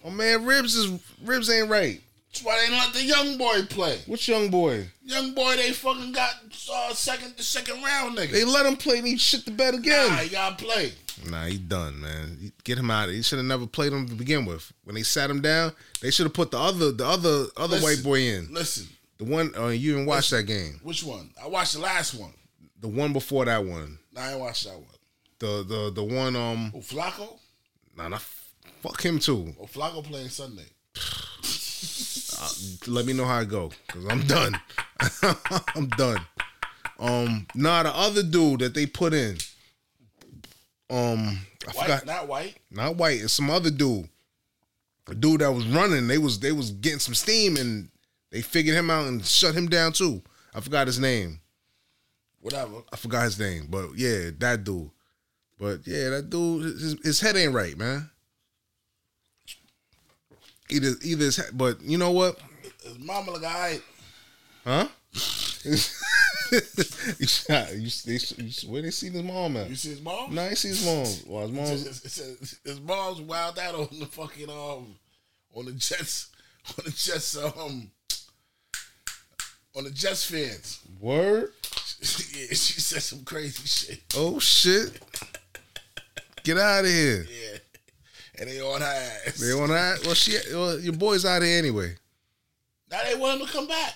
[0.03, 2.02] Oh man, ribs is ribs ain't right.
[2.31, 3.99] That's why they let the young boy play.
[4.07, 4.88] Which young boy?
[5.03, 6.34] Young boy, they fucking got
[6.73, 8.31] uh, second the second round nigga.
[8.31, 10.10] They let him play and he shit the bed again.
[10.10, 10.94] Nah, you gotta play.
[11.26, 12.52] Nah, he done, man.
[12.64, 13.10] Get him out.
[13.10, 14.72] He should have never played him to begin with.
[14.84, 17.84] When they sat him down, they should have put the other the other other Listen,
[17.84, 18.53] white boy in.
[18.53, 18.88] Listen,
[19.18, 20.80] The one uh, you didn't watch that game.
[20.84, 21.31] which one?
[21.44, 22.34] I watched the last one.
[22.80, 23.98] The one before that one.
[24.14, 24.85] Nah, I watched that one.
[25.39, 27.38] The the the one um Oh, Flacco?
[27.95, 28.19] nah, nah
[28.84, 29.53] fuck him too.
[29.60, 30.65] Oh, Flacco playing Sunday.
[32.39, 32.49] Uh,
[32.88, 34.60] let me know how it go cuz I'm done.
[35.76, 36.19] I'm done.
[36.99, 39.38] Um nah, the other dude that they put in
[40.89, 42.57] um I White, forgot not white.
[42.72, 44.07] not white, it's some other dude.
[45.09, 47.89] A dude that was running, they was they was getting some steam and
[48.31, 50.22] they figured him out and shut him down too.
[50.53, 51.39] I forgot his name.
[52.41, 52.84] Whatever.
[52.91, 54.89] I forgot his name, but yeah, that dude.
[55.59, 58.09] But yeah, that dude, his, his head ain't right, man.
[60.69, 62.39] Either, either his head, but you know what?
[62.84, 63.81] His mama look alright.
[64.65, 64.88] Huh?
[67.19, 69.69] you, shot- you, they, you, where they see his mom at?
[69.69, 70.34] You see his mom?
[70.34, 71.06] No, I see his mom.
[71.32, 74.95] Well, his mom's His, mom's wild out on the fucking um
[75.53, 76.30] on the Jets
[76.78, 77.91] on the Jets um
[79.76, 80.80] on the Jets fans.
[80.99, 81.52] word.
[81.99, 84.02] yeah, she said some crazy shit.
[84.15, 85.02] Oh shit!
[86.44, 87.26] Get out of here.
[87.30, 87.57] Yeah,
[88.40, 89.40] and they on her ass.
[89.40, 89.99] They on that?
[90.06, 91.95] Well, she, well, your boy's out here anyway.
[92.91, 93.95] Now they want him to come back.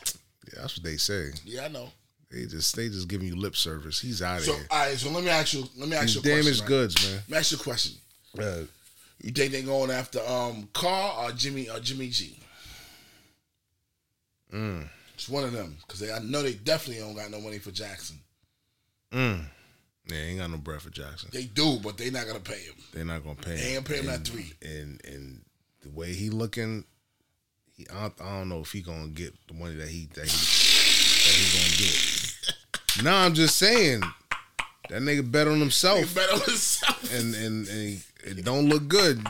[0.53, 1.29] Yeah, that's what they say.
[1.45, 1.89] Yeah, I know.
[2.31, 3.99] They just, they just giving you lip service.
[3.99, 4.67] He's out of So here.
[4.71, 5.65] all right, so let me ask you.
[5.77, 6.41] Let me ask He's you a question.
[6.43, 6.67] damaged right?
[6.67, 7.15] goods, man.
[7.15, 7.93] Let me ask you a question.
[8.39, 8.65] Uh,
[9.21, 12.39] You think they going after um Carr or Jimmy or Jimmy G?
[14.53, 17.71] mm, It's one of them because I know they definitely don't got no money for
[17.71, 18.17] Jackson.
[19.11, 19.45] mm.
[20.07, 21.29] Yeah, they ain't got no breath for Jackson.
[21.31, 22.73] They do, but they not gonna pay him.
[22.91, 23.51] They're not gonna pay.
[23.51, 23.57] Him.
[23.57, 23.77] They him.
[23.77, 24.51] ain't pay him that three.
[24.61, 25.41] And and
[25.83, 26.85] the way he looking,
[27.77, 30.25] he I don't, I don't know if he gonna get the money that he that
[30.25, 32.20] he that he gonna get.
[33.03, 34.01] No, I'm just saying
[34.89, 35.99] that nigga bet on himself.
[35.99, 37.13] He bet on himself.
[37.13, 39.25] and and, and he- it don't look good.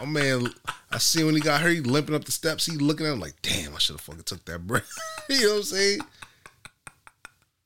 [0.00, 0.48] Oh man,
[0.90, 2.66] I see when he got hurt, he limping up the steps.
[2.66, 4.90] He looking at him like, damn, I should have fucking took that breath.
[5.28, 6.00] you know what I'm saying?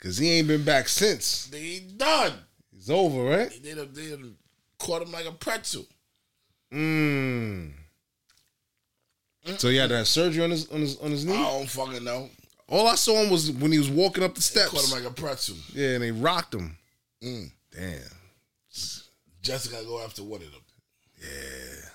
[0.01, 1.47] Cause he ain't been back since.
[1.47, 2.33] They done.
[2.73, 3.51] He's over, right?
[3.63, 4.37] They done, they done
[4.79, 5.87] caught him like a pretzel.
[6.73, 7.73] Mm.
[9.57, 11.35] So he had to have surgery on his on his on his knee.
[11.35, 12.29] I don't fucking know.
[12.69, 14.71] All I saw him was when he was walking up the steps.
[14.71, 15.57] Caught him like a pretzel.
[15.73, 16.77] yeah, and they rocked him.
[17.23, 17.51] Mm.
[17.75, 18.01] Damn.
[19.41, 20.61] Jessica go after one of them.
[21.21, 21.89] Yeah.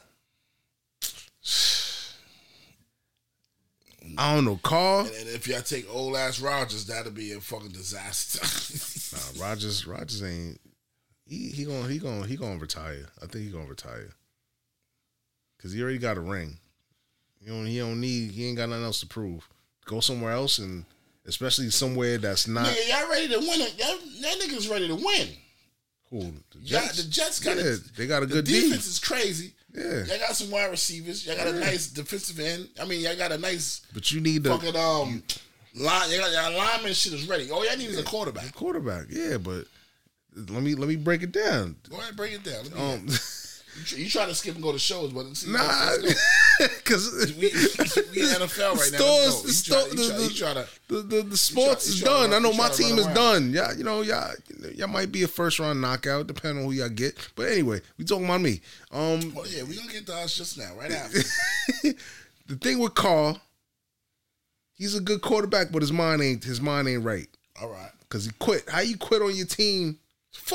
[4.17, 5.01] I don't know, Carl.
[5.01, 8.41] And, and if y'all take old ass Rogers, that'll be a fucking disaster.
[9.39, 10.59] Nah, Rogers, Rogers ain't.
[11.25, 13.07] He he gonna he gonna he gonna retire.
[13.21, 14.09] I think he gonna retire.
[15.61, 16.57] Cause he already got a ring.
[17.39, 19.47] You don't he don't need he ain't got nothing else to prove.
[19.85, 20.85] Go somewhere else and
[21.25, 23.59] especially somewhere that's not y'all ready to win?
[23.59, 25.27] Y'all, that niggas ready to win.
[26.09, 26.31] cool.
[26.51, 28.61] The Yeah, Jets, the Jets got yeah, a, they got a the good D.
[28.61, 29.53] defense is crazy.
[29.73, 30.03] Yeah.
[30.05, 31.25] Y'all got some wide receivers.
[31.25, 32.69] Y'all got a nice defensive end.
[32.79, 35.23] I mean, y'all got a nice But you need the fucking um
[35.75, 36.11] line.
[36.11, 37.49] Y'all got y'all lineman shit is ready.
[37.51, 38.53] All y'all need is a quarterback.
[38.53, 39.05] quarterback.
[39.09, 39.65] Yeah, but
[40.35, 41.75] let me let me break it down.
[41.89, 42.63] Go ahead, break it down.
[42.65, 43.07] Let me Um.
[43.77, 45.91] You, try, you try to skip and go to shows, but see, nah,
[46.77, 48.97] because we, we NFL right now.
[48.99, 49.79] Stores, Let's the, go.
[49.79, 50.67] sto- You try, you try, you try to.
[50.87, 52.29] the, the, the sports is done.
[52.31, 53.51] run- I know my team is done.
[53.51, 54.31] Yeah, you know, y'all,
[54.75, 57.15] y'all might be a first round knockout, depending on who y'all get.
[57.35, 58.61] But anyway, we talking about me.
[58.91, 61.19] Um, Oh yeah, we gonna get to us just now, right after.
[62.47, 63.35] the thing with Carr,
[64.73, 67.27] he's a good quarterback, but his mind ain't his mind ain't right.
[67.61, 67.91] All right.
[68.09, 68.69] Cause he quit.
[68.69, 69.97] How you quit on your team?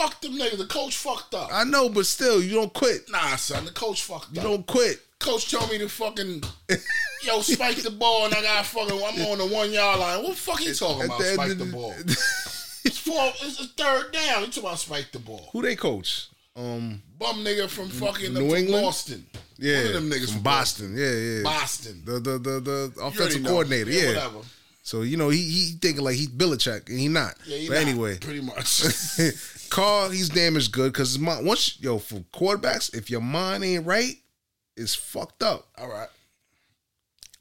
[0.01, 0.59] Fuck them niggas.
[0.59, 1.51] The coach fucked up.
[1.52, 3.10] I know, but still, you don't quit.
[3.10, 3.65] Nah, son.
[3.65, 4.35] The coach fucked up.
[4.35, 4.47] You up.
[4.47, 5.01] don't quit.
[5.18, 6.43] Coach told me to fucking
[7.25, 8.93] yo spike the ball, and I got fucking.
[8.97, 10.23] I'm on the one yard line.
[10.23, 11.18] What the fuck you talking about?
[11.18, 11.94] the end Spike of the the- ball.
[12.85, 13.33] it's four.
[13.43, 14.41] It's a third down.
[14.43, 15.49] He talking about spike the ball.
[15.52, 16.28] Who they coach?
[16.55, 18.85] Um, Bum nigga from fucking New England?
[18.85, 19.27] Boston.
[19.59, 20.94] yeah, One of them niggas from from Boston.
[20.97, 22.02] Yeah, yeah, Boston.
[22.05, 23.51] The the the, the You already offensive know.
[23.51, 23.91] coordinator.
[23.91, 24.07] Yeah.
[24.09, 24.39] whatever.
[24.83, 27.35] So you know he he thinking like he's Belichick and he not.
[27.47, 28.83] Yeah, he but not, anyway, pretty much.
[29.71, 31.47] Carr, he's damaged good because his mind.
[31.47, 34.15] Once yo for quarterbacks, if your mind ain't right,
[34.77, 35.69] it's fucked up.
[35.79, 36.09] All right.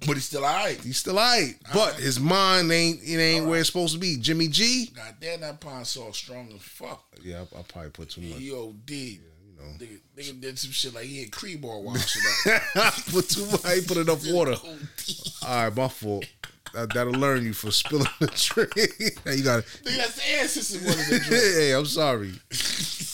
[0.06, 0.80] But he's still alright.
[0.80, 4.18] He's still alright, but his mind ain't it ain't where it's supposed to be.
[4.18, 4.92] Jimmy G.
[4.96, 7.04] God damn, that Pine-Sol strong as fuck.
[7.24, 8.38] Yeah, I, I probably put too much.
[8.38, 8.90] He OD.
[8.92, 9.20] you
[9.58, 9.64] know.
[9.80, 12.62] Nigga, nigga did some shit like he had cream ball washing up.
[12.76, 13.66] I put too much.
[13.66, 14.56] I ain't put enough water.
[15.44, 16.26] All right, my fault.
[16.78, 18.72] That, that'll learn you for spilling the drink.
[19.26, 21.44] You got Nigga, that's the ancestor one of the drink.
[21.56, 22.34] Hey, I'm sorry.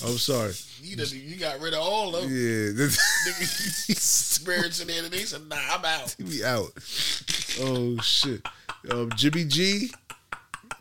[0.03, 0.53] I'm sorry.
[0.83, 2.29] You, done, you got rid of all of them.
[2.29, 6.13] Yeah, spirits and said, nah, I'm out.
[6.19, 6.73] we out.
[7.61, 8.45] Oh shit.
[8.91, 9.93] Um, Jimmy G.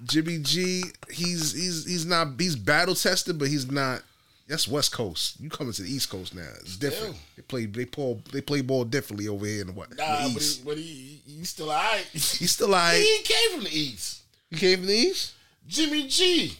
[0.02, 0.82] Jimmy G.
[1.08, 4.02] He's he's he's not he's battle tested, but he's not.
[4.52, 5.40] That's West Coast.
[5.40, 6.46] You coming to the East Coast now?
[6.60, 7.16] It's different.
[7.36, 10.04] They play they play they play ball differently over here in the, what, the Nah,
[10.24, 10.64] but he, East.
[10.66, 12.04] but he, he still alright.
[12.12, 13.00] He's still alright.
[13.02, 14.20] He came from the East.
[14.50, 15.32] He came from the East.
[15.66, 16.54] Jimmy G.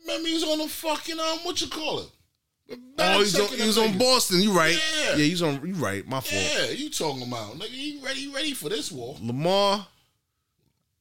[0.00, 2.78] Remember, he was on the fucking, um, what you call it?
[2.98, 3.98] Oh, he's on, he was on.
[3.98, 4.40] Boston.
[4.40, 4.80] You right?
[4.98, 5.10] Yeah.
[5.10, 5.60] Yeah, he's on.
[5.66, 6.08] You right?
[6.08, 6.32] My fault.
[6.32, 7.58] Yeah, you talking about.
[7.58, 9.18] Nigga, he ready, he ready for this war.
[9.20, 9.86] Lamar.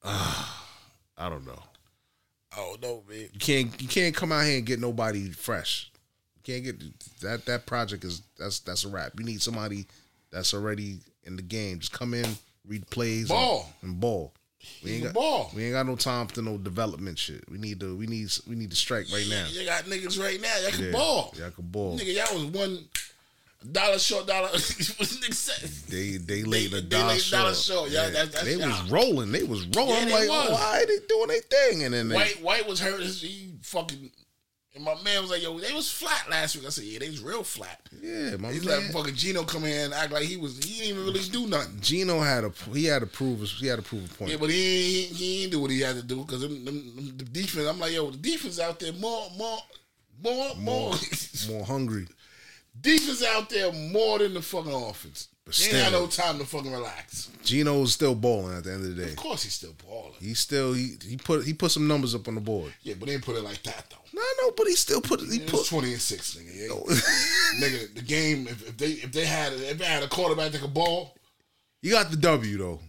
[0.03, 0.67] ah,
[1.17, 1.63] I don't know.
[2.57, 3.29] Oh, no, man.
[3.31, 5.89] You can't you can't come out here and get nobody fresh.
[6.47, 6.81] Can't get
[7.21, 9.11] that that project is that's that's a wrap.
[9.19, 9.85] You need somebody
[10.31, 11.79] that's already in the game.
[11.79, 12.25] Just come in,
[12.65, 13.69] read plays, and- Ball.
[13.81, 14.33] and, ball.
[14.83, 15.51] We ain't got ball.
[15.53, 17.43] we ain't got no time for no development shit.
[17.51, 19.45] We need to we need we need to strike right now.
[19.49, 20.55] You got niggas right now.
[20.61, 21.33] Y'all can Yeah, ball.
[21.37, 21.99] Y'all can ball.
[21.99, 22.79] Nigga, y'all was one
[23.71, 24.47] dollar short dollar.
[24.51, 25.69] what nigga said?
[25.91, 27.41] They they laid a they dollar laid short.
[27.41, 27.89] dollar short.
[27.91, 28.69] Yeah, that- that's they y'all.
[28.69, 29.31] was rolling.
[29.33, 29.93] They was rolling.
[29.95, 30.49] Yeah, I'm they like, was.
[30.51, 31.83] why they doing their thing?
[31.83, 33.01] And then they, White White was hurt.
[33.03, 34.11] He fucking.
[34.77, 37.09] And my man was like, "Yo, they was flat last week." I said, "Yeah, they
[37.09, 38.83] was real flat." yeah, my He's man.
[38.83, 40.63] let fucking Geno come in and act like he was.
[40.63, 41.79] He didn't even really do nothing.
[41.81, 44.29] Geno had a he had to prove he had to prove a point.
[44.29, 46.95] Yeah, but he he, he ain't do what he had to do because them, them,
[46.95, 47.67] them, the defense.
[47.67, 49.57] I'm like, yo, the defense out there more more
[50.23, 50.91] more more.
[50.91, 50.95] more
[51.49, 52.07] more hungry.
[52.79, 55.29] defense out there more than the fucking offense.
[55.47, 56.01] But They ain't had still.
[56.01, 57.29] no time to fucking relax.
[57.43, 59.09] Geno's still balling at the end of the day.
[59.11, 60.13] Of course, he's still balling.
[60.19, 62.73] He still he he put he put some numbers up on the board.
[62.83, 63.95] Yeah, but they didn't put it like that though.
[64.13, 66.53] No, no, but he still put he It put twenty and six, nigga.
[66.53, 67.61] Yeah.
[67.67, 68.47] nigga, the game.
[68.47, 71.15] If, if they if they had if they had a quarterback that could ball,
[71.81, 72.79] You got the W though.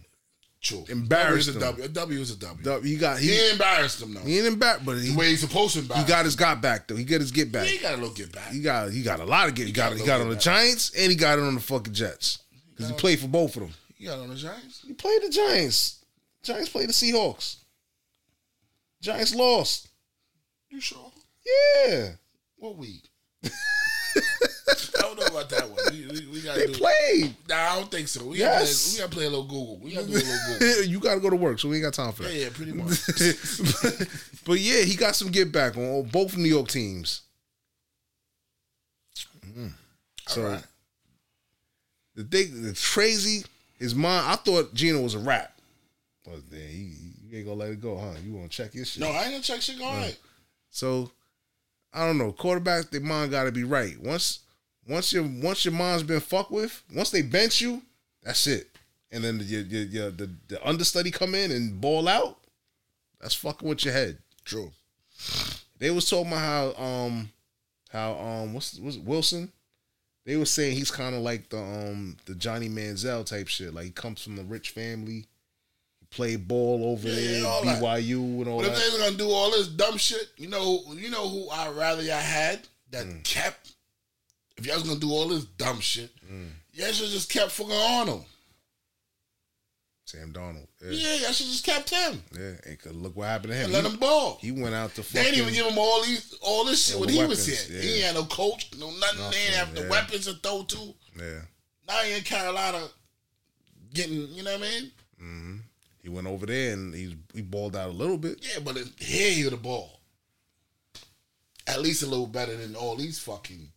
[0.61, 0.83] true.
[0.89, 1.59] Embarrassed W is a.
[1.59, 1.83] W.
[1.85, 2.63] A W is a W.
[2.63, 4.19] W, you got He, he embarrassed them though.
[4.21, 6.03] he ain't embarrassed, but he, the way he's supposed to embarrass.
[6.05, 6.97] he got his got back though.
[6.97, 7.65] He got his get back.
[7.65, 8.51] Yeah, he got a little get back.
[8.51, 9.67] He got he got a lot of get.
[9.67, 10.43] He, got, got a he got on the back.
[10.43, 12.39] Giants and he got it on the fucking Jets
[12.79, 13.71] because he played for both of them.
[13.95, 14.83] He got on the Giants.
[14.87, 16.03] He played the Giants.
[16.43, 17.57] Giants played the Seahawks.
[19.01, 19.89] Giants lost.
[20.69, 21.11] You sure?
[21.85, 22.11] Yeah,
[22.57, 23.09] What week?
[23.43, 25.79] I don't know about that one.
[25.91, 27.35] We, we, we gotta they do, played.
[27.49, 28.23] Nah, I don't think so.
[28.25, 28.59] We Yes.
[28.59, 29.77] gotta play, we gotta play a little Google.
[29.81, 30.83] We gotta do a little Google.
[30.85, 32.35] you got to go to work, so we ain't got time for yeah, that.
[32.37, 34.07] yeah, pretty much.
[34.45, 37.21] but yeah, he got some get back on both New York teams.
[39.45, 39.71] Mm.
[40.27, 40.63] So All right.
[42.19, 43.45] The thing, the crazy,
[43.77, 44.25] his mind.
[44.27, 45.57] I thought Geno was a rap,
[46.25, 46.91] but then he,
[47.25, 48.11] you ain't gonna let it go, huh?
[48.21, 48.99] You want to check your shit?
[48.99, 49.79] No, I ain't gonna check shit.
[49.79, 50.17] Go ahead.
[50.69, 51.11] So
[51.93, 52.33] I don't know.
[52.33, 53.97] Quarterbacks, their mind got to be right.
[54.01, 54.39] Once,
[54.85, 57.83] once your once your mind's been fucked with, once they bench you,
[58.21, 58.67] that's it.
[59.13, 62.37] And then your, your, your, the the understudy come in and ball out.
[63.21, 64.17] That's fucking with your head.
[64.43, 64.73] True.
[65.77, 67.29] They was talking about how um
[67.89, 69.53] how um what's what's Wilson.
[70.29, 73.73] They were saying he's kind of like the um the Johnny Manziel type shit.
[73.73, 75.25] Like he comes from a rich family,
[75.99, 77.81] he played ball over Yeah, there, yeah, all that.
[77.81, 78.67] BYU and all that.
[78.67, 78.91] But if that.
[78.91, 82.03] they was gonna do all this dumb shit, you know, you know who I rather
[82.03, 82.59] I had
[82.91, 83.23] that Mm.
[83.23, 83.71] kept.
[84.55, 86.49] If y'all was gonna do all this dumb shit, Mm.
[86.73, 88.23] y'all should just kept fucking Arnold.
[90.09, 90.67] Sam Darnold.
[90.81, 92.53] Yeah, Yeah, y'all should just kept him yeah.
[92.65, 93.65] And 'cause look what happened to him.
[93.65, 94.37] and let He- him ball.
[94.41, 95.23] He went out to They fucking.
[95.23, 97.75] didn't even give him all these all this shit All when he was weapons, here.
[97.77, 97.81] yeah.
[97.83, 99.19] He had no coach, no nothing.
[99.29, 99.89] they didn't have the yeah.
[99.89, 100.95] weapons to throw to.
[101.19, 101.41] yeah.
[101.87, 102.89] Now he in Carolina
[103.93, 104.91] getting, you know what I mean?
[105.19, 105.57] hmm
[106.01, 108.39] He went over there and he he balled out a little bit.
[108.41, 109.99] Yeah, but here he the ball.
[111.67, 113.71] At least a little better than all these fucking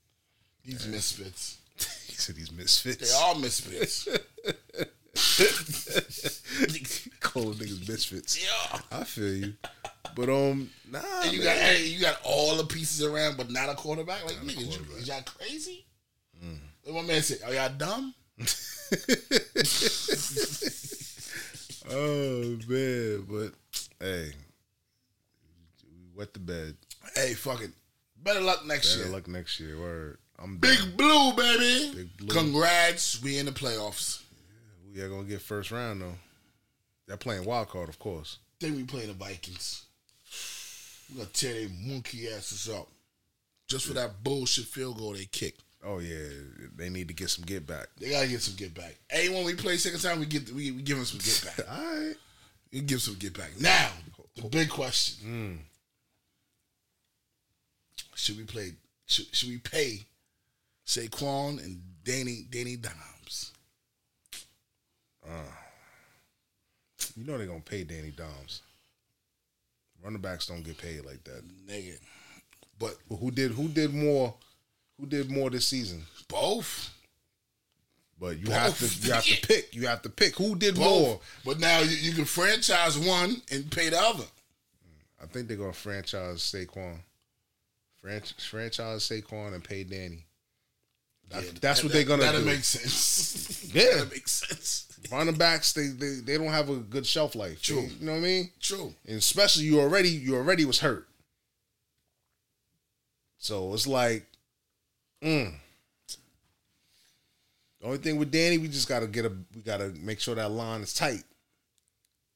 [0.64, 1.58] these misfits.
[2.06, 3.10] he said he's misfits.
[3.10, 4.08] They are misfits.
[7.20, 8.42] Cold niggas misfits.
[8.42, 8.80] Yeah.
[8.90, 9.52] I feel you.
[10.16, 11.00] But um, nah.
[11.22, 11.46] And you man.
[11.48, 14.24] got hey, you got all the pieces around, but not a quarterback.
[14.24, 15.84] Like niggas, you, is y'all crazy?
[16.42, 16.58] Mm.
[16.86, 18.14] And my man said, "Are y'all dumb?"
[21.90, 23.52] oh man, but
[24.00, 24.32] hey,
[25.84, 26.74] we wet the bed.
[27.14, 27.72] Hey, fucking
[28.22, 29.04] better luck next Better year.
[29.06, 29.78] Better luck next year.
[29.78, 30.18] Word.
[30.38, 30.96] I'm Big down.
[30.96, 31.92] blue, baby.
[31.94, 32.34] Big blue.
[32.34, 34.21] Congrats, we in the playoffs.
[34.92, 36.14] We are gonna get first round though.
[37.06, 38.38] They're playing wild card, of course.
[38.60, 39.84] Then we playing the Vikings.
[41.10, 42.88] We're gonna tear their monkey asses up
[43.68, 45.62] just for that bullshit field goal they kicked.
[45.84, 46.28] Oh yeah,
[46.76, 47.88] they need to get some get back.
[47.98, 48.96] They gotta get some get back.
[49.10, 51.68] Hey, when we play second time, we get we, we give them some get back.
[51.76, 52.14] All right.
[52.72, 53.50] We give some get back.
[53.58, 53.90] Now,
[54.36, 55.58] the big question: Mm.
[58.14, 58.72] Should we play?
[59.06, 60.00] Should, should we pay
[60.86, 63.21] Saquon and Danny Danny Dimes?
[65.32, 65.50] Uh,
[67.16, 68.62] you know they're gonna pay Danny Doms.
[70.02, 71.42] Running backs don't get paid like that.
[71.66, 71.98] Nigga,
[72.78, 74.34] but who did who did more?
[74.98, 76.04] Who did more this season?
[76.28, 76.90] both.
[78.18, 79.74] But you have to you have to pick.
[79.74, 80.84] You have to pick who did Both.
[81.06, 81.20] more.
[81.44, 84.24] But now you, you can franchise one and pay the other.
[85.20, 86.98] I think they're gonna franchise Saquon.
[88.04, 90.24] Franch- franchise Saquon and pay Danny.
[91.32, 92.46] That- Yeah, that's that- what they're gonna that'll do.
[92.46, 93.70] make sense.
[93.74, 93.96] Yeah.
[93.98, 94.86] that makes make sense.
[95.10, 97.60] Running backs, they, they they don't have a good shelf life.
[97.62, 97.82] True.
[97.82, 98.50] They- you know what I mean?
[98.60, 98.94] True.
[99.06, 101.08] And especially you already you already was hurt.
[103.38, 104.24] So it's like,
[105.22, 105.52] mm.
[107.80, 110.50] The only thing with Danny, we just gotta get a we gotta make sure that
[110.50, 111.24] line is tight.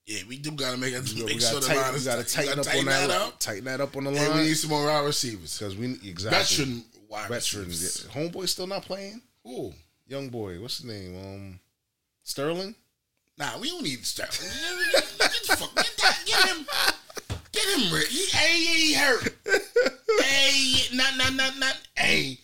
[0.07, 1.09] Yeah, we do gotta make, make we
[1.39, 2.47] sure gotta, the tighten, line we is gotta tight.
[2.47, 3.29] tighten We up gotta on that, tighten that line.
[3.29, 3.39] up.
[3.41, 4.37] Tighten that up on the And line.
[4.39, 5.59] we need some more wide receivers.
[5.59, 7.67] Because we exactly Veteran wide veteran.
[7.67, 8.07] receivers.
[8.15, 8.23] Yeah.
[8.23, 9.21] Homeboy still not playing.
[9.47, 9.73] Ooh.
[10.09, 11.17] Young boy, what's his name?
[11.17, 11.61] Um,
[12.23, 12.75] Sterling.
[13.39, 14.31] Nah, we don't need Sterling.
[14.93, 15.05] Get
[15.59, 16.67] Fuck, get, that, get him,
[17.53, 18.09] get him, Rick.
[18.09, 19.35] He, hey, he hurt.
[20.23, 21.77] hey, not, not, not, not.
[21.97, 22.39] Hey,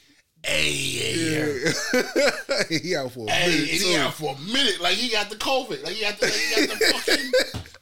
[0.45, 2.69] hey, he hurt.
[2.69, 3.69] he out for a Hey, minute.
[3.81, 3.87] too.
[3.89, 4.81] he out for a minute.
[4.81, 5.83] Like he got the COVID.
[5.85, 7.33] Like he got the, like he got the fucking,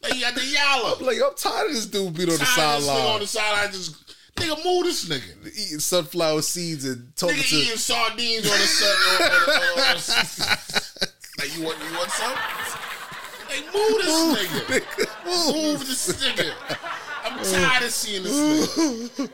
[0.02, 0.96] like he got the yalla.
[1.04, 3.26] Like I'm tired of this dude being on the Tired of this nigga on the
[3.26, 5.46] sideline, just nigga move this nigga.
[5.46, 7.56] eating sunflower seeds and talking Nigga to.
[7.56, 10.30] eating sardines on the sun.
[11.38, 12.32] like you want you want some?
[13.48, 15.54] Like move this nigga.
[15.54, 16.52] Move this nigga.
[17.22, 19.28] I'm tired of seeing this nigga.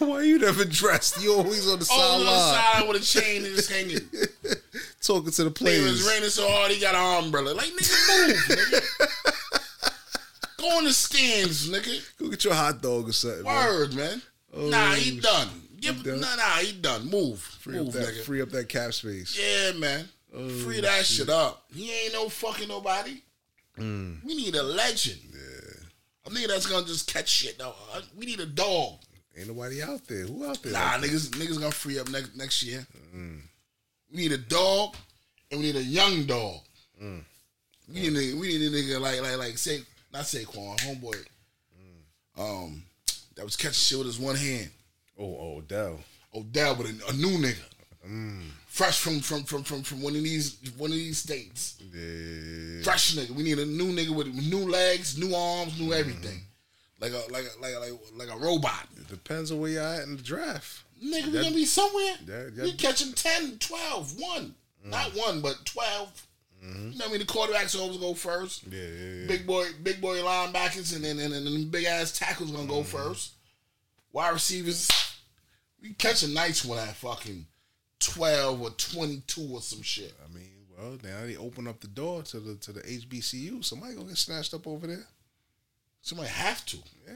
[0.06, 1.22] Why you never dressed?
[1.22, 3.98] You always on the on the sideline side with a chain and just hanging.
[5.00, 6.08] talking to the Nigga, it's players.
[6.08, 7.50] raining so hard he got an umbrella.
[7.54, 8.80] Like nigga, move, nigga.
[10.58, 12.02] Go in the stands, nigga.
[12.18, 13.44] Go get your hot dog or something.
[13.44, 13.66] man.
[13.66, 14.22] Word, man.
[14.54, 15.48] Oh, nah, he done.
[15.80, 16.20] Give, he done?
[16.20, 17.08] Nah, nah, he done.
[17.08, 18.22] Move, Free move, up that, nigga.
[18.22, 19.38] free up that cap space.
[19.38, 20.08] Yeah, man.
[20.34, 21.28] Oh, Free that shit.
[21.28, 21.64] up.
[21.74, 23.22] He ain't no fucking nobody.
[23.78, 24.24] Mm.
[24.24, 25.20] We need a legend.
[25.32, 26.26] Yeah.
[26.26, 27.58] A nigga that's gonna just catch shit.
[27.58, 27.74] though.
[27.94, 28.98] Uh, we need a dog.
[29.38, 30.26] Ain't nobody out there.
[30.26, 30.72] Who out there?
[30.72, 31.10] Nah, like that?
[31.10, 32.86] niggas, niggas gonna free up next next year.
[33.16, 33.40] Mm.
[34.12, 34.96] We need a dog,
[35.50, 36.60] and we need a young dog.
[37.02, 37.22] Mm.
[37.88, 39.80] We need a, we need a nigga like like like say
[40.12, 41.24] not Saquon, homeboy.
[42.38, 42.82] Um,
[43.36, 44.70] that was catching shit with his one hand.
[45.18, 46.00] Oh, oh, Odell.
[46.34, 47.56] Odell, but a, a new nigga,
[48.08, 48.44] Mm.
[48.66, 51.76] fresh from from from from from one of these one of these states.
[51.80, 52.82] Yeah.
[52.82, 53.30] Fresh nigga.
[53.32, 55.84] We need a new nigga with new legs, new arms, Mm-hmm.
[55.84, 56.40] new everything.
[56.98, 58.86] Like a like a, like a, like a, like a robot.
[58.96, 60.82] It depends on where you're at in the draft.
[61.04, 62.14] Nigga, we That- gonna be somewhere.
[62.26, 64.54] that- that- we catching 10, 12, one.
[64.86, 64.90] Mm.
[64.90, 66.26] Not one, but 12.
[66.64, 66.90] Mm-hmm.
[66.92, 67.18] You know what I mean?
[67.20, 68.64] The quarterbacks always go first.
[68.70, 69.26] Yeah, yeah, yeah.
[69.26, 72.80] Big boy, big boy linebackers and then and, and, and big ass tackles gonna go
[72.82, 72.96] Mm-hmm.
[73.08, 73.32] first.
[74.12, 74.88] Wide receivers,
[75.80, 77.46] we catch a nice one at fucking
[77.98, 80.12] twelve or twenty two or some shit.
[80.22, 83.64] I mean, well, now they open up the door to the to the HBCU.
[83.64, 85.06] Somebody gonna get snatched up over there.
[86.02, 86.76] Somebody have to.
[87.06, 87.14] Yeah.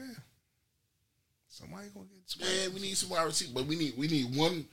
[1.47, 2.41] Somebody gonna get.
[2.41, 4.65] Man, we need some wide receivers, but we need we need one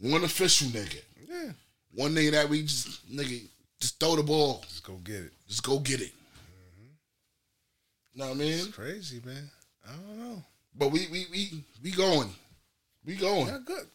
[0.00, 1.00] one official nigga.
[1.28, 1.52] Yeah.
[1.92, 3.42] One nigga that we just nigga
[3.80, 4.62] just throw the ball.
[4.68, 5.32] Just go get it.
[5.48, 6.12] Just go get it.
[8.12, 8.52] You know what I mean?
[8.52, 9.50] It's crazy, man.
[9.88, 10.42] I don't know.
[10.76, 12.30] But we we we we going.
[13.04, 13.46] We going.
[13.46, 13.86] Yeah, good.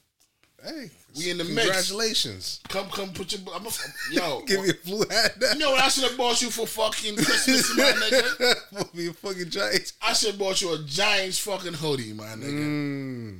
[0.64, 1.62] Hey, We in the mix.
[1.62, 2.60] Congratulations.
[2.70, 3.70] Come come put your I'm a,
[4.12, 4.42] yo.
[4.48, 5.34] Give me a blue hat.
[5.54, 8.56] you know what I should have bought you for fucking Christmas, my nigga?
[8.76, 9.94] Put me a fucking Giants.
[10.02, 12.52] I should have bought you a Giants fucking hoodie, my nigga.
[12.52, 13.40] Mm.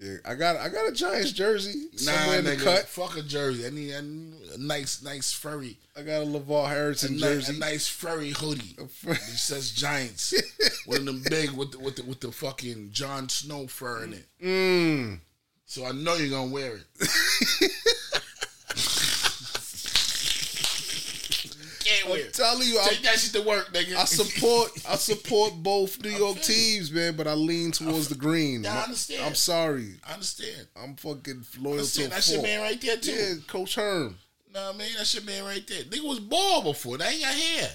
[0.00, 2.88] Yeah, I got I got a Giants jersey Nah, somewhere in the nigga, cut.
[2.88, 3.64] fuck a jersey.
[3.64, 7.54] I need, need a nice, nice furry, I got a LeVar a, Harrison ni- jersey.
[7.54, 8.76] a nice furry hoodie.
[8.88, 10.34] fur- It says Giants.
[10.86, 14.12] One of them big with the, with the with the fucking Jon Snow fur in
[14.14, 14.26] it.
[14.42, 15.20] Mm.
[15.66, 17.70] So I know you're gonna wear it.
[22.06, 23.96] I'm telling you, I, Take that shit to work, nigga.
[23.96, 28.64] I support I support both New York teams, man, but I lean towards the green.
[28.64, 29.24] Yeah, I understand.
[29.24, 29.94] I'm sorry.
[30.06, 30.68] I understand.
[30.76, 32.10] I'm fucking loyal understand.
[32.10, 33.12] to That's your man right there, too.
[33.12, 34.16] Yeah, Coach Herm.
[34.52, 35.82] Nah, man, that shit man right there.
[35.84, 36.96] Nigga was bald before.
[36.98, 37.68] That ain't got hair.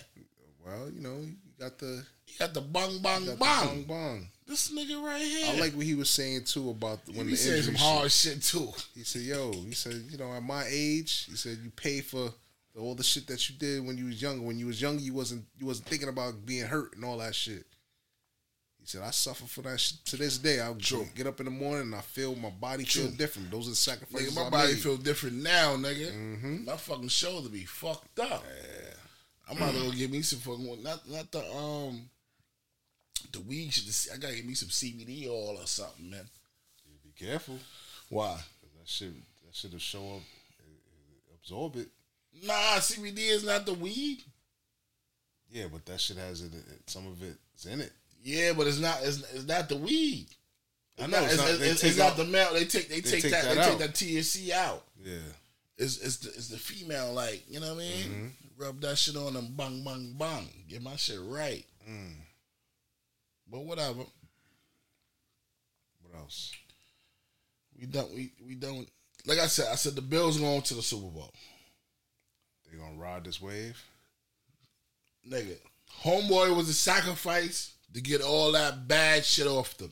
[0.65, 3.65] Well, you know, you got the you got the bong bong the bong.
[3.67, 4.27] bong bong.
[4.47, 5.47] This nigga right here.
[5.47, 8.11] I like what he was saying too about He when be the injury some hard
[8.11, 8.33] shit.
[8.35, 8.69] shit too.
[8.95, 12.17] He said, "Yo," he said, "You know, at my age, he said you pay for
[12.25, 12.33] the,
[12.79, 14.43] all the shit that you did when you was younger.
[14.45, 17.35] When you was younger, you wasn't you wasn't thinking about being hurt and all that
[17.35, 17.65] shit."
[18.79, 20.61] He said, "I suffer for that shit to this day.
[20.61, 20.73] I
[21.15, 23.51] get up in the morning and I feel my body feel different.
[23.51, 24.81] Those are the sacrifices Nigga, my I body made.
[24.81, 26.11] feel different now, nigga.
[26.13, 26.65] Mhm.
[26.65, 28.43] My fucking shoulder be fucked up.
[29.47, 32.09] I'm about to go get me some fucking not not the um
[33.31, 34.13] the weed shit.
[34.13, 36.29] I gotta get me some CBD oil or something, man.
[37.03, 37.59] Be careful.
[38.09, 38.41] Why?
[38.79, 39.11] That shit
[39.45, 40.21] that shit will show up,
[41.35, 41.89] absorb it.
[42.43, 44.23] Nah, CBD is not the weed.
[45.51, 46.51] Yeah, but that shit has it.
[46.85, 47.91] Some of it's in it.
[48.23, 48.99] Yeah, but it's not.
[49.01, 50.27] It's, it's not the weed.
[51.01, 52.53] I know, it's not- it's, it's take not the male.
[52.53, 52.89] They take.
[52.89, 53.45] They, they take, take that.
[53.45, 53.69] that they out.
[53.69, 54.83] take that THC out.
[55.03, 55.15] Yeah.
[55.77, 57.13] It's it's the, it's the female.
[57.13, 58.03] Like you know what I mean.
[58.05, 58.27] Mm-hmm.
[58.63, 59.53] Rub that shit on them.
[59.55, 60.47] Bang bang bang.
[60.67, 61.65] Get my shit right.
[61.89, 62.15] Mm.
[63.49, 64.03] But whatever.
[66.01, 66.51] What else?
[67.79, 68.13] We don't.
[68.13, 68.87] We we don't.
[69.25, 71.31] Like I said, I said the Bills going to the Super Bowl.
[72.71, 73.81] They gonna ride this wave?
[75.27, 75.57] Nigga,
[76.03, 79.91] homeboy was a sacrifice to get all that bad shit off them.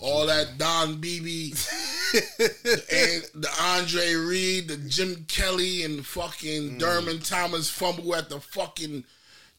[0.00, 6.80] all that Don Beebe, the, the Andre Reed, the Jim Kelly, and fucking mm.
[6.80, 9.04] Thurman Thomas fumble at the fucking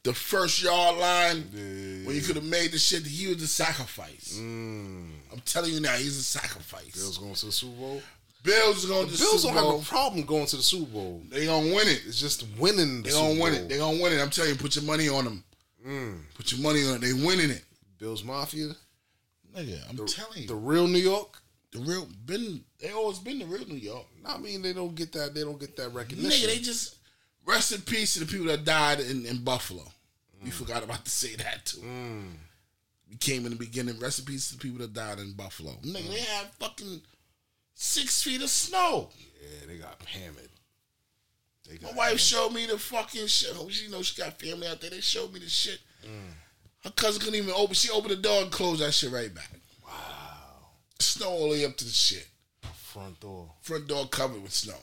[0.04, 1.44] the first yard line
[2.06, 3.06] when you could have made the shit.
[3.06, 4.38] He was a sacrifice.
[4.40, 5.12] Mm.
[5.32, 6.96] I'm telling you now, he's a sacrifice.
[6.96, 8.02] Bills going to the Super Bowl.
[8.44, 11.22] Bills going to The Bills don't have a problem going to the Super Bowl.
[11.30, 12.02] They gonna win it.
[12.08, 13.64] It's just winning the They Super gonna win Bowl.
[13.64, 13.70] it.
[13.70, 14.22] They gonna win it.
[14.22, 15.44] I'm telling you, put your money on them.
[15.86, 16.20] Mm.
[16.36, 17.02] Put your money on it.
[17.02, 17.64] They winning it.
[17.98, 18.72] Bills Mafia.
[19.56, 20.48] Nigga, I'm The- telling you.
[20.48, 21.42] The real New York.
[21.72, 24.06] The real been they always been the real New York.
[24.26, 25.34] I mean, they don't get that.
[25.36, 26.48] They don't get that recognition.
[26.50, 26.96] Nigga, they just
[27.46, 29.84] rest in peace to the people that died in, in Buffalo.
[30.44, 31.82] We forgot about to say that too.
[33.10, 34.00] We came in the beginning.
[34.00, 35.72] Rest in peace to the people that died in Buffalo.
[35.84, 37.02] Nigga, they had fucking
[37.84, 39.10] six feet of snow.
[39.42, 40.50] yeah, they got hammered.
[41.68, 43.52] They My got wife showed me the fucking shit.
[43.56, 44.90] Oh, She know she got family out there.
[44.90, 45.80] They showed me the shit.
[46.84, 47.76] Her cousin couldn't even open.
[47.76, 49.50] She opened the door and closed that shit right back.
[49.86, 49.92] Wow.
[51.00, 52.28] Snow all the way up to the shit.
[52.74, 53.52] front door.
[53.62, 54.76] Front door covered with snow.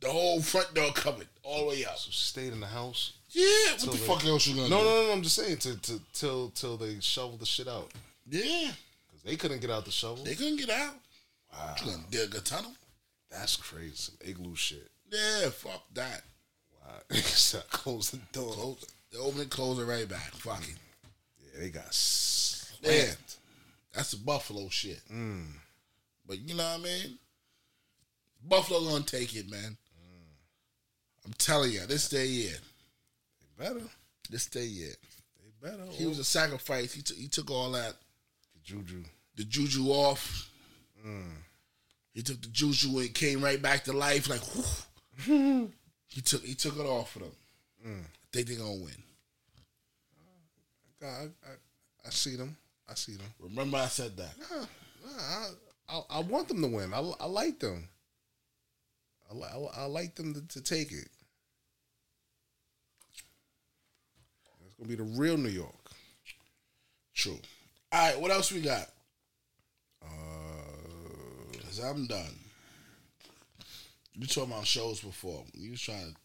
[0.00, 1.96] The whole front door covered all the way up.
[1.98, 3.12] So she stayed in the house.
[3.28, 4.84] Yeah, what the they- fuck else you gonna no, do?
[4.84, 5.12] No, no, no.
[5.12, 7.90] I'm just saying to, to till till they shovel the shit out.
[8.28, 8.72] Yeah.
[9.06, 10.24] Because they couldn't get out the shovel.
[10.24, 10.94] They couldn't get out.
[11.52, 11.74] Wow.
[11.84, 12.72] You gonna dig a tunnel?
[13.30, 13.94] That's crazy.
[13.94, 14.88] Some igloo shit.
[15.10, 16.22] Yeah, fuck that.
[16.84, 17.00] Wow.
[17.70, 18.52] Close the door.
[18.52, 18.84] Close.
[19.12, 20.32] They open it, close it right back.
[20.34, 20.76] Fuck it.
[21.40, 21.90] Yeah, they got Yeah.
[21.90, 23.16] slammed.
[23.92, 25.00] That's the Buffalo shit.
[25.12, 25.46] Mm.
[26.26, 27.18] But you know what I mean?
[28.46, 29.76] Buffalo gonna take it, man.
[31.26, 32.54] I'm telling you, this day year.
[33.58, 33.82] They better.
[34.30, 34.94] This day year.
[35.38, 35.84] They better.
[35.90, 36.92] He was a sacrifice.
[36.92, 37.94] He took he took all that
[38.54, 39.04] The juju.
[39.36, 40.48] the juju off.
[41.06, 41.32] Mm.
[42.12, 44.28] He took the juju and came right back to life.
[44.28, 44.42] Like
[45.24, 45.70] whew.
[46.08, 47.32] he took he took it off for them.
[47.86, 48.02] Mm.
[48.02, 49.02] I think they're gonna win.
[51.02, 52.56] I, I, I see them.
[52.88, 53.26] I see them.
[53.38, 54.34] Remember I said that.
[54.38, 54.66] Nah,
[55.04, 55.46] nah,
[55.88, 56.92] I, I, I want them to win.
[56.92, 57.88] I, I like them.
[59.30, 61.08] I, I, I like them to, to take it.
[64.66, 65.90] It's gonna be the real New York.
[67.14, 67.38] True.
[67.92, 68.88] All right, what else we got?
[71.70, 72.34] Cause I'm done.
[74.14, 75.44] You talking about shows before?
[75.54, 76.16] You was trying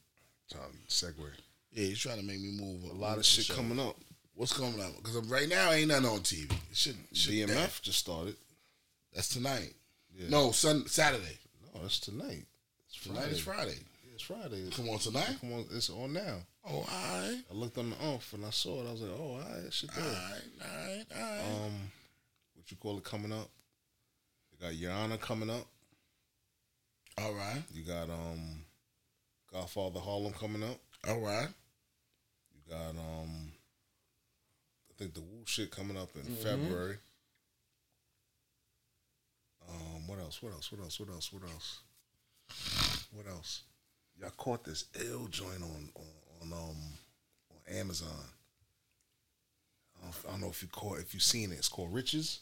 [0.50, 1.14] to Time segue.
[1.72, 3.96] yeah, you trying to make me move A lot of shit coming up.
[4.34, 4.96] What's coming up?
[4.98, 6.52] Because right now ain't nothing on TV.
[6.74, 8.36] Shit, shit BMF just started.
[9.14, 9.74] That's tonight.
[10.18, 10.30] Yeah.
[10.30, 11.38] No, sun Saturday.
[11.62, 12.46] No, that's tonight.
[12.90, 13.78] It's Tonight is Friday.
[14.04, 14.68] Yeah, it's Friday.
[14.76, 15.38] Come on tonight.
[15.42, 16.38] Come on, it's on now.
[16.68, 17.42] Oh, all right.
[17.52, 18.88] I looked on the off and I saw it.
[18.88, 21.66] I was like, oh, all right, that shit All right, all right, all right.
[21.66, 21.74] Um,
[22.56, 23.52] what you call it coming up?
[24.66, 25.68] Got Your Honor coming up.
[27.20, 27.62] all right.
[27.72, 28.66] You got um,
[29.54, 30.80] Godfather Harlem coming up.
[31.08, 31.50] All right.
[32.52, 33.52] You got um,
[34.90, 36.38] I think the Wu shit coming up in Mhm.
[36.42, 36.98] February.
[39.70, 40.42] Um, what else?
[40.42, 40.72] What else?
[40.72, 41.00] What else?
[41.00, 41.32] What else?
[41.32, 41.80] What else?
[43.12, 43.62] What else?
[44.20, 46.08] Y'all caught this ill joint on on,
[46.42, 46.78] on um
[47.52, 48.26] on Amazon.
[50.00, 51.60] I don't, I don't know if you caught if you seen it.
[51.60, 52.40] It's called Riches.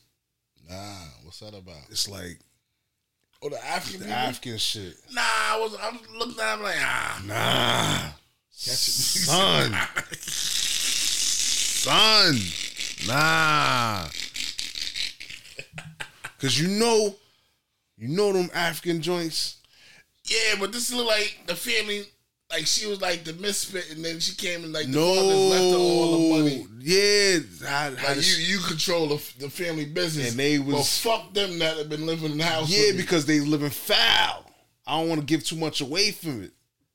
[0.70, 1.76] Nah, what's that about?
[1.90, 2.40] It's like
[3.42, 4.18] Oh, the African the people?
[4.20, 4.96] African shit.
[5.12, 5.76] Nah, I was.
[5.82, 6.54] I'm looking at.
[6.56, 7.22] him like ah.
[7.26, 8.12] Nah,
[8.54, 8.92] Catch it.
[8.92, 9.74] son,
[11.84, 12.40] son,
[13.08, 14.08] nah.
[16.40, 17.16] Cause you know,
[17.98, 19.58] you know them African joints.
[20.26, 22.06] Yeah, but this look like the family.
[22.54, 25.40] Like she was like the misfit, and then she came and like the No, fathers
[25.50, 26.68] left her all the money.
[26.80, 30.98] yeah, how Like this- you, you control the, the family business, And they Well, was-
[31.00, 32.70] fuck them that have been living in the house.
[32.70, 32.98] yeah, me.
[32.98, 34.46] because they living foul.
[34.86, 36.52] I don't want to give too much away from it.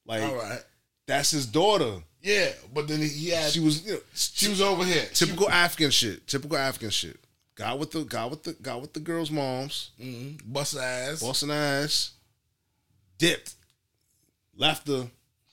[0.07, 0.61] Like all right,
[1.07, 2.03] that's his daughter.
[2.23, 5.07] yeah, but then he had She was, you know, she was over here.
[5.13, 6.27] typical African shit.
[6.29, 7.19] Typical African shit.
[7.57, 9.91] Got with the got with the got with the girls' moms.
[10.01, 10.53] Mm-hmm.
[10.53, 11.21] Bust her ass.
[11.21, 12.13] busting ass,
[13.19, 13.55] dipped,
[14.57, 15.09] left the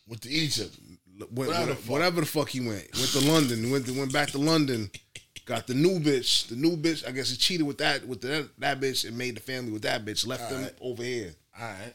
[0.08, 0.76] went to Egypt.
[1.20, 1.90] went, Whatever the fuck.
[1.92, 2.88] whatever the fuck he went.
[2.96, 3.72] Went to London.
[3.72, 4.90] Went to, went back to London.
[5.46, 6.48] Got the new bitch.
[6.48, 7.08] The new bitch.
[7.08, 9.84] I guess he cheated with that with the, that bitch and made the family with
[9.84, 10.26] that bitch.
[10.26, 10.76] Left them Alright.
[10.82, 11.36] over here.
[11.60, 11.94] All right,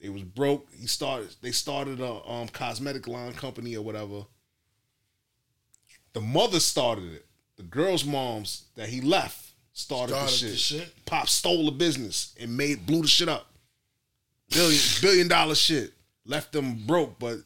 [0.00, 0.68] They was broke.
[0.78, 1.30] He started.
[1.40, 4.24] They started a um cosmetic line company or whatever.
[6.12, 7.26] The mother started it.
[7.56, 10.50] The girls' moms that he left started, Started the, shit.
[10.50, 11.04] the shit?
[11.06, 13.46] Pop stole the business and made blew the shit up.
[14.50, 15.92] Billion billion dollar shit.
[16.24, 17.38] Left them broke, but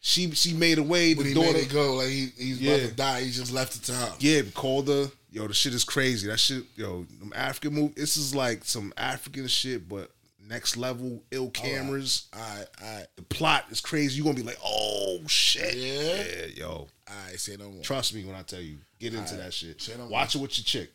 [0.00, 1.14] she she made a way.
[1.14, 2.74] when The he daughter, made it go, like he, he's Yeah.
[2.74, 4.12] about to die, he just left it to her.
[4.20, 5.10] yeah, called her.
[5.30, 6.26] Yo, the shit is crazy.
[6.28, 7.94] That shit, yo, them African move.
[7.94, 10.10] This is like some African shit, but
[10.48, 12.28] next level, ill cameras.
[12.32, 14.16] All right, all right, The plot is crazy.
[14.16, 16.24] You gonna be like, oh shit, Yeah?
[16.24, 16.68] yeah, yo.
[16.68, 16.88] all
[17.28, 17.38] right.
[17.38, 17.82] Say no more.
[17.82, 19.44] Trust me when I tell you, get into Alright.
[19.46, 19.82] that shit.
[19.82, 20.08] Say no more.
[20.08, 20.90] Watch it with your chick.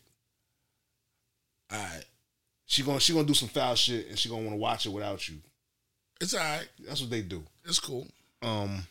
[1.70, 2.04] All right,
[2.66, 4.90] She gonna she gonna do some foul shit, and she gonna want to watch it
[4.90, 5.36] without you.
[6.22, 6.68] It's all right.
[6.86, 7.42] That's what they do.
[7.64, 8.06] It's cool.
[8.42, 8.84] Um,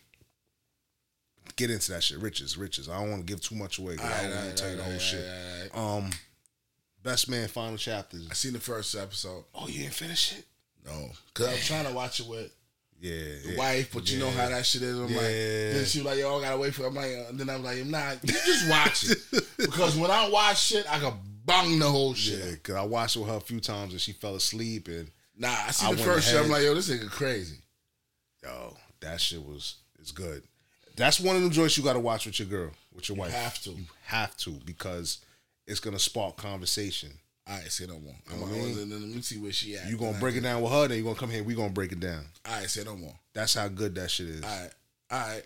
[1.56, 2.20] get into that shit.
[2.20, 2.90] Riches, riches.
[2.90, 3.96] I don't want to give too much away.
[3.98, 5.76] 'cause I don't want to tell you the whole shit.
[5.76, 6.10] Um,
[7.04, 8.28] best man final chapters.
[8.30, 9.46] I seen the first episode.
[9.56, 10.46] Oh, you didn't finish it?
[10.86, 12.52] No, cause I was trying to watch it with
[13.00, 14.96] Yeah, the yeah, wife, but you know how that shit is.
[14.96, 15.74] I'm like, Yeah.
[15.74, 16.84] then she was like, yo, I gotta wait for.
[16.84, 16.88] it.
[16.88, 18.18] I'm like, uh, then I'm like, I'm not.
[18.24, 19.18] You just watch it
[19.58, 21.14] because when I watch shit, I can
[21.46, 22.40] bang the whole shit.
[22.40, 25.12] Yeah, because I watched it with her a few times and she fell asleep and
[25.42, 26.40] Nah, I see I the first shit.
[26.40, 27.58] I'm like, yo, this nigga crazy.
[28.44, 30.44] yo, that shit was is good.
[30.96, 33.32] That's one of the joints you got to watch with your girl, with your wife.
[33.34, 33.72] have to.
[33.72, 35.18] You have to because
[35.66, 37.10] it's gonna spark conversation.
[37.48, 38.14] All right, say no more.
[38.30, 38.76] You I'm know I mean?
[38.78, 39.90] then- then let me see where she at.
[39.90, 41.44] You gonna I break it down with her, then you gonna come here.
[41.44, 42.24] We gonna break it down.
[42.46, 43.16] All right, say no more.
[43.34, 44.44] That's how good that shit is.
[44.44, 44.70] All right,
[45.10, 45.44] all right,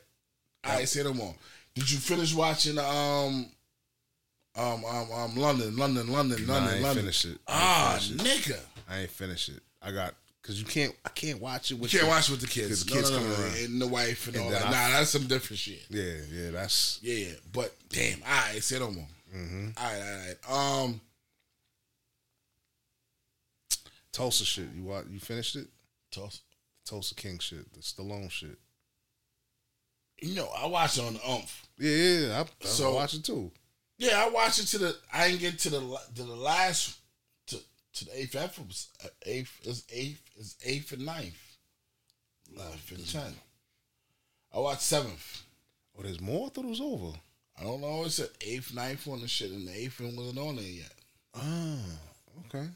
[0.66, 0.90] all right.
[0.90, 1.34] Say no more.
[1.74, 3.46] Did you finish watching um
[4.58, 7.04] um um um London, London, London, London, I ain't London?
[7.04, 7.38] finished it.
[7.48, 8.60] Ah, nigga.
[8.90, 9.62] I ain't finish it.
[9.86, 10.94] I got because you can't.
[11.06, 11.92] I can't watch it You with.
[11.92, 12.84] can't the- watch with the kids.
[12.84, 13.58] because The No, kids no, no, coming no, around.
[13.66, 14.66] and the wife and, And all that.
[14.66, 15.86] I- Nah, that's some different shit.
[15.90, 16.50] Yeah, yeah.
[16.52, 17.34] That's Yeah, yeah.
[17.54, 19.08] But damn, all right, say no more.
[19.34, 19.70] mm-hmm.
[19.78, 20.84] All right, all right.
[20.84, 21.02] Um,
[24.12, 24.68] Tulsa shit.
[24.76, 25.06] You watch?
[25.10, 25.68] You finished it?
[26.12, 26.40] Tulsa.
[26.86, 27.72] Tulsa King shit.
[27.74, 28.58] The Stallone shit.
[30.22, 31.68] you know, I watch it on the umph.
[31.78, 32.20] Yeah, yeah.
[32.28, 32.40] yeah.
[32.40, 33.52] I, I So- watch it too.
[33.98, 34.98] Yeah, I watched it to the.
[35.14, 35.80] I didn't get to the
[36.16, 36.98] to the last
[37.96, 39.12] to the eighth episode.
[39.26, 41.58] Eighth is eighth is eighth and ninth.
[42.56, 43.34] Ninth and ten.
[44.54, 45.44] I watched seventh.
[45.98, 46.48] Oh, there's more.
[46.48, 47.18] I thought it was over.
[47.60, 48.04] I don't know.
[48.04, 50.94] It said eighth, ninth one and shit, and the eighth one wasn't on there yet.
[51.36, 51.80] Oh,
[52.46, 52.68] okay.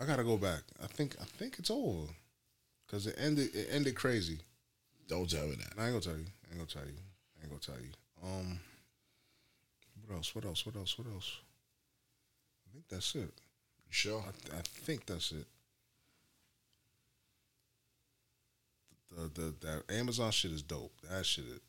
[0.00, 0.62] I gotta go back.
[0.82, 2.08] I think I think it's over
[2.86, 3.54] because it ended.
[3.54, 4.38] It ended crazy.
[5.08, 5.80] Don't tell me that.
[5.80, 6.26] I ain't gonna tell you.
[6.46, 6.98] I ain't gonna tell you.
[7.38, 7.90] I ain't gonna tell you.
[8.22, 8.60] Um,
[10.04, 10.34] what else?
[10.34, 10.66] What else?
[10.66, 10.98] What else?
[10.98, 11.38] What else?
[12.66, 13.32] I think that's it.
[13.88, 14.22] You sure?
[14.26, 15.46] I, I think that's it.
[19.10, 20.92] The, the that Amazon shit is dope.
[21.10, 21.60] That shit is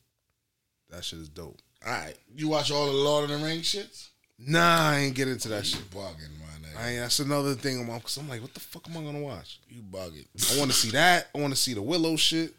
[0.90, 1.58] that shit is dope.
[1.84, 4.08] All right, you watch all the Lord of the Rings shits?
[4.38, 5.90] Nah, I ain't get into that shit.
[5.90, 6.78] Bugging, my nigga.
[6.78, 7.80] I ain't, that's another thing.
[7.80, 9.60] I'm, cause I'm like, what the fuck am I gonna watch?
[9.68, 10.26] You bugging.
[10.54, 11.28] I want to see that.
[11.34, 12.54] I want to see the Willow shit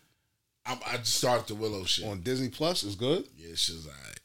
[0.66, 2.06] I, I just started the Willow shit.
[2.06, 2.84] on Disney Plus.
[2.84, 3.26] Is good.
[3.38, 4.20] Yeah, shit's alright.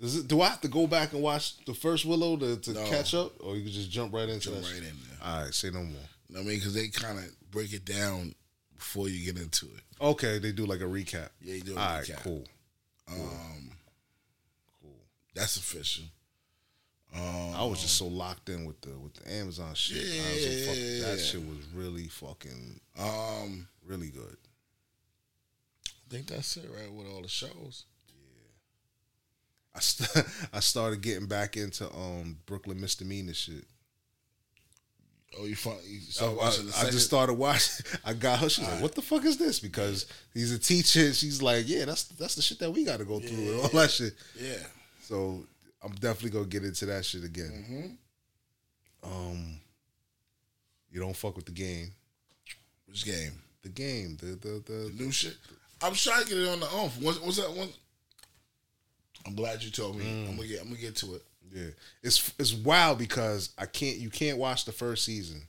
[0.00, 0.28] Does it?
[0.28, 2.84] Do I have to go back and watch the first Willow to, to No.
[2.90, 4.52] catch up, or you can just jump right into it?
[4.52, 4.72] Jump that?
[4.72, 5.18] right in there.
[5.22, 5.86] All right, say no more.
[6.28, 8.34] You know what I mean, because they kind of break it down
[8.76, 9.82] before you get into it.
[10.00, 11.30] Okay, they do like a recap.
[11.40, 12.22] Yeah, you do a All right, recap.
[12.22, 12.44] cool.
[13.10, 13.70] Um,
[15.34, 16.04] That's official.
[17.14, 19.96] Um, I was just so locked in with the with the Amazon shit.
[19.96, 21.10] I was so Yeah.
[21.10, 24.36] that shit was really fucking Um, really good.
[25.86, 26.92] I think that's it, right?
[26.92, 27.84] With all the shows.
[29.76, 33.64] I st- I started getting back into um Brooklyn misdemeanor shit.
[35.38, 35.76] Oh, you fun?
[35.86, 37.84] You I, I- I just started watching.
[38.06, 38.48] I got her.
[38.48, 41.12] She's like, "What the fuck is this?" Because he's a teacher.
[41.12, 43.68] She's like, "Yeah, that's that's the shit that we got to go through and all
[43.80, 44.56] that shit." Yeah.
[45.02, 45.44] So
[45.82, 47.98] I'm definitely gonna get into that shit again.
[49.04, 49.12] Mm-hmm.
[49.12, 49.60] Um,
[50.90, 51.92] you don't fuck with the game.
[52.86, 53.32] Which game?
[53.62, 54.16] The game.
[54.18, 55.36] The the the, The new shit.
[55.82, 56.98] I'm trying to get it on the off.
[57.02, 57.68] What's, what's that one?
[59.26, 60.04] I'm glad you told me.
[60.04, 60.28] Mm.
[60.28, 60.60] I'm gonna get.
[60.60, 61.22] I'm gonna get to it.
[61.52, 61.70] Yeah,
[62.02, 63.98] it's it's wild because I can't.
[63.98, 65.42] You can't watch the first season.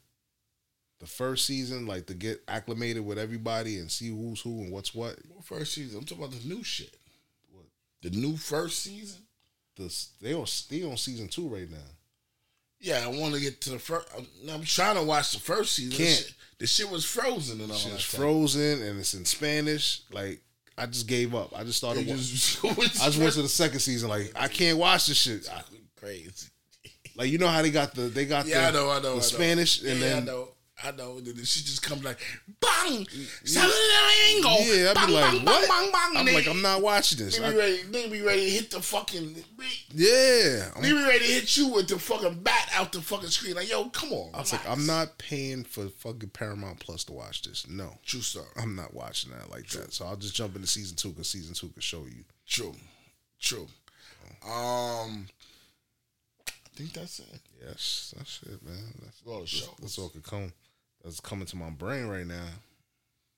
[0.99, 4.95] The first season, like to get acclimated with everybody and see who's who and what's
[4.95, 5.17] what.
[5.29, 5.99] What first season?
[5.99, 6.97] I'm talking about the new shit.
[7.51, 7.65] What?
[8.01, 9.21] The new first season?
[9.75, 11.77] The they on they on season two right now.
[12.79, 14.07] Yeah, I want to get to the first.
[14.15, 15.91] I'm, I'm trying to watch the first season.
[15.91, 16.17] The Can't.
[16.17, 18.01] shit, the shit was frozen and all stuff.
[18.01, 20.01] frozen and it's in Spanish.
[20.11, 20.41] Like
[20.77, 21.57] I just gave up.
[21.57, 22.05] I just started.
[22.07, 22.73] Just- I
[23.07, 24.09] just went to the second season.
[24.09, 25.49] Like I can't watch this shit.
[25.51, 25.61] I-
[25.99, 26.47] Crazy.
[27.15, 29.09] like you know how they got the they got Yeah, I know, I know, the
[29.09, 29.19] I know.
[29.21, 30.29] Spanish and yeah, then
[30.83, 32.19] I know, then she just comes like,
[32.61, 33.07] bang,
[33.43, 33.71] seven
[34.27, 35.67] angle, yeah, I'd bang, be like, bang, what?
[35.67, 36.27] bang, bang, bang.
[36.27, 37.39] I'm like, I'm not watching this.
[37.39, 37.81] They be ready.
[37.83, 39.43] They be ready to hit the fucking.
[39.91, 43.55] yeah, They be ready to hit you with the fucking bat out the fucking screen.
[43.55, 44.29] Like, yo, come on.
[44.35, 47.67] I was like, I'm not paying for fucking Paramount Plus to watch this.
[47.67, 48.45] No, True story.
[48.61, 49.93] I'm not watching that like that.
[49.93, 52.23] So I'll just jump into season two because season two can show you.
[52.45, 52.75] True,
[53.39, 53.67] true.
[54.45, 55.27] Um,
[56.47, 57.39] I think that's it.
[57.65, 58.93] Yes, that's it, man.
[59.01, 60.53] That's, Well, that's, that's all could come.
[61.07, 62.49] That's coming to my brain right now.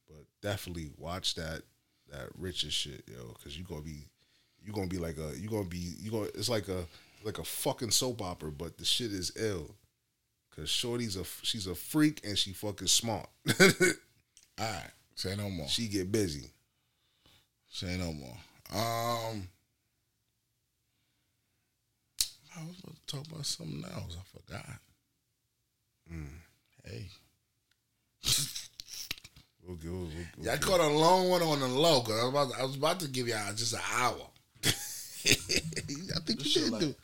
[0.08, 1.62] But definitely watch that
[2.12, 4.08] that Riches shit, yo, because you gonna be
[4.66, 6.86] you gonna be like a you gonna be you gonna it's like a
[7.24, 9.76] like a fucking soap opera, but the shit is ill.
[10.56, 13.30] Cause Shorty's a she's a freak and she fucking smart.
[13.60, 13.66] All
[14.60, 15.68] right, say no more.
[15.68, 16.50] she get busy.
[17.70, 18.38] Say no more.
[18.74, 19.48] Um,
[22.58, 24.18] I was about to talk about something else.
[24.20, 24.66] I forgot.
[26.84, 27.10] Hey,
[29.66, 29.90] We'll go.
[29.92, 30.00] We'll,
[30.38, 32.02] we'll, yeah, I caught a long one on the low.
[32.02, 34.28] Cause I was about, I was about to give y'all just an hour.
[34.66, 34.70] I
[36.26, 36.96] think you did like- do.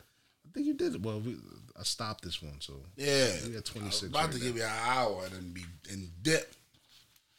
[0.46, 1.04] I think you did.
[1.04, 1.36] Well, we,
[1.78, 4.10] I stopped this one, so Yeah, we got I twenty was six.
[4.10, 6.52] about to give you an hour and then be in dip.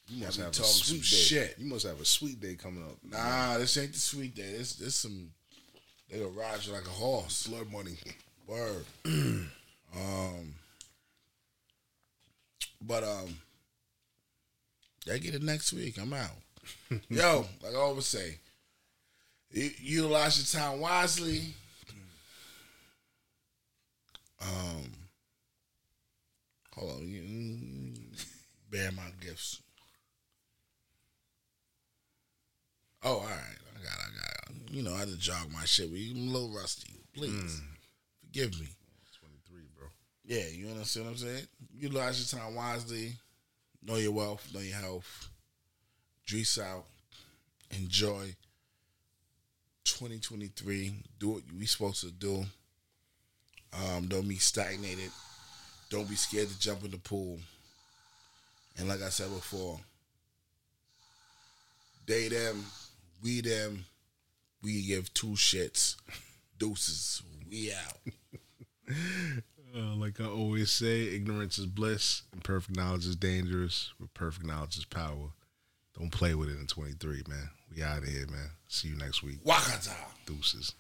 [0.09, 1.01] You must have a sweet some day.
[1.03, 1.55] shit.
[1.57, 2.95] You must have a sweet day coming up.
[3.03, 4.53] Nah, this ain't the sweet day.
[4.57, 5.31] This this some
[6.09, 7.47] they gonna ride you like a horse.
[7.47, 7.97] Blood money.
[8.47, 8.85] Word.
[9.05, 10.53] um
[12.81, 13.35] but um
[15.07, 15.97] they get it next week.
[15.99, 16.29] I'm out.
[17.09, 18.37] Yo, like I always say,
[19.51, 21.41] u- utilize your time wisely.
[24.41, 24.91] Um
[26.75, 28.25] hold on, you mm,
[28.69, 29.61] bear my gifts.
[33.03, 33.31] Oh, all right.
[33.31, 34.71] I got, I got.
[34.71, 35.89] You know, I just jog my shit.
[35.89, 36.93] But I'm a little rusty.
[37.13, 37.61] Please
[38.19, 38.67] forgive me.
[39.17, 39.87] Twenty three, bro.
[40.25, 41.47] Yeah, you understand what I'm saying?
[41.73, 43.13] Utilize your time wisely.
[43.87, 44.45] Know your wealth.
[44.53, 45.29] Know your health.
[46.25, 46.83] Dress out.
[47.71, 48.35] Enjoy.
[49.85, 50.93] 2023.
[51.17, 52.45] Do what we supposed to do.
[53.73, 55.11] Um, don't be stagnated.
[55.89, 57.39] Don't be scared to jump in the pool.
[58.77, 59.79] And like I said before,
[62.05, 62.65] they them,
[63.23, 63.85] we them,
[64.61, 65.95] we give two shits.
[66.59, 67.21] Deuces.
[67.49, 68.93] We out.
[69.75, 74.45] Uh, like I always say, ignorance is bliss, and perfect knowledge is dangerous, but perfect
[74.45, 75.31] knowledge is power.
[75.97, 77.49] Don't play with it in 23, man.
[77.75, 78.51] We out of here, man.
[78.67, 79.43] See you next week.
[79.43, 79.95] Wakata.
[80.25, 80.73] Deuces.